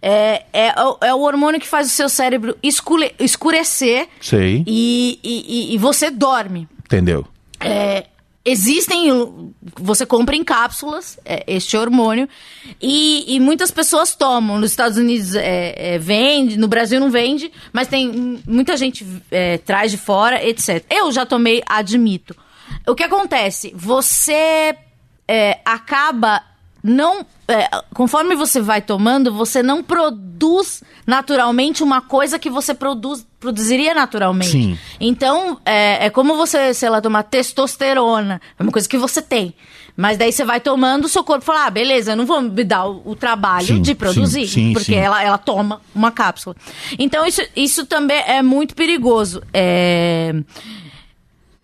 É, 0.00 0.42
é, 0.52 0.74
o- 0.82 0.98
é 1.00 1.14
o 1.14 1.20
hormônio 1.20 1.60
que 1.60 1.66
faz 1.68 1.86
o 1.86 1.90
seu 1.90 2.08
cérebro 2.08 2.56
escure- 2.62 3.14
escurecer 3.20 4.08
Sei. 4.20 4.64
e, 4.66 5.18
e, 5.22 5.44
e- 5.72 5.74
e 5.74 5.78
você 5.78 6.10
dorme. 6.10 6.68
Entendeu? 6.84 7.24
É, 7.60 8.06
existem, 8.44 9.54
você 9.74 10.04
compra 10.04 10.34
em 10.34 10.42
cápsulas 10.42 11.18
é, 11.24 11.44
este 11.46 11.76
hormônio 11.76 12.28
e, 12.80 13.36
e 13.36 13.40
muitas 13.40 13.70
pessoas 13.70 14.14
tomam. 14.14 14.58
Nos 14.58 14.70
Estados 14.70 14.98
Unidos 14.98 15.34
é, 15.34 15.94
é, 15.94 15.98
vende, 15.98 16.58
no 16.58 16.68
Brasil 16.68 16.98
não 16.98 17.10
vende, 17.10 17.52
mas 17.72 17.88
tem 17.88 18.42
muita 18.46 18.76
gente 18.76 19.06
é, 19.30 19.58
traz 19.58 19.90
de 19.90 19.98
fora, 19.98 20.44
etc. 20.44 20.84
Eu 20.90 21.12
já 21.12 21.24
tomei, 21.24 21.62
admito. 21.66 22.34
O 22.86 22.94
que 22.94 23.04
acontece? 23.04 23.72
Você 23.76 24.76
é, 25.28 25.60
acaba 25.64 26.42
não. 26.82 27.24
é, 27.46 27.68
conforme 27.94 28.34
você 28.34 28.60
vai 28.60 28.82
tomando, 28.82 29.32
você 29.32 29.62
não 29.62 29.82
produz 29.82 30.82
naturalmente 31.06 31.82
uma 31.82 32.00
coisa 32.00 32.38
que 32.38 32.50
você 32.50 32.74
produz, 32.74 33.24
produziria 33.42 33.92
naturalmente. 33.92 34.52
Sim. 34.52 34.78
Então, 35.00 35.60
é, 35.66 36.06
é 36.06 36.10
como 36.10 36.36
você, 36.36 36.72
sei 36.72 36.88
lá, 36.88 37.00
tomar 37.00 37.24
testosterona. 37.24 38.40
É 38.58 38.62
uma 38.62 38.70
coisa 38.70 38.88
que 38.88 38.96
você 38.96 39.20
tem. 39.20 39.52
Mas 39.94 40.16
daí 40.16 40.32
você 40.32 40.44
vai 40.44 40.60
tomando, 40.60 41.04
o 41.04 41.08
seu 41.08 41.22
corpo 41.22 41.44
fala, 41.44 41.66
ah, 41.66 41.70
beleza, 41.70 42.12
eu 42.12 42.16
não 42.16 42.24
vou 42.24 42.40
me 42.40 42.64
dar 42.64 42.86
o, 42.86 43.02
o 43.04 43.16
trabalho 43.16 43.66
Sim, 43.66 43.82
de 43.82 43.94
produzir. 43.94 44.46
sim, 44.46 44.68
sim, 44.68 44.72
porque. 44.72 44.94
Ela, 44.94 45.22
ela 45.22 45.36
toma 45.36 45.82
uma 45.94 46.10
cápsula. 46.10 46.56
Então, 46.98 47.26
isso, 47.26 47.42
isso 47.54 47.84
também 47.84 48.22
é 48.26 48.40
muito 48.40 48.74
perigoso. 48.74 49.42
É... 49.52 50.32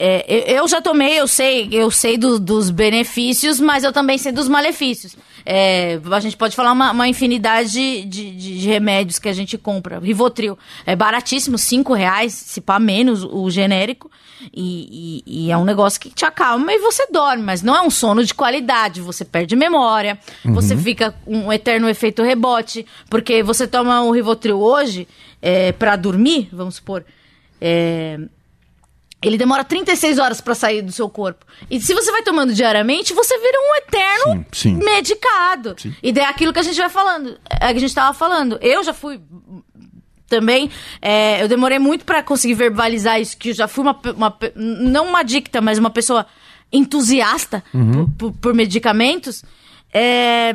É, 0.00 0.52
eu 0.56 0.68
já 0.68 0.80
tomei, 0.80 1.18
eu 1.18 1.26
sei, 1.26 1.68
eu 1.72 1.90
sei 1.90 2.16
do- 2.16 2.38
dos 2.38 2.70
benefícios, 2.70 3.58
mas 3.58 3.82
eu 3.82 3.92
também 3.92 4.16
sei 4.16 4.30
dos 4.30 4.46
malefícios. 4.48 5.16
É, 5.44 5.98
a 6.12 6.20
gente 6.20 6.36
pode 6.36 6.54
falar 6.54 6.70
uma, 6.72 6.92
uma 6.92 7.08
infinidade 7.08 7.72
de, 8.04 8.04
de- 8.04 8.58
de 8.60 8.68
remédios 8.68 9.18
que 9.18 9.28
a 9.28 9.32
gente 9.32 9.58
compra. 9.58 9.98
Rivotril 9.98 10.56
é 10.86 10.94
baratíssimo, 10.94 11.58
cinco 11.58 11.94
reais, 11.94 12.32
se 12.32 12.60
pá 12.60 12.78
menos 12.78 13.24
o 13.24 13.50
genérico. 13.50 14.08
E, 14.54 15.22
e- 15.26 15.46
e 15.46 15.50
é 15.50 15.56
um 15.56 15.64
negócio 15.64 15.98
que 16.00 16.10
te 16.10 16.24
acalma 16.24 16.72
e 16.72 16.78
você 16.78 17.04
dorme, 17.10 17.42
mas 17.42 17.60
não 17.60 17.74
é 17.74 17.82
um 17.82 17.90
sono 17.90 18.24
de 18.24 18.32
qualidade. 18.34 19.00
Você 19.00 19.24
perde 19.24 19.56
memória, 19.56 20.16
você 20.44 20.76
fica 20.76 21.10
com 21.24 21.46
um 21.46 21.52
eterno 21.52 21.88
efeito 21.88 22.22
rebote, 22.22 22.86
porque 23.10 23.42
você 23.42 23.66
toma 23.66 24.00
o 24.02 24.12
Rivotril 24.12 24.60
hoje 24.60 25.08
é, 25.42 25.72
para 25.72 25.96
dormir, 25.96 26.48
vamos 26.52 26.76
supor. 26.76 27.04
É, 27.60 28.20
ele 29.22 29.36
demora 29.36 29.64
36 29.64 30.18
horas 30.18 30.40
pra 30.40 30.54
sair 30.54 30.80
do 30.82 30.92
seu 30.92 31.08
corpo. 31.08 31.44
E 31.70 31.80
se 31.80 31.92
você 31.94 32.10
vai 32.12 32.22
tomando 32.22 32.52
diariamente, 32.54 33.12
você 33.12 33.36
vira 33.38 33.58
um 33.58 33.74
eterno 33.76 34.46
Sim, 34.52 34.76
sim. 34.78 34.84
medicado. 34.84 35.74
E 36.02 36.12
daí 36.12 36.24
é 36.24 36.28
aquilo 36.28 36.52
que 36.52 36.58
a 36.60 36.62
gente 36.62 36.76
vai 36.78 36.88
falando, 36.88 37.38
é 37.50 37.70
que 37.72 37.78
a 37.78 37.80
gente 37.80 37.94
tava 37.94 38.14
falando. 38.14 38.58
Eu 38.62 38.84
já 38.84 38.94
fui 38.94 39.20
também, 40.28 40.70
é, 41.00 41.42
eu 41.42 41.48
demorei 41.48 41.78
muito 41.78 42.04
pra 42.04 42.22
conseguir 42.22 42.54
verbalizar 42.54 43.20
isso, 43.20 43.36
que 43.36 43.48
eu 43.48 43.54
já 43.54 43.66
fui 43.66 43.82
uma, 43.82 43.98
uma 44.14 44.38
não 44.54 45.06
uma 45.08 45.20
adicta, 45.20 45.60
mas 45.60 45.78
uma 45.78 45.90
pessoa 45.90 46.26
entusiasta 46.72 47.64
por, 47.72 48.10
por- 48.18 48.32
por 48.38 48.54
medicamentos. 48.54 49.42
É, 49.92 50.54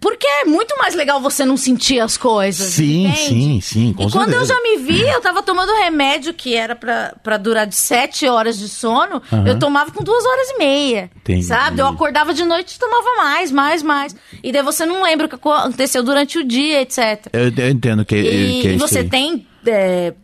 Porque 0.00 0.26
é 0.26 0.44
muito 0.44 0.76
mais 0.78 0.94
legal 0.94 1.20
você 1.20 1.44
não 1.44 1.56
sentir 1.56 1.98
as 1.98 2.16
coisas. 2.16 2.74
Sim, 2.74 3.06
entende? 3.06 3.18
sim, 3.28 3.60
sim, 3.60 3.92
com 3.92 4.04
E 4.04 4.10
quando 4.12 4.32
eu 4.32 4.44
certeza. 4.46 4.54
já 4.54 4.62
me 4.62 4.76
vi, 4.78 5.00
eu 5.08 5.20
tava 5.20 5.42
tomando 5.42 5.72
remédio 5.74 6.32
que 6.32 6.54
era 6.54 6.76
pra, 6.76 7.14
pra 7.22 7.36
durar 7.36 7.66
de 7.66 7.74
sete 7.74 8.26
horas 8.28 8.56
de 8.58 8.68
sono, 8.68 9.20
eu 9.44 9.58
tomava 9.58 9.90
com 9.90 10.04
duas 10.04 10.24
horas 10.24 10.50
e 10.50 10.58
meia. 10.58 11.10
Entendi. 11.16 11.42
Sabe? 11.42 11.80
Eu 11.80 11.86
acordava 11.88 12.32
de 12.32 12.44
noite 12.44 12.76
e 12.76 12.78
tomava 12.78 13.16
mais, 13.16 13.50
mais, 13.50 13.82
mais. 13.82 14.14
E 14.42 14.52
daí 14.52 14.62
você 14.62 14.86
não 14.86 15.02
lembra 15.02 15.26
o 15.26 15.28
que 15.28 15.34
aconteceu 15.34 16.02
durante 16.02 16.38
o 16.38 16.44
dia, 16.44 16.80
etc. 16.82 17.26
Eu, 17.32 17.52
eu 17.56 17.68
entendo 17.70 18.04
que, 18.04 18.16
E, 18.16 18.60
que 18.62 18.68
é 18.68 18.72
e 18.74 18.76
você 18.76 19.02
tem. 19.02 19.46
é, 19.66 20.14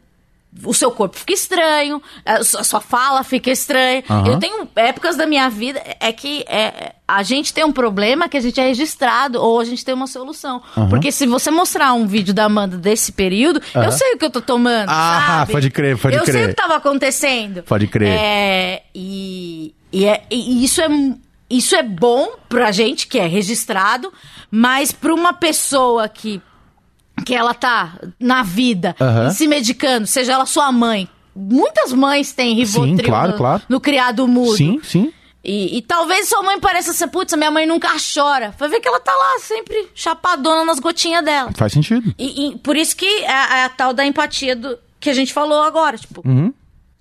o 0.63 0.73
seu 0.73 0.91
corpo 0.91 1.17
fica 1.19 1.33
estranho, 1.33 2.01
a 2.25 2.45
su- 2.45 2.59
a 2.59 2.63
sua 2.65 2.81
fala 2.81 3.25
fica 3.25 3.51
estranha. 3.51 4.05
Aham. 4.09 4.27
Eu 4.29 4.39
tenho 4.39 4.69
épocas 4.77 5.17
da 5.17 5.27
minha 5.27 5.49
vida 5.51 5.83
é 5.99 6.13
que 6.13 6.45
é, 6.49 6.93
a 7.09 7.23
gente 7.23 7.53
tem 7.53 7.65
um 7.65 7.73
problema 7.73 8.29
que 8.29 8.37
a 8.37 8.41
gente 8.41 8.61
é 8.61 8.67
registrado 8.69 9.41
ou 9.43 9.59
a 9.59 9.65
gente 9.65 9.85
tem 9.85 9.93
uma 9.95 10.07
solução. 10.07 10.63
Porque 10.89 11.11
se 11.11 11.27
você 11.27 11.51
mostrar 11.51 11.93
um 11.95 12.07
vídeo 12.07 12.33
da 12.33 12.45
Amanda 12.45 12.77
desse 12.77 13.11
período, 13.13 13.61
eu 13.75 13.91
sei 13.93 14.15
o 14.15 14.19
que 14.19 14.25
eu 14.25 14.31
tô 14.31 14.41
tomando. 14.41 14.89
Ah, 14.91 15.39
sabe? 15.39 15.53
pode 15.53 15.71
crer, 15.71 15.99
pode 15.99 16.17
eu 16.17 16.25
sei 16.25 16.33
crer. 16.35 16.45
o 16.45 16.49
que 16.51 16.55
tava 16.55 16.77
acontecendo. 16.77 17.63
Pode 17.65 17.87
crer. 17.89 18.09
É, 18.17 18.83
e, 18.95 19.75
e, 19.93 20.05
é- 20.07 20.23
e 20.31 20.65
isso 20.65 20.81
é. 20.81 20.89
Isso 21.51 21.77
é 21.77 21.83
bom 21.83 22.27
pra 22.49 22.73
gente 22.73 23.07
que 23.07 23.19
é 23.19 23.27
registrado, 23.27 24.11
mas 24.51 24.91
pra 24.91 25.13
uma 25.15 25.33
pessoa 25.35 26.09
que 26.09 26.41
que 27.25 27.35
ela 27.35 27.55
tá 27.55 27.99
na 28.19 28.43
vida 28.43 28.95
e 29.29 29.35
se 29.35 29.47
medicando, 29.49 30.07
seja 30.07 30.33
ela 30.35 30.47
sua 30.47 30.71
mãe. 30.71 31.09
Muitas 31.35 31.93
mães 31.93 32.33
têm 32.33 32.55
Rivotril 32.55 33.05
claro, 33.05 33.33
no, 33.33 33.37
claro. 33.39 33.63
no 33.69 33.81
criado 33.81 34.29
mudo. 34.29 34.57
Sim, 34.57 34.81
sim. 34.83 35.13
E, 35.43 35.77
e 35.77 35.83
talvez 35.83 36.29
sua 36.29 36.43
mãe 36.43 36.59
pareça 36.59 36.93
ser, 36.93 37.09
putz, 37.09 37.35
minha 37.35 37.51
mãe 37.51 37.67
nunca 37.67 37.89
chora. 38.15 38.55
Vai 38.59 38.69
ver 38.69 38.81
que 38.81 38.89
ela 38.89 39.01
tá 39.01 39.13
lá 39.13 39.41
sempre 39.41 39.89
chapadona 39.95 40.65
nas 40.65 40.79
gotinhas 40.79 41.25
dela. 41.25 41.51
Faz 41.55 41.73
sentido. 41.73 42.15
E, 42.19 42.49
e 42.49 42.59
por 42.59 42.77
isso 42.77 42.97
que 42.97 43.05
é, 43.05 43.27
é 43.27 43.65
a 43.65 43.69
tal 43.69 43.93
da 43.93 44.07
empatia 44.07 44.57
do, 44.57 44.79
que 44.99 45.11
a 45.11 45.15
gente 45.15 45.33
falou 45.35 45.63
agora. 45.63 45.99
Tipo, 45.99 46.23
Uhum. 46.27 46.53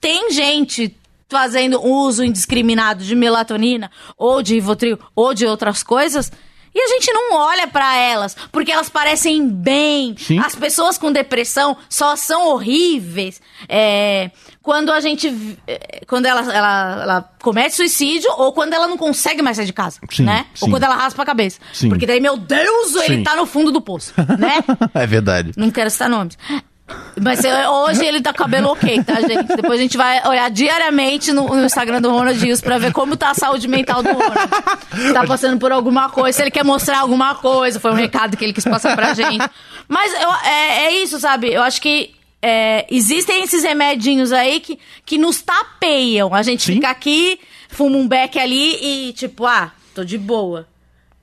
tem 0.02 0.32
gente 0.32 0.94
fazendo 1.30 1.82
uso 1.84 2.24
indiscriminado 2.24 3.04
de 3.04 3.16
melatonina, 3.16 3.90
ou 4.18 4.44
de 4.44 4.56
Rivotril, 4.56 5.00
ou 5.16 5.34
de 5.34 5.46
outras 5.48 5.82
coisas, 5.82 6.32
e 6.74 6.80
a 6.80 6.88
gente 6.88 7.12
não 7.14 7.36
olha 7.36 7.68
pra 7.68 7.96
elas, 7.98 8.36
porque 8.52 8.72
elas 8.72 8.90
parecem 8.90 9.48
bem. 9.48 10.16
Sim. 10.18 10.40
As 10.40 10.56
pessoas 10.56 10.98
com 10.98 11.12
depressão 11.12 11.78
só 11.88 12.16
são 12.16 12.48
horríveis. 12.48 13.42
É, 13.70 14.32
quando 14.62 14.92
a 14.92 15.00
gente. 15.00 15.58
é, 15.68 16.02
Quando 16.08 16.26
ela, 16.26 16.42
ela, 16.54 17.02
ela 17.04 17.34
comete 17.42 17.76
suicídio, 17.76 18.30
ou 18.38 18.54
quando 18.54 18.74
ela 18.74 18.88
não 18.88 18.98
consegue 18.98 19.42
mais 19.42 19.58
sair 19.58 19.66
de 19.66 19.74
casa. 19.74 20.00
Sim, 20.10 20.24
né? 20.24 20.46
Ou 20.62 20.68
sim. 20.68 20.72
quando 20.72 20.84
ela 20.84 20.96
raspa 20.96 21.22
a 21.22 21.26
cabeça. 21.26 21.60
Sim. 21.74 21.90
Porque 21.90 22.06
daí, 22.06 22.20
meu 22.20 22.38
Deus, 22.38 22.96
ele 22.96 23.24
tá 23.24 23.36
no 23.36 23.46
fundo 23.46 23.72
do 23.72 23.82
poço. 23.82 24.14
Né? 24.40 24.64
é 24.96 25.06
verdade. 25.06 25.52
Não 25.56 25.70
quero 25.70 25.90
citar 25.90 26.10
nomes. 26.10 26.38
Mas 27.22 27.44
é, 27.44 27.70
hoje 27.70 28.04
ele 28.06 28.22
tá 28.22 28.32
com 28.32 28.40
cabelo 28.40 28.70
ok, 28.70 29.04
tá, 29.04 29.22
gente? 29.22 29.56
Depois 29.56 29.80
a 29.80 29.84
gente 29.84 29.96
vai 29.98 30.28
olhar 30.28 30.50
diariamente 30.50 31.32
no, 31.32 31.48
no 31.48 31.64
Instagram 31.66 32.02
do 32.02 32.10
Ronald 32.12 32.40
Dias 32.40 32.60
pra 32.60 32.78
ver 32.80 32.92
como 32.92 33.16
tá 33.16 33.30
a 33.32 33.34
saúde 33.36 33.68
mental 33.68 34.02
do 34.02 34.10
Ronald. 34.10 34.50
Se 34.96 35.14
tá 35.14 35.26
passando 35.26 35.60
por 35.60 35.72
alguma 35.72 36.10
coisa, 36.10 36.36
se 36.36 36.44
ele 36.44 36.52
quer 36.52 36.64
mostrar 36.64 37.00
alguma 37.00 37.36
coisa, 37.36 37.80
foi 37.80 37.92
um 37.92 37.96
recado 37.96 38.36
que 38.36 38.44
ele 38.44 38.54
quis 38.54 38.64
passar 38.64 38.96
pra 38.96 39.14
gente. 39.14 39.46
Mas 39.88 40.12
eu- 40.14 40.34
é, 40.50 40.86
é 40.86 41.04
isso, 41.04 41.20
sabe? 41.20 41.54
Eu 41.54 41.62
acho 41.62 41.80
que 41.82 42.16
é, 42.42 42.86
existem 42.90 43.44
esses 43.44 43.64
remedinhos 43.64 44.32
aí 44.32 44.60
que, 44.60 44.80
que 45.06 45.18
nos 45.18 45.42
tapeiam. 45.42 46.34
A 46.34 46.42
gente 46.42 46.64
Sim. 46.64 46.74
fica 46.76 46.90
aqui, 46.90 47.40
fuma 47.70 47.96
um 47.98 48.08
beck 48.08 48.40
ali 48.40 49.08
e 49.10 49.14
tipo, 49.14 49.46
ah, 49.46 49.72
tô 49.94 50.04
de 50.04 50.18
boa. 50.18 50.68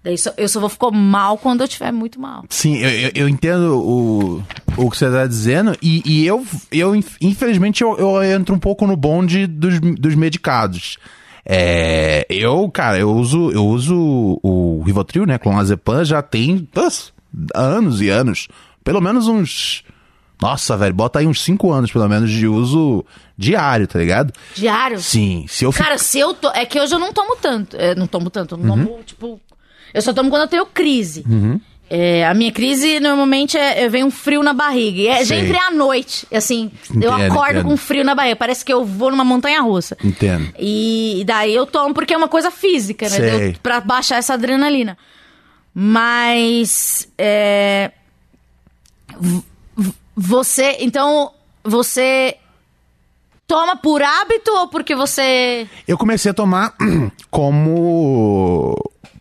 Daí 0.03 0.17
só- 0.17 0.33
eu 0.37 0.49
só 0.49 0.61
vou 0.61 0.69
ficar 0.71 0.91
mal 0.91 1.37
quando 1.37 1.61
eu 1.61 1.67
estiver 1.67 1.93
muito 1.93 2.19
mal. 2.21 2.45
Sim, 2.49 2.79
eu, 2.79 2.89
eu, 2.91 3.11
eu 3.15 3.29
entendo 3.29 3.79
o, 3.79 4.43
o 4.77 4.91
que 4.91 4.97
você 4.97 5.11
tá 5.11 5.27
dizendo, 5.27 5.77
e, 5.83 6.03
e 6.07 6.27
eu, 6.27 6.45
eu, 6.73 6.97
inf- 6.97 7.17
infelizmente, 7.21 7.83
eu, 7.83 7.99
eu 7.99 8.23
entro 8.23 8.55
um 8.55 8.59
pouco 8.59 8.87
no 8.87 8.97
bonde 8.97 9.47
dos, 9.47 9.79
dos 9.79 10.15
medicados. 10.15 10.97
É, 11.45 12.25
eu, 12.31 12.71
cara, 12.71 12.99
eu 12.99 13.11
uso, 13.13 13.51
eu 13.51 13.67
uso 13.67 14.39
o 14.43 14.83
Rivotril, 14.85 15.27
né, 15.27 15.37
clonazepam, 15.39 16.05
já 16.05 16.23
tem 16.23 16.67
nossa, 16.75 17.11
anos 17.55 18.01
e 18.01 18.09
anos. 18.09 18.49
Pelo 18.85 19.01
menos 19.01 19.27
uns... 19.29 19.85
Nossa, 20.41 20.75
velho, 20.79 20.95
bota 20.95 21.19
aí 21.19 21.27
uns 21.27 21.43
5 21.43 21.71
anos, 21.71 21.93
pelo 21.93 22.09
menos, 22.09 22.31
de 22.31 22.47
uso 22.47 23.05
diário, 23.37 23.87
tá 23.87 23.99
ligado? 23.99 24.33
Diário? 24.55 24.99
Sim, 24.99 25.45
se 25.47 25.65
eu... 25.67 25.73
Cara, 25.73 25.99
se 25.99 26.19
eu 26.19 26.33
to... 26.33 26.49
É 26.55 26.65
que 26.65 26.81
hoje 26.81 26.95
eu 26.95 26.99
não 26.99 27.13
tomo 27.13 27.37
tanto. 27.37 27.77
É, 27.77 27.95
não 27.95 28.07
tomo 28.07 28.31
tanto. 28.31 28.55
Eu 28.55 28.59
não 28.59 28.75
Uhum. 28.77 28.87
tomo, 28.87 29.03
tipo. 29.05 29.41
Eu 29.93 30.03
só 30.03 30.13
tomo 30.13 30.31
quando 30.31 30.43
eu 30.43 30.49
tenho 30.49 30.67
crise. 30.67 31.25
É, 31.93 32.25
a 32.25 32.33
minha 32.35 32.53
crise 32.53 33.01
normalmente 33.01 33.59
é, 33.59 33.83
é- 33.83 33.89
vem 33.89 34.05
um 34.05 34.13
frio 34.13 34.43
na 34.45 34.53
barriga. 34.53 35.01
E 35.01 35.09
é 35.09 35.25
Sei. 35.25 35.41
sempre 35.41 35.59
à 35.59 35.73
noite. 35.73 36.25
Assim, 36.33 36.71
eu 37.03 37.13
Entendo, 37.13 37.33
acordo 37.33 37.51
entendo. 37.59 37.65
com 37.69 37.77
frio 37.77 38.05
na 38.05 38.15
barriga. 38.15 38.37
Parece 38.37 38.65
que 38.65 38.73
eu 38.73 38.85
vou 38.85 39.11
numa 39.11 39.25
montanha 39.25 39.61
russa. 39.61 39.97
Entendo. 40.05 40.53
E 40.57 41.25
daí 41.27 41.53
eu 41.53 41.67
tomo 41.67 41.93
porque 41.93 42.15
é 42.15 42.17
uma 42.17 42.29
coisa 42.29 42.51
física, 42.51 43.09
né? 43.09 43.17
Sei. 43.17 43.49
Eu- 43.49 43.55
pra 43.61 43.81
baixar 43.81 44.19
essa 44.19 44.35
adrenalina. 44.35 44.97
Mas. 45.75 47.09
É, 47.19 47.91
você. 50.17 50.77
Então, 50.81 51.33
você. 51.65 52.37
Toma 53.47 53.75
por 53.75 54.01
hábito 54.01 54.49
ou 54.53 54.69
porque 54.69 54.95
você. 54.95 55.67
Eu 55.89 55.99
comecei 55.99 56.31
a 56.31 56.35
tomar 56.35 56.73
como 57.33 58.60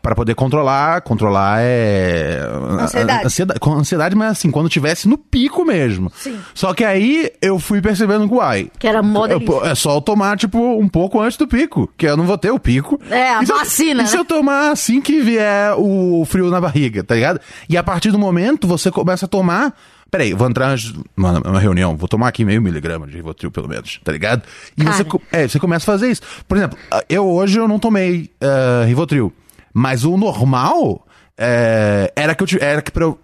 para 0.02 0.16
poder 0.16 0.34
controlar, 0.34 1.02
controlar 1.02 1.58
é 1.60 2.40
Ansiedade. 2.82 3.26
ansiedade, 3.26 3.60
ansiedade, 3.70 4.16
mas 4.16 4.32
assim, 4.32 4.50
quando 4.50 4.70
tivesse 4.70 5.08
no 5.08 5.18
pico 5.18 5.66
mesmo. 5.66 6.12
Sim. 6.16 6.40
Só 6.54 6.74
que 6.74 6.84
aí 6.86 7.32
eu 7.42 7.60
fui 7.60 7.82
percebendo 7.82 8.28
que 8.28 8.34
uai, 8.34 8.72
Que 8.80 8.88
era 8.88 9.02
delícia. 9.02 9.56
é 9.66 9.76
só 9.76 9.96
eu 9.98 10.02
tomar 10.02 10.38
tipo 10.38 10.58
um 10.58 10.88
pouco 10.88 11.20
antes 11.20 11.38
do 11.38 11.48
pico, 11.48 11.92
que 11.98 12.06
eu 12.08 12.16
não 12.16 12.26
vou 12.26 12.38
ter 12.38 12.52
o 12.52 12.60
pico. 12.60 13.00
É, 13.10 13.34
a 13.34 13.44
E 13.44 13.46
se 13.46 13.52
eu- 13.52 13.58
vacina, 13.58 14.04
E 14.04 14.08
se 14.08 14.14
né? 14.16 14.22
eu 14.22 14.26
tomar 14.26 14.72
assim 14.72 15.02
que 15.02 15.20
vier 15.22 15.74
o 15.78 16.24
frio 16.26 16.50
na 16.50 16.62
barriga, 16.62 17.04
tá 17.04 17.16
ligado? 17.16 17.40
E 17.68 17.76
a 17.78 17.84
partir 17.84 18.12
do 18.12 18.20
momento 18.20 18.68
você 18.68 18.90
começa 18.92 19.26
a 19.26 19.30
tomar 19.30 19.74
Peraí, 20.12 20.34
vou 20.34 20.50
entrar 20.50 20.76
numa, 21.16 21.34
numa 21.40 21.60
reunião, 21.60 21.96
vou 21.96 22.08
tomar 22.10 22.30
aqui 22.30 22.44
meio 22.44 22.60
miligrama 22.60 23.06
de 23.06 23.14
Rivotril, 23.18 23.52
pelo 23.52 23.68
menos, 23.68 24.00
tá 24.04 24.12
ligado? 24.12 24.42
E 24.76 24.84
Cara. 24.84 24.98
você, 24.98 25.06
é, 25.32 25.48
você 25.48 25.60
começa 25.60 25.84
a 25.84 25.94
fazer 25.94 26.10
isso. 26.10 26.24
Por 26.48 26.58
exemplo, 26.58 26.80
eu 27.08 27.28
hoje 27.30 27.60
eu 27.60 27.68
não 27.68 27.78
tomei 27.78 28.28
eh, 28.42 28.86
Rivotril, 28.88 29.32
mas 29.74 30.04
o 30.04 30.18
normal 30.18 31.06
eh, 31.38 32.12
era 32.16 32.36
que 32.36 32.44
eu 32.44 32.48
era 32.62 32.82
que 32.82 32.92
pra 32.92 33.06
eu 33.06 33.20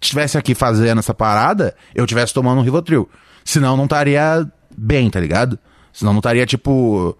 estivesse 0.00 0.38
aqui 0.38 0.54
fazendo 0.54 0.98
essa 0.98 1.12
parada, 1.12 1.74
eu 1.94 2.04
estivesse 2.04 2.32
tomando 2.32 2.60
um 2.60 2.64
Rivotril. 2.64 3.08
Senão 3.44 3.76
não 3.76 3.84
estaria 3.84 4.46
bem, 4.76 5.10
tá 5.10 5.18
ligado? 5.18 5.58
Senão 5.92 6.12
não 6.12 6.20
estaria, 6.20 6.46
tipo, 6.46 7.16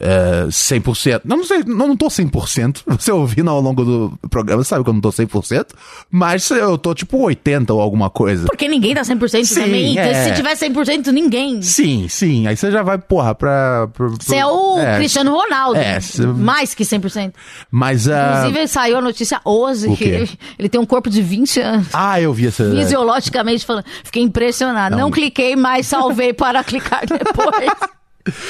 é, 0.00 0.46
100%. 0.46 1.22
Não, 1.24 1.38
não 1.38 1.44
sei, 1.44 1.62
não, 1.64 1.88
não 1.88 1.96
tô 1.96 2.06
100%. 2.06 2.82
Você 2.98 3.10
ouvindo 3.12 3.50
ao 3.50 3.60
longo 3.60 3.84
do 3.84 4.18
programa 4.30 4.62
sabe 4.64 4.84
que 4.84 4.90
eu 4.90 4.94
não 4.94 5.00
tô 5.00 5.10
100%. 5.10 5.66
Mas 6.10 6.48
eu 6.50 6.78
tô, 6.78 6.94
tipo, 6.94 7.18
80% 7.18 7.70
ou 7.70 7.80
alguma 7.80 8.08
coisa. 8.10 8.46
Porque 8.46 8.68
ninguém 8.68 8.94
tá 8.94 9.02
100% 9.02 9.44
Sim, 9.44 9.54
também. 9.54 9.92
Então, 9.92 10.04
é. 10.04 10.24
se 10.24 10.34
tiver 10.34 10.54
100%, 10.56 11.08
ninguém. 11.08 11.62
Sim, 11.62 12.06
sim. 12.08 12.46
Aí 12.46 12.56
você 12.56 12.70
já 12.70 12.82
vai, 12.82 12.98
porra, 12.98 13.34
pra... 13.34 13.88
Você 14.20 14.36
é 14.36 14.46
o 14.46 14.76
Cristiano 14.96 15.32
Ronaldo. 15.32 15.78
É, 15.78 16.00
cê- 16.00 16.26
Mais 16.26 16.74
que 16.74 16.84
100%. 16.84 17.32
Mas 17.70 18.08
a... 18.08 18.38
Inclusive, 18.46 18.68
saiu 18.68 18.98
a 18.98 19.00
notícia 19.00 19.40
hoje 19.44 19.94
que 19.96 20.04
ele, 20.04 20.30
ele 20.58 20.68
tem 20.68 20.80
um 20.80 20.86
corpo 20.86 21.10
de 21.10 21.22
20 21.22 21.60
anos. 21.60 21.88
Ah, 21.92 22.20
eu 22.20 22.32
vi 22.32 22.46
essa... 22.46 22.70
Fisiologicamente 22.70 23.66
falando. 23.66 23.84
Fiquei 24.04 24.22
impressionado. 24.22 24.96
Não, 24.96 25.04
Não. 25.04 25.10
cliquei, 25.10 25.56
mas 25.56 25.86
salvei 25.86 26.32
para 26.32 26.62
clicar 26.64 27.02
depois. 27.06 27.70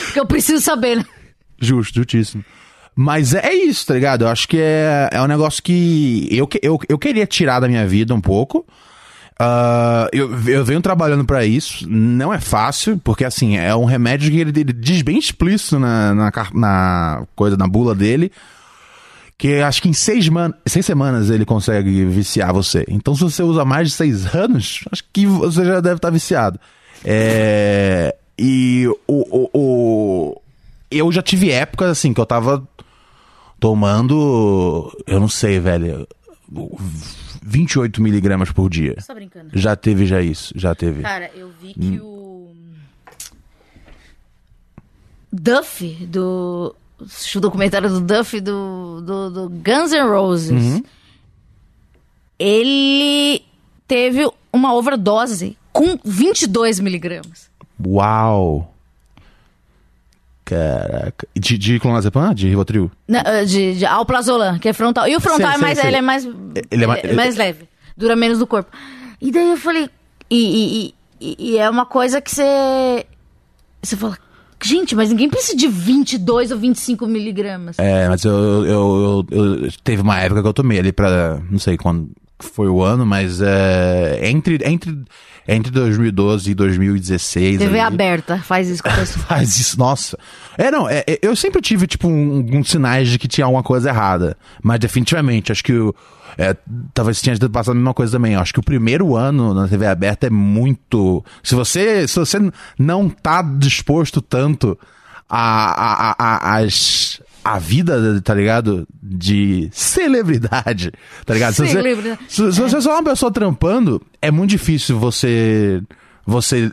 Porque 0.05 0.21
eu 0.21 0.27
preciso 0.27 0.63
saber, 0.63 0.97
né? 0.97 1.05
Justo, 1.61 1.95
justíssimo. 1.97 2.45
Mas 2.95 3.33
é 3.35 3.53
isso, 3.53 3.87
tá 3.87 3.95
ligado? 3.95 4.23
Eu 4.25 4.29
acho 4.29 4.49
que 4.49 4.59
é, 4.61 5.09
é 5.13 5.23
um 5.23 5.27
negócio 5.27 5.63
que 5.63 6.29
eu, 6.33 6.49
eu, 6.63 6.79
eu 6.89 6.99
queria 6.99 7.27
tirar 7.27 7.61
da 7.61 7.69
minha 7.69 7.87
vida 7.87 8.13
um 8.15 8.21
pouco. 8.21 8.67
Ah, 9.39 10.09
eu, 10.13 10.29
eu 10.49 10.65
venho 10.65 10.81
trabalhando 10.81 11.25
pra 11.25 11.45
isso. 11.47 11.89
Não 11.89 12.35
é 12.35 12.41
fácil, 12.41 12.99
porque 13.05 13.25
assim, 13.25 13.57
é 13.57 13.73
um 13.75 13.85
remédio 13.85 14.31
que 14.33 14.41
ele, 14.41 14.51
ele 14.61 14.73
diz 14.73 15.03
bem 15.03 15.17
explícito 15.17 15.79
na, 15.79 16.13
na, 16.13 16.33
na 16.55 17.23
coisa, 17.37 17.57
na 17.57 17.69
bula 17.69 17.95
dele. 17.95 18.33
Que 19.37 19.61
acho 19.61 19.81
que 19.81 19.89
em 19.89 19.93
seis, 19.93 20.29
man 20.29 20.53
seis 20.67 20.85
semanas 20.85 21.31
ele 21.31 21.45
consegue 21.45 22.05
viciar 22.07 22.53
você. 22.53 22.85
Então, 22.89 23.15
se 23.15 23.23
você 23.23 23.41
usa 23.45 23.65
mais 23.65 23.91
de 23.91 23.95
seis 23.95 24.35
anos, 24.35 24.81
acho 24.91 25.05
que 25.13 25.25
você 25.25 25.65
já 25.65 25.79
deve 25.79 25.97
estar 25.97 26.11
viciado. 26.11 26.59
É, 27.05 28.17
e 28.37 28.89
o, 29.07 29.25
o, 29.31 29.51
o- 29.57 30.43
eu 30.91 31.11
já 31.13 31.23
tive 31.23 31.51
épocas 31.51 31.91
assim 31.91 32.13
que 32.13 32.21
eu 32.21 32.27
tava 32.27 32.67
tomando, 33.61 34.93
eu 35.07 35.21
não 35.21 35.29
sei, 35.29 35.59
velho, 35.59 36.07
28 37.43 38.03
miligramas 38.03 38.51
por 38.51 38.69
dia. 38.71 38.97
Só 39.01 39.15
brincando. 39.15 39.51
Já 39.59 39.77
teve 39.77 40.07
já 40.07 40.21
isso, 40.21 40.53
já 40.57 40.75
teve. 40.75 41.03
Cara, 41.03 41.31
eu 41.35 41.51
vi 41.61 41.75
que 41.75 42.01
o. 42.01 42.51
Duff, 45.33 46.07
do. 46.07 46.75
O 47.37 47.41
documentário 47.41 47.89
do 47.89 48.01
Duff 48.01 48.41
do, 48.41 49.01
do, 49.03 49.31
do 49.31 49.49
Guns 49.51 49.93
N' 49.93 50.09
Roses. 50.09 50.83
ele 52.37 53.45
teve 53.87 54.29
uma 54.53 54.75
overdose 54.75 55.57
com 55.73 55.97
22 56.05 56.81
miligramas. 56.81 57.49
Uau! 57.87 58.75
Caraca. 60.49 61.27
De, 61.37 61.59
de 61.59 61.79
clonazepam? 61.79 62.33
De 62.35 62.49
Rivotril? 62.49 62.91
Na- 63.07 63.23
ah, 63.25 63.45
De, 63.45 63.75
de 63.75 63.85
alprazolam, 63.87 64.59
que 64.59 64.69
é 64.69 64.73
frontal. 64.73 65.07
E 65.07 65.15
o 65.17 65.21
frontal 65.21 65.39
Sei, 65.39 65.47
é 65.49 65.53
sei, 65.53 65.61
mais, 65.63 65.79
sei. 65.79 65.89
ele 65.91 65.97
é 65.97 66.01
mais, 66.03 66.25
Ele 66.71 66.85
é 66.85 66.87
mais- 66.87 67.05
é 67.05 67.13
mais 67.13 67.37
leve, 67.37 67.69
dura 67.97 68.17
menos 68.17 68.39
do 68.39 68.47
corpo. 68.47 68.71
E 69.21 69.31
daí 69.31 69.51
eu 69.51 69.57
falei, 69.57 69.91
e, 70.31 70.39
e- 70.41 70.95
e- 71.21 71.37
e 71.53 71.59
é 71.59 71.69
uma 71.69 71.85
coisa 71.85 72.21
que 72.21 72.31
você, 72.31 73.05
você 73.83 73.97
fala, 73.97 74.17
gente, 74.65 74.95
mas 74.95 75.11
ninguém 75.11 75.29
precisa 75.29 75.57
de 75.57 75.69
22 75.69 76.51
ou 76.51 76.59
25 76.59 77.07
miligramas. 77.07 77.79
É, 77.79 78.09
mas 78.09 78.25
eu, 78.25 78.33
eu, 78.33 79.27
eu- 79.31 79.39
eu- 79.65 79.69
Teve 79.85 80.03
uma 80.03 80.19
época 80.21 80.41
que 80.43 80.49
eu 80.49 80.53
tomei 80.55 80.79
ali 80.79 80.93
pra. 80.93 81.41
Não 81.51 81.59
sei 81.59 81.77
quando 81.77 82.09
foi 82.41 82.69
o 82.69 82.83
ano, 82.83 83.05
mas 83.07 83.41
é. 83.41 84.21
Entre, 84.23 84.59
entre, 84.65 85.05
entre 85.47 85.73
2012 85.73 86.51
e 86.51 86.55
2016. 86.55 87.59
TV 87.59 87.71
ali. 87.71 87.81
aberta, 87.81 88.39
faz 88.39 88.69
isso 88.69 88.83
com. 88.83 88.91
Faz 89.29 89.59
isso, 89.59 89.79
nossa. 89.79 90.19
É, 90.57 90.71
não, 90.71 90.89
é, 90.89 91.05
é, 91.07 91.19
eu 91.23 91.35
sempre 91.35 91.61
tive, 91.61 91.87
tipo, 91.87 92.07
um- 92.09 92.37
alguns 92.39 92.69
sinais 92.71 93.09
de 93.09 93.19
que 93.19 93.27
tinha 93.29 93.45
alguma 93.45 93.63
coisa 93.63 93.89
errada. 93.91 94.37
Mas 94.63 94.79
definitivamente, 94.81 95.51
acho 95.53 95.65
que 95.65 95.73
o. 95.73 95.95
é, 96.37 96.57
talvez 96.95 97.21
tenha 97.21 97.37
passado 97.49 97.73
a 97.73 97.77
mesma 97.77 97.95
coisa 97.95 98.13
também. 98.13 98.35
Eu 98.35 98.41
acho 98.41 98.53
que 98.53 98.61
o 98.61 98.65
primeiro 98.65 99.17
ano 99.17 99.55
na 99.55 99.67
TV 99.69 99.87
aberta 99.87 100.27
é 100.27 100.31
muito. 100.31 101.25
Se 101.43 101.55
você, 101.55 102.07
se 102.07 102.19
você 102.19 102.39
não 102.79 103.09
tá 103.09 103.43
disposto 103.43 104.21
tanto 104.21 104.79
a, 105.29 105.41
a, 105.41 106.11
a, 106.11 106.15
a, 106.19 106.57
as, 106.59 107.21
a 107.45 107.59
vida, 107.59 108.21
tá 108.21 108.35
ligado? 108.35 108.87
De 109.03 109.69
celebridade, 109.73 110.93
tá 111.25 111.35
ligado? 111.35 111.55
Se 111.55 111.67
você, 111.67 112.19
se, 112.29 112.53
se 112.53 112.61
você 112.61 112.77
é 112.77 112.81
só 112.81 112.93
uma 112.93 113.05
pessoa 113.05 113.33
trampando, 113.33 114.01
é 114.21 114.31
muito 114.31 114.51
difícil 114.51 114.99
você 114.99 115.83
você 116.27 116.71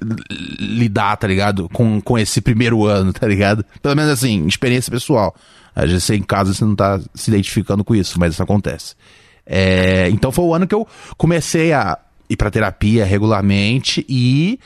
lidar, 0.59 1.15
tá 1.15 1.25
ligado? 1.25 1.69
Com, 1.69 2.01
com 2.01 2.17
esse 2.17 2.41
primeiro 2.41 2.85
ano, 2.85 3.13
tá 3.13 3.25
ligado? 3.25 3.65
Pelo 3.81 3.95
menos 3.95 4.11
assim, 4.11 4.45
experiência 4.47 4.91
pessoal. 4.91 5.33
Às 5.73 5.85
vezes 5.85 6.03
você 6.03 6.15
em 6.15 6.23
casa 6.23 6.53
você 6.53 6.65
não 6.65 6.75
tá 6.75 6.99
se 7.13 7.31
identificando 7.31 7.83
com 7.83 7.95
isso, 7.95 8.19
mas 8.19 8.33
isso 8.33 8.43
acontece. 8.43 8.95
É, 9.45 10.09
então 10.09 10.31
foi 10.31 10.43
o 10.43 10.53
ano 10.53 10.67
que 10.67 10.75
eu 10.75 10.85
comecei 11.17 11.71
a 11.71 11.97
ir 12.29 12.35
pra 12.35 12.51
terapia 12.51 13.05
regularmente 13.05 14.05
e. 14.09 14.59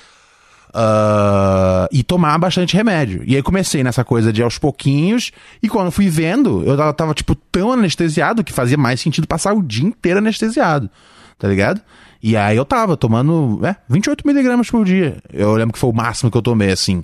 ah, 0.82 1.90
e 1.92 2.04
tomar 2.04 2.38
bastante 2.38 2.74
remédio. 2.74 3.22
E 3.26 3.36
aí 3.36 3.44
comecei 3.44 3.84
nessa 3.84 4.06
coisa 4.06 4.32
de 4.32 4.42
aos 4.42 4.58
pouquinhos. 4.58 5.30
E 5.62 5.68
quando 5.68 5.92
fui 5.92 6.08
vendo, 6.08 6.64
eu 6.64 6.78
tava, 6.78 6.94
tava, 6.94 7.14
tipo 7.14 7.36
tão 7.36 7.74
anestesiado 7.74 8.46
que 8.46 8.54
fazia 8.54 8.78
mais 8.78 9.02
sentido 9.02 9.28
passar 9.28 9.54
o 9.54 9.62
dia 9.62 9.86
inteiro 9.86 10.20
anestesiado. 10.20 10.90
Tá 11.38 11.50
ligado? 11.50 11.82
E 12.24 12.38
aí 12.38 12.56
eu 12.56 12.64
tava 12.64 12.96
tomando 12.96 13.60
é, 13.66 13.76
28 13.90 14.26
miligramas 14.26 14.70
por 14.70 14.86
dia. 14.86 15.18
Eu 15.34 15.54
lembro 15.54 15.74
que 15.74 15.80
foi 15.80 15.90
o 15.90 15.94
máximo 15.94 16.32
que 16.32 16.38
eu 16.38 16.42
tomei, 16.42 16.72
assim. 16.72 17.04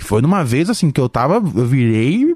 Que 0.00 0.06
foi 0.06 0.22
numa 0.22 0.42
vez, 0.42 0.70
assim, 0.70 0.90
que 0.90 0.98
eu 0.98 1.10
tava, 1.10 1.34
eu 1.34 1.66
virei. 1.66 2.34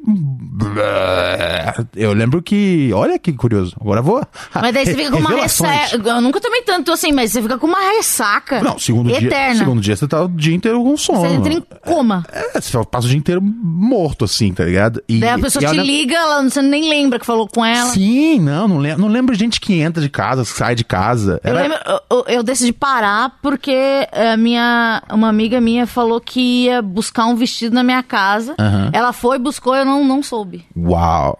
Eu 1.96 2.12
lembro 2.12 2.42
que. 2.42 2.90
Olha 2.92 3.18
que 3.18 3.32
curioso. 3.32 3.74
Agora 3.80 4.00
eu 4.00 4.04
vou. 4.04 4.22
Mas 4.54 4.74
daí 4.74 4.84
você 4.84 4.94
fica 4.94 5.10
com 5.10 5.16
uma 5.18 5.30
ressaca. 5.30 5.96
Eu 5.96 6.20
nunca 6.20 6.40
tomei 6.42 6.60
tanto 6.62 6.92
assim, 6.92 7.10
mas 7.12 7.32
você 7.32 7.40
fica 7.40 7.56
com 7.58 7.66
uma 7.66 7.80
ressaca. 7.96 8.60
Não, 8.62 8.78
segundo 8.78 9.08
dia, 9.08 9.26
eterna. 9.28 9.58
segundo 9.58 9.80
dia 9.80 9.96
você 9.96 10.06
tá 10.06 10.22
o 10.24 10.28
dia 10.28 10.54
inteiro 10.54 10.82
com 10.82 10.94
sono. 10.96 11.20
Você 11.20 11.28
entra 11.34 11.52
em 11.54 11.60
coma. 11.60 12.24
É, 12.30 12.60
você 12.60 12.76
passa 12.84 13.06
o 13.06 13.10
dia 13.10 13.18
inteiro 13.18 13.40
morto, 13.42 14.24
assim, 14.26 14.52
tá 14.52 14.64
ligado? 14.64 15.02
E, 15.08 15.20
Daí 15.20 15.30
a 15.30 15.38
pessoa 15.38 15.62
eu 15.64 15.70
te 15.70 15.76
lembro- 15.76 15.86
liga, 15.90 16.14
ela, 16.14 16.42
você 16.42 16.60
nem 16.60 16.88
lembra 16.88 17.18
que 17.18 17.24
falou 17.26 17.48
com 17.48 17.64
ela. 17.64 17.88
Sim, 17.90 18.40
não, 18.40 18.68
não 18.68 18.78
lembro, 18.78 19.00
não 19.00 19.08
lembro 19.08 19.34
gente 19.34 19.58
que 19.60 19.80
entra 19.80 20.02
de 20.02 20.08
casa, 20.10 20.44
sai 20.44 20.74
de 20.74 20.84
casa. 20.84 21.40
Eu, 21.42 21.50
Era- 21.50 21.62
lembro, 21.62 21.78
eu- 21.86 22.00
eu, 22.18 22.24
eu 22.36 22.42
decidi 22.42 22.72
parar 22.72 23.38
porque 23.42 24.06
a 24.12 24.36
minha, 24.36 25.02
uma 25.10 25.28
amiga 25.28 25.60
minha 25.60 25.86
falou 25.86 26.20
que 26.20 26.64
ia 26.66 26.82
buscar 26.82 27.24
um 27.26 27.34
vestido 27.36 27.53
na 27.70 27.82
minha 27.82 28.02
casa. 28.02 28.54
Aham. 28.58 28.90
Ela 28.92 29.12
foi, 29.12 29.38
buscou, 29.38 29.74
eu 29.74 29.84
não, 29.84 30.04
não 30.04 30.22
soube. 30.22 30.64
Uau. 30.76 31.38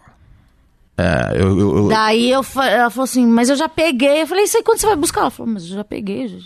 É, 0.97 1.33
eu, 1.35 1.59
eu- 1.59 1.77
eu- 1.79 1.89
Daí 1.89 2.31
eu, 2.31 2.45
ela 2.63 2.89
falou 2.91 3.05
assim, 3.05 3.27
mas 3.27 3.49
eu 3.49 3.57
já 3.57 3.69
peguei. 3.69 4.23
Eu 4.23 4.27
falei, 4.27 4.45
isso 4.45 4.57
aí 4.57 4.63
quando 4.63 4.79
você 4.79 4.87
vai 4.87 4.97
buscar? 4.97 5.23
Ela 5.23 5.31
falou, 5.31 5.53
mas 5.53 5.65
eu 5.65 5.71
já 5.77 5.85
peguei. 5.85 6.29
já- 6.29 6.37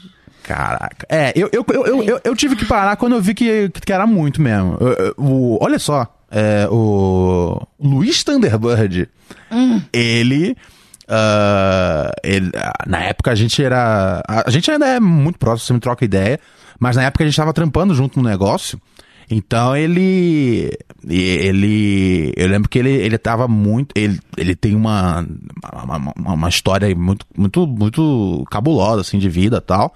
Caraca. 0.43 1.07
É, 1.11 1.33
eu, 1.37 1.51
eu, 1.53 1.65
eu, 1.69 2.03
eu, 2.03 2.21
eu, 2.25 2.35
tive 2.37 2.57
que 2.57 2.65
parar 2.65 2.97
quando 2.97 3.15
eu 3.15 3.21
vi 3.21 3.35
que, 3.35 3.69
que 3.85 3.93
era 3.93 4.07
muito 4.07 4.41
mesmo. 4.41 4.79
O, 5.19 5.63
olha 5.63 5.79
só, 5.79 6.07
é, 6.31 6.67
o 6.71 7.61
Luiz 7.79 8.25
Thunderbird, 8.25 9.11
ele, 9.93 10.57
ah, 11.07 12.11
ele. 12.23 12.51
ah, 12.57 12.73
Na 12.87 13.01
época 13.03 13.31
a 13.31 13.35
gente 13.35 13.63
era. 13.63 14.23
A, 14.27 14.49
a 14.49 14.51
gente 14.51 14.71
ainda 14.71 14.87
é 14.87 14.99
muito 14.99 15.39
próximo, 15.39 15.67
sempre 15.67 15.81
troca 15.83 16.05
ideia, 16.05 16.41
mas 16.79 16.97
na 16.97 17.03
época 17.05 17.25
a 17.25 17.27
gente 17.27 17.37
tava 17.37 17.53
trampando 17.53 17.95
junto 17.95 18.19
no 18.23 18.27
negócio. 18.29 18.81
Então 19.31 19.77
ele. 19.77 20.71
Ele. 21.07 22.33
Eu 22.37 22.49
lembro 22.49 22.69
que 22.69 22.79
ele, 22.79 22.91
ele 22.91 23.19
tava 23.19 23.47
muito. 23.47 23.93
Ele, 23.95 24.19
ele 24.37 24.57
tem 24.57 24.75
uma, 24.75 25.27
uma, 25.85 26.35
uma, 26.35 26.49
história 26.49 26.95
muito, 26.95 27.27
muito, 27.37 27.67
muito 27.67 28.45
cabulosa, 28.51 29.03
assim, 29.03 29.19
de 29.19 29.29
vida 29.29 29.61
tal. 29.61 29.95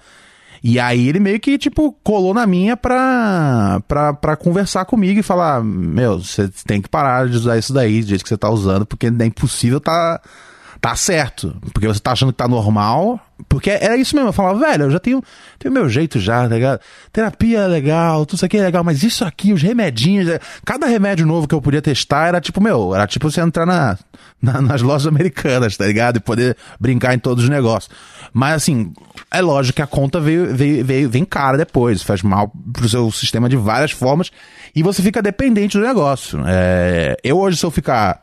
E 0.63 0.79
aí 0.79 1.09
ele 1.09 1.19
meio 1.19 1.39
que, 1.41 1.57
tipo, 1.57 1.91
colou 2.03 2.33
na 2.33 2.47
minha 2.47 2.77
pra, 2.77 3.81
pra, 3.85 4.13
pra 4.13 4.35
conversar 4.37 4.85
comigo 4.85 5.19
e 5.19 5.23
falar: 5.23 5.63
Meu, 5.63 6.19
você 6.19 6.49
tem 6.65 6.81
que 6.81 6.87
parar 6.87 7.27
de 7.27 7.35
usar 7.35 7.57
isso 7.57 7.73
daí, 7.73 8.01
do 8.01 8.07
jeito 8.07 8.23
que 8.23 8.29
você 8.29 8.37
tá 8.37 8.49
usando, 8.49 8.85
porque 8.85 9.07
é 9.07 9.25
impossível 9.25 9.81
tá, 9.81 10.21
tá 10.83 10.97
certo. 10.97 11.55
Porque 11.73 11.87
você 11.87 11.99
tá 12.01 12.11
achando 12.11 12.33
que 12.33 12.37
tá 12.37 12.45
normal. 12.45 13.17
Porque 13.47 13.69
era 13.69 13.95
isso 13.95 14.13
mesmo. 14.15 14.29
Eu 14.29 14.33
falava, 14.33 14.59
velho, 14.59 14.83
eu 14.83 14.91
já 14.91 14.99
tenho, 14.99 15.23
tenho 15.57 15.73
meu 15.73 15.87
jeito 15.87 16.19
já, 16.19 16.41
tá 16.47 16.53
ligado? 16.55 16.81
Terapia 17.11 17.59
é 17.61 17.67
legal, 17.67 18.25
tudo 18.25 18.35
isso 18.37 18.45
aqui 18.45 18.57
é 18.57 18.61
legal, 18.61 18.83
mas 18.83 19.01
isso 19.01 19.23
aqui, 19.23 19.53
os 19.53 19.61
remedinhos. 19.61 20.27
é- 20.27 20.39
Cada 20.65 20.85
remédio 20.85 21.25
novo 21.25 21.47
que 21.47 21.55
eu 21.55 21.61
podia 21.61 21.81
testar 21.81 22.27
era 22.27 22.41
tipo, 22.41 22.61
meu, 22.61 22.93
era 22.93 23.07
tipo 23.07 23.31
você 23.31 23.39
entrar 23.39 23.65
na, 23.65 23.97
na- 24.41 24.61
nas 24.61 24.81
lojas 24.81 25.07
americanas, 25.07 25.77
tá 25.77 25.85
ligado? 25.85 26.17
E 26.17 26.19
poder 26.19 26.57
brincar 26.79 27.13
em 27.13 27.19
todos 27.19 27.45
os 27.45 27.49
negócios. 27.49 27.89
Mas 28.33 28.55
assim, 28.55 28.91
é 29.31 29.39
lógico 29.41 29.77
que 29.77 29.81
a 29.81 29.87
conta 29.87 30.19
veio, 30.19 30.53
veio, 30.53 30.83
veio, 30.83 31.09
vem 31.09 31.23
cara 31.23 31.57
depois, 31.57 32.03
faz 32.03 32.21
mal 32.21 32.51
pro 32.73 32.89
seu 32.89 33.09
sistema 33.09 33.47
de 33.47 33.55
várias 33.55 33.91
formas 33.91 34.31
e 34.75 34.83
você 34.83 35.01
fica 35.01 35.21
dependente 35.21 35.77
do 35.77 35.83
negócio. 35.85 36.41
É, 36.45 37.15
eu 37.23 37.39
hoje, 37.39 37.55
se 37.57 37.65
eu 37.65 37.71
ficar 37.71 38.21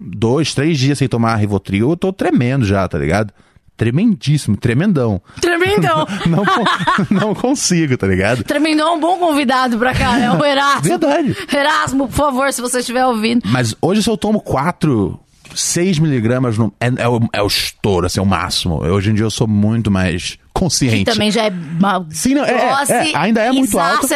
dois, 0.00 0.54
três 0.54 0.78
dias 0.78 0.98
sem 0.98 1.06
tomar 1.08 1.36
Rivotril, 1.36 1.90
eu 1.90 1.96
tô 1.96 2.12
tremendo 2.12 2.64
já, 2.64 2.86
tá 2.88 2.98
ligado? 2.98 3.32
Tremendíssimo, 3.76 4.56
tremendão. 4.58 5.22
Tremendão. 5.40 6.06
Não, 6.28 6.44
con- 6.44 6.64
não 7.10 7.34
consigo, 7.34 7.96
tá 7.96 8.06
ligado? 8.06 8.44
Tremendão 8.44 8.88
é 8.88 8.90
um 8.92 9.00
bom 9.00 9.16
convidado 9.18 9.78
pra 9.78 9.94
cá, 9.94 10.18
né? 10.18 10.30
O 10.32 10.44
Erasmo. 10.44 10.82
Verdade. 10.82 11.34
Erasmo, 11.50 12.06
por 12.06 12.14
favor, 12.14 12.52
se 12.52 12.60
você 12.60 12.80
estiver 12.80 13.06
ouvindo. 13.06 13.40
Mas 13.46 13.74
hoje, 13.80 14.02
se 14.02 14.10
eu 14.10 14.18
tomo 14.18 14.38
4, 14.42 15.18
6 15.54 15.98
miligramas, 15.98 16.58
no, 16.58 16.70
é, 16.78 16.88
é, 17.04 17.08
o, 17.08 17.20
é 17.32 17.42
o 17.42 17.46
estouro, 17.46 18.04
assim, 18.04 18.20
é 18.20 18.22
o 18.22 18.26
máximo. 18.26 18.84
Hoje 18.84 19.10
em 19.12 19.14
dia 19.14 19.24
eu 19.24 19.30
sou 19.30 19.46
muito 19.48 19.90
mais 19.90 20.36
consciente. 20.52 21.04
Que 21.06 21.12
também 21.12 21.30
já 21.30 21.46
é 21.46 21.50
uma 21.50 22.06
Sim, 22.10 22.34
não, 22.34 22.44
é, 22.44 22.50
é, 22.52 23.10
é, 23.12 23.16
ainda 23.16 23.40
é 23.40 23.50
muito 23.50 23.78
alta. 23.78 24.06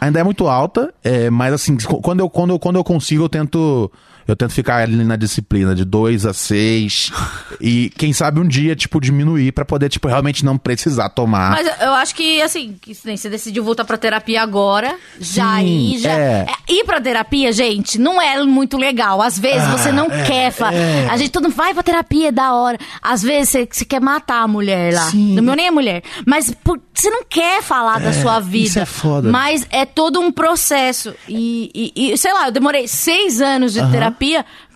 Ainda 0.00 0.18
é 0.18 0.24
muito 0.24 0.48
alta, 0.48 0.92
é, 1.04 1.30
mas 1.30 1.52
assim, 1.54 1.76
quando 1.76 2.18
eu, 2.20 2.28
quando, 2.28 2.50
eu, 2.50 2.58
quando 2.58 2.74
eu 2.76 2.82
consigo, 2.82 3.22
eu 3.22 3.28
tento. 3.28 3.88
Eu 4.26 4.36
tento 4.36 4.52
ficar 4.52 4.76
ali 4.82 4.96
na 5.04 5.16
disciplina 5.16 5.74
de 5.74 5.84
2 5.84 6.26
a 6.26 6.32
6 6.32 7.10
e 7.60 7.90
quem 7.96 8.12
sabe 8.12 8.40
um 8.40 8.46
dia, 8.46 8.74
tipo, 8.76 9.00
diminuir 9.00 9.52
pra 9.52 9.64
poder, 9.64 9.88
tipo, 9.88 10.08
realmente 10.08 10.44
não 10.44 10.56
precisar 10.56 11.08
tomar. 11.08 11.50
Mas 11.50 11.66
eu- 11.80 11.92
acho 11.94 12.14
que, 12.14 12.40
assim, 12.42 12.76
que 12.80 12.96
nem 13.04 13.16
você 13.16 13.28
decidiu 13.28 13.62
voltar 13.64 13.84
pra 13.84 13.96
terapia 13.98 14.42
agora, 14.42 14.94
já 15.20 15.44
Sim, 15.56 15.92
aí, 15.94 15.98
já... 15.98 16.10
é. 16.12 16.46
é, 16.48 16.72
Ir 16.72 16.84
pra 16.84 17.00
terapia, 17.00 17.52
gente, 17.52 17.98
não 17.98 18.20
é 18.20 18.42
muito 18.44 18.76
legal. 18.76 19.20
Às 19.20 19.38
vezes 19.38 19.66
você 19.68 19.90
não 19.92 20.06
é, 20.06 20.22
quer... 20.24 20.50
Fa... 20.52 20.72
é. 20.72 21.08
A 21.10 21.16
gente 21.16 21.30
todo 21.30 21.44
mundo 21.44 21.54
vai 21.54 21.74
pra 21.74 21.82
terapia, 21.82 22.28
é 22.28 22.32
da 22.32 22.54
hora. 22.54 22.78
Às 23.02 23.22
vezes 23.22 23.50
você, 23.50 23.68
você 23.70 23.84
quer 23.84 24.00
matar 24.00 24.42
a 24.42 24.48
mulher 24.48 24.94
lá. 24.94 25.10
Sim. 25.10 25.34
No 25.34 25.42
meu 25.42 25.54
nem 25.56 25.66
é 25.66 25.70
mulher. 25.70 26.02
Mas 26.26 26.50
por- 26.62 26.80
você 26.94 27.10
não 27.10 27.24
quer 27.24 27.62
falar 27.62 27.98
da 28.00 28.12
sua 28.12 28.38
vida. 28.40 28.66
isso 28.68 28.78
é 28.78 28.86
foda. 28.86 29.30
Mas 29.30 29.66
é 29.70 29.84
todo 29.84 30.20
um 30.20 30.30
processo. 30.30 31.14
E, 31.28 31.70
e- 31.96 32.12
e, 32.12 32.16
sei 32.18 32.32
lá, 32.32 32.46
eu 32.46 32.52
demorei 32.52 32.86
seis 32.86 33.40
anos 33.40 33.72
de 33.72 33.80
terapia 33.90 34.11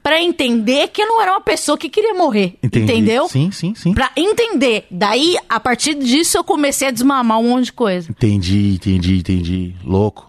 pra 0.03 0.23
entender 0.23 0.89
que 0.89 1.03
eu 1.03 1.07
não 1.07 1.21
era 1.21 1.33
uma 1.33 1.41
pessoa 1.41 1.77
que 1.77 1.89
queria 1.89 2.15
morrer. 2.15 2.57
Entendi. 2.63 2.85
Entendeu? 2.93 3.29
Sim, 3.29 3.51
sim, 3.51 3.75
sim. 3.75 3.93
Pra 3.95 4.11
entender. 4.17 4.87
Daí, 4.91 5.37
a 5.49 5.59
partir 5.61 5.95
disso, 5.95 6.37
eu 6.39 6.45
comecei 6.45 6.89
a 6.89 6.91
desmamar 6.91 7.39
um 7.41 7.49
monte 7.49 7.67
de 7.67 7.73
coisa. 7.73 8.11
Entendi, 8.11 8.75
entendi, 8.75 9.19
entendi. 9.19 9.75
Louco. 9.85 10.27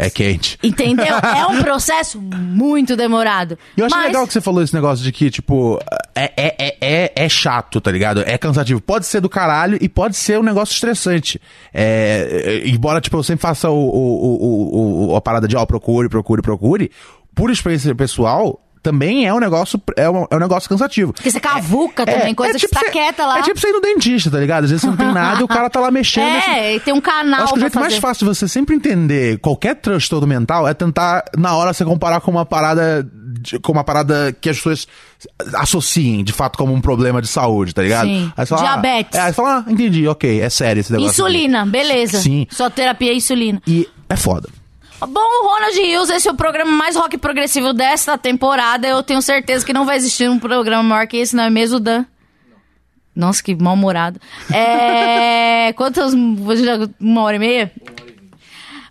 É 0.00 0.08
quente. 0.08 0.56
Entendeu? 0.62 1.06
é 1.36 1.44
um 1.48 1.60
processo 1.60 2.20
muito 2.20 2.94
demorado. 2.94 3.58
E 3.76 3.80
eu 3.80 3.86
acho 3.86 3.96
Mas, 3.96 4.06
legal 4.06 4.24
que 4.28 4.32
você 4.32 4.40
falou 4.40 4.62
esse 4.62 4.72
negócio 4.72 5.04
de 5.04 5.10
que, 5.10 5.28
tipo, 5.28 5.76
é, 6.14 6.32
é, 6.36 6.54
é, 6.56 6.76
é, 6.80 7.12
é 7.24 7.28
chato, 7.28 7.80
tá 7.80 7.90
ligado? 7.90 8.20
É 8.24 8.38
cansativo. 8.38 8.80
Pode 8.80 9.06
ser 9.06 9.20
do 9.20 9.28
caralho 9.28 9.76
e 9.80 9.88
pode 9.88 10.16
ser 10.16 10.38
um 10.38 10.42
negócio 10.44 10.72
estressante. 10.72 11.40
É, 11.74 12.62
é, 12.64 12.68
embora, 12.68 13.00
tipo, 13.00 13.16
eu 13.16 13.24
sempre 13.24 13.42
faça 13.42 13.68
o, 13.70 13.74
o, 13.74 13.88
o, 13.90 15.08
o- 15.08 15.08
o- 15.12 15.16
a 15.16 15.20
parada 15.20 15.48
de, 15.48 15.56
ó, 15.56 15.66
procure, 15.66 16.08
procure, 16.08 16.42
procure. 16.42 16.92
Por 17.38 17.50
experiência 17.52 17.94
pessoal, 17.94 18.60
também 18.82 19.26
é 19.26 19.32
um 19.32 19.38
negócio, 19.38 19.80
é 19.96 20.08
um, 20.10 20.26
é 20.30 20.36
um 20.36 20.38
negócio 20.40 20.68
cansativo. 20.68 21.12
Porque 21.12 21.30
você 21.30 21.38
cavuca 21.40 22.04
também, 22.04 22.34
coisa 22.34 22.58
que 22.58 22.66
tá 22.68 22.80
você- 22.80 22.90
quieta 22.90 23.24
lá. 23.26 23.38
É 23.38 23.42
tipo 23.42 23.58
você 23.60 23.68
ir 23.68 23.72
no 23.72 23.80
dentista, 23.80 24.30
tá 24.30 24.38
ligado? 24.38 24.64
Às 24.64 24.70
vezes 24.70 24.80
você 24.82 24.88
não 24.88 24.96
tem 24.96 25.12
nada 25.12 25.40
e 25.40 25.44
o 25.44 25.48
cara 25.48 25.70
tá 25.70 25.78
lá 25.78 25.90
mexendo. 25.90 26.24
mexendo. 26.32 26.54
É, 26.54 26.74
e 26.76 26.80
tem 26.80 26.92
um 26.92 26.96
Eu 26.96 27.02
canal 27.02 27.42
acho 27.44 27.52
que 27.52 27.58
o 27.58 27.60
jeito 27.60 27.72
fazer. 27.74 27.86
mais 27.86 27.96
fácil 27.98 28.26
de 28.26 28.34
você 28.34 28.48
sempre 28.48 28.74
entender 28.74 29.38
qualquer 29.38 29.76
transtorno 29.76 30.26
mental 30.26 30.66
é 30.66 30.74
tentar, 30.74 31.24
na 31.36 31.54
hora, 31.56 31.72
você 31.72 31.84
comparar 31.84 32.20
com 32.20 32.30
uma 32.30 32.44
parada. 32.44 33.08
de- 33.40 33.58
com 33.60 33.70
uma 33.70 33.84
parada 33.84 34.36
que 34.40 34.50
as 34.50 34.56
pessoas 34.56 34.86
associem, 35.54 36.24
de 36.24 36.32
fato, 36.32 36.58
como 36.58 36.72
um 36.72 36.80
problema 36.80 37.22
de 37.22 37.28
saúde, 37.28 37.72
tá 37.74 37.82
ligado? 37.82 38.06
Sim. 38.08 38.32
Aí 38.36 38.46
fala, 38.46 38.62
Diabetes. 38.62 39.14
Ah, 39.18 39.18
é, 39.18 39.26
aí 39.26 39.28
você 39.32 39.34
fala, 39.36 39.64
ah, 39.66 39.70
entendi, 39.72 40.08
ok, 40.08 40.40
é 40.40 40.50
sério 40.50 40.80
esse 40.80 40.90
negócio. 40.92 41.10
aqui. 41.10 41.20
Insulina, 41.36 41.64
beleza. 41.66 42.18
Sim. 42.20 42.46
Sua 42.50 42.68
terapia 42.70 43.12
é 43.12 43.14
insulina. 43.14 43.62
E 43.66 43.88
é 44.08 44.16
foda. 44.16 44.48
Bom, 45.00 45.44
Ronald 45.44 45.78
Rios, 45.78 46.10
esse 46.10 46.28
é 46.28 46.32
o 46.32 46.34
programa 46.34 46.72
mais 46.72 46.96
rock 46.96 47.16
progressivo 47.18 47.72
desta 47.72 48.18
temporada. 48.18 48.86
Eu 48.86 49.02
tenho 49.02 49.22
certeza 49.22 49.64
que 49.64 49.72
não 49.72 49.86
vai 49.86 49.96
existir 49.96 50.28
um 50.28 50.38
programa 50.38 50.82
maior 50.82 51.06
que 51.06 51.16
esse, 51.16 51.36
não 51.36 51.44
é 51.44 51.50
mesmo, 51.50 51.78
Dan? 51.78 52.04
Nossa, 53.14 53.42
que 53.42 53.54
mal-humorado. 53.54 54.20
É... 54.52 55.72
Quantas... 55.78 56.12
Uma 56.14 57.22
hora 57.22 57.36
e 57.36 57.38
meia? 57.38 57.72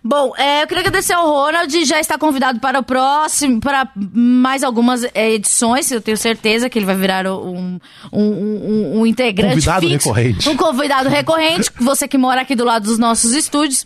Bom, 0.08 0.32
é, 0.38 0.62
eu 0.62 0.66
queria 0.66 0.80
agradecer 0.80 1.12
ao 1.12 1.26
Ronald, 1.28 1.84
já 1.84 2.00
está 2.00 2.16
convidado 2.16 2.58
para 2.60 2.78
o 2.78 2.82
próximo, 2.82 3.60
para 3.60 3.86
mais 3.94 4.64
algumas 4.64 5.04
é, 5.12 5.32
edições, 5.32 5.90
eu 5.90 6.00
tenho 6.00 6.16
certeza 6.16 6.70
que 6.70 6.78
ele 6.78 6.86
vai 6.86 6.96
virar 6.96 7.26
um, 7.26 7.78
um, 8.10 8.22
um, 8.22 9.00
um 9.00 9.06
integrante 9.06 9.50
Convidado 9.56 9.86
fixo. 9.86 10.08
recorrente. 10.10 10.48
Um 10.48 10.56
convidado 10.56 11.10
recorrente, 11.10 11.70
você 11.78 12.08
que 12.08 12.16
mora 12.16 12.40
aqui 12.40 12.54
do 12.54 12.64
lado 12.64 12.84
dos 12.84 12.98
nossos 12.98 13.32
estúdios. 13.34 13.84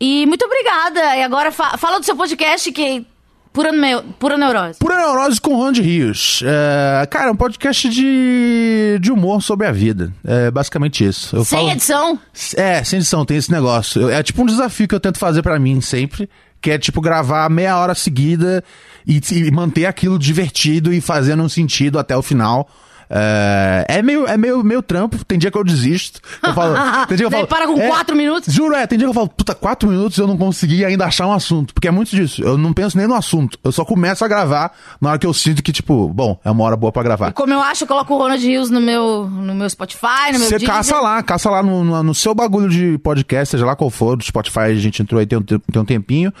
E 0.00 0.26
muito 0.26 0.44
obrigada. 0.44 1.16
E 1.16 1.24
agora 1.24 1.50
fa- 1.50 1.76
fala 1.76 1.98
do 1.98 2.06
seu 2.06 2.14
podcast 2.14 2.70
que 2.70 3.04
pura, 3.52 3.72
neu- 3.72 4.02
pura 4.18 4.36
neurose. 4.36 4.78
Pura 4.78 4.96
Neurose 4.96 5.40
com 5.40 5.56
Ron 5.56 5.72
de 5.72 5.82
Rios. 5.82 6.42
É, 6.44 7.06
cara, 7.06 7.28
é 7.28 7.32
um 7.32 7.36
podcast 7.36 7.88
de, 7.88 8.98
de 9.00 9.10
humor 9.12 9.42
sobre 9.42 9.66
a 9.66 9.72
vida. 9.72 10.12
É 10.24 10.50
basicamente 10.50 11.04
isso. 11.04 11.34
Eu 11.36 11.44
Sem 11.44 11.58
falo- 11.58 11.70
edição. 11.70 12.18
É, 12.56 12.82
sem 12.84 12.98
edição, 12.98 13.24
tem 13.24 13.36
esse 13.36 13.50
negócio. 13.50 14.02
Eu- 14.02 14.10
É 14.10 14.22
tipo 14.22 14.42
um 14.42 14.46
desafio 14.46 14.86
que 14.88 14.94
eu 14.94 15.00
tento 15.00 15.18
fazer 15.18 15.42
pra 15.42 15.58
mim 15.58 15.80
sempre, 15.80 16.28
que 16.60 16.70
é 16.70 16.78
tipo 16.78 17.00
gravar 17.00 17.48
meia 17.50 17.76
hora 17.78 17.94
seguida 17.94 18.62
e, 19.06 19.20
e 19.32 19.50
manter 19.50 19.86
aquilo 19.86 20.18
divertido 20.18 20.92
e 20.92 21.00
fazendo 21.00 21.42
um 21.42 21.48
sentido 21.48 21.98
até 21.98 22.16
o 22.16 22.22
final. 22.22 22.68
É, 23.10 23.86
é 23.88 24.02
meio, 24.02 24.26
é 24.26 24.36
meio, 24.36 24.62
meio 24.62 24.82
trampo, 24.82 25.24
tem 25.24 25.38
dia 25.38 25.50
que 25.50 25.58
eu 25.58 25.64
desisto. 25.64 26.20
Eu 26.42 26.52
falo, 26.52 26.74
tem 27.08 27.16
dia 27.16 27.28
que 27.28 27.34
eu 27.34 27.38
falo, 27.38 27.46
para 27.46 27.66
com 27.66 27.80
é, 27.80 27.88
quatro 27.88 28.14
minutos. 28.14 28.52
Juro, 28.52 28.74
é, 28.74 28.86
tem 28.86 28.98
dia 28.98 29.06
que 29.06 29.10
eu 29.10 29.14
falo, 29.14 29.28
puta, 29.28 29.54
quatro 29.54 29.88
minutos 29.88 30.18
eu 30.18 30.26
não 30.26 30.36
consegui 30.36 30.84
ainda 30.84 31.06
achar 31.06 31.26
um 31.26 31.32
assunto. 31.32 31.72
Porque 31.72 31.88
é 31.88 31.90
muito 31.90 32.10
disso. 32.10 32.42
Eu 32.42 32.58
não 32.58 32.72
penso 32.72 32.96
nem 32.96 33.06
no 33.06 33.14
assunto. 33.14 33.58
Eu 33.64 33.72
só 33.72 33.84
começo 33.84 34.24
a 34.24 34.28
gravar 34.28 34.72
na 35.00 35.10
hora 35.10 35.18
que 35.18 35.26
eu 35.26 35.32
sinto 35.32 35.62
que, 35.62 35.72
tipo, 35.72 36.08
bom, 36.08 36.38
é 36.44 36.50
uma 36.50 36.64
hora 36.64 36.76
boa 36.76 36.92
pra 36.92 37.02
gravar. 37.02 37.32
Como 37.32 37.52
eu 37.52 37.60
acho, 37.60 37.84
eu 37.84 37.88
coloco 37.88 38.14
o 38.14 38.18
Ronald 38.18 38.44
Rios 38.44 38.70
no 38.70 38.80
meu, 38.80 39.26
no 39.26 39.54
meu 39.54 39.68
Spotify, 39.68 40.32
no 40.32 40.38
meu 40.38 40.48
Você 40.48 40.60
caça 40.60 41.00
lá, 41.00 41.22
caça 41.22 41.50
lá 41.50 41.62
no, 41.62 41.84
no, 41.84 42.02
no 42.02 42.14
seu 42.14 42.34
bagulho 42.34 42.68
de 42.68 42.98
podcast, 42.98 43.52
seja 43.52 43.64
lá 43.64 43.74
qual 43.74 43.90
for, 43.90 44.16
do 44.16 44.24
Spotify 44.24 44.60
a 44.60 44.74
gente 44.74 45.02
entrou 45.02 45.18
aí 45.18 45.26
tem 45.26 45.38
um, 45.38 45.42
tem 45.42 45.82
um 45.82 45.84
tempinho, 45.84 46.32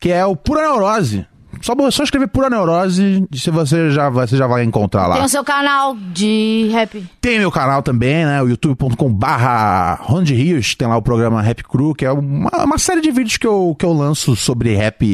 que 0.00 0.10
é 0.10 0.24
o 0.24 0.34
Pura 0.34 0.62
Neurose. 0.62 1.26
Só, 1.62 1.74
só 1.90 2.02
escrever 2.04 2.28
Pura 2.28 2.48
Neurose, 2.50 3.26
se 3.34 3.50
você 3.50 3.90
já, 3.90 4.08
vai- 4.08 4.26
você 4.26 4.36
já 4.36 4.46
vai 4.46 4.64
encontrar 4.64 5.06
lá. 5.06 5.16
Tem 5.16 5.24
o 5.24 5.28
seu 5.28 5.44
canal 5.44 5.96
de 5.96 6.68
rap. 6.72 7.04
Tem 7.20 7.38
meu 7.38 7.50
canal 7.50 7.82
também, 7.82 8.24
né? 8.24 8.42
O 8.42 8.48
youtube.com 8.48 9.12
barra 9.12 9.94
Ronde 10.02 10.34
Rios, 10.34 10.74
tem 10.74 10.86
lá 10.88 10.96
o 10.96 11.02
programa 11.02 11.40
Rap 11.42 11.62
Crew, 11.64 11.94
que 11.94 12.04
é 12.04 12.12
uma, 12.12 12.50
uma 12.64 12.78
série 12.78 13.00
de 13.00 13.10
vídeos 13.10 13.36
que 13.36 13.46
eu, 13.46 13.74
que 13.78 13.84
eu 13.84 13.92
lanço 13.92 14.34
sobre 14.36 14.74
rap 14.74 15.04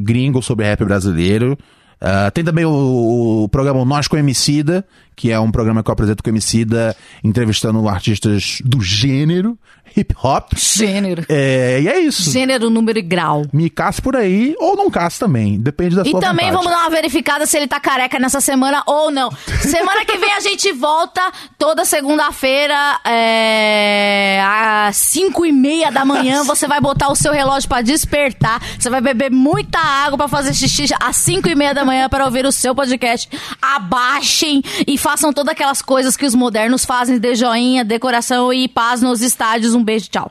gringo, 0.00 0.42
sobre 0.42 0.66
rap 0.66 0.84
brasileiro. 0.84 1.56
Ah, 2.02 2.30
tem 2.30 2.42
também 2.42 2.64
o, 2.64 3.42
o 3.44 3.48
programa 3.50 3.84
Nós 3.84 4.08
com 4.08 4.16
Emicida, 4.16 4.86
que 5.14 5.30
é 5.30 5.38
um 5.38 5.50
programa 5.50 5.82
que 5.82 5.90
eu 5.90 5.92
apresento 5.92 6.22
com 6.22 6.30
Emicida, 6.30 6.96
entrevistando 7.22 7.86
artistas 7.86 8.62
do 8.64 8.80
gênero, 8.80 9.58
hip 9.96 10.14
hop. 10.22 10.52
Gênero. 10.56 11.24
É, 11.28 11.80
e 11.82 11.88
é 11.88 12.00
isso. 12.00 12.30
Gênero, 12.30 12.70
número 12.70 12.98
e 12.98 13.02
grau. 13.02 13.42
Me 13.52 13.68
casse 13.70 14.00
por 14.00 14.16
aí, 14.16 14.54
ou 14.58 14.76
não 14.76 14.90
casse 14.90 15.18
também, 15.18 15.58
depende 15.58 15.96
da 15.96 16.02
E 16.02 16.10
sua 16.10 16.20
também 16.20 16.46
vontade. 16.50 16.64
vamos 16.64 16.70
dar 16.78 16.84
uma 16.86 16.90
verificada 16.90 17.46
se 17.46 17.56
ele 17.56 17.66
tá 17.66 17.78
careca 17.80 18.18
nessa 18.18 18.40
semana 18.40 18.82
ou 18.86 19.10
não. 19.10 19.30
Semana 19.60 20.04
que 20.04 20.16
vem 20.18 20.32
a 20.32 20.40
gente 20.40 20.72
volta 20.72 21.20
toda 21.58 21.84
segunda-feira, 21.84 22.98
é, 23.04 24.42
às 24.88 24.96
5 24.96 25.46
e 25.46 25.52
meia 25.52 25.90
da 25.90 26.04
manhã. 26.04 26.42
Você 26.44 26.66
vai 26.66 26.80
botar 26.80 27.08
o 27.10 27.14
seu 27.16 27.32
relógio 27.32 27.68
pra 27.68 27.82
despertar. 27.82 28.60
Você 28.78 28.88
vai 28.90 29.00
beber 29.00 29.30
muita 29.30 29.78
água 29.78 30.16
pra 30.18 30.28
fazer 30.28 30.54
xixi 30.54 30.86
às 31.00 31.16
5 31.16 31.48
e 31.48 31.54
meia 31.54 31.74
da 31.74 31.84
manhã 31.84 32.08
para 32.08 32.24
ouvir 32.24 32.44
o 32.46 32.52
seu 32.52 32.74
podcast. 32.74 33.28
Abaixem 33.60 34.62
e 34.86 34.96
façam 34.98 35.32
todas 35.32 35.52
aquelas 35.52 35.80
coisas 35.82 36.16
que 36.16 36.26
os 36.26 36.34
modernos 36.34 36.84
fazem: 36.84 37.18
dê 37.18 37.34
joinha, 37.34 37.84
decoração 37.84 38.52
e 38.52 38.68
paz 38.68 39.00
nos 39.02 39.20
estádios. 39.22 39.74
Um 39.80 39.84
beijo, 39.84 40.10
tchau. 40.10 40.30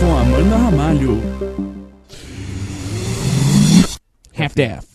Com 0.00 0.16
Amanda 0.18 0.56
Ramalho. 0.56 1.22
Half-Death. 4.36 4.93